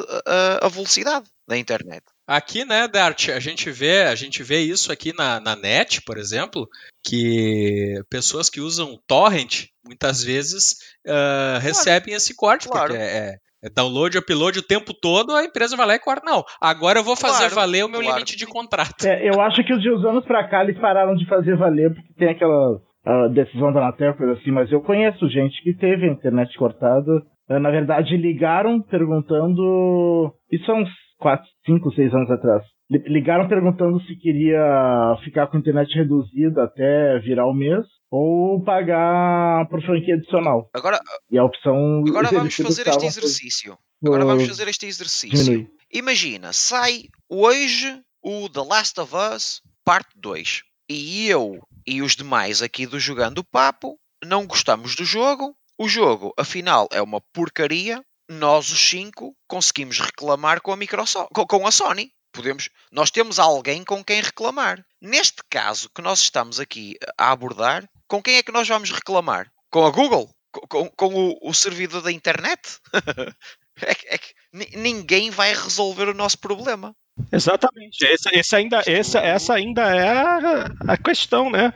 a 0.61 0.67
velocidade 0.69 1.27
da 1.47 1.57
internet. 1.57 2.03
Aqui, 2.27 2.65
né, 2.65 2.87
Dart, 2.89 3.29
a 3.29 3.39
gente 3.39 3.71
vê, 3.71 4.01
a 4.01 4.15
gente 4.15 4.43
vê 4.43 4.59
isso 4.59 4.91
aqui 4.91 5.15
na, 5.15 5.39
na 5.39 5.55
net, 5.55 6.01
por 6.01 6.17
exemplo, 6.17 6.67
que 7.01 8.01
pessoas 8.09 8.49
que 8.49 8.59
usam 8.59 8.99
torrent 9.07 9.67
muitas 9.85 10.21
vezes 10.21 10.73
uh, 11.05 11.07
claro. 11.07 11.59
recebem 11.63 12.13
esse 12.13 12.35
corte, 12.35 12.67
claro. 12.67 12.89
porque 12.89 13.01
é, 13.01 13.37
é, 13.63 13.69
download, 13.69 14.17
upload 14.17 14.59
o 14.59 14.63
tempo 14.63 14.93
todo, 14.93 15.33
a 15.33 15.45
empresa 15.45 15.77
vai 15.77 15.87
lá 15.87 15.95
e 15.95 15.99
corta. 15.99 16.29
Não, 16.29 16.43
agora 16.59 16.99
eu 16.99 17.03
vou 17.03 17.15
fazer 17.15 17.49
claro, 17.49 17.55
valer 17.55 17.85
o 17.85 17.89
meu 17.89 18.01
limite 18.01 18.35
de 18.35 18.45
contrato. 18.45 19.05
É, 19.05 19.29
eu 19.29 19.39
acho 19.39 19.63
que 19.63 19.77
de 19.77 19.89
uns 19.89 20.03
anos 20.03 20.25
pra 20.25 20.45
cá 20.49 20.63
eles 20.63 20.77
pararam 20.77 21.15
de 21.15 21.25
fazer 21.27 21.55
valer, 21.55 21.93
porque 21.93 22.13
tem 22.17 22.29
aquela 22.29 22.81
a 23.07 23.27
decisão 23.29 23.71
da 23.71 23.79
Anatel, 23.79 24.15
coisa 24.15 24.33
assim, 24.33 24.51
mas 24.51 24.69
eu 24.69 24.81
conheço 24.81 25.29
gente 25.29 25.63
que 25.63 25.73
teve 25.73 26.09
a 26.09 26.11
internet 26.11 26.57
cortada. 26.57 27.23
Eh, 27.49 27.57
na 27.57 27.71
verdade, 27.71 28.17
ligaram 28.17 28.81
perguntando. 28.81 30.33
Isso 30.51 30.69
há 30.69 30.75
uns 30.75 30.89
4, 31.17 31.45
5, 31.65 31.93
6 31.93 32.13
anos 32.13 32.31
atrás. 32.31 32.63
Ligaram 32.89 33.47
perguntando 33.47 34.01
se 34.01 34.15
queria 34.17 35.15
ficar 35.23 35.47
com 35.47 35.55
a 35.55 35.59
internet 35.59 35.93
reduzida 35.93 36.63
até 36.63 37.19
virar 37.19 37.45
o 37.47 37.53
mês 37.53 37.85
ou 38.11 38.61
pagar 38.63 39.67
por 39.69 39.81
franquia 39.83 40.15
adicional. 40.15 40.69
Agora, 40.73 40.99
e 41.31 41.37
a 41.37 41.45
opção. 41.45 42.03
Agora 42.07 42.29
vamos 42.29 42.55
fazer 42.55 42.87
este 42.87 43.05
exercício. 43.05 43.77
Agora 44.05 44.25
vamos 44.25 44.47
fazer 44.47 44.67
este 44.67 44.85
exercício. 44.85 45.45
Diminui. 45.45 45.67
Imagina, 45.93 46.51
sai 46.51 47.03
hoje 47.29 48.01
o 48.21 48.49
The 48.49 48.61
Last 48.61 48.99
of 48.99 49.13
Us 49.15 49.61
Parte 49.85 50.09
2 50.17 50.63
e 50.89 51.29
eu 51.29 51.59
e 51.87 52.01
os 52.01 52.15
demais 52.15 52.61
aqui 52.61 52.85
do 52.85 52.99
Jogando 52.99 53.43
Papo 53.43 53.97
não 54.23 54.45
gostamos 54.45 54.95
do 54.95 55.05
jogo. 55.05 55.55
O 55.77 55.87
jogo, 55.87 56.33
afinal, 56.37 56.87
é 56.91 57.01
uma 57.01 57.21
porcaria. 57.33 58.03
Nós, 58.29 58.69
os 58.69 58.89
cinco, 58.89 59.33
conseguimos 59.47 59.99
reclamar 59.99 60.61
com 60.61 60.73
a, 60.73 60.75
Microsoft, 60.75 61.31
com 61.31 61.65
a 61.65 61.71
Sony. 61.71 62.11
Podemos, 62.33 62.69
nós 62.91 63.09
temos 63.09 63.39
alguém 63.39 63.85
com 63.85 64.03
quem 64.03 64.21
reclamar. 64.21 64.83
Neste 65.01 65.41
caso 65.49 65.89
que 65.95 66.01
nós 66.01 66.19
estamos 66.19 66.59
aqui 66.59 66.97
a 67.17 67.31
abordar, 67.31 67.87
com 68.07 68.21
quem 68.21 68.35
é 68.35 68.43
que 68.43 68.51
nós 68.51 68.67
vamos 68.67 68.91
reclamar? 68.91 69.49
Com 69.71 69.85
a 69.85 69.91
Google? 69.91 70.29
Com, 70.69 70.89
com 70.89 71.13
o, 71.13 71.49
o, 71.49 71.53
servidor 71.53 72.01
da 72.01 72.11
internet? 72.11 72.79
é, 73.81 74.15
é 74.15 74.17
que 74.17 74.33
ninguém 74.77 75.29
vai 75.29 75.53
resolver 75.53 76.09
o 76.09 76.13
nosso 76.13 76.37
problema. 76.37 76.95
Exatamente. 77.31 78.05
Esse, 78.05 78.29
esse 78.31 78.55
ainda, 78.55 78.83
esse, 78.85 79.17
essa 79.17 79.53
ainda 79.53 79.81
é 79.95 80.09
a, 80.09 80.93
a, 80.93 80.97
questão, 80.97 81.49
né? 81.49 81.73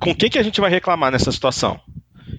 Com 0.00 0.14
quem 0.14 0.28
que 0.28 0.38
a 0.38 0.42
gente 0.42 0.60
vai 0.60 0.70
reclamar 0.70 1.12
nessa 1.12 1.30
situação? 1.30 1.80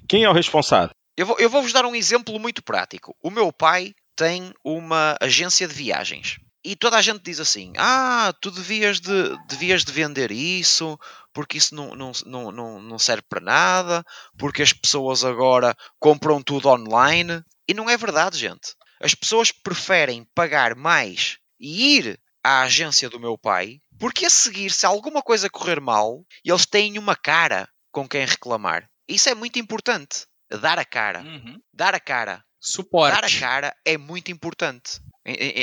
Quem 0.08 0.24
é 0.24 0.30
o 0.30 0.34
responsável? 0.34 0.92
Eu 1.18 1.26
vou, 1.26 1.38
eu 1.40 1.50
vou 1.50 1.62
vos 1.62 1.72
dar 1.72 1.86
um 1.86 1.96
exemplo 1.96 2.38
muito 2.40 2.62
prático. 2.62 3.16
O 3.24 3.32
meu 3.32 3.52
pai 3.54 3.94
tem 4.16 4.54
uma 4.64 5.16
agência 5.22 5.68
de 5.68 5.74
viagens. 5.74 6.38
E 6.64 6.76
toda 6.76 6.98
a 6.98 7.02
gente 7.02 7.22
diz 7.22 7.40
assim: 7.40 7.74
Ah, 7.78 8.34
tu 8.42 8.52
devias 8.52 9.00
de, 9.00 9.38
devias 9.48 9.86
de 9.86 9.92
vender 9.92 10.32
isso, 10.32 11.00
porque 11.34 11.58
isso 11.58 11.76
não, 11.76 11.96
não, 11.96 12.12
não, 12.26 12.52
não, 12.52 12.82
não 12.82 13.00
serve 13.00 13.24
para 13.30 13.40
nada, 13.40 14.04
porque 14.38 14.62
as 14.62 14.74
pessoas 14.74 15.24
agora 15.24 15.76
compram 16.00 16.42
tudo 16.42 16.70
online. 16.70 17.42
E 17.68 17.74
não 17.74 17.90
é 17.90 17.96
verdade, 17.96 18.38
gente. 18.38 18.76
As 19.06 19.14
pessoas 19.14 19.52
preferem 19.52 20.26
pagar 20.34 20.74
mais 20.74 21.38
e 21.60 21.98
ir 21.98 22.20
à 22.44 22.64
agência 22.64 23.08
do 23.08 23.20
meu 23.20 23.38
pai, 23.38 23.80
porque 24.00 24.26
a 24.26 24.30
seguir, 24.32 24.72
se 24.72 24.84
alguma 24.84 25.22
coisa 25.22 25.48
correr 25.48 25.80
mal, 25.80 26.26
eles 26.44 26.66
têm 26.66 26.98
uma 26.98 27.16
cara 27.16 27.70
com 27.92 28.10
quem 28.10 28.26
reclamar. 28.26 28.90
Isso 29.08 29.30
é 29.30 29.36
muito 29.36 29.60
importante. 29.60 30.26
Dar 30.50 30.80
a 30.80 30.84
cara. 30.84 31.22
Uhum. 31.22 31.62
Dar 31.72 31.94
a 31.94 32.00
cara. 32.00 32.44
Suporte. 32.60 33.14
Dar 33.14 33.26
a 33.26 33.40
cara 33.40 33.76
é 33.86 33.96
muito 33.96 34.32
importante 34.32 35.00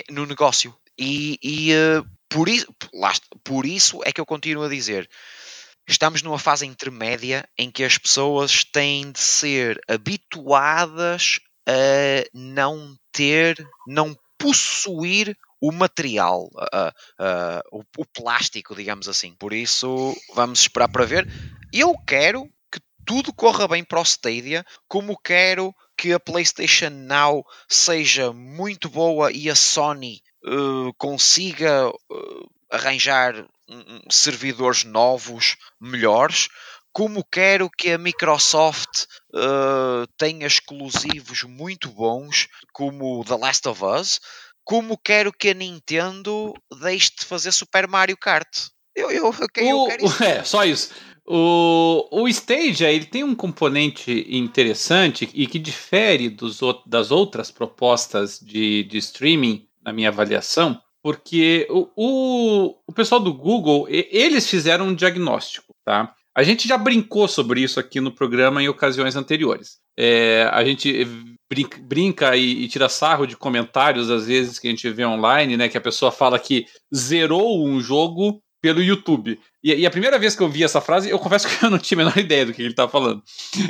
no 0.09 0.25
negócio. 0.25 0.73
E, 0.97 1.37
e 1.43 1.73
uh, 1.73 2.09
por, 2.29 2.49
isso, 2.49 2.73
por 3.43 3.67
isso 3.67 4.03
é 4.05 4.13
que 4.13 4.21
eu 4.21 4.27
continuo 4.27 4.63
a 4.63 4.69
dizer. 4.69 5.11
Estamos 5.89 6.23
numa 6.23 6.39
fase 6.39 6.65
intermédia 6.65 7.45
em 7.59 7.73
que 7.73 7.83
as 7.83 7.99
pessoas 7.99 8.63
têm 8.63 9.11
de 9.11 9.19
ser 9.19 9.81
habituadas 9.89 11.41
a 11.69 12.25
não 12.33 12.97
ter, 13.13 13.57
não 13.87 14.17
possuir 14.39 15.37
o 15.61 15.71
material, 15.71 16.51
uh, 16.55 17.23
uh, 17.23 17.79
o, 17.79 17.85
o, 17.99 18.05
plástico, 18.05 18.75
digamos 18.75 19.07
assim. 19.07 19.33
Por 19.35 19.53
isso, 19.53 20.13
vamos 20.35 20.63
esperar 20.63 20.89
para 20.89 21.05
ver. 21.05 21.29
Eu 21.73 21.97
quero 22.05 22.51
que 22.71 22.81
tudo 23.07 23.33
corra 23.33 23.69
bem 23.69 23.85
para 23.85 24.01
o 24.01 24.03
Stadia, 24.03 24.67
como 24.89 25.17
quero 25.17 25.73
que 25.97 26.13
a 26.13 26.19
PlayStation 26.19 26.91
Now 26.91 27.45
seja 27.69 28.33
muito 28.33 28.91
boa 28.91 29.31
e 29.31 29.49
a 29.49 29.55
Sony 29.55 30.21
uh, 30.45 30.93
consiga 30.95 31.89
uh, 31.89 32.51
arranjar 32.69 33.47
um, 33.69 34.01
servidores 34.11 34.83
novos, 34.83 35.57
melhores, 35.81 36.49
como 36.93 37.25
quero 37.25 37.71
que 37.71 37.91
a 37.91 37.99
Microsoft 37.99 39.07
uh, 39.35 40.07
tenha 40.19 40.47
exclusivos 40.47 41.43
muito 41.45 41.89
bons, 41.91 42.49
como 42.73 43.25
The 43.25 43.37
Last 43.37 43.69
of 43.69 43.83
Us, 43.85 44.21
como 44.65 44.99
quero 44.99 45.33
que 45.33 45.51
a 45.51 45.55
Nintendo 45.55 46.53
deixe 46.81 47.11
de 47.19 47.25
fazer 47.25 47.53
Super 47.53 47.89
Mario 47.89 48.17
Kart. 48.17 48.49
Eu, 48.95 49.11
eu, 49.11 49.35
eu, 49.57 49.67
eu 49.67 49.87
quero 49.87 50.05
isso. 50.05 50.23
É, 50.23 50.45
só 50.45 50.65
isso. 50.65 50.91
O, 51.27 52.09
o 52.11 52.29
Stadia 52.29 52.91
ele 52.91 53.07
tem 53.07 53.25
um 53.25 53.35
componente 53.35 54.27
interessante 54.29 55.31
e 55.33 55.47
que 55.47 55.59
difere 55.59 56.29
dos, 56.29 56.61
das 56.87 57.11
outras 57.11 57.51
propostas 57.51 58.39
de, 58.41 58.85
de 58.85 58.99
streaming, 58.99 59.67
na 59.85 59.93
minha 59.93 60.09
avaliação, 60.09 60.81
porque 61.03 61.67
o, 61.71 61.89
o, 61.97 62.77
o 62.87 62.93
pessoal 62.93 63.21
do 63.21 63.33
Google, 63.33 63.87
eles 63.89 64.49
fizeram 64.49 64.89
um 64.89 64.95
diagnóstico, 64.95 65.75
tá? 65.85 66.15
A 66.35 66.43
gente 66.43 66.67
já 66.67 66.79
brincou 66.79 67.29
sobre 67.29 67.61
isso 67.61 67.79
aqui 67.79 68.01
no 68.01 68.15
programa 68.15 68.63
em 68.63 68.69
ocasiões 68.69 69.17
anteriores. 69.17 69.79
É, 69.99 70.49
a 70.51 70.65
gente 70.65 71.07
brinca, 71.51 71.79
brinca 71.83 72.37
e, 72.37 72.65
e, 72.65 72.69
tira 72.69 72.89
sarro 72.89 73.27
de 73.27 73.37
comentários, 73.37 74.11
às 74.11 74.27
vezes, 74.27 74.59
que 74.59 74.67
a 74.67 74.71
gente 74.71 74.89
vê 74.91 75.05
online, 75.05 75.57
né? 75.57 75.69
Que 75.69 75.77
a 75.77 75.83
pessoa 75.83 76.11
fala 76.11 76.39
que 76.39 76.65
zerou 76.95 77.67
um 77.67 77.81
jogo 77.81 78.43
pelo 78.63 78.81
YouTube. 78.81 79.39
E, 79.63 79.75
e, 79.75 79.85
a 79.85 79.91
primeira 79.91 80.19
vez 80.19 80.35
que 80.35 80.43
eu 80.43 80.49
vi 80.49 80.65
essa 80.65 80.81
frase, 80.81 81.11
eu 81.11 81.19
confesso 81.19 81.47
que 81.47 81.63
eu 81.67 81.69
não 81.69 81.79
tinha 81.79 82.01
a 82.01 82.05
menor 82.05 82.17
ideia 82.17 82.47
do 82.47 82.55
que 82.55 82.63
ele 82.63 82.71
estava 82.71 82.91
falando. 82.91 83.23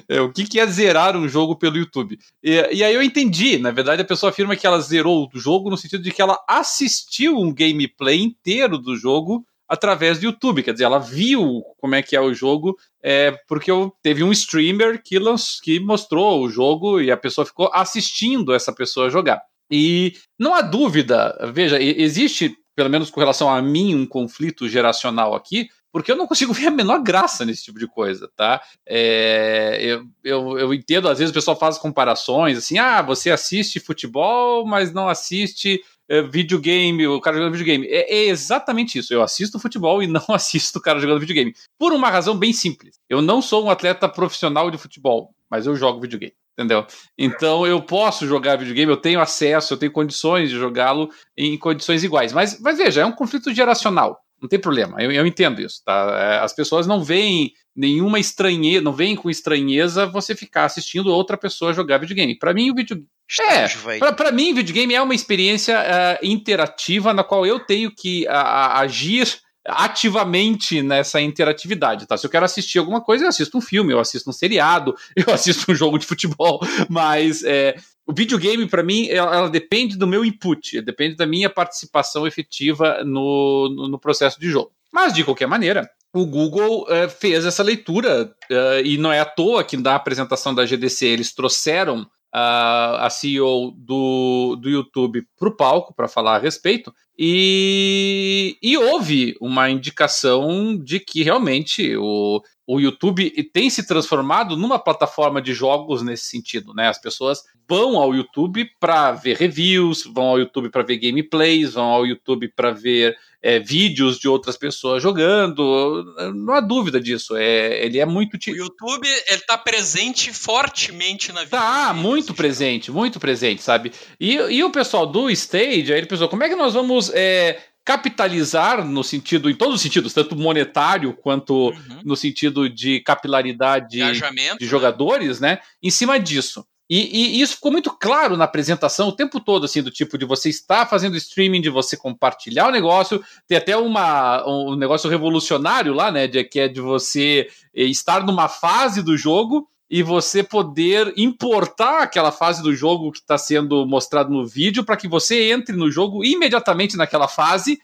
É, 0.08 0.20
o 0.20 0.32
que, 0.32 0.44
que 0.44 0.60
é 0.60 0.66
zerar 0.66 1.16
um 1.16 1.26
jogo 1.26 1.56
pelo 1.56 1.76
YouTube? 1.76 2.16
E, 2.44 2.52
e, 2.76 2.84
aí 2.84 2.94
eu 2.94 3.02
entendi. 3.02 3.58
Na 3.58 3.72
verdade, 3.72 4.02
a 4.02 4.04
pessoa 4.04 4.30
afirma 4.30 4.54
que 4.54 4.66
ela 4.66 4.80
zerou 4.80 5.28
o 5.34 5.38
jogo 5.38 5.68
no 5.68 5.76
sentido 5.76 6.04
de 6.04 6.12
que 6.12 6.22
ela 6.22 6.38
assistiu 6.46 7.36
um 7.38 7.52
gameplay 7.52 8.20
inteiro 8.20 8.78
do 8.78 8.94
jogo 8.94 9.44
através 9.72 10.18
do 10.18 10.26
YouTube. 10.26 10.62
Quer 10.62 10.72
dizer, 10.72 10.84
ela 10.84 10.98
viu 10.98 11.62
como 11.78 11.94
é 11.94 12.02
que 12.02 12.14
é 12.14 12.20
o 12.20 12.34
jogo, 12.34 12.76
é, 13.02 13.30
porque 13.48 13.70
eu, 13.70 13.90
teve 14.02 14.22
um 14.22 14.30
streamer 14.30 15.02
que, 15.02 15.18
que 15.62 15.80
mostrou 15.80 16.42
o 16.42 16.50
jogo 16.50 17.00
e 17.00 17.10
a 17.10 17.16
pessoa 17.16 17.46
ficou 17.46 17.70
assistindo 17.72 18.52
essa 18.52 18.70
pessoa 18.70 19.08
jogar. 19.08 19.40
E 19.70 20.12
não 20.38 20.52
há 20.52 20.60
dúvida, 20.60 21.34
veja, 21.54 21.80
existe, 21.80 22.54
pelo 22.76 22.90
menos 22.90 23.08
com 23.08 23.18
relação 23.18 23.48
a 23.48 23.62
mim, 23.62 23.94
um 23.94 24.04
conflito 24.04 24.68
geracional 24.68 25.34
aqui, 25.34 25.70
porque 25.90 26.12
eu 26.12 26.16
não 26.16 26.26
consigo 26.26 26.52
ver 26.54 26.66
a 26.66 26.70
menor 26.70 27.02
graça 27.02 27.42
nesse 27.42 27.64
tipo 27.64 27.78
de 27.78 27.86
coisa, 27.86 28.30
tá? 28.36 28.60
É, 28.86 29.78
eu, 29.80 30.04
eu, 30.22 30.58
eu, 30.58 30.74
entendo, 30.74 31.08
às 31.08 31.18
vezes 31.18 31.30
o 31.30 31.34
pessoal 31.34 31.58
faz 31.58 31.78
comparações, 31.78 32.58
assim, 32.58 32.78
ah, 32.78 33.00
você 33.00 33.30
assiste 33.30 33.80
futebol, 33.80 34.66
mas 34.66 34.92
não 34.92 35.08
assiste 35.08 35.82
é, 36.08 36.22
videogame, 36.22 37.06
o 37.06 37.20
cara 37.20 37.36
jogando 37.36 37.52
videogame. 37.52 37.86
É, 37.86 38.12
é, 38.12 38.28
exatamente 38.28 38.98
isso. 38.98 39.12
Eu 39.12 39.22
assisto 39.22 39.58
futebol 39.58 40.02
e 40.02 40.06
não 40.06 40.24
assisto 40.30 40.78
o 40.78 40.82
cara 40.82 41.00
jogando 41.00 41.20
videogame. 41.20 41.54
Por 41.78 41.92
uma 41.92 42.10
razão 42.10 42.36
bem 42.36 42.52
simples. 42.52 42.98
Eu 43.08 43.22
não 43.22 43.40
sou 43.40 43.64
um 43.64 43.70
atleta 43.70 44.08
profissional 44.08 44.70
de 44.70 44.78
futebol, 44.78 45.34
mas 45.50 45.66
eu 45.66 45.76
jogo 45.76 46.00
videogame. 46.00 46.34
Entendeu? 46.52 46.86
Então 47.16 47.66
eu 47.66 47.80
posso 47.80 48.26
jogar 48.26 48.56
videogame, 48.56 48.92
eu 48.92 48.96
tenho 48.96 49.20
acesso, 49.20 49.72
eu 49.72 49.78
tenho 49.78 49.90
condições 49.90 50.50
de 50.50 50.56
jogá-lo 50.56 51.08
em 51.36 51.56
condições 51.56 52.04
iguais. 52.04 52.32
Mas, 52.32 52.60
mas 52.60 52.76
veja, 52.76 53.00
é 53.00 53.06
um 53.06 53.12
conflito 53.12 53.52
geracional. 53.54 54.20
Não 54.40 54.48
tem 54.48 54.60
problema, 54.60 55.00
eu, 55.00 55.10
eu 55.10 55.26
entendo 55.26 55.62
isso, 55.62 55.82
tá? 55.84 56.18
É, 56.18 56.38
as 56.40 56.52
pessoas 56.52 56.86
não 56.86 57.02
veem 57.02 57.52
nenhuma 57.74 58.18
estranheza, 58.18 58.82
não 58.82 58.92
veem 58.92 59.16
com 59.16 59.30
estranheza 59.30 60.06
você 60.06 60.34
ficar 60.34 60.64
assistindo 60.64 61.12
outra 61.12 61.36
pessoa 61.36 61.72
jogar 61.72 61.98
videogame. 61.98 62.38
Para 62.38 62.52
mim, 62.52 62.70
o 62.70 62.74
videogame. 62.74 63.08
É, 63.40 64.12
para 64.12 64.30
mim, 64.30 64.52
videogame 64.52 64.94
é 64.94 65.00
uma 65.00 65.14
experiência 65.14 65.78
uh, 65.80 66.26
interativa 66.26 67.14
na 67.14 67.24
qual 67.24 67.46
eu 67.46 67.60
tenho 67.60 67.90
que 67.90 68.26
uh, 68.26 68.76
agir 68.76 69.40
ativamente 69.64 70.82
nessa 70.82 71.20
interatividade, 71.20 72.06
tá? 72.06 72.16
Se 72.16 72.26
eu 72.26 72.30
quero 72.30 72.44
assistir 72.44 72.78
alguma 72.78 73.00
coisa, 73.00 73.24
eu 73.24 73.28
assisto 73.28 73.56
um 73.56 73.60
filme, 73.60 73.92
eu 73.92 74.00
assisto 74.00 74.28
um 74.28 74.32
seriado, 74.32 74.94
eu 75.16 75.32
assisto 75.32 75.70
um 75.70 75.74
jogo 75.74 75.98
de 75.98 76.06
futebol, 76.06 76.60
mas 76.90 77.42
é, 77.44 77.76
o 78.06 78.12
videogame, 78.12 78.66
para 78.66 78.82
mim, 78.82 79.08
ela, 79.08 79.34
ela, 79.34 79.50
depende 79.50 79.96
do 79.96 80.06
meu 80.06 80.24
input, 80.24 80.80
depende 80.82 81.14
da 81.14 81.26
minha 81.26 81.48
participação 81.48 82.26
efetiva 82.26 83.04
no, 83.04 83.72
no, 83.74 83.88
no 83.88 83.98
processo 83.98 84.38
de 84.40 84.50
jogo. 84.50 84.72
Mas, 84.92 85.14
de 85.14 85.24
qualquer 85.24 85.46
maneira, 85.46 85.88
o 86.12 86.26
Google 86.26 86.82
uh, 86.82 87.08
fez 87.08 87.44
essa 87.44 87.62
leitura, 87.62 88.34
uh, 88.50 88.84
e 88.84 88.98
não 88.98 89.12
é 89.12 89.20
à 89.20 89.24
toa 89.24 89.64
que 89.64 89.76
na 89.76 89.94
apresentação 89.94 90.54
da 90.54 90.66
GDC 90.66 91.06
eles 91.06 91.34
trouxeram 91.34 92.06
a, 92.32 93.06
a 93.06 93.10
CEO 93.10 93.72
do, 93.72 94.56
do 94.56 94.68
YouTube 94.68 95.26
para 95.38 95.48
o 95.48 95.56
palco 95.56 95.94
para 95.94 96.08
falar 96.08 96.36
a 96.36 96.38
respeito, 96.38 96.92
e, 97.18 98.56
e 98.62 98.76
houve 98.76 99.36
uma 99.40 99.70
indicação 99.70 100.76
de 100.76 100.98
que 100.98 101.22
realmente 101.22 101.96
o, 101.96 102.42
o 102.66 102.80
YouTube 102.80 103.30
tem 103.52 103.68
se 103.68 103.86
transformado 103.86 104.56
numa 104.56 104.78
plataforma 104.78 105.42
de 105.42 105.52
jogos 105.52 106.02
nesse 106.02 106.24
sentido, 106.24 106.72
né? 106.74 106.88
As 106.88 106.98
pessoas 106.98 107.42
vão 107.68 107.96
ao 107.96 108.14
YouTube 108.14 108.68
para 108.78 109.12
ver 109.12 109.36
reviews, 109.36 110.04
vão 110.04 110.24
ao 110.24 110.38
YouTube 110.38 110.70
para 110.70 110.82
ver 110.82 110.98
gameplays, 110.98 111.74
vão 111.74 111.86
ao 111.86 112.06
YouTube 112.06 112.48
para 112.48 112.70
ver 112.70 113.16
é, 113.42 113.58
vídeos 113.58 114.18
de 114.18 114.28
outras 114.28 114.56
pessoas 114.56 115.02
jogando. 115.02 116.04
Não 116.34 116.54
há 116.54 116.60
dúvida 116.60 117.00
disso. 117.00 117.36
É, 117.36 117.84
ele 117.84 117.98
é 117.98 118.06
muito. 118.06 118.34
O 118.34 118.50
YouTube 118.50 119.08
ele 119.26 119.40
tá 119.42 119.58
presente 119.58 120.32
fortemente 120.32 121.32
na 121.32 121.40
vida. 121.40 121.58
Tá, 121.58 121.92
muito 121.92 122.32
presente, 122.32 122.92
muito 122.92 123.18
presente, 123.18 123.62
sabe? 123.62 123.92
E, 124.20 124.34
e 124.34 124.62
o 124.62 124.70
pessoal 124.70 125.06
do 125.06 125.28
Stage, 125.30 125.92
aí 125.92 125.98
ele 125.98 126.06
pensou: 126.06 126.28
como 126.28 126.44
é 126.44 126.48
que 126.48 126.54
nós 126.54 126.74
vamos. 126.74 127.01
É, 127.10 127.60
capitalizar 127.84 128.84
no 128.86 129.02
sentido, 129.02 129.50
em 129.50 129.54
todos 129.54 129.76
os 129.76 129.80
sentidos, 129.80 130.14
tanto 130.14 130.36
monetário 130.36 131.14
quanto 131.14 131.70
uhum. 131.70 132.00
no 132.04 132.16
sentido 132.16 132.68
de 132.68 133.00
capilaridade 133.00 133.88
de 133.88 133.98
né? 133.98 134.56
jogadores, 134.60 135.40
né? 135.40 135.58
Em 135.82 135.90
cima 135.90 136.18
disso. 136.18 136.64
E, 136.88 137.38
e, 137.38 137.40
isso 137.40 137.54
ficou 137.54 137.72
muito 137.72 137.90
claro 137.90 138.36
na 138.36 138.44
apresentação 138.44 139.08
o 139.08 139.16
tempo 139.16 139.40
todo, 139.40 139.64
assim, 139.64 139.82
do 139.82 139.90
tipo 139.90 140.18
de 140.18 140.26
você 140.26 140.50
estar 140.50 140.86
fazendo 140.86 141.16
streaming, 141.16 141.62
de 141.62 141.70
você 141.70 141.96
compartilhar 141.96 142.68
o 142.68 142.70
negócio. 142.70 143.24
Tem 143.48 143.56
até 143.56 143.76
uma, 143.76 144.46
um 144.46 144.76
negócio 144.76 145.08
revolucionário 145.08 145.94
lá, 145.94 146.12
né? 146.12 146.26
De, 146.26 146.44
que 146.44 146.60
é 146.60 146.68
de 146.68 146.82
você 146.82 147.48
eh, 147.74 147.84
estar 147.84 148.24
numa 148.26 148.46
fase 148.46 149.02
do 149.02 149.16
jogo 149.16 149.66
e 149.92 150.02
você 150.02 150.42
poder 150.42 151.12
importar 151.18 152.00
aquela 152.00 152.32
fase 152.32 152.62
do 152.62 152.74
jogo 152.74 153.12
que 153.12 153.18
está 153.18 153.36
sendo 153.36 153.86
mostrado 153.86 154.30
no 154.30 154.46
vídeo 154.46 154.82
para 154.82 154.96
que 154.96 155.06
você 155.06 155.52
entre 155.52 155.76
no 155.76 155.90
jogo 155.90 156.24
imediatamente 156.24 156.96
naquela 156.96 157.28
fase 157.28 157.78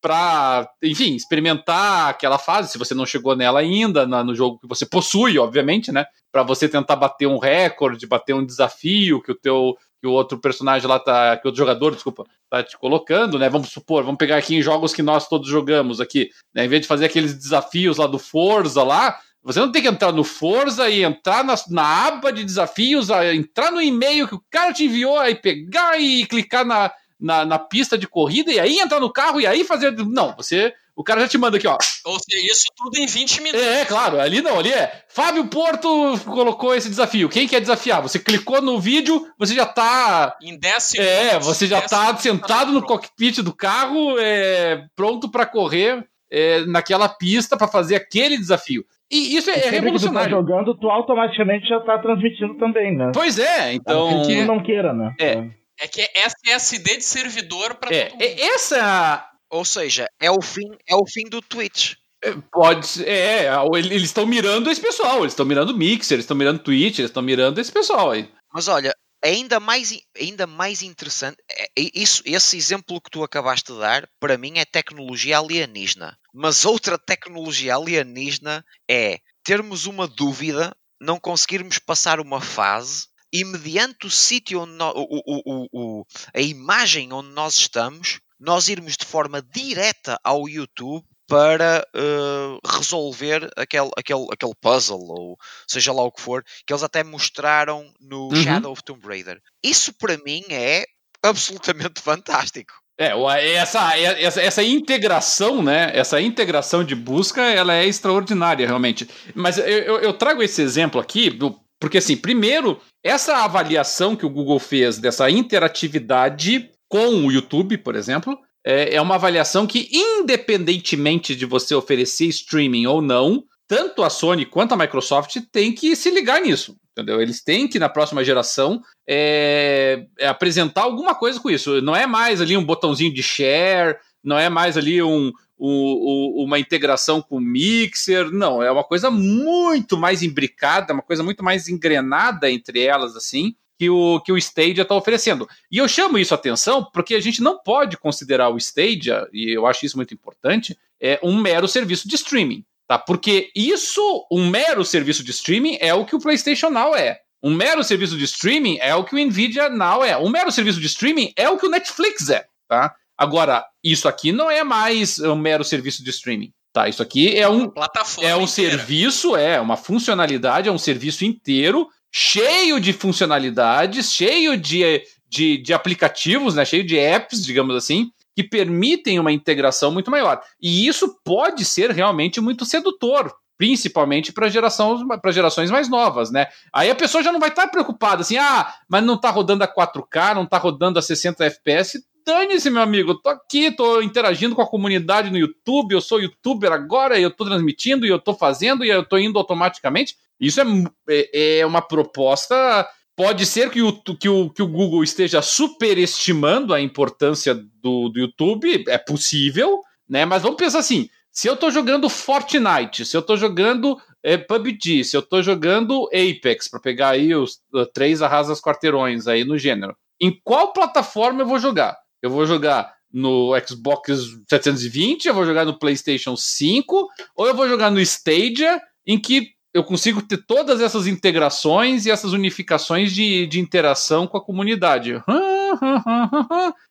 para, 0.00 0.68
enfim, 0.82 1.14
experimentar 1.14 2.08
aquela 2.08 2.38
fase, 2.38 2.72
se 2.72 2.76
você 2.76 2.92
não 2.92 3.06
chegou 3.06 3.36
nela 3.36 3.60
ainda, 3.60 4.04
na, 4.04 4.24
no 4.24 4.34
jogo 4.34 4.58
que 4.58 4.66
você 4.66 4.84
possui, 4.84 5.38
obviamente, 5.38 5.92
né? 5.92 6.06
Para 6.32 6.42
você 6.42 6.68
tentar 6.68 6.96
bater 6.96 7.28
um 7.28 7.38
recorde, 7.38 8.04
bater 8.04 8.34
um 8.34 8.44
desafio 8.44 9.22
que 9.22 9.30
o 9.30 9.36
teu 9.36 9.76
que 10.00 10.06
o 10.06 10.12
outro 10.12 10.38
personagem 10.38 10.88
lá 10.88 10.98
tá, 11.00 11.36
que 11.36 11.44
o 11.44 11.48
outro 11.48 11.58
jogador, 11.58 11.92
desculpa, 11.92 12.24
tá 12.48 12.62
te 12.62 12.78
colocando, 12.78 13.38
né? 13.38 13.48
Vamos 13.48 13.70
supor, 13.70 14.04
vamos 14.04 14.18
pegar 14.18 14.36
aqui 14.36 14.54
em 14.54 14.62
jogos 14.62 14.92
que 14.92 15.02
nós 15.02 15.28
todos 15.28 15.48
jogamos 15.48 16.00
aqui, 16.00 16.30
né? 16.54 16.64
Em 16.64 16.68
vez 16.68 16.82
de 16.82 16.88
fazer 16.88 17.06
aqueles 17.06 17.34
desafios 17.34 17.96
lá 17.96 18.06
do 18.06 18.18
Forza 18.18 18.82
lá, 18.82 19.18
você 19.48 19.60
não 19.60 19.72
tem 19.72 19.80
que 19.80 19.88
entrar 19.88 20.12
no 20.12 20.22
Forza 20.22 20.90
e 20.90 21.02
entrar 21.02 21.42
na, 21.42 21.54
na 21.70 22.06
aba 22.06 22.30
de 22.30 22.44
desafios, 22.44 23.08
entrar 23.32 23.70
no 23.70 23.80
e-mail 23.80 24.28
que 24.28 24.34
o 24.34 24.44
cara 24.50 24.74
te 24.74 24.84
enviou, 24.84 25.18
aí 25.18 25.34
pegar 25.34 25.98
e 25.98 26.26
clicar 26.26 26.66
na, 26.66 26.92
na, 27.18 27.46
na, 27.46 27.58
pista 27.58 27.96
de 27.96 28.06
corrida 28.06 28.52
e 28.52 28.60
aí 28.60 28.78
entrar 28.78 29.00
no 29.00 29.10
carro 29.10 29.40
e 29.40 29.46
aí 29.46 29.64
fazer. 29.64 29.92
Não, 29.92 30.36
você. 30.36 30.74
O 30.94 31.02
cara 31.02 31.22
já 31.22 31.28
te 31.28 31.38
manda 31.38 31.56
aqui, 31.56 31.66
ó. 31.66 31.78
Ou 32.04 32.18
seja, 32.18 32.52
isso 32.52 32.66
tudo 32.76 32.98
em 32.98 33.06
20 33.06 33.40
minutos. 33.40 33.66
É, 33.66 33.80
é, 33.80 33.84
claro. 33.86 34.20
Ali 34.20 34.42
não, 34.42 34.58
ali 34.58 34.70
é. 34.70 35.04
Fábio 35.08 35.46
Porto 35.46 35.88
colocou 36.26 36.74
esse 36.74 36.90
desafio. 36.90 37.30
Quem 37.30 37.48
quer 37.48 37.60
desafiar? 37.60 38.02
Você 38.02 38.18
clicou 38.18 38.60
no 38.60 38.78
vídeo, 38.78 39.26
você 39.38 39.54
já 39.54 39.64
tá. 39.64 40.36
Em 40.42 40.58
10 40.58 40.82
segundos. 40.82 41.12
É, 41.12 41.38
você 41.38 41.66
já 41.66 41.80
tá 41.80 42.14
sentado 42.18 42.70
no 42.70 42.82
cockpit 42.82 43.38
do 43.38 43.54
carro, 43.54 44.18
é, 44.18 44.84
pronto 44.94 45.30
para 45.30 45.46
correr 45.46 46.06
é, 46.30 46.66
naquela 46.66 47.08
pista 47.08 47.56
para 47.56 47.68
fazer 47.68 47.96
aquele 47.96 48.36
desafio. 48.36 48.84
E 49.10 49.36
isso 49.36 49.50
é, 49.50 49.58
é 49.58 49.70
revolucionário. 49.70 50.28
Que 50.28 50.34
tu 50.34 50.46
tá 50.46 50.52
jogando, 50.52 50.78
tu 50.78 50.88
automaticamente 50.90 51.66
já 51.66 51.80
tá 51.80 51.98
transmitindo 51.98 52.56
também, 52.58 52.96
né? 52.96 53.12
Pois 53.14 53.38
é, 53.38 53.72
então. 53.72 54.22
Que 54.26 54.44
não 54.44 54.62
queira, 54.62 54.92
né? 54.92 55.14
É. 55.18 55.58
É 55.80 55.86
que 55.86 56.00
é 56.00 56.08
SSD 56.26 56.96
de 56.96 57.04
servidor 57.04 57.76
para 57.76 57.94
é, 57.94 58.06
todo 58.06 58.12
mundo. 58.12 58.22
É, 58.22 58.40
essa. 58.48 59.30
Ou 59.50 59.64
seja, 59.64 60.06
é 60.20 60.30
o 60.30 60.42
fim, 60.42 60.68
é 60.86 60.94
o 60.94 61.06
fim 61.06 61.28
do 61.28 61.40
Twitch. 61.40 61.94
É, 62.22 62.34
pode 62.52 62.86
ser, 62.86 63.08
é, 63.08 63.44
é 63.44 63.56
eles 63.76 64.02
estão 64.02 64.26
mirando 64.26 64.68
esse 64.70 64.80
pessoal, 64.80 65.20
eles 65.20 65.32
estão 65.32 65.46
mirando 65.46 65.76
Mixer, 65.76 66.16
eles 66.16 66.24
estão 66.24 66.36
mirando 66.36 66.58
Twitch, 66.58 66.98
eles 66.98 67.10
estão 67.10 67.22
mirando 67.22 67.60
esse 67.60 67.70
pessoal 67.70 68.10
aí. 68.10 68.28
Mas 68.52 68.66
olha, 68.66 68.92
ainda 69.24 69.60
mais, 69.60 69.96
ainda 70.20 70.46
mais 70.46 70.82
interessante, 70.82 71.36
isso, 71.76 72.22
esse 72.26 72.56
exemplo 72.56 73.00
que 73.00 73.10
tu 73.10 73.22
acabaste 73.22 73.72
de 73.72 73.78
dar, 73.78 74.08
para 74.20 74.36
mim 74.36 74.58
é 74.58 74.64
tecnologia 74.64 75.38
alienígena. 75.38 76.18
Mas 76.40 76.64
outra 76.64 76.96
tecnologia 76.98 77.74
alienígena 77.74 78.64
é 78.88 79.18
termos 79.42 79.86
uma 79.86 80.06
dúvida, 80.06 80.74
não 81.00 81.18
conseguirmos 81.18 81.78
passar 81.78 82.20
uma 82.20 82.40
fase 82.40 83.06
e 83.32 83.44
mediante 83.44 84.06
o 84.06 84.10
sítio 84.10 84.60
onde 84.60 84.72
nó- 84.72 84.92
o, 84.94 85.20
o- 85.26 85.68
o- 86.00 86.06
a 86.34 86.40
imagem 86.40 87.12
onde 87.12 87.30
nós 87.30 87.58
estamos, 87.58 88.20
nós 88.38 88.68
irmos 88.68 88.96
de 88.96 89.04
forma 89.04 89.42
direta 89.42 90.18
ao 90.22 90.48
YouTube 90.48 91.04
para 91.26 91.84
eh, 91.94 92.58
resolver 92.64 93.50
aquele, 93.56 93.90
aquele, 93.96 94.26
aquele 94.32 94.54
puzzle, 94.60 95.00
ou 95.10 95.36
seja 95.66 95.92
lá 95.92 96.02
o 96.02 96.12
que 96.12 96.22
for, 96.22 96.42
que 96.66 96.72
eles 96.72 96.82
até 96.82 97.02
mostraram 97.04 97.92
no 98.00 98.28
Uhum. 98.28 98.34
Shadow 98.34 98.72
of 98.72 98.82
Tomb 98.84 99.04
Raider. 99.06 99.40
Isso 99.62 99.92
para 99.92 100.16
mim 100.24 100.42
é 100.50 100.86
absolutamente 101.22 102.00
fantástico. 102.00 102.72
É, 103.00 103.14
o- 103.14 103.30
essa, 103.30 103.96
essa, 103.96 104.40
essa 104.42 104.62
integração, 104.62 105.62
né? 105.62 105.90
Essa 105.94 106.20
integração 106.20 106.82
de 106.82 106.96
busca, 106.96 107.40
ela 107.42 107.74
é 107.74 107.86
extraordinária, 107.86 108.66
realmente. 108.66 109.08
Mas 109.34 109.56
eu, 109.56 109.98
eu- 110.00 110.12
trago 110.12 110.42
esse 110.42 110.60
exemplo 110.60 111.00
aqui, 111.00 111.30
porque 111.78 111.98
assim, 111.98 112.16
primeiro, 112.16 112.80
essa 113.04 113.36
avaliação 113.44 114.16
que 114.16 114.26
o 114.26 114.30
Google 114.30 114.58
fez 114.58 114.98
dessa 114.98 115.30
interatividade 115.30 116.70
com 116.88 117.24
o 117.24 117.30
YouTube, 117.30 117.78
por 117.78 117.94
exemplo, 117.94 118.36
é, 118.66 118.96
é 118.96 119.00
uma 119.00 119.14
avaliação 119.14 119.64
que, 119.66 119.88
independentemente 119.92 121.36
de 121.36 121.46
você 121.46 121.74
oferecer 121.74 122.26
streaming 122.26 122.86
ou 122.86 123.00
não, 123.00 123.44
tanto 123.68 124.02
a 124.02 124.10
Sony 124.10 124.44
quanto 124.44 124.72
a 124.72 124.76
Microsoft 124.76 125.36
tem 125.52 125.72
que 125.72 125.94
se 125.94 126.10
ligar 126.10 126.40
nisso. 126.40 126.74
Entendeu? 126.98 127.22
Eles 127.22 127.40
têm 127.40 127.68
que, 127.68 127.78
na 127.78 127.88
próxima 127.88 128.24
geração, 128.24 128.82
é, 129.08 130.04
é 130.18 130.26
apresentar 130.26 130.82
alguma 130.82 131.14
coisa 131.14 131.38
com 131.38 131.48
isso. 131.48 131.80
Não 131.80 131.94
é 131.94 132.08
mais 132.08 132.40
ali 132.40 132.56
um 132.56 132.64
botãozinho 132.64 133.14
de 133.14 133.22
share, 133.22 133.96
não 134.22 134.36
é 134.36 134.48
mais 134.48 134.76
ali 134.76 135.00
um, 135.00 135.32
um- 135.56 136.34
um- 136.40 136.44
uma 136.44 136.58
integração 136.58 137.22
com 137.22 137.36
o 137.36 137.40
Mixer, 137.40 138.32
não, 138.32 138.60
é 138.60 138.68
uma 138.70 138.82
coisa 138.82 139.12
muito 139.12 139.96
mais 139.96 140.24
imbricada, 140.24 140.92
uma 140.92 141.02
coisa 141.02 141.22
muito 141.22 141.44
mais 141.44 141.68
engrenada 141.68 142.50
entre 142.50 142.82
elas, 142.82 143.14
assim, 143.14 143.54
que 143.78 143.88
o, 143.88 144.20
que 144.20 144.32
o 144.32 144.36
Stadia 144.36 144.82
está 144.82 144.96
oferecendo. 144.96 145.48
E 145.70 145.78
eu 145.78 145.86
chamo 145.86 146.18
isso 146.18 146.34
atenção 146.34 146.84
porque 146.92 147.14
a 147.14 147.20
gente 147.20 147.40
não 147.40 147.56
pode 147.62 147.96
considerar 147.96 148.48
o 148.48 148.56
Stadia, 148.56 149.28
e 149.32 149.56
eu 149.56 149.66
acho 149.68 149.86
isso 149.86 149.96
muito 149.96 150.12
importante, 150.12 150.76
é 151.00 151.20
um 151.22 151.40
mero 151.40 151.68
serviço 151.68 152.08
de 152.08 152.16
streaming. 152.16 152.64
Tá? 152.88 152.98
Porque 152.98 153.50
isso, 153.54 154.26
um 154.32 154.48
mero 154.48 154.82
serviço 154.82 155.22
de 155.22 155.30
streaming, 155.30 155.76
é 155.78 155.92
o 155.92 156.06
que 156.06 156.16
o 156.16 156.18
PlayStation 156.18 156.70
Now 156.70 156.96
é. 156.96 157.18
Um 157.42 157.54
mero 157.54 157.84
serviço 157.84 158.16
de 158.16 158.24
streaming 158.24 158.78
é 158.80 158.94
o 158.94 159.04
que 159.04 159.14
o 159.14 159.18
Nvidia 159.18 159.68
Now 159.68 160.02
é. 160.02 160.16
Um 160.16 160.30
mero 160.30 160.50
serviço 160.50 160.80
de 160.80 160.86
streaming 160.86 161.32
é 161.36 161.48
o 161.50 161.58
que 161.58 161.66
o 161.66 161.70
Netflix 161.70 162.30
é. 162.30 162.46
Tá? 162.66 162.94
Agora, 163.16 163.64
isso 163.84 164.08
aqui 164.08 164.32
não 164.32 164.50
é 164.50 164.64
mais 164.64 165.18
um 165.18 165.36
mero 165.36 165.62
serviço 165.62 166.02
de 166.02 166.08
streaming. 166.10 166.50
Tá? 166.72 166.88
Isso 166.88 167.02
aqui 167.02 167.36
é 167.36 167.46
um, 167.46 167.68
Plataforma 167.68 168.28
é 168.28 168.34
um 168.34 168.44
inteira. 168.44 168.78
serviço, 168.78 169.36
é 169.36 169.60
uma 169.60 169.76
funcionalidade, 169.76 170.68
é 170.68 170.72
um 170.72 170.78
serviço 170.78 171.26
inteiro, 171.26 171.88
cheio 172.10 172.80
de 172.80 172.94
funcionalidades, 172.94 174.12
cheio 174.12 174.56
de, 174.56 175.02
de, 175.28 175.58
de 175.58 175.74
aplicativos, 175.74 176.54
né, 176.54 176.64
cheio 176.64 176.84
de 176.84 176.96
apps, 176.96 177.44
digamos 177.44 177.76
assim, 177.76 178.10
que 178.38 178.44
permitem 178.44 179.18
uma 179.18 179.32
integração 179.32 179.90
muito 179.90 180.12
maior. 180.12 180.40
E 180.62 180.86
isso 180.86 181.18
pode 181.24 181.64
ser 181.64 181.90
realmente 181.90 182.40
muito 182.40 182.64
sedutor, 182.64 183.34
principalmente 183.56 184.32
para 184.32 184.48
geração, 184.48 185.04
gerações 185.32 185.72
mais 185.72 185.88
novas, 185.88 186.30
né? 186.30 186.46
Aí 186.72 186.88
a 186.88 186.94
pessoa 186.94 187.20
já 187.20 187.32
não 187.32 187.40
vai 187.40 187.48
estar 187.48 187.66
preocupada 187.66 188.20
assim, 188.20 188.36
ah, 188.36 188.72
mas 188.88 189.02
não 189.02 189.14
está 189.14 189.30
rodando 189.30 189.64
a 189.64 189.66
4K, 189.66 190.36
não 190.36 190.44
está 190.44 190.56
rodando 190.56 191.00
a 191.00 191.02
60 191.02 191.46
FPS. 191.46 192.00
Dane-se, 192.24 192.70
meu 192.70 192.80
amigo, 192.80 193.16
tô 193.16 193.28
aqui, 193.28 193.72
tô 193.72 194.00
interagindo 194.00 194.54
com 194.54 194.62
a 194.62 194.70
comunidade 194.70 195.30
no 195.30 195.38
YouTube, 195.38 195.90
eu 195.90 196.00
sou 196.00 196.20
youtuber 196.20 196.70
agora, 196.70 197.18
eu 197.18 197.32
tô 197.32 197.44
transmitindo 197.44 198.06
e 198.06 198.08
eu 198.08 198.20
tô 198.20 198.34
fazendo 198.34 198.84
e 198.84 198.88
eu 198.88 199.04
tô 199.04 199.18
indo 199.18 199.36
automaticamente. 199.36 200.14
Isso 200.38 200.60
é, 200.60 200.64
é, 201.08 201.58
é 201.58 201.66
uma 201.66 201.82
proposta. 201.82 202.88
Pode 203.18 203.46
ser 203.46 203.68
que 203.70 203.82
o, 203.82 203.92
que, 203.92 204.28
o, 204.28 204.48
que 204.48 204.62
o 204.62 204.68
Google 204.68 205.02
esteja 205.02 205.42
superestimando 205.42 206.72
a 206.72 206.80
importância 206.80 207.52
do, 207.52 208.08
do 208.08 208.20
YouTube, 208.20 208.84
é 208.86 208.96
possível, 208.96 209.80
né? 210.08 210.24
Mas 210.24 210.40
vamos 210.40 210.56
pensar 210.56 210.78
assim: 210.78 211.10
se 211.28 211.48
eu 211.48 211.56
tô 211.56 211.68
jogando 211.68 212.08
Fortnite, 212.08 213.04
se 213.04 213.16
eu 213.16 213.20
tô 213.20 213.36
jogando 213.36 214.00
é, 214.22 214.36
PUBG, 214.36 215.02
se 215.02 215.16
eu 215.16 215.22
tô 215.22 215.42
jogando 215.42 216.08
Apex, 216.14 216.68
para 216.68 216.78
pegar 216.78 217.08
aí 217.08 217.34
os 217.34 217.54
uh, 217.74 217.84
três 217.92 218.22
arrasas 218.22 218.60
quarteirões 218.60 219.26
aí 219.26 219.44
no 219.44 219.58
gênero, 219.58 219.96
em 220.20 220.30
qual 220.44 220.72
plataforma 220.72 221.42
eu 221.42 221.46
vou 221.46 221.58
jogar? 221.58 221.98
Eu 222.22 222.30
vou 222.30 222.46
jogar 222.46 222.94
no 223.12 223.50
Xbox 223.66 224.28
720, 224.48 225.26
eu 225.26 225.34
vou 225.34 225.44
jogar 225.44 225.64
no 225.64 225.76
PlayStation 225.76 226.36
5, 226.36 227.08
ou 227.34 227.48
eu 227.48 227.54
vou 227.56 227.68
jogar 227.68 227.90
no 227.90 228.00
Stadia, 228.00 228.80
em 229.04 229.18
que 229.20 229.57
eu 229.72 229.84
consigo 229.84 230.22
ter 230.22 230.38
todas 230.38 230.80
essas 230.80 231.06
integrações 231.06 232.06
e 232.06 232.10
essas 232.10 232.32
unificações 232.32 233.12
de, 233.12 233.46
de 233.46 233.60
interação 233.60 234.26
com 234.26 234.36
a 234.36 234.44
comunidade. 234.44 235.22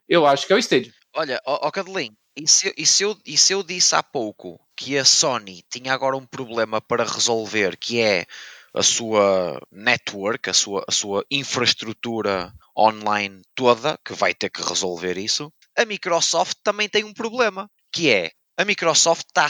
Eu 0.08 0.26
acho 0.26 0.46
que 0.46 0.54
é 0.54 0.56
o 0.56 0.60
Stadia. 0.60 0.94
Olha, 1.16 1.42
ó, 1.46 1.68
ó 1.68 1.72
Cadelin, 1.72 2.16
e 2.36 2.48
se, 2.48 2.72
e, 2.78 3.04
eu, 3.04 3.18
e 3.26 3.38
se 3.38 3.54
eu 3.54 3.64
disse 3.64 3.96
há 3.96 4.04
pouco 4.04 4.60
que 4.76 4.98
a 4.98 5.04
Sony 5.04 5.64
tinha 5.70 5.92
agora 5.92 6.16
um 6.16 6.26
problema 6.26 6.80
para 6.80 7.04
resolver, 7.04 7.76
que 7.76 8.00
é 8.00 8.26
a 8.74 8.84
sua 8.84 9.60
network, 9.72 10.50
a 10.50 10.54
sua, 10.54 10.86
a 10.88 10.92
sua 10.92 11.26
infraestrutura 11.32 12.54
online 12.78 13.42
toda, 13.56 13.98
que 14.06 14.14
vai 14.14 14.36
ter 14.36 14.52
que 14.52 14.62
resolver 14.62 15.18
isso, 15.18 15.52
a 15.76 15.84
Microsoft 15.84 16.58
também 16.64 16.88
tem 16.88 17.04
um 17.04 17.14
problema, 17.14 17.68
que 17.92 18.10
é 18.10 18.32
a 18.58 18.66
Microsoft 18.66 19.26
está 19.28 19.48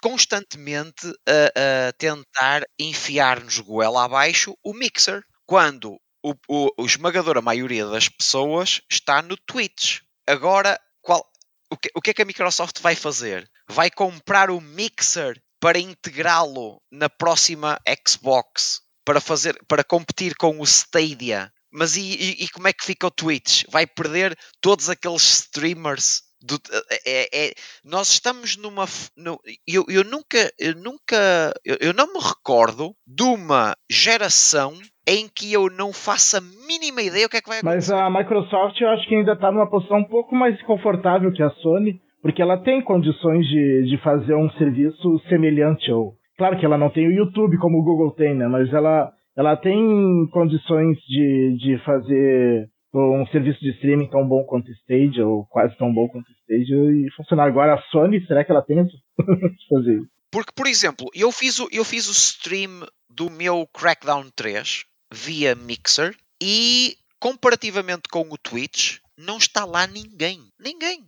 constantemente 0.00 1.06
a, 1.26 1.88
a 1.88 1.92
tentar 1.92 2.62
enfiar-nos 2.78 3.58
goela 3.58 4.04
abaixo 4.04 4.56
o 4.62 4.72
Mixer, 4.74 5.22
quando 5.46 5.98
o, 6.22 6.34
o, 6.48 6.70
a 6.82 6.84
esmagadora 6.84 7.42
maioria 7.42 7.86
das 7.86 8.08
pessoas 8.08 8.80
está 8.90 9.20
no 9.22 9.36
Twitch. 9.46 10.00
Agora, 10.26 10.78
qual, 11.02 11.26
o, 11.70 11.76
que, 11.76 11.90
o 11.94 12.00
que 12.00 12.10
é 12.10 12.14
que 12.14 12.22
a 12.22 12.26
Microsoft 12.26 12.80
vai 12.80 12.94
fazer? 12.94 13.48
Vai 13.68 13.90
comprar 13.90 14.50
o 14.50 14.60
Mixer 14.60 15.40
para 15.60 15.78
integrá-lo 15.78 16.80
na 16.90 17.08
próxima 17.08 17.78
Xbox 18.06 18.80
para 19.04 19.20
fazer 19.20 19.58
para 19.66 19.84
competir 19.84 20.34
com 20.36 20.60
o 20.60 20.64
Stadia. 20.64 21.50
Mas 21.72 21.96
e, 21.96 22.00
e- 22.02 22.44
e 22.44 22.48
como 22.50 22.68
é 22.68 22.72
que 22.72 22.84
fica 22.84 23.06
o 23.06 23.10
Twitch? 23.10 23.64
Vai 23.68 23.86
perder 23.86 24.38
todos 24.60 24.88
aqueles 24.88 25.22
streamers? 25.24 26.22
Do- 26.44 26.60
é- 27.06 27.46
é- 27.48 27.52
nós 27.84 28.08
estamos 28.12 28.56
numa. 28.56 28.84
no- 29.16 29.40
eu, 29.66 29.84
eu 29.88 30.04
nunca. 30.04 30.38
Eu, 30.58 30.74
nunca 30.76 31.52
eu, 31.64 31.76
eu 31.80 31.92
não 31.94 32.06
me 32.12 32.20
recordo 32.20 32.94
de 33.06 33.22
uma 33.22 33.74
geração 33.90 34.72
em 35.06 35.28
que 35.28 35.52
eu 35.52 35.68
não 35.70 35.92
faço 35.92 36.36
a 36.36 36.40
mínima 36.40 37.02
ideia 37.02 37.26
o 37.26 37.28
que 37.28 37.36
é 37.38 37.40
que 37.42 37.48
vai 37.48 37.60
Mas 37.62 37.90
acontecer. 37.90 37.94
a 37.94 38.10
Microsoft 38.10 38.80
eu 38.80 38.88
acho 38.90 39.08
que 39.08 39.14
ainda 39.14 39.36
tá 39.36 39.50
numa 39.50 39.68
posição 39.68 39.98
um 39.98 40.04
pouco 40.04 40.34
mais 40.34 40.60
confortável 40.62 41.30
que 41.32 41.42
a 41.42 41.50
Sony, 41.50 42.00
porque 42.22 42.40
ela 42.40 42.56
tem 42.58 42.82
condições 42.82 43.46
de, 43.46 43.84
de 43.90 43.98
fazer 44.02 44.34
um 44.34 44.50
serviço 44.52 45.18
semelhante 45.28 45.90
ao. 45.90 46.14
Claro 46.38 46.58
que 46.58 46.64
ela 46.66 46.78
não 46.78 46.90
tem 46.90 47.06
o 47.06 47.12
YouTube 47.12 47.58
como 47.58 47.78
o 47.78 47.84
Google 47.84 48.10
tem, 48.12 48.34
né? 48.34 48.48
Mas 48.48 48.72
ela, 48.72 49.12
ela 49.36 49.56
tem 49.56 50.26
condições 50.32 50.96
de, 51.06 51.56
de 51.58 51.78
fazer 51.84 52.66
um 52.94 53.26
serviço 53.26 53.60
de 53.60 53.70
streaming 53.70 54.08
tão 54.08 54.26
bom 54.26 54.44
quanto 54.44 54.68
o 54.68 54.72
Stadia, 54.72 55.26
ou 55.26 55.44
quase 55.46 55.76
tão 55.76 55.92
bom 55.92 56.08
quanto 56.08 56.28
o 56.28 56.32
Stadia, 56.32 56.76
e 56.76 57.10
funcionar. 57.16 57.46
Agora 57.46 57.74
a 57.74 57.82
Sony, 57.90 58.24
será 58.26 58.44
que 58.44 58.52
ela 58.52 58.62
tem 58.62 58.76
fazer 59.68 59.96
isso? 59.96 60.08
Porque, 60.30 60.52
por 60.54 60.66
exemplo, 60.66 61.06
eu 61.14 61.30
fiz, 61.30 61.58
o, 61.60 61.68
eu 61.70 61.84
fiz 61.84 62.08
o 62.08 62.12
stream 62.12 62.86
do 63.08 63.30
meu 63.30 63.68
Crackdown 63.72 64.30
3 64.34 64.84
via 65.12 65.54
Mixer 65.54 66.16
e, 66.42 66.96
comparativamente 67.20 68.08
com 68.10 68.22
o 68.22 68.38
Twitch, 68.38 68.98
não 69.16 69.38
está 69.38 69.64
lá 69.64 69.86
ninguém. 69.86 70.40
Ninguém. 70.58 71.04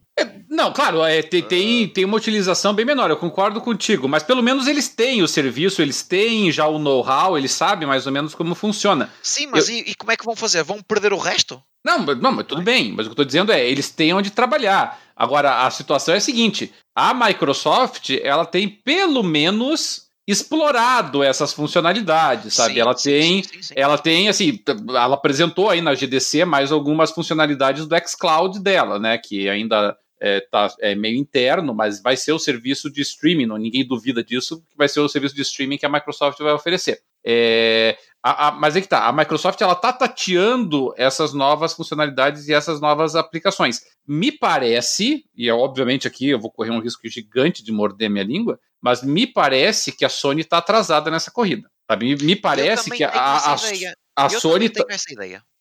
Não, 0.48 0.72
claro, 0.72 1.04
é, 1.04 1.22
tem, 1.22 1.42
tem, 1.42 1.88
tem 1.88 2.04
uma 2.04 2.16
utilização 2.16 2.72
bem 2.72 2.86
menor, 2.86 3.10
eu 3.10 3.16
concordo 3.16 3.60
contigo, 3.60 4.08
mas 4.08 4.22
pelo 4.22 4.42
menos 4.42 4.66
eles 4.66 4.88
têm 4.88 5.22
o 5.22 5.28
serviço, 5.28 5.82
eles 5.82 6.02
têm 6.02 6.50
já 6.50 6.66
o 6.66 6.78
know-how, 6.78 7.36
eles 7.36 7.52
sabem 7.52 7.86
mais 7.86 8.06
ou 8.06 8.12
menos 8.12 8.34
como 8.34 8.54
funciona. 8.54 9.12
Sim, 9.22 9.48
mas 9.48 9.68
e, 9.68 9.80
e 9.80 9.94
como 9.94 10.12
é 10.12 10.16
que 10.16 10.24
vão 10.24 10.34
fazer? 10.34 10.62
Vão 10.62 10.80
perder 10.80 11.12
o 11.12 11.18
resto? 11.18 11.62
Não, 11.84 11.98
não, 11.98 12.32
mas 12.32 12.46
tudo 12.46 12.62
bem, 12.62 12.92
mas 12.92 13.06
o 13.06 13.10
que 13.10 13.10
eu 13.10 13.12
estou 13.12 13.24
dizendo 13.24 13.52
é, 13.52 13.68
eles 13.68 13.90
têm 13.90 14.14
onde 14.14 14.30
trabalhar. 14.30 14.98
Agora, 15.14 15.66
a 15.66 15.70
situação 15.70 16.14
é 16.14 16.16
a 16.16 16.20
seguinte, 16.20 16.72
a 16.94 17.12
Microsoft, 17.12 18.10
ela 18.22 18.46
tem 18.46 18.68
pelo 18.68 19.22
menos 19.22 20.06
explorado 20.26 21.22
essas 21.22 21.52
funcionalidades, 21.52 22.54
sabe? 22.54 22.74
Sim, 22.74 22.80
ela 22.80 22.96
sim, 22.96 23.10
tem 23.10 23.42
sim. 23.62 23.74
ela 23.76 23.98
tem, 23.98 24.28
assim, 24.28 24.58
ela 24.88 25.14
apresentou 25.14 25.70
aí 25.70 25.80
na 25.80 25.94
GDC 25.94 26.44
mais 26.44 26.72
algumas 26.72 27.12
funcionalidades 27.12 27.86
do 27.86 27.96
xCloud 28.08 28.58
dela, 28.58 28.98
né? 28.98 29.18
Que 29.18 29.48
ainda 29.48 29.96
é, 30.20 30.40
tá, 30.40 30.74
é 30.80 30.94
meio 30.94 31.16
interno, 31.16 31.74
mas 31.74 32.02
vai 32.02 32.16
ser 32.16 32.32
o 32.32 32.38
serviço 32.38 32.90
de 32.90 33.02
streaming, 33.02 33.46
não, 33.46 33.56
ninguém 33.56 33.86
duvida 33.86 34.22
disso, 34.22 34.62
que 34.68 34.76
vai 34.76 34.88
ser 34.88 35.00
o 35.00 35.08
serviço 35.08 35.34
de 35.34 35.42
streaming 35.42 35.78
que 35.78 35.86
a 35.86 35.90
Microsoft 35.90 36.38
vai 36.38 36.52
oferecer. 36.52 37.00
É, 37.24 37.96
a, 38.22 38.48
a, 38.48 38.52
mas 38.52 38.76
é 38.76 38.80
que 38.80 38.88
tá, 38.88 39.06
a 39.06 39.12
Microsoft 39.12 39.60
ela 39.60 39.74
tá 39.74 39.92
tateando 39.92 40.94
essas 40.96 41.32
novas 41.32 41.74
funcionalidades 41.74 42.48
e 42.48 42.54
essas 42.54 42.80
novas 42.80 43.14
aplicações. 43.16 43.82
Me 44.06 44.30
parece, 44.32 45.24
e 45.34 45.48
é, 45.48 45.52
obviamente 45.52 46.06
aqui 46.06 46.30
eu 46.30 46.40
vou 46.40 46.50
correr 46.50 46.70
um 46.70 46.80
risco 46.80 47.08
gigante 47.08 47.64
de 47.64 47.72
morder 47.72 48.08
minha 48.08 48.24
língua, 48.24 48.58
mas 48.80 49.02
me 49.02 49.26
parece 49.26 49.92
que 49.92 50.04
a 50.04 50.08
Sony 50.08 50.42
está 50.42 50.58
atrasada 50.58 51.10
nessa 51.10 51.30
corrida. 51.30 51.68
Sabe? 51.90 52.06
Me, 52.06 52.24
me 52.24 52.36
parece 52.36 52.90
que 52.90 53.04
a, 53.04 53.10
a, 53.10 53.54
a 54.16 54.28
Sony. 54.28 54.68
Tá, 54.70 54.84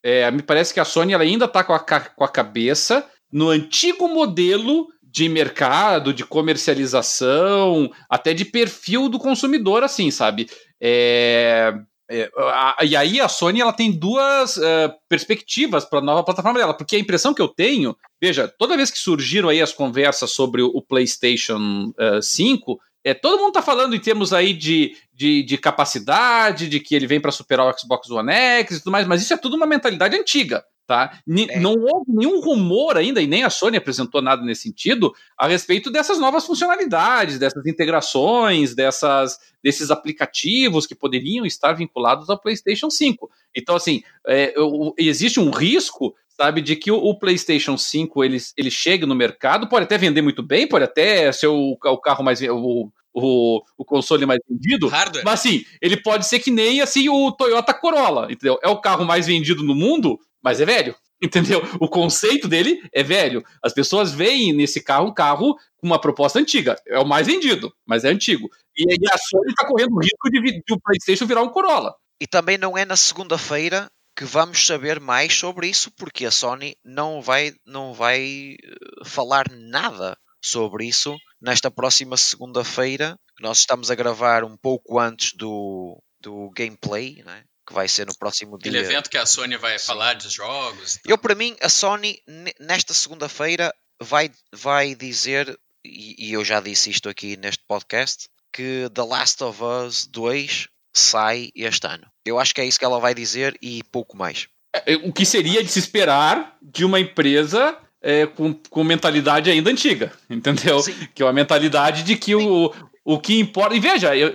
é, 0.03 0.29
me 0.29 0.43
parece 0.43 0.73
que 0.73 0.79
a 0.79 0.85
Sony 0.85 1.13
ela 1.13 1.23
ainda 1.23 1.45
está 1.45 1.63
com 1.63 1.73
a, 1.73 1.79
com 1.79 2.23
a 2.23 2.29
cabeça 2.29 3.07
no 3.35 3.49
antigo 3.49 4.07
modelo 4.07 4.87
de 5.03 5.27
mercado, 5.27 6.13
de 6.13 6.23
comercialização, 6.23 7.91
até 8.09 8.33
de 8.33 8.45
perfil 8.45 9.09
do 9.09 9.19
consumidor, 9.19 9.83
assim, 9.83 10.09
sabe? 10.09 10.49
É, 10.79 11.73
é, 12.09 12.31
a, 12.37 12.77
e 12.85 12.95
aí 12.95 13.19
a 13.19 13.27
Sony 13.27 13.59
ela 13.59 13.73
tem 13.73 13.91
duas 13.91 14.55
uh, 14.55 14.89
perspectivas 15.09 15.83
para 15.83 15.99
a 15.99 16.01
nova 16.01 16.23
plataforma 16.23 16.57
dela, 16.57 16.73
porque 16.73 16.95
a 16.95 16.99
impressão 16.99 17.33
que 17.33 17.41
eu 17.41 17.49
tenho, 17.49 17.93
veja, 18.21 18.47
toda 18.47 18.77
vez 18.77 18.89
que 18.89 18.97
surgiram 18.97 19.49
aí 19.49 19.61
as 19.61 19.73
conversas 19.73 20.31
sobre 20.31 20.61
o, 20.61 20.67
o 20.67 20.81
PlayStation 20.81 21.91
uh, 21.99 22.21
5, 22.21 22.79
é, 23.03 23.13
todo 23.13 23.37
mundo 23.37 23.49
está 23.49 23.61
falando 23.61 23.97
em 23.97 23.99
termos 23.99 24.31
aí 24.31 24.53
de, 24.53 24.95
de, 25.13 25.43
de, 25.43 25.57
capacidade, 25.57 26.69
de 26.69 26.79
que 26.79 26.95
ele 26.95 27.05
vem 27.05 27.19
para 27.19 27.31
superar 27.31 27.67
o 27.67 27.77
Xbox 27.77 28.09
One 28.09 28.31
X 28.31 28.77
e 28.77 28.79
tudo 28.79 28.93
mais, 28.93 29.05
mas 29.05 29.21
isso 29.21 29.33
é 29.33 29.37
tudo 29.37 29.57
uma 29.57 29.65
mentalidade 29.65 30.15
antiga. 30.15 30.63
Tá? 30.87 31.19
É. 31.49 31.59
Não 31.59 31.73
houve 31.73 32.11
nenhum 32.11 32.39
rumor 32.39 32.95
ainda, 32.95 33.19
e 33.19 33.25
nem 33.25 33.43
a 33.43 33.49
Sony 33.49 33.75
apresentou 33.75 34.21
nada 34.21 34.43
nesse 34.43 34.61
sentido, 34.63 35.11
a 35.35 35.47
respeito 35.47 35.89
dessas 35.89 36.19
novas 36.19 36.45
funcionalidades, 36.45 37.39
dessas 37.39 37.65
integrações, 37.65 38.75
dessas, 38.75 39.39
desses 39.63 39.89
aplicativos 39.89 40.85
que 40.85 40.93
poderiam 40.93 41.43
estar 41.43 41.73
vinculados 41.73 42.29
ao 42.29 42.39
PlayStation 42.39 42.91
5. 42.91 43.29
Então, 43.55 43.75
assim, 43.75 44.03
é, 44.27 44.53
existe 44.95 45.39
um 45.39 45.49
risco, 45.49 46.13
sabe, 46.29 46.61
de 46.61 46.75
que 46.75 46.91
o, 46.91 47.17
PlayStation 47.17 47.77
5 47.77 48.23
ele, 48.23 48.37
ele 48.55 48.69
chegue 48.69 49.07
no 49.07 49.15
mercado, 49.15 49.67
pode 49.67 49.85
até 49.85 49.97
vender 49.97 50.21
muito 50.21 50.43
bem, 50.43 50.67
pode 50.67 50.85
até 50.85 51.31
ser 51.31 51.47
o, 51.47 51.77
o 51.83 51.97
carro 51.97 52.23
mais. 52.23 52.41
O, 52.41 52.91
o, 53.15 53.61
o 53.77 53.85
console 53.85 54.25
mais 54.25 54.39
vendido. 54.47 54.87
Hardware. 54.87 55.23
Mas 55.23 55.39
assim, 55.39 55.63
ele 55.81 55.95
pode 55.95 56.27
ser 56.27 56.39
que 56.39 56.51
nem 56.51 56.81
assim 56.81 57.07
o 57.07 57.31
Toyota 57.31 57.73
Corolla, 57.73 58.27
entendeu? 58.29 58.59
É 58.61 58.67
o 58.67 58.81
carro 58.81 59.05
mais 59.05 59.25
vendido 59.25 59.63
no 59.63 59.73
mundo, 59.73 60.19
mas 60.45 60.61
é 60.61 60.65
velho. 60.65 60.95
Entendeu? 61.19 61.59
O 61.79 61.89
conceito 61.89 62.47
dele 62.47 62.87
é 62.93 63.01
velho. 63.01 63.43
As 63.63 63.73
pessoas 63.73 64.13
veem 64.13 64.53
nesse 64.53 64.79
carro 64.79 65.07
um 65.07 65.13
carro 65.13 65.55
com 65.77 65.87
uma 65.87 65.99
proposta 65.99 66.37
antiga. 66.37 66.75
É 66.87 66.99
o 66.99 67.05
mais 67.05 67.25
vendido, 67.25 67.73
mas 67.83 68.03
é 68.03 68.09
antigo. 68.09 68.47
E, 68.77 68.83
a 69.11 69.17
Sony 69.17 69.49
está 69.49 69.65
correndo 69.65 69.95
o 69.95 69.99
risco 69.99 70.29
de, 70.29 70.39
de 70.39 70.73
o 70.73 70.79
PlayStation 70.79 71.25
virar 71.25 71.41
um 71.41 71.49
Corolla. 71.49 71.95
E 72.21 72.27
também 72.27 72.59
não 72.59 72.77
é 72.77 72.85
na 72.85 72.95
segunda-feira 72.95 73.89
que 74.15 74.23
vamos 74.23 74.67
saber 74.67 74.99
mais 74.99 75.33
sobre 75.33 75.67
isso, 75.67 75.91
porque 75.97 76.25
a 76.27 76.31
Sony 76.31 76.75
não 76.85 77.21
vai, 77.21 77.53
não 77.65 77.93
vai 77.93 78.55
eh, 78.63 79.05
falar 79.05 79.45
nada 79.51 80.15
sobre 80.41 80.85
isso 80.85 81.17
nesta 81.41 81.71
próxima 81.71 82.15
segunda-feira. 82.17 83.17
Nós 83.41 83.59
estamos 83.59 83.89
a 83.89 83.95
gravar 83.95 84.43
um 84.43 84.55
pouco 84.55 84.99
antes 84.99 85.33
do, 85.35 85.99
do 86.21 86.51
gameplay, 86.55 87.23
né? 87.25 87.43
Que 87.65 87.73
vai 87.73 87.87
ser 87.87 88.05
no 88.05 88.17
próximo 88.17 88.57
dia. 88.57 88.71
Aquele 88.71 88.85
evento 88.85 89.09
que 89.09 89.17
a 89.17 89.25
Sony 89.25 89.57
vai 89.57 89.77
Sim. 89.79 89.85
falar 89.87 90.15
dos 90.15 90.31
jogos. 90.31 90.99
Eu, 91.05 91.17
para 91.17 91.35
mim, 91.35 91.55
a 91.61 91.69
Sony, 91.69 92.19
nesta 92.59 92.93
segunda-feira, 92.93 93.73
vai, 94.01 94.31
vai 94.53 94.95
dizer, 94.95 95.57
e, 95.83 96.27
e, 96.29 96.33
eu 96.33 96.43
já 96.43 96.59
disse 96.59 96.89
isto 96.89 97.09
aqui 97.09 97.37
neste 97.37 97.63
podcast, 97.67 98.27
que 98.53 98.89
The 98.93 99.03
Last 99.03 99.43
of 99.43 99.61
Us 99.63 100.07
2 100.07 100.67
sai 100.95 101.49
este 101.55 101.87
ano. 101.87 102.07
Eu 102.25 102.39
acho 102.39 102.53
que 102.53 102.61
é 102.61 102.65
isso 102.65 102.79
que 102.79 102.85
ela 102.85 102.99
vai 102.99 103.13
dizer 103.13 103.57
e 103.61 103.83
pouco 103.83 104.15
mais. 104.15 104.47
É, 104.73 104.93
é, 104.93 104.95
o 104.97 105.11
que 105.11 105.25
seria 105.25 105.63
de 105.63 105.69
se 105.69 105.79
esperar 105.79 106.57
de 106.61 106.85
uma 106.85 106.99
empresa 106.99 107.77
é, 108.01 108.25
com, 108.25 108.53
com 108.69 108.83
mentalidade 108.83 109.49
ainda 109.49 109.71
antiga, 109.71 110.13
entendeu? 110.29 110.79
Sim. 110.81 110.93
Que 111.13 111.21
é 111.21 111.25
uma 111.25 111.33
mentalidade 111.33 112.03
de 112.03 112.15
que 112.15 112.35
o, 112.35 112.73
o 113.03 113.19
que 113.19 113.39
importa. 113.39 113.75
E 113.75 113.79
veja, 113.79 114.15
eu, 114.15 114.31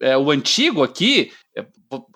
é, 0.00 0.16
o 0.16 0.30
antigo 0.30 0.82
aqui 0.82 1.32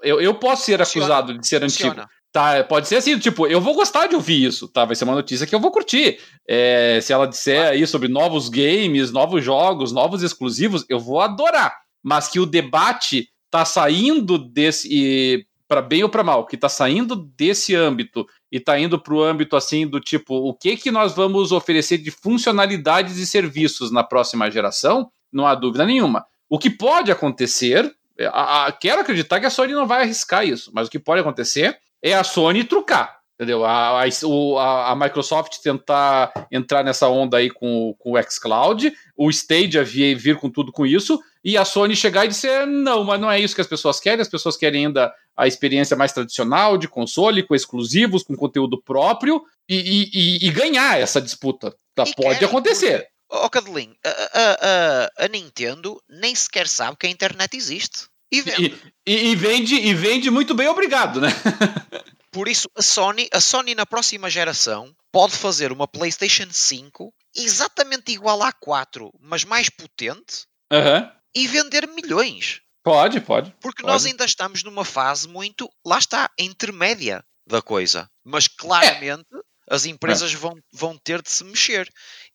eu, 0.02 0.20
eu 0.20 0.34
posso 0.34 0.64
ser 0.64 0.80
acusado 0.80 1.38
de 1.38 1.46
ser 1.46 1.62
antigo. 1.62 1.90
Funciona. 1.90 2.08
Tá, 2.32 2.64
pode 2.64 2.88
ser 2.88 2.96
assim, 2.96 3.18
tipo, 3.18 3.46
eu 3.46 3.60
vou 3.60 3.74
gostar 3.74 4.06
de 4.06 4.14
ouvir 4.14 4.42
isso, 4.42 4.66
tá? 4.66 4.86
Vai 4.86 4.96
ser 4.96 5.04
uma 5.04 5.14
notícia 5.14 5.46
que 5.46 5.54
eu 5.54 5.60
vou 5.60 5.70
curtir. 5.70 6.18
É, 6.48 6.98
se 7.02 7.12
ela 7.12 7.26
disser 7.26 7.68
aí 7.68 7.86
sobre 7.86 8.08
novos 8.08 8.48
games, 8.48 9.12
novos 9.12 9.44
jogos, 9.44 9.92
novos 9.92 10.22
exclusivos, 10.22 10.82
eu 10.88 10.98
vou 10.98 11.20
adorar. 11.20 11.76
Mas 12.02 12.28
que 12.28 12.40
o 12.40 12.46
debate 12.46 13.28
tá 13.50 13.66
saindo 13.66 14.38
desse, 14.38 15.46
para 15.68 15.82
bem 15.82 16.02
ou 16.02 16.08
para 16.08 16.24
mal, 16.24 16.46
que 16.46 16.56
tá 16.56 16.70
saindo 16.70 17.16
desse 17.16 17.74
âmbito 17.74 18.26
e 18.50 18.58
tá 18.58 18.78
indo 18.78 18.98
para 18.98 19.12
o 19.12 19.22
âmbito 19.22 19.54
assim 19.54 19.86
do 19.86 20.00
tipo, 20.00 20.34
o 20.34 20.54
que 20.54 20.76
que 20.76 20.90
nós 20.90 21.14
vamos 21.14 21.52
oferecer 21.52 21.98
de 21.98 22.10
funcionalidades 22.10 23.18
e 23.18 23.26
serviços 23.26 23.92
na 23.92 24.02
próxima 24.02 24.50
geração? 24.50 25.10
Não 25.30 25.46
há 25.46 25.54
dúvida 25.54 25.84
nenhuma. 25.84 26.24
O 26.48 26.58
que 26.58 26.70
pode 26.70 27.12
acontecer 27.12 27.84
é, 27.86 27.90
a, 28.32 28.66
a, 28.66 28.72
quero 28.72 29.00
acreditar 29.00 29.40
que 29.40 29.46
a 29.46 29.50
Sony 29.50 29.72
não 29.72 29.86
vai 29.86 30.02
arriscar 30.02 30.46
isso, 30.46 30.70
mas 30.74 30.88
o 30.88 30.90
que 30.90 30.98
pode 30.98 31.20
acontecer 31.20 31.78
é 32.02 32.14
a 32.14 32.24
Sony 32.24 32.64
trucar. 32.64 33.22
Entendeu? 33.34 33.64
A, 33.64 34.02
a, 34.02 34.92
a 34.92 34.94
Microsoft 34.94 35.58
tentar 35.62 36.32
entrar 36.50 36.84
nessa 36.84 37.08
onda 37.08 37.38
aí 37.38 37.50
com, 37.50 37.94
com 37.98 38.12
o 38.12 38.22
xCloud, 38.22 38.92
o 39.16 39.30
Stadia 39.30 39.82
vir, 39.82 40.14
vir 40.14 40.36
com 40.36 40.48
tudo 40.48 40.70
com 40.70 40.86
isso, 40.86 41.18
e 41.42 41.56
a 41.56 41.64
Sony 41.64 41.96
chegar 41.96 42.24
e 42.24 42.28
dizer: 42.28 42.66
não, 42.66 43.02
mas 43.02 43.20
não 43.20 43.30
é 43.30 43.40
isso 43.40 43.54
que 43.54 43.60
as 43.60 43.66
pessoas 43.66 43.98
querem, 43.98 44.20
as 44.20 44.28
pessoas 44.28 44.56
querem 44.56 44.86
ainda 44.86 45.12
a 45.36 45.48
experiência 45.48 45.96
mais 45.96 46.12
tradicional 46.12 46.78
de 46.78 46.86
console, 46.86 47.42
com 47.42 47.54
exclusivos, 47.54 48.22
com 48.22 48.36
conteúdo 48.36 48.80
próprio, 48.80 49.42
e, 49.68 50.10
e, 50.12 50.46
e 50.46 50.50
ganhar 50.50 51.00
essa 51.00 51.20
disputa. 51.20 51.74
Tá, 51.94 52.04
pode 52.16 52.44
acontecer. 52.44 53.08
Ó 53.28 53.46
oh, 53.46 53.50
Cadelin, 53.50 53.94
a, 54.04 54.08
a, 54.08 54.56
a, 54.60 55.24
a, 55.24 55.28
Nintendo 55.28 56.00
nem 56.08 56.34
sequer 56.34 56.68
sabe 56.68 56.98
que 56.98 57.06
a 57.06 57.10
internet 57.10 57.56
existe. 57.56 58.06
E 58.32 58.40
vende. 58.40 58.92
E, 59.06 59.30
e, 59.30 59.36
vende, 59.36 59.74
e 59.74 59.94
vende 59.94 60.30
muito 60.30 60.54
bem, 60.54 60.66
obrigado, 60.68 61.20
né? 61.20 61.28
Por 62.32 62.48
isso, 62.48 62.66
a 62.74 62.80
Sony, 62.80 63.28
a 63.30 63.40
Sony 63.40 63.74
na 63.74 63.84
próxima 63.84 64.30
geração 64.30 64.96
pode 65.12 65.36
fazer 65.36 65.70
uma 65.70 65.86
PlayStation 65.86 66.48
5 66.50 67.12
exatamente 67.36 68.10
igual 68.10 68.42
à 68.42 68.50
4, 68.50 69.12
mas 69.20 69.44
mais 69.44 69.68
potente 69.68 70.46
uhum. 70.72 71.10
e 71.34 71.46
vender 71.46 71.86
milhões. 71.88 72.62
Pode, 72.82 73.20
pode. 73.20 73.54
Porque 73.60 73.82
pode. 73.82 73.92
nós 73.92 74.06
ainda 74.06 74.24
estamos 74.24 74.64
numa 74.64 74.84
fase 74.84 75.28
muito, 75.28 75.70
lá 75.86 75.98
está, 75.98 76.30
intermédia 76.38 77.22
da 77.46 77.60
coisa. 77.60 78.08
Mas 78.24 78.48
claramente 78.48 79.26
é. 79.34 79.74
as 79.74 79.84
empresas 79.84 80.32
é. 80.32 80.36
vão, 80.36 80.54
vão 80.72 80.96
ter 80.96 81.20
de 81.20 81.30
se 81.30 81.44
mexer. 81.44 81.86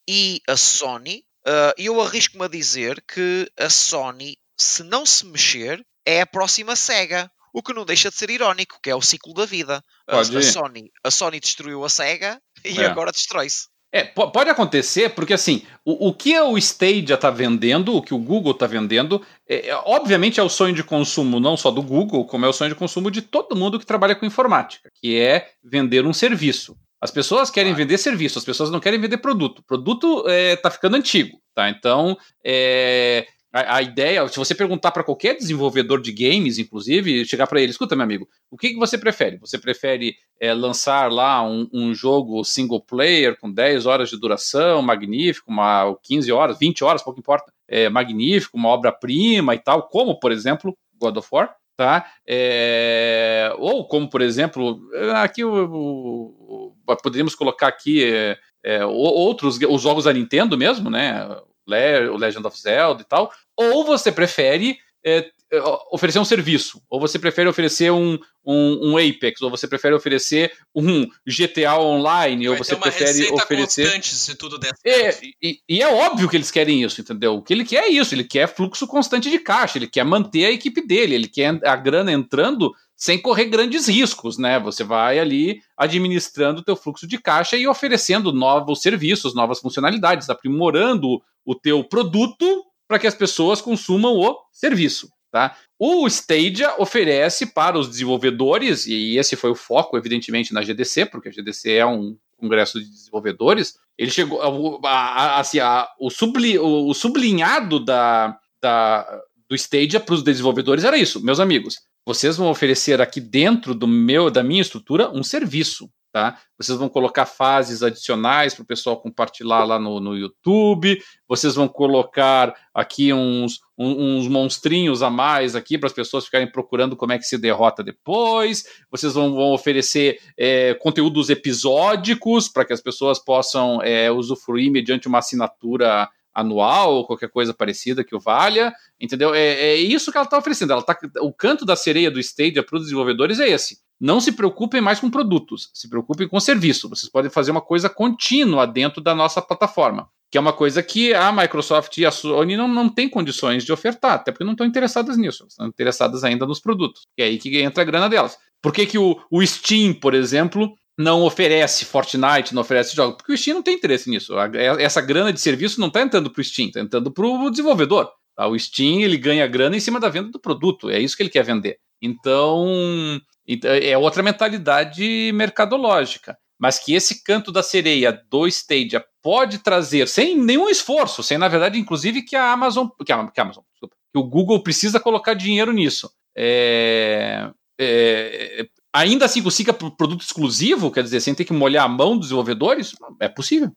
E 0.08 0.40
a 0.48 0.56
Sony, 0.56 1.24
uh, 1.48 1.74
eu 1.76 2.00
arrisco-me 2.00 2.46
a 2.46 2.48
dizer 2.48 3.04
que 3.08 3.52
a 3.60 3.70
Sony, 3.70 4.38
se 4.58 4.84
não 4.84 5.06
se 5.06 5.26
mexer, 5.26 5.82
é 6.06 6.22
a 6.22 6.28
próxima 6.28 6.76
SEGA. 6.76 7.30
O 7.54 7.64
que 7.64 7.74
não 7.74 7.86
deixa 7.86 8.10
de 8.10 8.16
ser 8.16 8.30
irónico, 8.30 8.78
que 8.84 8.90
é 8.90 8.96
o 8.96 9.02
ciclo 9.02 9.34
da 9.34 9.46
vida. 9.46 9.84
A, 10.08 10.20
a 10.20 10.44
Sony, 10.44 10.92
a 11.04 11.10
Sony 11.10 11.40
destruiu 11.40 11.84
a 11.84 11.90
SEGA 11.90 12.40
e 12.64 12.80
é. 12.80 12.86
agora 12.86 13.12
destrói-se. 13.12 13.68
É, 13.90 14.04
pode 14.04 14.50
acontecer, 14.50 15.10
porque 15.16 15.34
assim, 15.34 15.64
o, 15.86 16.10
o 16.10 16.14
que 16.14 16.38
o 16.38 16.58
Stadia 16.58 17.16
está 17.16 17.30
vendendo, 17.30 17.96
o 17.96 18.02
que 18.02 18.14
o 18.14 18.20
Google 18.20 18.52
está 18.52 18.68
vendendo, 18.68 19.26
é, 19.48 19.70
é, 19.70 19.76
obviamente 19.86 20.40
é 20.42 20.44
o 20.44 20.50
sonho 20.50 20.76
de 20.76 20.84
consumo 20.84 21.40
não 21.40 21.56
só 21.56 21.72
do 21.72 21.82
Google, 21.82 22.26
como 22.26 22.46
é 22.46 22.50
o 22.50 22.54
sonho 22.54 22.70
de 22.70 22.76
consumo 22.76 23.10
de 23.10 23.22
todo 23.22 23.56
mundo 23.56 23.80
que 23.80 23.86
trabalha 23.86 24.14
com 24.14 24.26
informática, 24.26 24.90
que 25.02 25.18
é 25.18 25.50
vender 25.64 26.06
um 26.06 26.14
serviço. 26.14 26.76
As 27.00 27.12
pessoas 27.12 27.50
querem 27.50 27.72
claro. 27.72 27.86
vender 27.86 27.98
serviço, 27.98 28.38
as 28.38 28.46
pessoas 28.46 28.70
não 28.70 28.80
querem 28.80 29.00
vender 29.00 29.18
produto. 29.18 29.64
Produto 29.66 30.28
está 30.28 30.68
é, 30.68 30.72
ficando 30.72 30.98
antigo, 30.98 31.40
tá? 31.56 31.70
Então, 31.70 32.18
é, 32.44 33.26
a, 33.52 33.78
a, 33.78 33.82
ideia, 33.82 34.28
se 34.28 34.38
você 34.38 34.54
perguntar 34.54 34.92
para 34.92 35.04
qualquer 35.04 35.36
desenvolvedor 35.36 36.02
de 36.02 36.12
games, 36.12 36.58
inclusive, 36.58 37.26
chegar 37.26 37.48
para 37.48 37.62
ele, 37.62 37.72
escuta, 37.72 37.96
meu 37.96 38.04
amigo, 38.04 38.28
o 38.52 38.58
que, 38.58 38.70
que 38.70 38.80
você 38.80 38.98
prefere? 38.98 39.38
Você 39.38 39.58
prefere 39.58 40.16
é, 40.40 40.54
lançar 40.54 41.12
lá 41.12 41.42
um, 41.42 41.68
um, 41.74 41.94
jogo 41.94 42.44
single 42.44 42.82
player 42.82 43.38
com 43.40 43.52
10 43.52 43.86
horas 43.86 44.10
de 44.10 44.20
duração, 44.20 44.82
magnífico, 44.82 45.50
uma 45.50 45.96
15 46.04 46.32
horas, 46.32 46.60
20 46.60 46.84
horas, 46.84 47.02
pouco 47.02 47.20
importa, 47.20 47.52
é, 47.68 47.90
magnífico, 47.90 48.58
uma 48.58 48.70
obra-prima 48.70 49.56
e 49.56 49.60
tal, 49.60 49.88
como, 49.88 50.20
por 50.20 50.32
exemplo, 50.32 50.78
God 51.00 51.18
of 51.18 51.28
War? 51.32 51.56
Tá? 51.78 52.08
É, 52.28 53.54
ou 53.60 53.88
como, 53.88 54.10
por 54.10 54.22
exemplo, 54.22 54.82
aqui 55.16 55.44
o, 55.44 56.74
o, 56.88 56.96
poderíamos 57.04 57.36
colocar 57.36 57.68
aqui 57.68 58.04
é, 58.04 58.36
é, 58.64 58.84
outros 58.84 59.60
os 59.60 59.82
jogos 59.82 60.06
da 60.06 60.14
Nintendo 60.14 60.58
mesmo, 60.58 60.90
né? 60.90 61.24
O 61.68 62.18
Legend 62.18 62.46
of 62.48 62.60
Zelda 62.60 63.02
e 63.02 63.06
tal. 63.06 63.32
Ou 63.56 63.86
você 63.86 64.12
prefere 64.12 64.78
é, 65.06 65.30
é, 65.50 65.62
oferecer 65.92 66.20
um 66.20 66.26
serviço, 66.26 66.82
ou 66.90 67.00
você 67.00 67.18
prefere 67.18 67.48
oferecer 67.48 67.90
um, 67.90 68.20
um, 68.46 68.92
um, 68.92 68.98
Apex, 68.98 69.42
ou 69.42 69.50
você 69.50 69.66
prefere 69.66 69.96
oferecer 69.96 70.52
um 70.76 71.08
GTA 71.26 71.80
Online, 71.80 72.48
Vai 72.48 72.52
ou 72.52 72.64
você 72.64 72.76
prefere 72.76 73.32
oferecer. 73.32 74.04
Se 74.04 74.36
tudo 74.36 74.58
der 74.58 74.74
é, 74.86 75.18
e, 75.42 75.62
e, 75.70 75.82
é 75.82 75.88
óbvio 75.88 76.28
que 76.28 76.36
eles 76.36 76.52
querem 76.52 76.84
isso, 76.84 77.00
entendeu? 77.00 77.36
O 77.36 77.42
que 77.42 77.54
ele 77.54 77.64
quer 77.64 77.86
é 77.86 77.88
isso, 77.88 78.14
ele 78.14 78.26
quer 78.26 78.48
fluxo 78.48 78.86
constante 78.86 79.30
de 79.30 79.40
caixa, 79.40 79.78
ele 79.78 79.88
quer 79.88 80.04
manter 80.04 80.44
a 80.44 80.52
equipe 80.52 80.86
dele, 80.86 81.16
ele 81.16 81.30
quer 81.30 81.58
a 81.66 81.76
grana 81.78 82.12
entrando 82.12 82.74
sem 82.98 83.22
correr 83.22 83.46
grandes 83.46 83.88
riscos, 83.88 84.40
né? 84.40 84.60
Você 84.60 84.84
vai 84.84 85.20
ali 85.20 85.62
administrando 85.78 86.62
o 86.62 86.64
teu 86.64 86.76
fluxo 86.76 87.08
de 87.08 87.20
caixa 87.20 87.56
e 87.56 87.68
oferecendo 87.68 88.34
novos 88.34 88.82
serviços, 88.82 89.36
novas 89.36 89.60
funcionalidades, 89.60 90.32
aprimorando 90.32 91.22
o 91.46 91.54
teu 91.54 91.84
produto 91.84 92.66
para 92.88 92.98
que 92.98 93.06
as 93.06 93.14
pessoas 93.14 93.62
consumam 93.62 94.16
o 94.16 94.36
serviço. 94.52 95.10
Tá? 95.32 95.56
O 95.78 96.08
Stadia 96.08 96.74
oferece 96.82 97.46
para 97.48 97.78
os 97.78 97.88
desenvolvedores, 97.88 98.88
e 98.88 99.18
esse 99.18 99.36
foi 99.36 99.52
o 99.52 99.56
foco, 99.56 99.98
evidentemente, 99.98 100.54
na 100.54 100.64
GDC, 100.64 101.06
porque 101.06 101.30
a 101.30 101.32
GDC 101.32 101.74
é 101.74 101.86
um 101.86 102.18
congresso 102.38 102.80
de 102.80 102.90
desenvolvedores. 102.90 103.76
Ele 103.98 104.10
chegou. 104.10 104.40
Assim, 104.84 105.60
o, 106.00 106.10
subli, 106.10 106.58
o, 106.58 106.94
sublinhado 106.94 107.84
da, 107.84 108.38
da, 108.62 109.22
do 109.50 109.56
Stadia 109.56 110.00
para 110.00 110.16
os 110.16 110.24
desenvolvedores 110.24 110.84
era 110.84 110.98
isso, 110.98 111.24
meus 111.24 111.40
amigos. 111.40 111.76
Vocês 112.08 112.38
vão 112.38 112.50
oferecer 112.50 113.02
aqui 113.02 113.20
dentro 113.20 113.76
do 113.76 113.86
meu, 113.86 114.32
da 114.32 114.42
minha 114.42 114.62
estrutura 114.62 115.12
um 115.12 115.22
serviço. 115.22 115.90
Tá? 116.10 116.40
Vocês 116.58 116.80
vão 116.80 116.88
colocar 116.88 117.26
fases 117.26 117.84
adicionais 117.84 118.54
para 118.54 118.64
o 118.64 118.66
pessoal 118.66 118.96
compartilhar 118.96 119.66
lá 119.66 119.78
no, 119.78 120.00
no 120.00 120.16
YouTube. 120.16 120.98
Vocês 121.28 121.56
vão 121.56 121.68
colocar 121.68 122.56
aqui 122.74 123.12
uns, 123.12 123.60
um, 123.78 124.16
uns 124.16 124.28
monstrinhos 124.30 125.04
a 125.04 125.10
mais 125.10 125.54
aqui 125.54 125.78
para 125.78 125.88
as 125.88 125.94
pessoas 125.94 126.24
ficarem 126.24 126.50
procurando 126.50 126.96
como 126.96 127.12
é 127.12 127.18
que 127.18 127.26
se 127.26 127.38
derrota 127.38 127.84
depois. 127.84 128.64
Vocês 128.90 129.14
vão, 129.14 129.36
vão 129.36 129.52
oferecer 129.52 130.18
é, 130.38 130.76
conteúdos 130.76 131.30
episódicos 131.30 132.48
para 132.48 132.64
que 132.64 132.72
as 132.72 132.80
pessoas 132.80 133.20
possam 133.20 133.82
é, 133.82 134.10
usufruir 134.10 134.72
mediante 134.72 135.10
uma 135.10 135.20
assinatura 135.20 136.10
anual 136.38 136.94
ou 136.94 137.08
qualquer 137.08 137.30
coisa 137.30 137.54
parecida 137.54 138.04
que 138.04 138.16
o 138.16 138.20
valha, 138.20 138.74
entendeu? 139.00 139.34
É, 139.34 139.42
é 139.42 139.76
isso 139.76 140.12
que 140.12 140.18
ela 140.18 140.26
está 140.26 140.38
oferecendo. 140.38 140.74
Ela 140.74 140.84
tá, 140.84 140.98
o 141.22 141.34
canto 141.34 141.66
da 141.66 141.76
sereia 141.76 142.12
do 142.12 142.20
Stadia 142.20 142.64
para 142.64 142.78
os 142.78 142.84
desenvolvedores 142.84 143.40
é 143.40 143.50
esse 143.50 143.80
não 144.00 144.20
se 144.20 144.32
preocupem 144.32 144.80
mais 144.80 145.00
com 145.00 145.10
produtos, 145.10 145.70
se 145.74 145.90
preocupem 145.90 146.28
com 146.28 146.40
serviço. 146.40 146.88
Vocês 146.88 147.12
podem 147.12 147.32
fazer 147.32 147.52
uma 147.52 147.62
coisa 147.62 147.90
contínua 147.90 148.68
dentro 148.68 149.02
da 149.02 149.16
nossa 149.16 149.42
plataforma, 149.42 150.08
que 150.32 150.38
é 150.38 150.42
uma 150.42 150.54
coisa 150.54 150.84
que 150.84 151.14
a 151.14 151.32
Microsoft 151.32 151.98
e 151.98 152.06
a 152.06 152.12
Sony 152.12 152.56
não, 152.56 152.68
não 152.68 152.90
têm 152.90 153.10
condições 153.10 153.64
de 153.66 153.74
ofertar, 153.74 154.14
até 154.14 154.32
porque 154.32 154.44
não 154.44 154.52
estão 154.52 154.68
interessadas 154.68 155.18
nisso, 155.18 155.46
estão 155.48 155.68
interessadas 155.68 156.24
ainda 156.24 156.46
nos 156.46 156.60
produtos. 156.60 157.04
E 157.18 157.24
é 157.24 157.26
aí 157.26 157.38
que 157.38 157.60
entra 157.60 157.82
a 157.82 157.86
grana 157.86 158.10
delas. 158.10 158.38
Por 158.62 158.72
que, 158.72 158.86
que 158.86 158.98
o, 158.98 159.20
o 159.32 159.46
Steam, 159.46 159.94
por 159.94 160.14
exemplo, 160.14 160.76
não 160.98 161.24
oferece 161.24 161.86
Fortnite, 161.86 162.54
não 162.54 162.62
oferece 162.62 162.96
jogos? 162.96 163.18
Porque 163.18 163.34
o 163.34 163.38
Steam 163.38 163.56
não 163.56 163.64
tem 163.64 163.76
interesse 163.76 164.10
nisso. 164.10 164.34
essa 164.80 165.00
grana 165.00 165.32
de 165.32 165.40
serviço 165.40 165.80
não 165.80 165.88
está 165.88 166.02
entrando 166.02 166.32
para 166.32 166.42
o 166.42 166.44
Steam, 166.44 166.68
está 166.68 166.80
entrando 166.80 167.12
para 167.12 167.26
o 167.26 167.50
desenvolvedor. 167.50 168.12
Tá? 168.36 168.48
O 168.48 168.58
Steam 168.58 169.02
ele 169.02 169.18
ganha 169.18 169.46
grana 169.48 169.78
em 169.78 169.80
cima 169.80 170.00
da 170.00 170.10
venda 170.10 170.30
do 170.30 170.40
produto, 170.40 170.90
é 170.90 171.00
isso 171.00 171.16
que 171.16 171.24
ele 171.24 171.30
quer 171.30 171.44
vender. 171.44 171.78
Então, 172.02 173.20
então, 173.48 173.72
é 173.72 173.98
outra 173.98 174.22
mentalidade 174.22 175.32
mercadológica. 175.34 176.38
Mas 176.60 176.80
que 176.80 176.96
esse 176.96 177.24
canto 177.24 177.52
da 177.52 177.62
sereia 177.62 178.12
do 178.12 178.48
Stadia 178.48 179.06
pode 179.22 179.60
trazer, 179.60 180.08
sem 180.08 180.36
nenhum 180.36 180.68
esforço, 180.68 181.22
sem, 181.22 181.38
na 181.38 181.48
verdade, 181.48 181.80
inclusive, 181.80 182.24
que 182.24 182.36
a 182.36 182.52
Amazon. 182.52 182.88
Que 183.06 183.12
a, 183.12 183.28
que 183.28 183.40
a 183.40 183.44
Amazon, 183.44 183.64
desculpa, 183.72 183.96
que 184.12 184.20
o 184.20 184.24
Google 184.24 184.64
precisa 184.64 185.00
colocar 185.00 185.36
dinheiro 185.36 185.72
nisso. 185.72 186.10
É, 186.36 187.52
é, 187.80 188.68
ainda 188.98 189.26
assim 189.26 189.44
consiga 189.44 189.74
produto 189.74 190.22
exclusivo, 190.22 190.92
quer 190.92 191.04
dizer, 191.04 191.22
sem 191.22 191.36
ter 191.36 191.46
que 191.46 191.54
molhar 191.54 191.86
a 191.86 191.90
mão 191.90 192.18
dos 192.18 192.28
desenvolvedores, 192.28 192.94
é 193.20 193.30
possível. 193.30 193.72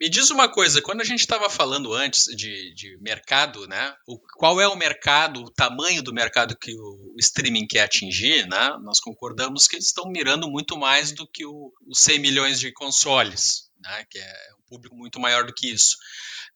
Me 0.00 0.08
diz 0.08 0.30
uma 0.30 0.48
coisa, 0.48 0.82
quando 0.82 1.02
a 1.02 1.04
gente 1.04 1.20
estava 1.20 1.48
falando 1.48 1.94
antes 1.94 2.24
de, 2.24 2.74
de 2.74 2.98
mercado, 3.00 3.66
né? 3.68 3.94
O, 4.08 4.18
qual 4.36 4.60
é 4.60 4.66
o 4.66 4.74
mercado, 4.74 5.44
o 5.44 5.50
tamanho 5.50 6.02
do 6.02 6.12
mercado 6.12 6.56
que 6.56 6.74
o, 6.74 7.14
streaming 7.18 7.66
quer 7.66 7.82
atingir, 7.82 8.46
né? 8.48 8.76
Nós 8.82 8.98
concordamos 8.98 9.68
que 9.68 9.76
eles 9.76 9.86
estão 9.86 10.10
mirando 10.10 10.50
muito 10.50 10.76
mais 10.76 11.12
do 11.12 11.28
que 11.28 11.46
o, 11.46 11.72
os 11.86 12.00
100 12.00 12.18
milhões 12.18 12.58
de 12.58 12.72
consoles, 12.72 13.70
né? 13.80 14.04
Que 14.10 14.18
é 14.18 14.36
um 14.58 14.68
público 14.68 14.96
muito 14.96 15.20
maior 15.20 15.46
do 15.46 15.54
que 15.54 15.70
isso. 15.70 15.96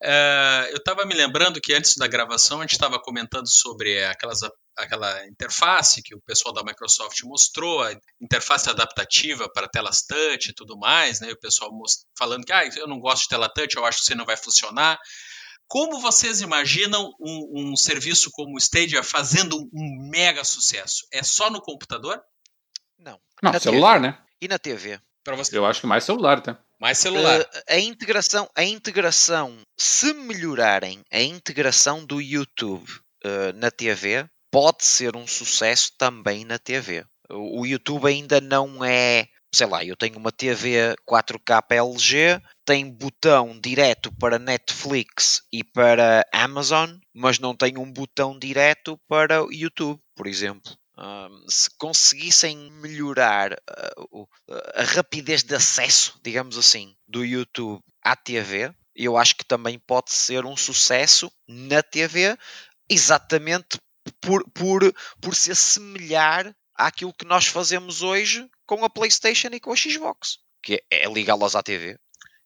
É, 0.03 0.71
eu 0.73 0.79
estava 0.79 1.05
me 1.05 1.15
lembrando 1.15 1.61
que 1.61 1.73
antes 1.73 1.97
da 1.97 2.09
gravação 2.09 2.59
a 2.59 2.63
gente 2.63 2.73
estava 2.73 3.01
comentando 3.01 3.49
sobre 3.49 4.05
aquelas 4.05 4.41
aquela 4.79 5.27
interface 5.27 6.03
que 6.03 6.15
o 6.15 6.21
pessoal 6.21 6.55
da 6.55 6.63
Microsoft 6.63 7.23
mostrou, 7.25 7.83
a 7.83 7.93
interface 8.21 8.71
adaptativa 8.71 9.51
para 9.53 9.69
telas 9.69 10.03
touch 10.03 10.51
e 10.51 10.55
tudo 10.55 10.79
mais, 10.79 11.21
né? 11.21 11.29
E 11.29 11.33
o 11.33 11.39
pessoal 11.39 11.71
falando 12.17 12.45
que 12.45 12.53
ah, 12.53 12.65
eu 12.77 12.87
não 12.87 13.01
gosto 13.01 13.23
de 13.25 13.29
tela 13.29 13.49
touch, 13.49 13.77
eu 13.77 13.85
acho 13.85 13.99
que 13.99 14.05
isso 14.05 14.17
não 14.17 14.25
vai 14.25 14.37
funcionar. 14.37 14.99
Como 15.67 16.01
vocês 16.01 16.41
imaginam 16.41 17.11
um, 17.21 17.73
um 17.73 17.77
serviço 17.77 18.31
como 18.33 18.55
o 18.55 18.59
Stadia 18.59 19.03
fazendo 19.03 19.59
um 19.73 20.09
mega 20.11 20.43
sucesso? 20.43 21.07
É 21.13 21.23
só 21.23 21.51
no 21.51 21.61
computador? 21.61 22.19
Não. 22.99 23.21
Não, 23.43 23.53
na 23.53 23.61
celular, 23.61 24.01
TV. 24.01 24.07
né? 24.07 24.19
E 24.41 24.49
na 24.49 24.59
TV. 24.59 24.99
Para 25.23 25.37
você. 25.37 25.57
Eu 25.57 25.67
acho 25.67 25.83
que 25.83 25.87
mais 25.87 26.05
celular, 26.05 26.41
tá? 26.41 26.59
Mais 26.81 26.97
celular. 26.97 27.41
Uh, 27.41 27.47
a 27.69 27.79
integração, 27.79 28.49
a 28.55 28.65
integração, 28.65 29.59
se 29.77 30.15
melhorarem 30.15 31.05
a 31.13 31.21
integração 31.21 32.05
do 32.05 32.19
YouTube 32.21 32.89
uh, 33.25 33.53
na 33.55 33.71
TV, 33.71 34.27
pode 34.51 34.85
ser 34.85 35.17
um 35.17 35.27
sucesso 35.27 35.93
também 35.99 36.45
na 36.45 36.59
TV. 36.59 37.05
O 37.31 37.67
YouTube 37.67 38.07
ainda 38.07 38.41
não 38.41 38.83
é, 38.85 39.29
sei 39.55 39.67
lá, 39.67 39.85
eu 39.85 39.97
tenho 39.97 40.17
uma 40.17 40.33
TV 40.33 40.95
4K 41.07 41.63
LG, 41.71 42.43
tem 42.65 42.91
botão 42.91 43.59
direto 43.61 44.11
para 44.19 44.39
Netflix 44.39 45.43
e 45.53 45.63
para 45.63 46.25
Amazon, 46.33 46.91
mas 47.15 47.39
não 47.39 47.55
tem 47.55 47.77
um 47.77 47.91
botão 47.93 48.39
direto 48.39 48.99
para 49.07 49.45
o 49.45 49.53
YouTube, 49.53 50.01
por 50.17 50.27
exemplo. 50.27 50.75
Um, 50.97 51.45
se 51.49 51.71
conseguissem 51.79 52.73
melhorar 52.73 53.53
uh, 53.53 54.29
a 54.75 54.83
rapidez 54.83 55.45
de 55.45 55.55
acesso, 55.55 56.19
digamos 56.25 56.59
assim, 56.59 56.97
do 57.07 57.25
YouTube 57.25 57.81
à 58.03 58.17
TV, 58.17 58.75
eu 58.97 59.17
acho 59.17 59.37
que 59.37 59.45
também 59.45 59.79
pode 59.79 60.11
ser 60.11 60.45
um 60.45 60.57
sucesso 60.57 61.31
na 61.47 61.85
TV, 61.85 62.37
exatamente 62.91 63.79
por, 64.21 64.49
por, 64.51 64.95
por 65.21 65.35
se 65.35 65.51
assemelhar 65.51 66.55
àquilo 66.75 67.15
que 67.15 67.25
nós 67.25 67.47
fazemos 67.47 68.03
hoje 68.03 68.49
com 68.67 68.85
a 68.85 68.91
PlayStation 68.91 69.49
e 69.53 69.61
com 69.61 69.73
a 69.73 69.77
Xbox, 69.77 70.39
que 70.63 70.83
é, 70.91 71.05
é 71.05 71.13
ligá-las 71.13 71.55
à 71.55 71.63
TV. 71.63 71.99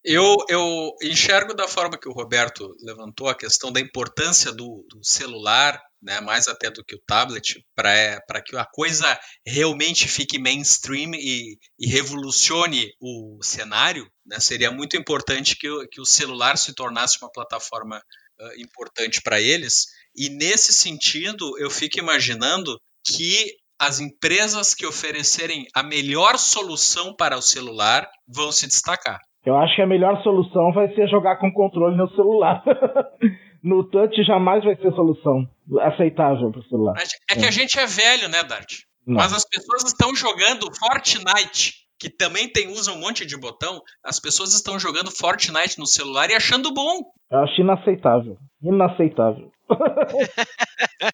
Eu, 0.04 0.36
eu 0.48 0.96
enxergo 1.00 1.54
da 1.54 1.68
forma 1.68 1.96
que 1.96 2.08
o 2.08 2.12
Roberto 2.12 2.74
levantou 2.82 3.28
a 3.28 3.36
questão 3.36 3.70
da 3.70 3.78
importância 3.78 4.50
do, 4.50 4.84
do 4.88 5.04
celular, 5.04 5.80
né, 6.02 6.20
mais 6.20 6.48
até 6.48 6.68
do 6.68 6.84
que 6.84 6.96
o 6.96 7.02
tablet, 7.06 7.64
para 7.72 8.42
que 8.44 8.56
a 8.56 8.64
coisa 8.64 9.20
realmente 9.46 10.08
fique 10.08 10.40
mainstream 10.40 11.12
e, 11.14 11.56
e 11.78 11.86
revolucione 11.86 12.92
o 13.00 13.38
cenário. 13.42 14.10
Né, 14.26 14.40
seria 14.40 14.72
muito 14.72 14.96
importante 14.96 15.54
que, 15.54 15.68
que 15.86 16.00
o 16.00 16.04
celular 16.04 16.58
se 16.58 16.74
tornasse 16.74 17.18
uma 17.22 17.30
plataforma 17.30 18.02
uh, 18.40 18.60
importante 18.60 19.22
para 19.22 19.40
eles. 19.40 19.86
E 20.16 20.28
nesse 20.28 20.72
sentido, 20.72 21.58
eu 21.58 21.70
fico 21.70 21.98
imaginando 21.98 22.78
que 23.04 23.56
as 23.80 23.98
empresas 23.98 24.74
que 24.74 24.86
oferecerem 24.86 25.66
a 25.74 25.82
melhor 25.82 26.38
solução 26.38 27.14
para 27.16 27.36
o 27.36 27.42
celular 27.42 28.08
vão 28.28 28.52
se 28.52 28.66
destacar. 28.66 29.18
Eu 29.44 29.56
acho 29.56 29.74
que 29.74 29.82
a 29.82 29.86
melhor 29.86 30.22
solução 30.22 30.72
vai 30.72 30.94
ser 30.94 31.08
jogar 31.08 31.36
com 31.36 31.52
controle 31.52 31.96
no 31.96 32.08
celular. 32.14 32.62
no 33.62 33.82
touch 33.84 34.22
jamais 34.24 34.62
vai 34.64 34.76
ser 34.76 34.92
solução 34.92 35.48
aceitável 35.80 36.50
para 36.52 36.60
o 36.60 36.68
celular. 36.68 36.94
É 37.28 37.34
que 37.34 37.44
a 37.44 37.50
gente 37.50 37.78
é 37.78 37.86
velho, 37.86 38.28
né, 38.28 38.44
Dart? 38.44 38.82
Não. 39.06 39.16
Mas 39.16 39.32
as 39.32 39.44
pessoas 39.44 39.84
estão 39.84 40.14
jogando 40.14 40.66
Fortnite, 40.78 41.74
que 41.98 42.08
também 42.08 42.48
tem 42.48 42.68
usa 42.68 42.92
um 42.92 43.00
monte 43.00 43.26
de 43.26 43.36
botão. 43.36 43.80
As 44.04 44.20
pessoas 44.20 44.54
estão 44.54 44.78
jogando 44.78 45.10
Fortnite 45.10 45.78
no 45.78 45.86
celular 45.86 46.30
e 46.30 46.34
achando 46.34 46.72
bom. 46.72 47.00
Eu 47.30 47.40
acho 47.40 47.60
inaceitável. 47.60 48.36
Inaceitável. 48.62 49.50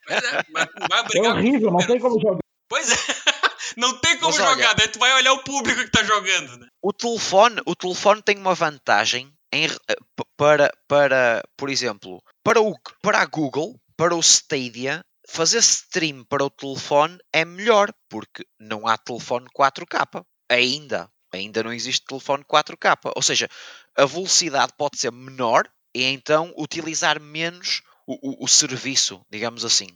É, 0.09 1.18
é 1.18 1.28
horrível, 1.30 1.70
não 1.70 1.86
tem 1.86 1.98
como 1.98 2.20
jogar. 2.20 2.39
Pois 2.68 2.90
é. 2.90 2.94
Não 3.76 3.98
tem 3.98 4.16
como 4.18 4.32
Mas 4.32 4.36
jogar, 4.36 4.74
olha, 4.74 4.89
tu 4.89 4.98
vai 4.98 5.12
olhar 5.14 5.32
o 5.32 5.44
público 5.44 5.80
que 5.85 5.90
tá 5.90 6.02
jogando, 6.02 6.56
né? 6.59 6.66
O 6.82 6.93
telefone, 6.93 7.60
o 7.66 7.76
telefone 7.76 8.22
tem 8.22 8.36
uma 8.39 8.55
vantagem 8.55 9.32
em, 9.52 9.66
eh, 9.66 9.97
para, 10.36 10.72
para, 10.89 11.43
por 11.56 11.68
exemplo, 11.68 12.22
para, 12.43 12.60
o, 12.60 12.74
para 13.02 13.20
a 13.20 13.26
Google, 13.26 13.78
para 13.97 14.14
o 14.14 14.20
Stadia, 14.20 15.05
fazer 15.28 15.59
stream 15.59 16.24
para 16.24 16.44
o 16.44 16.51
telefone 16.51 17.18
é 17.32 17.44
melhor, 17.44 17.93
porque 18.09 18.47
não 18.59 18.86
há 18.86 18.97
telefone 18.97 19.47
4K. 19.56 20.24
Ainda. 20.51 21.10
Ainda 21.32 21.62
não 21.62 21.72
existe 21.72 22.06
telefone 22.06 22.44
4K. 22.44 23.12
Ou 23.14 23.22
seja, 23.22 23.48
a 23.97 24.06
velocidade 24.06 24.72
pode 24.76 24.98
ser 24.98 25.12
menor 25.12 25.68
e 25.94 26.05
então 26.05 26.52
utilizar 26.56 27.20
menos 27.20 27.82
o, 28.09 28.43
o, 28.43 28.44
o 28.44 28.48
serviço, 28.48 29.20
digamos 29.30 29.66
assim. 29.66 29.86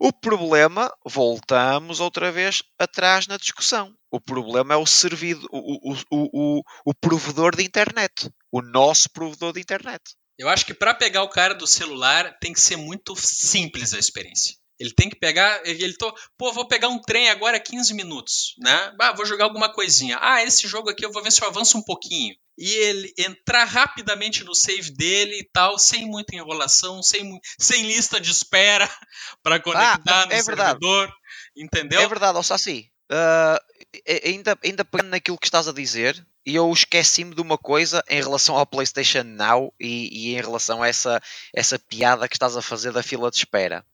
O 0.00 0.10
problema, 0.10 0.90
voltamos 1.04 2.00
outra 2.00 2.32
vez 2.32 2.62
atrás 2.78 3.26
na 3.26 3.36
discussão. 3.36 3.94
O 4.10 4.18
problema 4.18 4.72
é 4.72 4.76
o 4.78 4.86
servido, 4.86 5.46
o, 5.52 5.92
o, 5.92 5.96
o, 6.10 6.62
o, 6.86 6.94
provedor 6.94 7.54
de 7.54 7.62
internet. 7.62 8.30
O 8.50 8.62
nosso 8.62 9.10
provedor 9.10 9.52
de 9.52 9.60
internet. 9.60 10.00
Eu 10.38 10.48
acho 10.48 10.64
que 10.64 10.72
para 10.72 10.94
pegar 10.94 11.22
o 11.22 11.28
cara 11.28 11.54
do 11.54 11.66
celular 11.66 12.34
tem 12.40 12.54
que 12.54 12.60
ser 12.60 12.76
muito 12.76 13.14
simples 13.14 13.92
a 13.92 13.98
experiência. 13.98 14.56
Ele 14.78 14.94
tem 14.94 15.10
que 15.10 15.16
pegar, 15.16 15.60
ele 15.66 15.92
tô, 15.92 16.10
pô, 16.38 16.50
vou 16.54 16.66
pegar 16.66 16.88
um 16.88 16.98
trem 16.98 17.28
agora 17.28 17.60
15 17.60 17.92
minutos, 17.92 18.54
né? 18.58 18.94
Ah, 18.98 19.12
vou 19.12 19.26
jogar 19.26 19.44
alguma 19.44 19.70
coisinha. 19.70 20.18
Ah, 20.22 20.42
esse 20.42 20.66
jogo 20.66 20.88
aqui 20.88 21.04
eu 21.04 21.12
vou 21.12 21.22
ver 21.22 21.30
se 21.30 21.42
eu 21.42 21.48
avanço 21.48 21.76
um 21.76 21.82
pouquinho. 21.82 22.34
E 22.60 22.70
ele 22.74 23.12
entrar 23.18 23.64
rapidamente 23.64 24.44
no 24.44 24.54
save 24.54 24.90
dele 24.92 25.38
e 25.40 25.48
tal, 25.50 25.78
sem 25.78 26.06
muita 26.06 26.36
enrolação, 26.36 27.02
sem, 27.02 27.40
sem 27.58 27.86
lista 27.86 28.20
de 28.20 28.30
espera 28.30 28.88
para 29.42 29.58
conectar 29.58 30.22
Ah, 30.22 30.26
no 30.26 30.32
é 30.32 30.42
verdade. 30.42 30.78
servidor, 30.78 31.12
entendeu? 31.56 32.00
É 32.02 32.06
verdade, 32.06 32.38
ó 32.38 32.42
Saci. 32.42 32.90
Ah, 33.10 33.58
ainda, 34.24 34.58
ainda 34.62 34.84
pegando 34.84 35.10
naquilo 35.10 35.38
que 35.38 35.46
estás 35.46 35.66
a 35.66 35.72
dizer, 35.72 36.22
eu 36.44 36.70
esqueci-me 36.72 37.34
de 37.34 37.40
uma 37.40 37.56
coisa 37.58 38.04
em 38.08 38.20
relação 38.20 38.56
ao 38.56 38.66
PlayStation 38.66 39.22
Now 39.24 39.74
e, 39.80 40.28
e 40.28 40.34
em 40.36 40.40
relação 40.40 40.82
a 40.82 40.88
essa, 40.88 41.20
essa 41.54 41.78
piada 41.78 42.28
que 42.28 42.36
estás 42.36 42.56
a 42.56 42.62
fazer 42.62 42.92
da 42.92 43.02
fila 43.02 43.30
de 43.30 43.38
espera. 43.38 43.84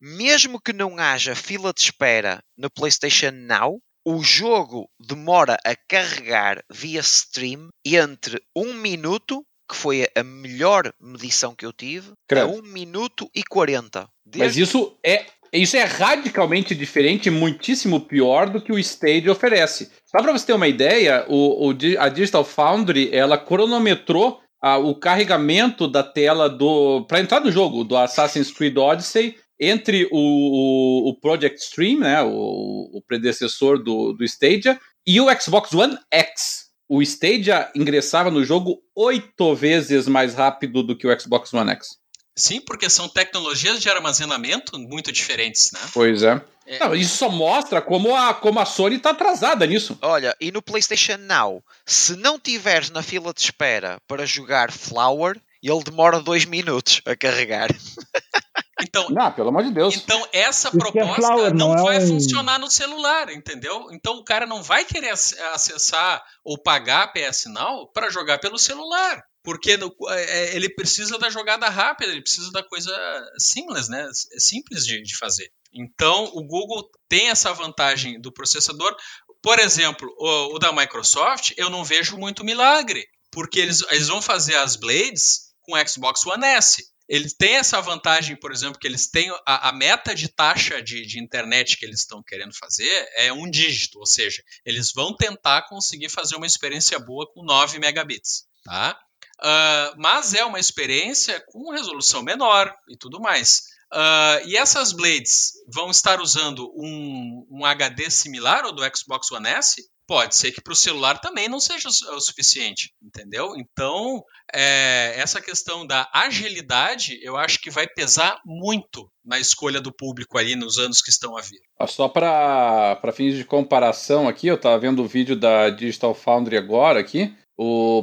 Mesmo 0.00 0.60
que 0.60 0.72
não 0.72 0.98
haja 0.98 1.34
fila 1.34 1.72
de 1.72 1.80
espera 1.82 2.42
no 2.56 2.70
PlayStation 2.70 3.30
Now, 3.32 3.80
o 4.04 4.22
jogo 4.22 4.88
demora 4.98 5.56
a 5.64 5.74
carregar 5.88 6.62
via 6.70 7.00
stream 7.00 7.68
entre 7.84 8.40
1 8.56 8.74
minuto, 8.74 9.44
que 9.68 9.76
foi 9.76 10.06
a 10.16 10.22
melhor 10.22 10.92
medição 11.00 11.54
que 11.54 11.64
eu 11.64 11.72
tive, 11.72 12.10
a 12.10 12.14
Credo. 12.28 12.52
1 12.52 12.62
minuto 12.62 13.30
e 13.34 13.42
40. 13.42 14.08
Mas 14.36 14.56
isso 14.56 14.96
é, 15.04 15.26
isso 15.52 15.76
é 15.76 15.84
radicalmente 15.84 16.74
diferente, 16.74 17.30
muitíssimo 17.30 18.00
pior 18.00 18.48
do 18.50 18.60
que 18.60 18.72
o 18.72 18.78
Stage 18.78 19.28
oferece. 19.30 19.90
Só 20.04 20.22
para 20.22 20.32
você 20.32 20.46
ter 20.46 20.52
uma 20.52 20.68
ideia, 20.68 21.24
o, 21.28 21.68
o 21.68 21.76
a 21.98 22.08
Digital 22.08 22.44
Foundry 22.44 23.14
ela 23.14 23.38
cronometrou 23.38 24.40
ah, 24.62 24.78
o 24.78 24.94
carregamento 24.94 25.88
da 25.88 26.02
tela 26.02 26.48
do 26.48 27.04
para 27.06 27.20
entrar 27.20 27.40
no 27.40 27.50
jogo 27.50 27.82
do 27.82 27.96
Assassin's 27.96 28.50
Creed 28.50 28.76
Odyssey 28.76 29.36
entre 29.62 30.08
o, 30.10 30.18
o, 30.18 31.08
o 31.10 31.14
Project 31.14 31.62
Stream, 31.62 32.00
né, 32.00 32.20
o, 32.20 32.90
o 32.92 33.02
predecessor 33.06 33.78
do, 33.78 34.12
do 34.12 34.24
Stadia, 34.24 34.78
e 35.06 35.20
o 35.20 35.40
Xbox 35.40 35.72
One 35.72 35.96
X. 36.10 36.66
O 36.88 37.00
Stadia 37.00 37.70
ingressava 37.74 38.28
no 38.28 38.44
jogo 38.44 38.82
oito 38.96 39.54
vezes 39.54 40.08
mais 40.08 40.34
rápido 40.34 40.82
do 40.82 40.98
que 40.98 41.06
o 41.06 41.20
Xbox 41.20 41.54
One 41.54 41.70
X. 41.70 41.90
Sim, 42.34 42.60
porque 42.60 42.90
são 42.90 43.08
tecnologias 43.08 43.80
de 43.80 43.88
armazenamento 43.88 44.76
muito 44.78 45.12
diferentes, 45.12 45.70
né? 45.72 45.80
Pois 45.94 46.24
é. 46.24 46.42
É. 46.66 46.78
Não, 46.80 46.94
isso 46.94 47.16
só 47.18 47.28
mostra 47.28 47.80
como 47.80 48.16
a, 48.16 48.34
como 48.34 48.58
a 48.58 48.64
Sony 48.64 48.98
tá 48.98 49.10
atrasada 49.10 49.64
nisso. 49.66 49.96
Olha, 50.02 50.34
e 50.40 50.50
no 50.50 50.62
PlayStation 50.62 51.18
Now, 51.18 51.62
se 51.86 52.16
não 52.16 52.38
tiveres 52.38 52.90
na 52.90 53.02
fila 53.02 53.32
de 53.32 53.42
espera 53.42 53.98
para 54.08 54.26
jogar 54.26 54.72
Flower, 54.72 55.40
ele 55.62 55.82
demora 55.84 56.20
dois 56.20 56.44
minutos 56.44 57.00
a 57.04 57.14
carregar. 57.14 57.68
Então, 58.82 59.08
Não, 59.10 59.32
pelo 59.32 59.48
amor 59.48 59.62
de 59.64 59.72
Deus. 59.72 59.94
Então, 59.96 60.26
essa 60.32 60.68
Isso 60.68 60.76
é 60.76 60.80
proposta 60.80 61.14
Flower, 61.20 61.54
não, 61.54 61.68
não 61.74 61.78
é 61.78 61.82
vai 61.82 62.04
um- 62.04 62.08
funcionar 62.08 62.58
no 62.58 62.70
celular, 62.70 63.30
entendeu? 63.32 63.88
Então, 63.92 64.16
o 64.18 64.24
cara 64.24 64.46
não 64.46 64.62
vai 64.62 64.84
querer 64.84 65.10
ac- 65.10 65.38
acessar 65.54 66.22
ou 66.44 66.60
pagar 66.60 67.04
a 67.04 67.08
PS 67.08 67.46
Now 67.48 67.86
para 67.92 68.10
jogar 68.10 68.38
pelo 68.38 68.58
celular. 68.58 69.22
Porque 69.44 69.76
no- 69.76 69.92
é, 70.10 70.54
ele 70.54 70.68
precisa 70.68 71.18
da 71.18 71.28
jogada 71.28 71.68
rápida, 71.68 72.12
ele 72.12 72.22
precisa 72.22 72.50
da 72.52 72.62
coisa 72.62 72.92
simples, 73.38 73.88
né? 73.88 74.08
É 74.34 74.38
simples 74.40 74.84
de, 74.86 75.02
de 75.02 75.16
fazer. 75.16 75.50
Então, 75.72 76.24
o 76.34 76.44
Google 76.46 76.88
tem 77.08 77.28
essa 77.30 77.52
vantagem 77.52 78.20
do 78.20 78.30
processador. 78.32 78.94
Por 79.42 79.58
exemplo, 79.58 80.08
o, 80.18 80.54
o 80.54 80.58
da 80.60 80.70
Microsoft, 80.72 81.52
eu 81.56 81.68
não 81.68 81.82
vejo 81.84 82.16
muito 82.16 82.44
milagre, 82.44 83.04
porque 83.32 83.58
eles, 83.58 83.80
eles 83.90 84.06
vão 84.06 84.22
fazer 84.22 84.54
as 84.56 84.76
Blades 84.76 85.50
com 85.62 85.72
o 85.74 85.88
Xbox 85.88 86.24
One 86.26 86.44
S. 86.44 86.84
Eles 87.08 87.34
têm 87.34 87.56
essa 87.56 87.80
vantagem, 87.80 88.36
por 88.36 88.52
exemplo, 88.52 88.78
que 88.78 88.86
eles 88.86 89.06
têm 89.08 89.30
a, 89.46 89.68
a 89.68 89.72
meta 89.72 90.14
de 90.14 90.28
taxa 90.28 90.82
de, 90.82 91.04
de 91.06 91.20
internet 91.20 91.76
que 91.76 91.84
eles 91.84 92.00
estão 92.00 92.22
querendo 92.22 92.54
fazer 92.56 93.08
é 93.16 93.32
um 93.32 93.50
dígito, 93.50 93.98
ou 93.98 94.06
seja, 94.06 94.42
eles 94.64 94.92
vão 94.92 95.14
tentar 95.16 95.68
conseguir 95.68 96.08
fazer 96.08 96.36
uma 96.36 96.46
experiência 96.46 96.98
boa 96.98 97.26
com 97.32 97.44
9 97.44 97.78
megabits, 97.78 98.44
tá? 98.64 98.98
Ah, 99.42 99.94
mas 99.96 100.34
é 100.34 100.44
uma 100.44 100.60
experiência 100.60 101.42
com 101.48 101.72
resolução 101.72 102.22
menor 102.22 102.72
e 102.88 102.96
tudo 102.96 103.20
mais. 103.20 103.62
Ah, 103.92 104.40
e 104.44 104.56
essas 104.56 104.92
Blades 104.92 105.52
vão 105.68 105.90
estar 105.90 106.20
usando 106.20 106.72
um, 106.76 107.46
um 107.50 107.64
HD 107.64 108.08
similar 108.08 108.64
ao 108.64 108.72
do 108.72 108.82
Xbox 108.96 109.30
One 109.32 109.48
S? 109.48 109.82
Pode 110.12 110.36
ser 110.36 110.52
que 110.52 110.60
para 110.60 110.74
o 110.74 110.76
celular 110.76 111.18
também 111.22 111.48
não 111.48 111.58
seja 111.58 111.88
o 111.88 111.90
su- 111.90 112.06
o 112.14 112.20
suficiente, 112.20 112.92
entendeu? 113.02 113.54
Então, 113.56 114.22
é, 114.54 115.14
essa 115.16 115.40
questão 115.40 115.86
da 115.86 116.06
agilidade, 116.12 117.18
eu 117.22 117.34
acho 117.34 117.58
que 117.58 117.70
vai 117.70 117.86
pesar 117.86 118.38
muito 118.44 119.10
na 119.24 119.38
escolha 119.40 119.80
do 119.80 119.90
público 119.90 120.36
ali 120.36 120.54
nos 120.54 120.76
anos 120.76 121.00
que 121.00 121.08
estão 121.08 121.34
a 121.38 121.40
vir. 121.40 121.60
Ó, 121.80 121.86
Só 121.86 122.08
para 122.08 123.12
fins 123.14 123.34
de 123.36 123.44
comparação 123.44 124.28
aqui, 124.28 124.48
eu 124.48 124.58
tava 124.60 124.78
vendo 124.78 125.02
o 125.02 125.08
vídeo 125.08 125.34
da 125.34 125.70
Digital 125.70 126.14
Foundry 126.14 126.58
agora 126.58 127.00
aqui. 127.00 127.34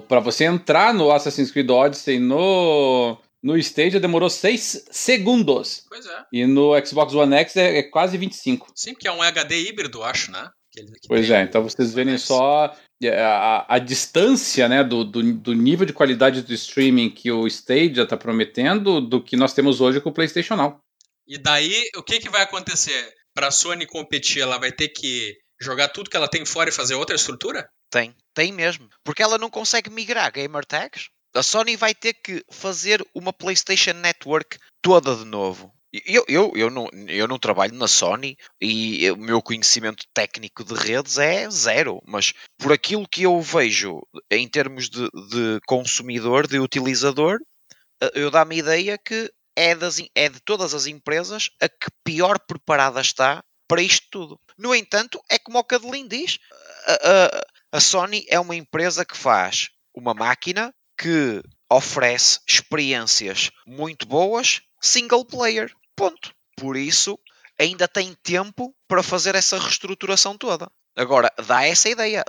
Para 0.07 0.19
você 0.19 0.45
entrar 0.45 0.94
no 0.95 1.11
Assassin's 1.11 1.52
Creed 1.52 1.69
Odyssey 1.69 2.18
no 2.19 3.18
no 3.41 3.56
Stadia 3.57 3.99
demorou 3.99 4.30
6 4.30 4.88
segundos. 4.91 5.86
Pois 5.88 6.06
é. 6.06 6.26
E 6.34 6.45
no 6.45 6.72
Xbox 6.86 7.14
One 7.14 7.36
X 7.36 7.56
é, 7.56 7.77
é 7.77 7.84
quase 7.84 8.18
25. 8.18 8.68
Sim, 8.76 8.94
porque 8.94 9.07
é 9.07 9.11
um 9.11 9.22
HD 9.22 9.69
híbrido, 9.69 10.03
acho, 10.03 10.30
né? 10.31 10.49
Que 10.80 10.85
ele- 10.91 10.99
que 10.99 11.07
Pois 11.07 11.27
tem 11.27 11.35
é, 11.35 11.41
então 11.43 11.64
vocês 11.64 11.93
verem 11.93 12.18
só 12.18 12.76
é, 13.03 13.22
a, 13.22 13.65
a 13.68 13.80
distância 13.80 14.68
né, 14.68 14.84
do, 14.84 15.03
do, 15.03 15.34
do 15.34 15.53
nível 15.53 15.85
de 15.85 15.93
qualidade 15.93 16.41
do 16.41 16.53
streaming 16.53 17.10
que 17.10 17.31
o 17.31 17.47
Stadia 17.47 18.03
está 18.03 18.18
prometendo 18.18 18.99
do 19.01 19.23
que 19.23 19.35
nós 19.38 19.53
temos 19.53 19.80
hoje 19.81 20.01
com 20.01 20.10
o 20.10 20.14
PlayStation 20.14 20.56
Now. 20.56 20.80
E 21.27 21.38
daí, 21.38 21.84
o 21.95 22.03
que, 22.03 22.19
que 22.19 22.30
vai 22.30 22.41
acontecer? 22.41 23.14
Para 23.35 23.47
a 23.47 23.51
Sony 23.51 23.85
competir, 23.85 24.41
ela 24.41 24.57
vai 24.57 24.72
ter 24.72 24.89
que 24.89 25.38
jogar 25.61 25.89
tudo 25.89 26.10
que 26.10 26.18
ela 26.18 26.27
tem 26.27 26.43
fora 26.45 26.69
e 26.69 26.73
fazer 26.73 26.95
outra 26.95 27.15
estrutura? 27.15 27.69
Tem, 27.91 28.15
tem 28.34 28.51
mesmo. 28.51 28.89
Porque 29.03 29.22
ela 29.22 29.38
não 29.38 29.49
consegue 29.49 29.89
migrar 29.89 30.31
gamer 30.31 30.65
tags. 30.65 31.10
A 31.35 31.43
Sony 31.43 31.76
vai 31.76 31.93
ter 31.93 32.14
que 32.15 32.43
fazer 32.51 33.06
uma 33.14 33.31
PlayStation 33.31 33.93
Network 33.93 34.57
toda 34.81 35.15
de 35.15 35.26
novo. 35.26 35.72
Eu, 36.06 36.24
eu, 36.28 36.52
eu, 36.56 36.70
não, 36.70 36.88
eu 37.07 37.28
não 37.28 37.40
trabalho 37.40 37.74
na 37.74 37.88
Sony 37.88 38.38
e 38.61 39.10
o 39.11 39.18
meu 39.18 39.41
conhecimento 39.41 40.06
técnico 40.14 40.64
de 40.64 40.76
redes 40.76 41.18
é 41.18 41.49
zero, 41.49 41.99
mas 42.06 42.32
por 42.60 42.72
aquilo 42.72 43.07
que 43.07 43.24
eu 43.24 43.41
vejo 43.41 43.99
em 44.30 44.48
termos 44.48 44.88
de, 44.90 45.02
de 45.30 45.60
consumidor, 45.66 46.45
de 46.48 46.60
utilizador, 46.60 47.40
eh, 48.02 48.11
eu 48.16 48.32
dá-me 48.32 48.56
a 48.56 48.60
ideia 48.60 48.98
que 48.98 49.32
é, 49.56 49.76
das, 49.76 50.02
é 50.16 50.30
de 50.30 50.40
todas 50.41 50.74
as 50.74 50.86
empresas 50.86 51.49
a 51.61 51.68
que 51.68 51.90
pior 52.03 52.40
preparada 52.40 53.02
está 53.02 53.41
para 53.68 53.82
isto 53.82 54.07
tudo. 54.11 54.40
No 54.57 54.76
entanto, 54.76 55.20
é 55.30 55.40
como 55.40 55.57
o 55.60 55.64
Cadelin 55.64 56.07
diz, 56.07 56.38
a, 56.88 56.94
a- 57.38 57.41
a 57.74 57.80
Sony 57.80 58.26
é 58.30 58.40
uma 58.40 58.56
empresa 58.56 59.06
que 59.06 59.18
faz 59.18 59.70
uma 59.95 60.14
máquina 60.14 60.72
que 60.99 61.41
oferece 61.72 62.40
experiências 62.48 63.52
muito 63.66 64.07
boas 64.07 64.61
single 64.81 65.26
player. 65.26 65.72
Ponto. 65.95 66.31
Por 66.57 66.76
isso, 66.76 67.18
ainda 67.60 67.88
tem 67.88 68.14
tempo 68.23 68.73
para 68.88 69.03
fazer 69.03 69.35
essa 69.35 69.57
reestruturação 69.57 70.38
toda. 70.38 70.69
Agora, 70.97 71.31
dá 71.47 71.65
essa 71.65 71.89
ideia. 71.89 72.23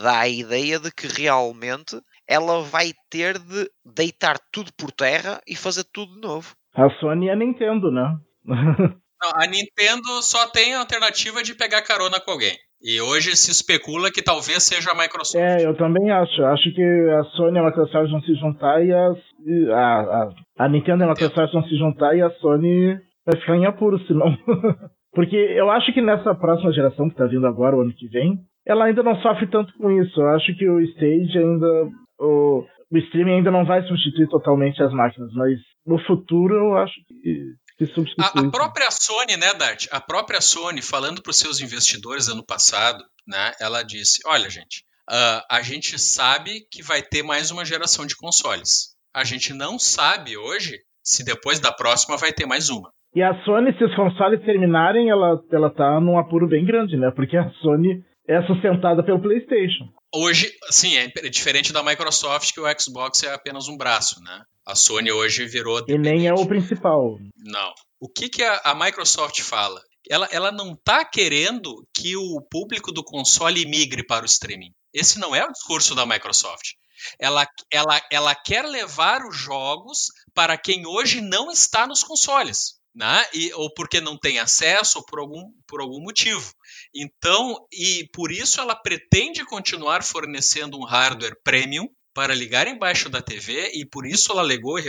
dá- 0.00 0.20
a 0.20 0.28
ideia 0.28 0.78
de 0.78 0.90
que 0.90 1.06
realmente 1.06 2.00
ela 2.26 2.62
vai 2.62 2.92
ter 3.10 3.38
de 3.38 3.70
deitar 3.84 4.38
tudo 4.50 4.72
por 4.76 4.90
terra 4.90 5.40
e 5.46 5.54
fazer 5.54 5.84
tudo 5.92 6.14
de 6.14 6.20
novo. 6.20 6.54
A 6.74 6.88
Sony 6.98 7.26
e 7.26 7.30
a 7.30 7.36
Nintendo, 7.36 7.90
né? 7.90 8.16
Não, 9.22 9.30
a 9.34 9.46
Nintendo 9.46 10.22
só 10.22 10.46
tem 10.48 10.74
a 10.74 10.80
alternativa 10.80 11.42
de 11.42 11.54
pegar 11.54 11.82
carona 11.82 12.20
com 12.20 12.30
alguém. 12.30 12.56
E 12.82 13.00
hoje 13.00 13.34
se 13.36 13.50
especula 13.50 14.10
que 14.10 14.22
talvez 14.22 14.62
seja 14.62 14.90
a 14.90 14.94
Microsoft. 14.94 15.42
é, 15.42 15.64
eu 15.64 15.74
também 15.76 16.10
acho. 16.10 16.44
Acho 16.44 16.74
que 16.74 16.82
a 16.82 17.24
Sony 17.36 17.56
e 17.56 17.60
a 17.60 17.64
Microsoft 17.64 18.10
vão 18.10 18.20
se 18.20 18.34
juntar 18.34 18.82
e 18.84 18.90
e 18.90 19.70
a, 19.72 20.00
a, 20.00 20.30
a 20.58 20.68
Nintendo 20.68 21.02
e 21.02 21.06
a 21.06 21.10
Microsoft 21.10 21.52
vão 21.52 21.64
se 21.64 21.76
juntar 21.76 22.14
e 22.14 22.22
a 22.22 22.30
Sony 22.30 22.98
vai 23.26 23.40
ficar 23.40 23.56
em 23.56 23.66
apuro, 23.66 23.98
senão. 24.06 24.36
Porque 25.14 25.36
eu 25.36 25.70
acho 25.70 25.92
que 25.94 26.02
nessa 26.02 26.34
próxima 26.34 26.72
geração 26.72 27.08
que 27.08 27.16
tá 27.16 27.26
vindo 27.26 27.46
agora, 27.46 27.76
o 27.76 27.80
ano 27.80 27.94
que 27.94 28.08
vem, 28.08 28.36
ela 28.66 28.86
ainda 28.86 29.02
não 29.02 29.16
sofre 29.20 29.46
tanto 29.46 29.72
com 29.78 29.90
isso. 29.90 30.20
Eu 30.20 30.28
acho 30.30 30.54
que 30.56 30.68
o 30.68 30.80
stage 30.80 31.38
ainda. 31.38 31.88
O, 32.18 32.64
o 32.90 32.98
streaming 32.98 33.36
ainda 33.36 33.50
não 33.50 33.64
vai 33.64 33.82
substituir 33.86 34.28
totalmente 34.28 34.82
as 34.82 34.92
máquinas, 34.92 35.32
mas 35.34 35.58
no 35.86 35.98
futuro 36.04 36.54
eu 36.54 36.76
acho 36.76 36.94
que, 37.08 37.52
substitui. 37.86 38.24
A, 38.24 38.40
a 38.40 38.50
própria 38.50 38.90
Sony, 38.90 39.36
né, 39.36 39.52
Dart? 39.54 39.86
A 39.90 40.00
própria 40.00 40.40
Sony, 40.40 40.80
falando 40.80 41.22
para 41.22 41.30
os 41.30 41.38
seus 41.38 41.60
investidores 41.60 42.28
ano 42.28 42.44
passado, 42.44 43.02
né, 43.26 43.52
ela 43.60 43.82
disse: 43.82 44.20
Olha, 44.26 44.48
gente, 44.48 44.84
ah, 45.10 45.44
a 45.50 45.62
gente 45.62 45.98
sabe 45.98 46.66
que 46.70 46.82
vai 46.82 47.02
ter 47.02 47.22
mais 47.22 47.50
uma 47.50 47.64
geração 47.64 48.06
de 48.06 48.16
consoles. 48.16 48.94
A 49.14 49.24
gente 49.24 49.52
não 49.52 49.78
sabe 49.78 50.36
hoje 50.36 50.78
se 51.02 51.24
depois 51.24 51.60
da 51.60 51.72
próxima 51.72 52.16
vai 52.16 52.32
ter 52.32 52.46
mais 52.46 52.70
uma. 52.70 52.90
E 53.14 53.22
a 53.22 53.34
Sony, 53.44 53.72
se 53.78 53.84
os 53.84 53.94
consoles 53.94 54.44
terminarem, 54.44 55.08
ela, 55.08 55.40
ela 55.52 55.70
tá 55.70 56.00
num 56.00 56.18
apuro 56.18 56.48
bem 56.48 56.64
grande, 56.64 56.96
né? 56.96 57.12
Porque 57.14 57.36
a 57.36 57.48
Sony 57.62 58.02
é 58.26 58.42
sustentada 58.42 59.04
pelo 59.04 59.20
PlayStation. 59.20 59.84
Hoje, 60.14 60.52
sim, 60.70 60.96
é 60.96 61.08
diferente 61.28 61.72
da 61.72 61.82
Microsoft, 61.82 62.52
que 62.52 62.60
o 62.60 62.80
Xbox 62.80 63.24
é 63.24 63.32
apenas 63.32 63.66
um 63.66 63.76
braço, 63.76 64.20
né? 64.22 64.44
A 64.64 64.74
Sony 64.76 65.10
hoje 65.10 65.44
virou. 65.46 65.84
E 65.88 65.98
nem 65.98 66.28
é 66.28 66.32
o 66.32 66.46
principal. 66.46 67.18
Não. 67.36 67.74
O 67.98 68.08
que, 68.08 68.28
que 68.28 68.42
a, 68.42 68.60
a 68.64 68.74
Microsoft 68.74 69.40
fala? 69.40 69.82
Ela, 70.08 70.28
ela 70.30 70.52
não 70.52 70.72
está 70.72 71.04
querendo 71.04 71.84
que 71.92 72.16
o 72.16 72.40
público 72.40 72.92
do 72.92 73.02
console 73.02 73.66
migre 73.66 74.06
para 74.06 74.22
o 74.22 74.26
streaming. 74.26 74.72
Esse 74.92 75.18
não 75.18 75.34
é 75.34 75.44
o 75.44 75.52
discurso 75.52 75.94
da 75.94 76.06
Microsoft. 76.06 76.74
Ela, 77.18 77.46
ela, 77.70 78.00
ela 78.10 78.34
quer 78.34 78.64
levar 78.64 79.26
os 79.26 79.36
jogos 79.36 80.06
para 80.32 80.56
quem 80.56 80.86
hoje 80.86 81.20
não 81.20 81.50
está 81.50 81.86
nos 81.86 82.04
consoles 82.04 82.74
né? 82.94 83.26
E, 83.34 83.52
ou 83.54 83.72
porque 83.74 84.00
não 84.00 84.16
tem 84.16 84.38
acesso, 84.38 84.98
ou 84.98 85.04
por 85.04 85.18
algum, 85.18 85.50
por 85.66 85.80
algum 85.80 86.00
motivo. 86.00 86.52
Então, 86.94 87.56
e 87.72 88.08
por 88.12 88.30
isso 88.30 88.60
ela 88.60 88.74
pretende 88.76 89.44
continuar 89.44 90.04
fornecendo 90.04 90.78
um 90.78 90.84
hardware 90.84 91.36
premium 91.42 91.88
para 92.14 92.34
ligar 92.34 92.68
embaixo 92.68 93.08
da 93.08 93.20
TV, 93.20 93.72
e 93.74 93.84
por 93.84 94.06
isso 94.06 94.30
ela 94.30 94.40
alegou 94.40 94.78
e, 94.78 94.84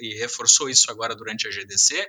e 0.00 0.14
reforçou 0.14 0.70
isso 0.70 0.90
agora 0.90 1.14
durante 1.14 1.46
a 1.46 1.50
GDC, 1.50 2.08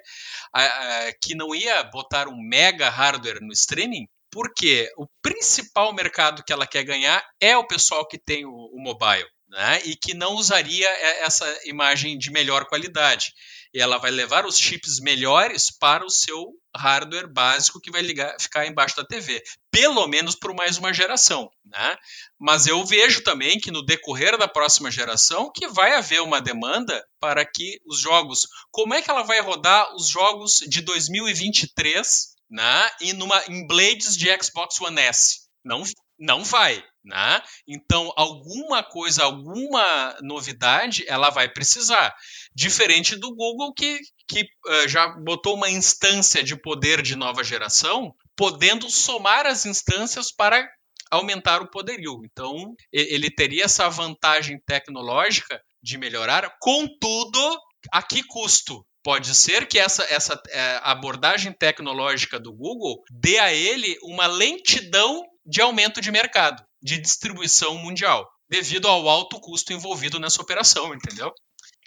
a, 0.53 0.63
a, 0.63 1.13
que 1.21 1.35
não 1.35 1.53
ia 1.53 1.83
botar 1.83 2.29
um 2.29 2.37
mega 2.37 2.89
hardware 2.89 3.41
no 3.41 3.51
streaming, 3.51 4.07
porque 4.31 4.89
o 4.97 5.05
principal 5.21 5.93
mercado 5.93 6.41
que 6.43 6.53
ela 6.53 6.65
quer 6.65 6.85
ganhar 6.85 7.21
é 7.39 7.57
o 7.57 7.67
pessoal 7.67 8.07
que 8.07 8.17
tem 8.17 8.45
o, 8.45 8.49
o 8.51 8.81
mobile. 8.81 9.27
Né, 9.51 9.81
e 9.83 9.97
que 9.97 10.13
não 10.13 10.35
usaria 10.35 10.87
essa 11.25 11.45
imagem 11.65 12.17
de 12.17 12.31
melhor 12.31 12.65
qualidade 12.67 13.33
e 13.73 13.79
ela 13.79 13.97
vai 13.97 14.11
levar 14.11 14.45
os 14.45 14.57
chips 14.57 14.99
melhores 14.99 15.71
para 15.71 16.05
o 16.05 16.09
seu 16.09 16.53
hardware 16.75 17.31
básico 17.31 17.79
que 17.79 17.91
vai 17.91 18.01
ligar, 18.01 18.35
ficar 18.39 18.65
embaixo 18.65 18.95
da 18.95 19.05
TV, 19.05 19.41
pelo 19.69 20.07
menos 20.07 20.35
por 20.35 20.53
mais 20.53 20.77
uma 20.77 20.93
geração, 20.93 21.49
né? 21.65 21.97
Mas 22.39 22.67
eu 22.67 22.85
vejo 22.85 23.23
também 23.23 23.59
que 23.59 23.71
no 23.71 23.85
decorrer 23.85 24.37
da 24.37 24.47
próxima 24.47 24.91
geração 24.91 25.51
que 25.53 25.67
vai 25.67 25.93
haver 25.95 26.21
uma 26.21 26.41
demanda 26.41 27.05
para 27.19 27.45
que 27.45 27.79
os 27.85 27.99
jogos, 27.99 28.47
como 28.71 28.93
é 28.93 29.01
que 29.01 29.09
ela 29.09 29.23
vai 29.23 29.39
rodar 29.39 29.95
os 29.95 30.09
jogos 30.09 30.59
de 30.67 30.81
2023, 30.81 32.35
né? 32.49 32.89
E 33.01 33.13
numa 33.13 33.41
em 33.47 33.65
blades 33.65 34.17
de 34.17 34.27
Xbox 34.41 34.79
One 34.81 34.99
S? 34.99 35.41
Não, 35.63 35.83
não 36.21 36.43
vai, 36.43 36.81
né? 37.03 37.41
Então, 37.67 38.13
alguma 38.15 38.83
coisa, 38.83 39.23
alguma 39.23 40.15
novidade, 40.21 41.03
ela 41.07 41.31
vai 41.31 41.49
precisar. 41.49 42.13
Diferente 42.53 43.15
do 43.15 43.35
Google, 43.35 43.73
que, 43.73 43.99
que 44.27 44.43
uh, 44.43 44.87
já 44.87 45.07
botou 45.07 45.55
uma 45.55 45.69
instância 45.69 46.43
de 46.43 46.55
poder 46.55 47.01
de 47.01 47.15
nova 47.15 47.43
geração, 47.43 48.13
podendo 48.37 48.89
somar 48.89 49.47
as 49.47 49.65
instâncias 49.65 50.31
para 50.31 50.69
aumentar 51.09 51.61
o 51.61 51.69
poderio. 51.69 52.21
Então, 52.23 52.73
ele 52.93 53.29
teria 53.31 53.65
essa 53.65 53.89
vantagem 53.89 54.61
tecnológica 54.65 55.59
de 55.83 55.97
melhorar, 55.97 56.55
contudo, 56.61 57.59
a 57.91 58.03
que 58.03 58.23
custo? 58.23 58.85
Pode 59.03 59.33
ser 59.33 59.67
que 59.67 59.79
essa, 59.79 60.03
essa 60.03 60.39
é, 60.49 60.79
abordagem 60.83 61.51
tecnológica 61.51 62.39
do 62.39 62.53
Google 62.53 63.01
dê 63.09 63.39
a 63.39 63.51
ele 63.51 63.97
uma 64.03 64.27
lentidão 64.27 65.25
de 65.51 65.61
aumento 65.61 65.99
de 65.99 66.09
mercado, 66.09 66.63
de 66.81 66.97
distribuição 66.97 67.77
mundial, 67.77 68.25
devido 68.49 68.87
ao 68.87 69.09
alto 69.09 69.37
custo 69.41 69.73
envolvido 69.73 70.17
nessa 70.17 70.41
operação, 70.41 70.95
entendeu? 70.95 71.29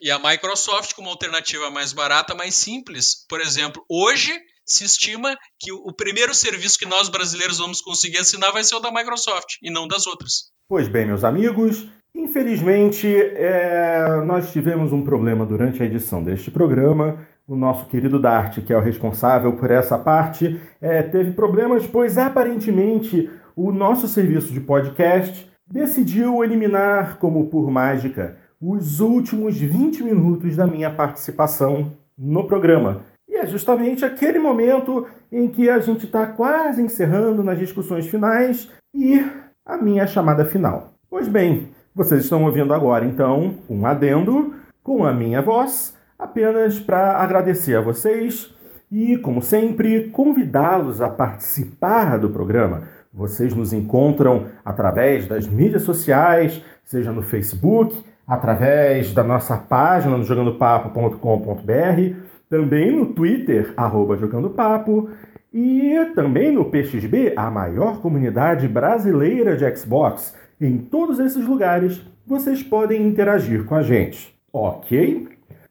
E 0.03 0.11
a 0.11 0.19
Microsoft, 0.19 0.93
como 0.93 1.09
alternativa 1.09 1.71
mais 1.71 1.95
barata, 1.95 2.35
mais 2.35 2.55
simples, 2.55 3.25
por 3.27 3.41
exemplo, 3.41 3.83
hoje 3.89 4.39
se 4.67 4.85
estima 4.85 5.35
que 5.59 5.73
o 5.73 5.95
primeiro 5.95 6.35
serviço 6.35 6.79
que 6.79 6.85
nós 6.85 7.09
brasileiros 7.09 7.59
vamos 7.59 7.81
conseguir 7.81 8.19
assinar 8.19 8.53
vai 8.53 8.63
ser 8.63 8.75
o 8.75 8.81
da 8.81 8.93
Microsoft 8.93 9.57
e 9.63 9.71
não 9.71 9.89
das 9.89 10.07
outras. 10.07 10.51
Pois 10.69 10.87
bem, 10.87 11.07
meus 11.07 11.25
amigos, 11.25 11.87
infelizmente 12.15 13.09
é... 13.09 14.23
nós 14.27 14.53
tivemos 14.53 14.93
um 14.93 15.03
problema 15.03 15.47
durante 15.47 15.83
a 15.83 15.87
edição 15.87 16.23
deste 16.23 16.51
programa. 16.51 17.27
O 17.47 17.57
nosso 17.57 17.87
querido 17.87 18.19
Dart, 18.19 18.63
que 18.63 18.73
é 18.73 18.77
o 18.77 18.81
responsável 18.81 19.55
por 19.57 19.71
essa 19.71 19.99
parte, 19.99 20.61
é, 20.81 21.03
teve 21.03 21.33
problemas, 21.33 21.87
pois 21.87 22.17
aparentemente 22.17 23.31
o 23.57 23.71
nosso 23.71 24.09
serviço 24.09 24.53
de 24.53 24.61
podcast 24.61 25.51
decidiu 25.67 26.43
eliminar, 26.43 27.19
como 27.19 27.47
por 27.49 27.71
mágica, 27.71 28.37
os 28.61 29.01
últimos 29.01 29.59
20 29.59 30.03
minutos 30.03 30.57
da 30.57 30.67
minha 30.67 30.91
participação 30.91 31.93
no 32.17 32.47
programa. 32.47 33.03
E 33.29 33.37
é 33.37 33.47
justamente 33.47 34.05
aquele 34.05 34.39
momento 34.39 35.07
em 35.31 35.49
que 35.49 35.69
a 35.69 35.79
gente 35.79 36.07
está 36.07 36.27
quase 36.27 36.83
encerrando 36.83 37.43
nas 37.43 37.59
discussões 37.59 38.07
finais 38.07 38.71
e 38.95 39.25
a 39.65 39.77
minha 39.77 40.07
chamada 40.07 40.45
final. 40.45 40.95
Pois 41.09 41.29
bem, 41.29 41.69
vocês 41.95 42.25
estão 42.25 42.45
ouvindo 42.45 42.75
agora 42.75 43.05
então 43.05 43.57
um 43.69 43.87
adendo 43.87 44.55
com 44.83 45.05
a 45.05 45.13
minha 45.13 45.41
voz, 45.41 45.97
apenas 46.19 46.79
para 46.79 47.19
agradecer 47.19 47.77
a 47.77 47.81
vocês 47.81 48.55
e, 48.91 49.17
como 49.19 49.43
sempre, 49.43 50.11
convidá-los 50.11 51.01
a 51.01 51.09
participar 51.09 52.19
do 52.19 52.31
programa. 52.31 52.83
Vocês 53.15 53.55
nos 53.55 53.73
encontram 53.73 54.47
através 54.65 55.29
das 55.29 55.47
mídias 55.47 55.83
sociais, 55.83 56.61
seja 56.83 57.13
no 57.13 57.23
Facebook, 57.23 57.97
através 58.27 59.15
da 59.15 59.23
nossa 59.23 59.57
página 59.57 60.19
no 60.19 60.25
jogandopapo.com.br, 60.25 62.17
também 62.51 62.91
no 62.91 63.07
Twitter, 63.07 63.73
arroba 63.77 64.17
jogandopapo, 64.17 65.11
e 65.53 65.95
também 66.17 66.51
no 66.51 66.65
PXB, 66.65 67.35
a 67.37 67.49
maior 67.49 68.01
comunidade 68.01 68.67
brasileira 68.67 69.57
de 69.57 69.77
Xbox. 69.77 70.35
Em 70.61 70.79
todos 70.79 71.21
esses 71.21 71.47
lugares, 71.47 72.03
vocês 72.27 72.65
podem 72.65 73.07
interagir 73.07 73.65
com 73.65 73.77
a 73.77 73.83
gente, 73.83 74.35
ok? 74.53 75.29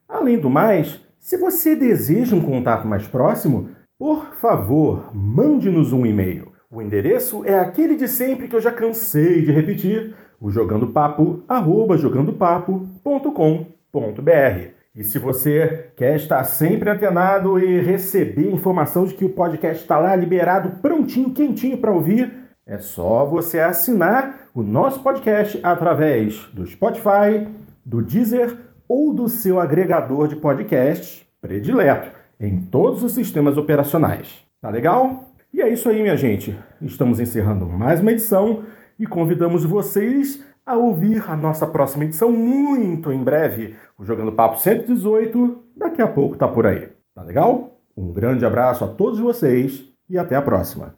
Além 0.08 0.40
do 0.40 0.50
mais, 0.50 1.02
se 1.20 1.36
você 1.36 1.76
deseja 1.76 2.38
um 2.38 2.42
contato 2.42 2.88
mais 2.88 3.06
próximo, 3.06 3.72
por 4.00 4.34
favor, 4.36 5.10
mande-nos 5.14 5.92
um 5.92 6.06
e-mail. 6.06 6.53
O 6.74 6.82
endereço 6.82 7.46
é 7.46 7.60
aquele 7.60 7.96
de 7.96 8.08
sempre 8.08 8.48
que 8.48 8.56
eu 8.56 8.60
já 8.60 8.72
cansei 8.72 9.44
de 9.44 9.52
repetir, 9.52 10.16
o 10.42 10.50
jogandopapo, 10.50 11.44
arroba 11.48 11.96
jogandopapo.com.br. 11.96 14.70
E 14.96 15.04
se 15.04 15.20
você 15.20 15.92
quer 15.96 16.16
estar 16.16 16.44
sempre 16.46 16.90
antenado 16.90 17.60
e 17.60 17.80
receber 17.80 18.52
informação 18.52 19.06
de 19.06 19.14
que 19.14 19.24
o 19.24 19.30
podcast 19.30 19.84
está 19.84 20.00
lá 20.00 20.16
liberado, 20.16 20.80
prontinho, 20.82 21.30
quentinho 21.30 21.78
para 21.78 21.92
ouvir, 21.92 22.34
é 22.66 22.80
só 22.80 23.24
você 23.24 23.60
assinar 23.60 24.48
o 24.52 24.64
nosso 24.64 25.04
podcast 25.04 25.60
através 25.62 26.50
do 26.54 26.66
Spotify, 26.66 27.48
do 27.86 28.02
Deezer 28.02 28.58
ou 28.90 29.14
do 29.14 29.30
seu 29.30 29.60
agregador 29.60 30.28
de 30.28 30.38
podcast 30.38 31.24
predileto, 31.40 32.10
em 32.40 32.62
todos 32.62 33.04
os 33.04 33.14
sistemas 33.14 33.60
operacionais. 33.60 34.44
Tá 34.60 34.72
legal? 34.72 35.33
E 35.54 35.62
é 35.62 35.70
isso 35.70 35.88
aí, 35.88 36.02
minha 36.02 36.18
gente. 36.18 36.58
Estamos 36.82 37.20
encerrando 37.20 37.68
mais 37.68 38.00
uma 38.00 38.12
edição 38.12 38.64
e 38.98 39.06
convidamos 39.06 39.64
vocês 39.64 40.44
a 40.66 40.76
ouvir 40.76 41.24
a 41.30 41.38
nossa 41.38 41.68
próxima 41.68 42.06
edição 42.06 42.32
muito 42.32 43.12
em 43.12 43.24
breve. 43.24 43.76
O 43.96 44.04
Jogando 44.04 44.32
Papo 44.32 44.60
118 44.60 45.64
daqui 45.78 46.02
a 46.02 46.08
pouco 46.08 46.36
tá 46.36 46.48
por 46.48 46.66
aí. 46.66 46.90
Tá 47.14 47.22
legal? 47.22 47.80
Um 47.96 48.12
grande 48.12 48.44
abraço 48.44 48.84
a 48.84 48.88
todos 48.88 49.20
vocês 49.20 49.84
e 50.10 50.18
até 50.18 50.36
a 50.36 50.42
próxima. 50.42 50.96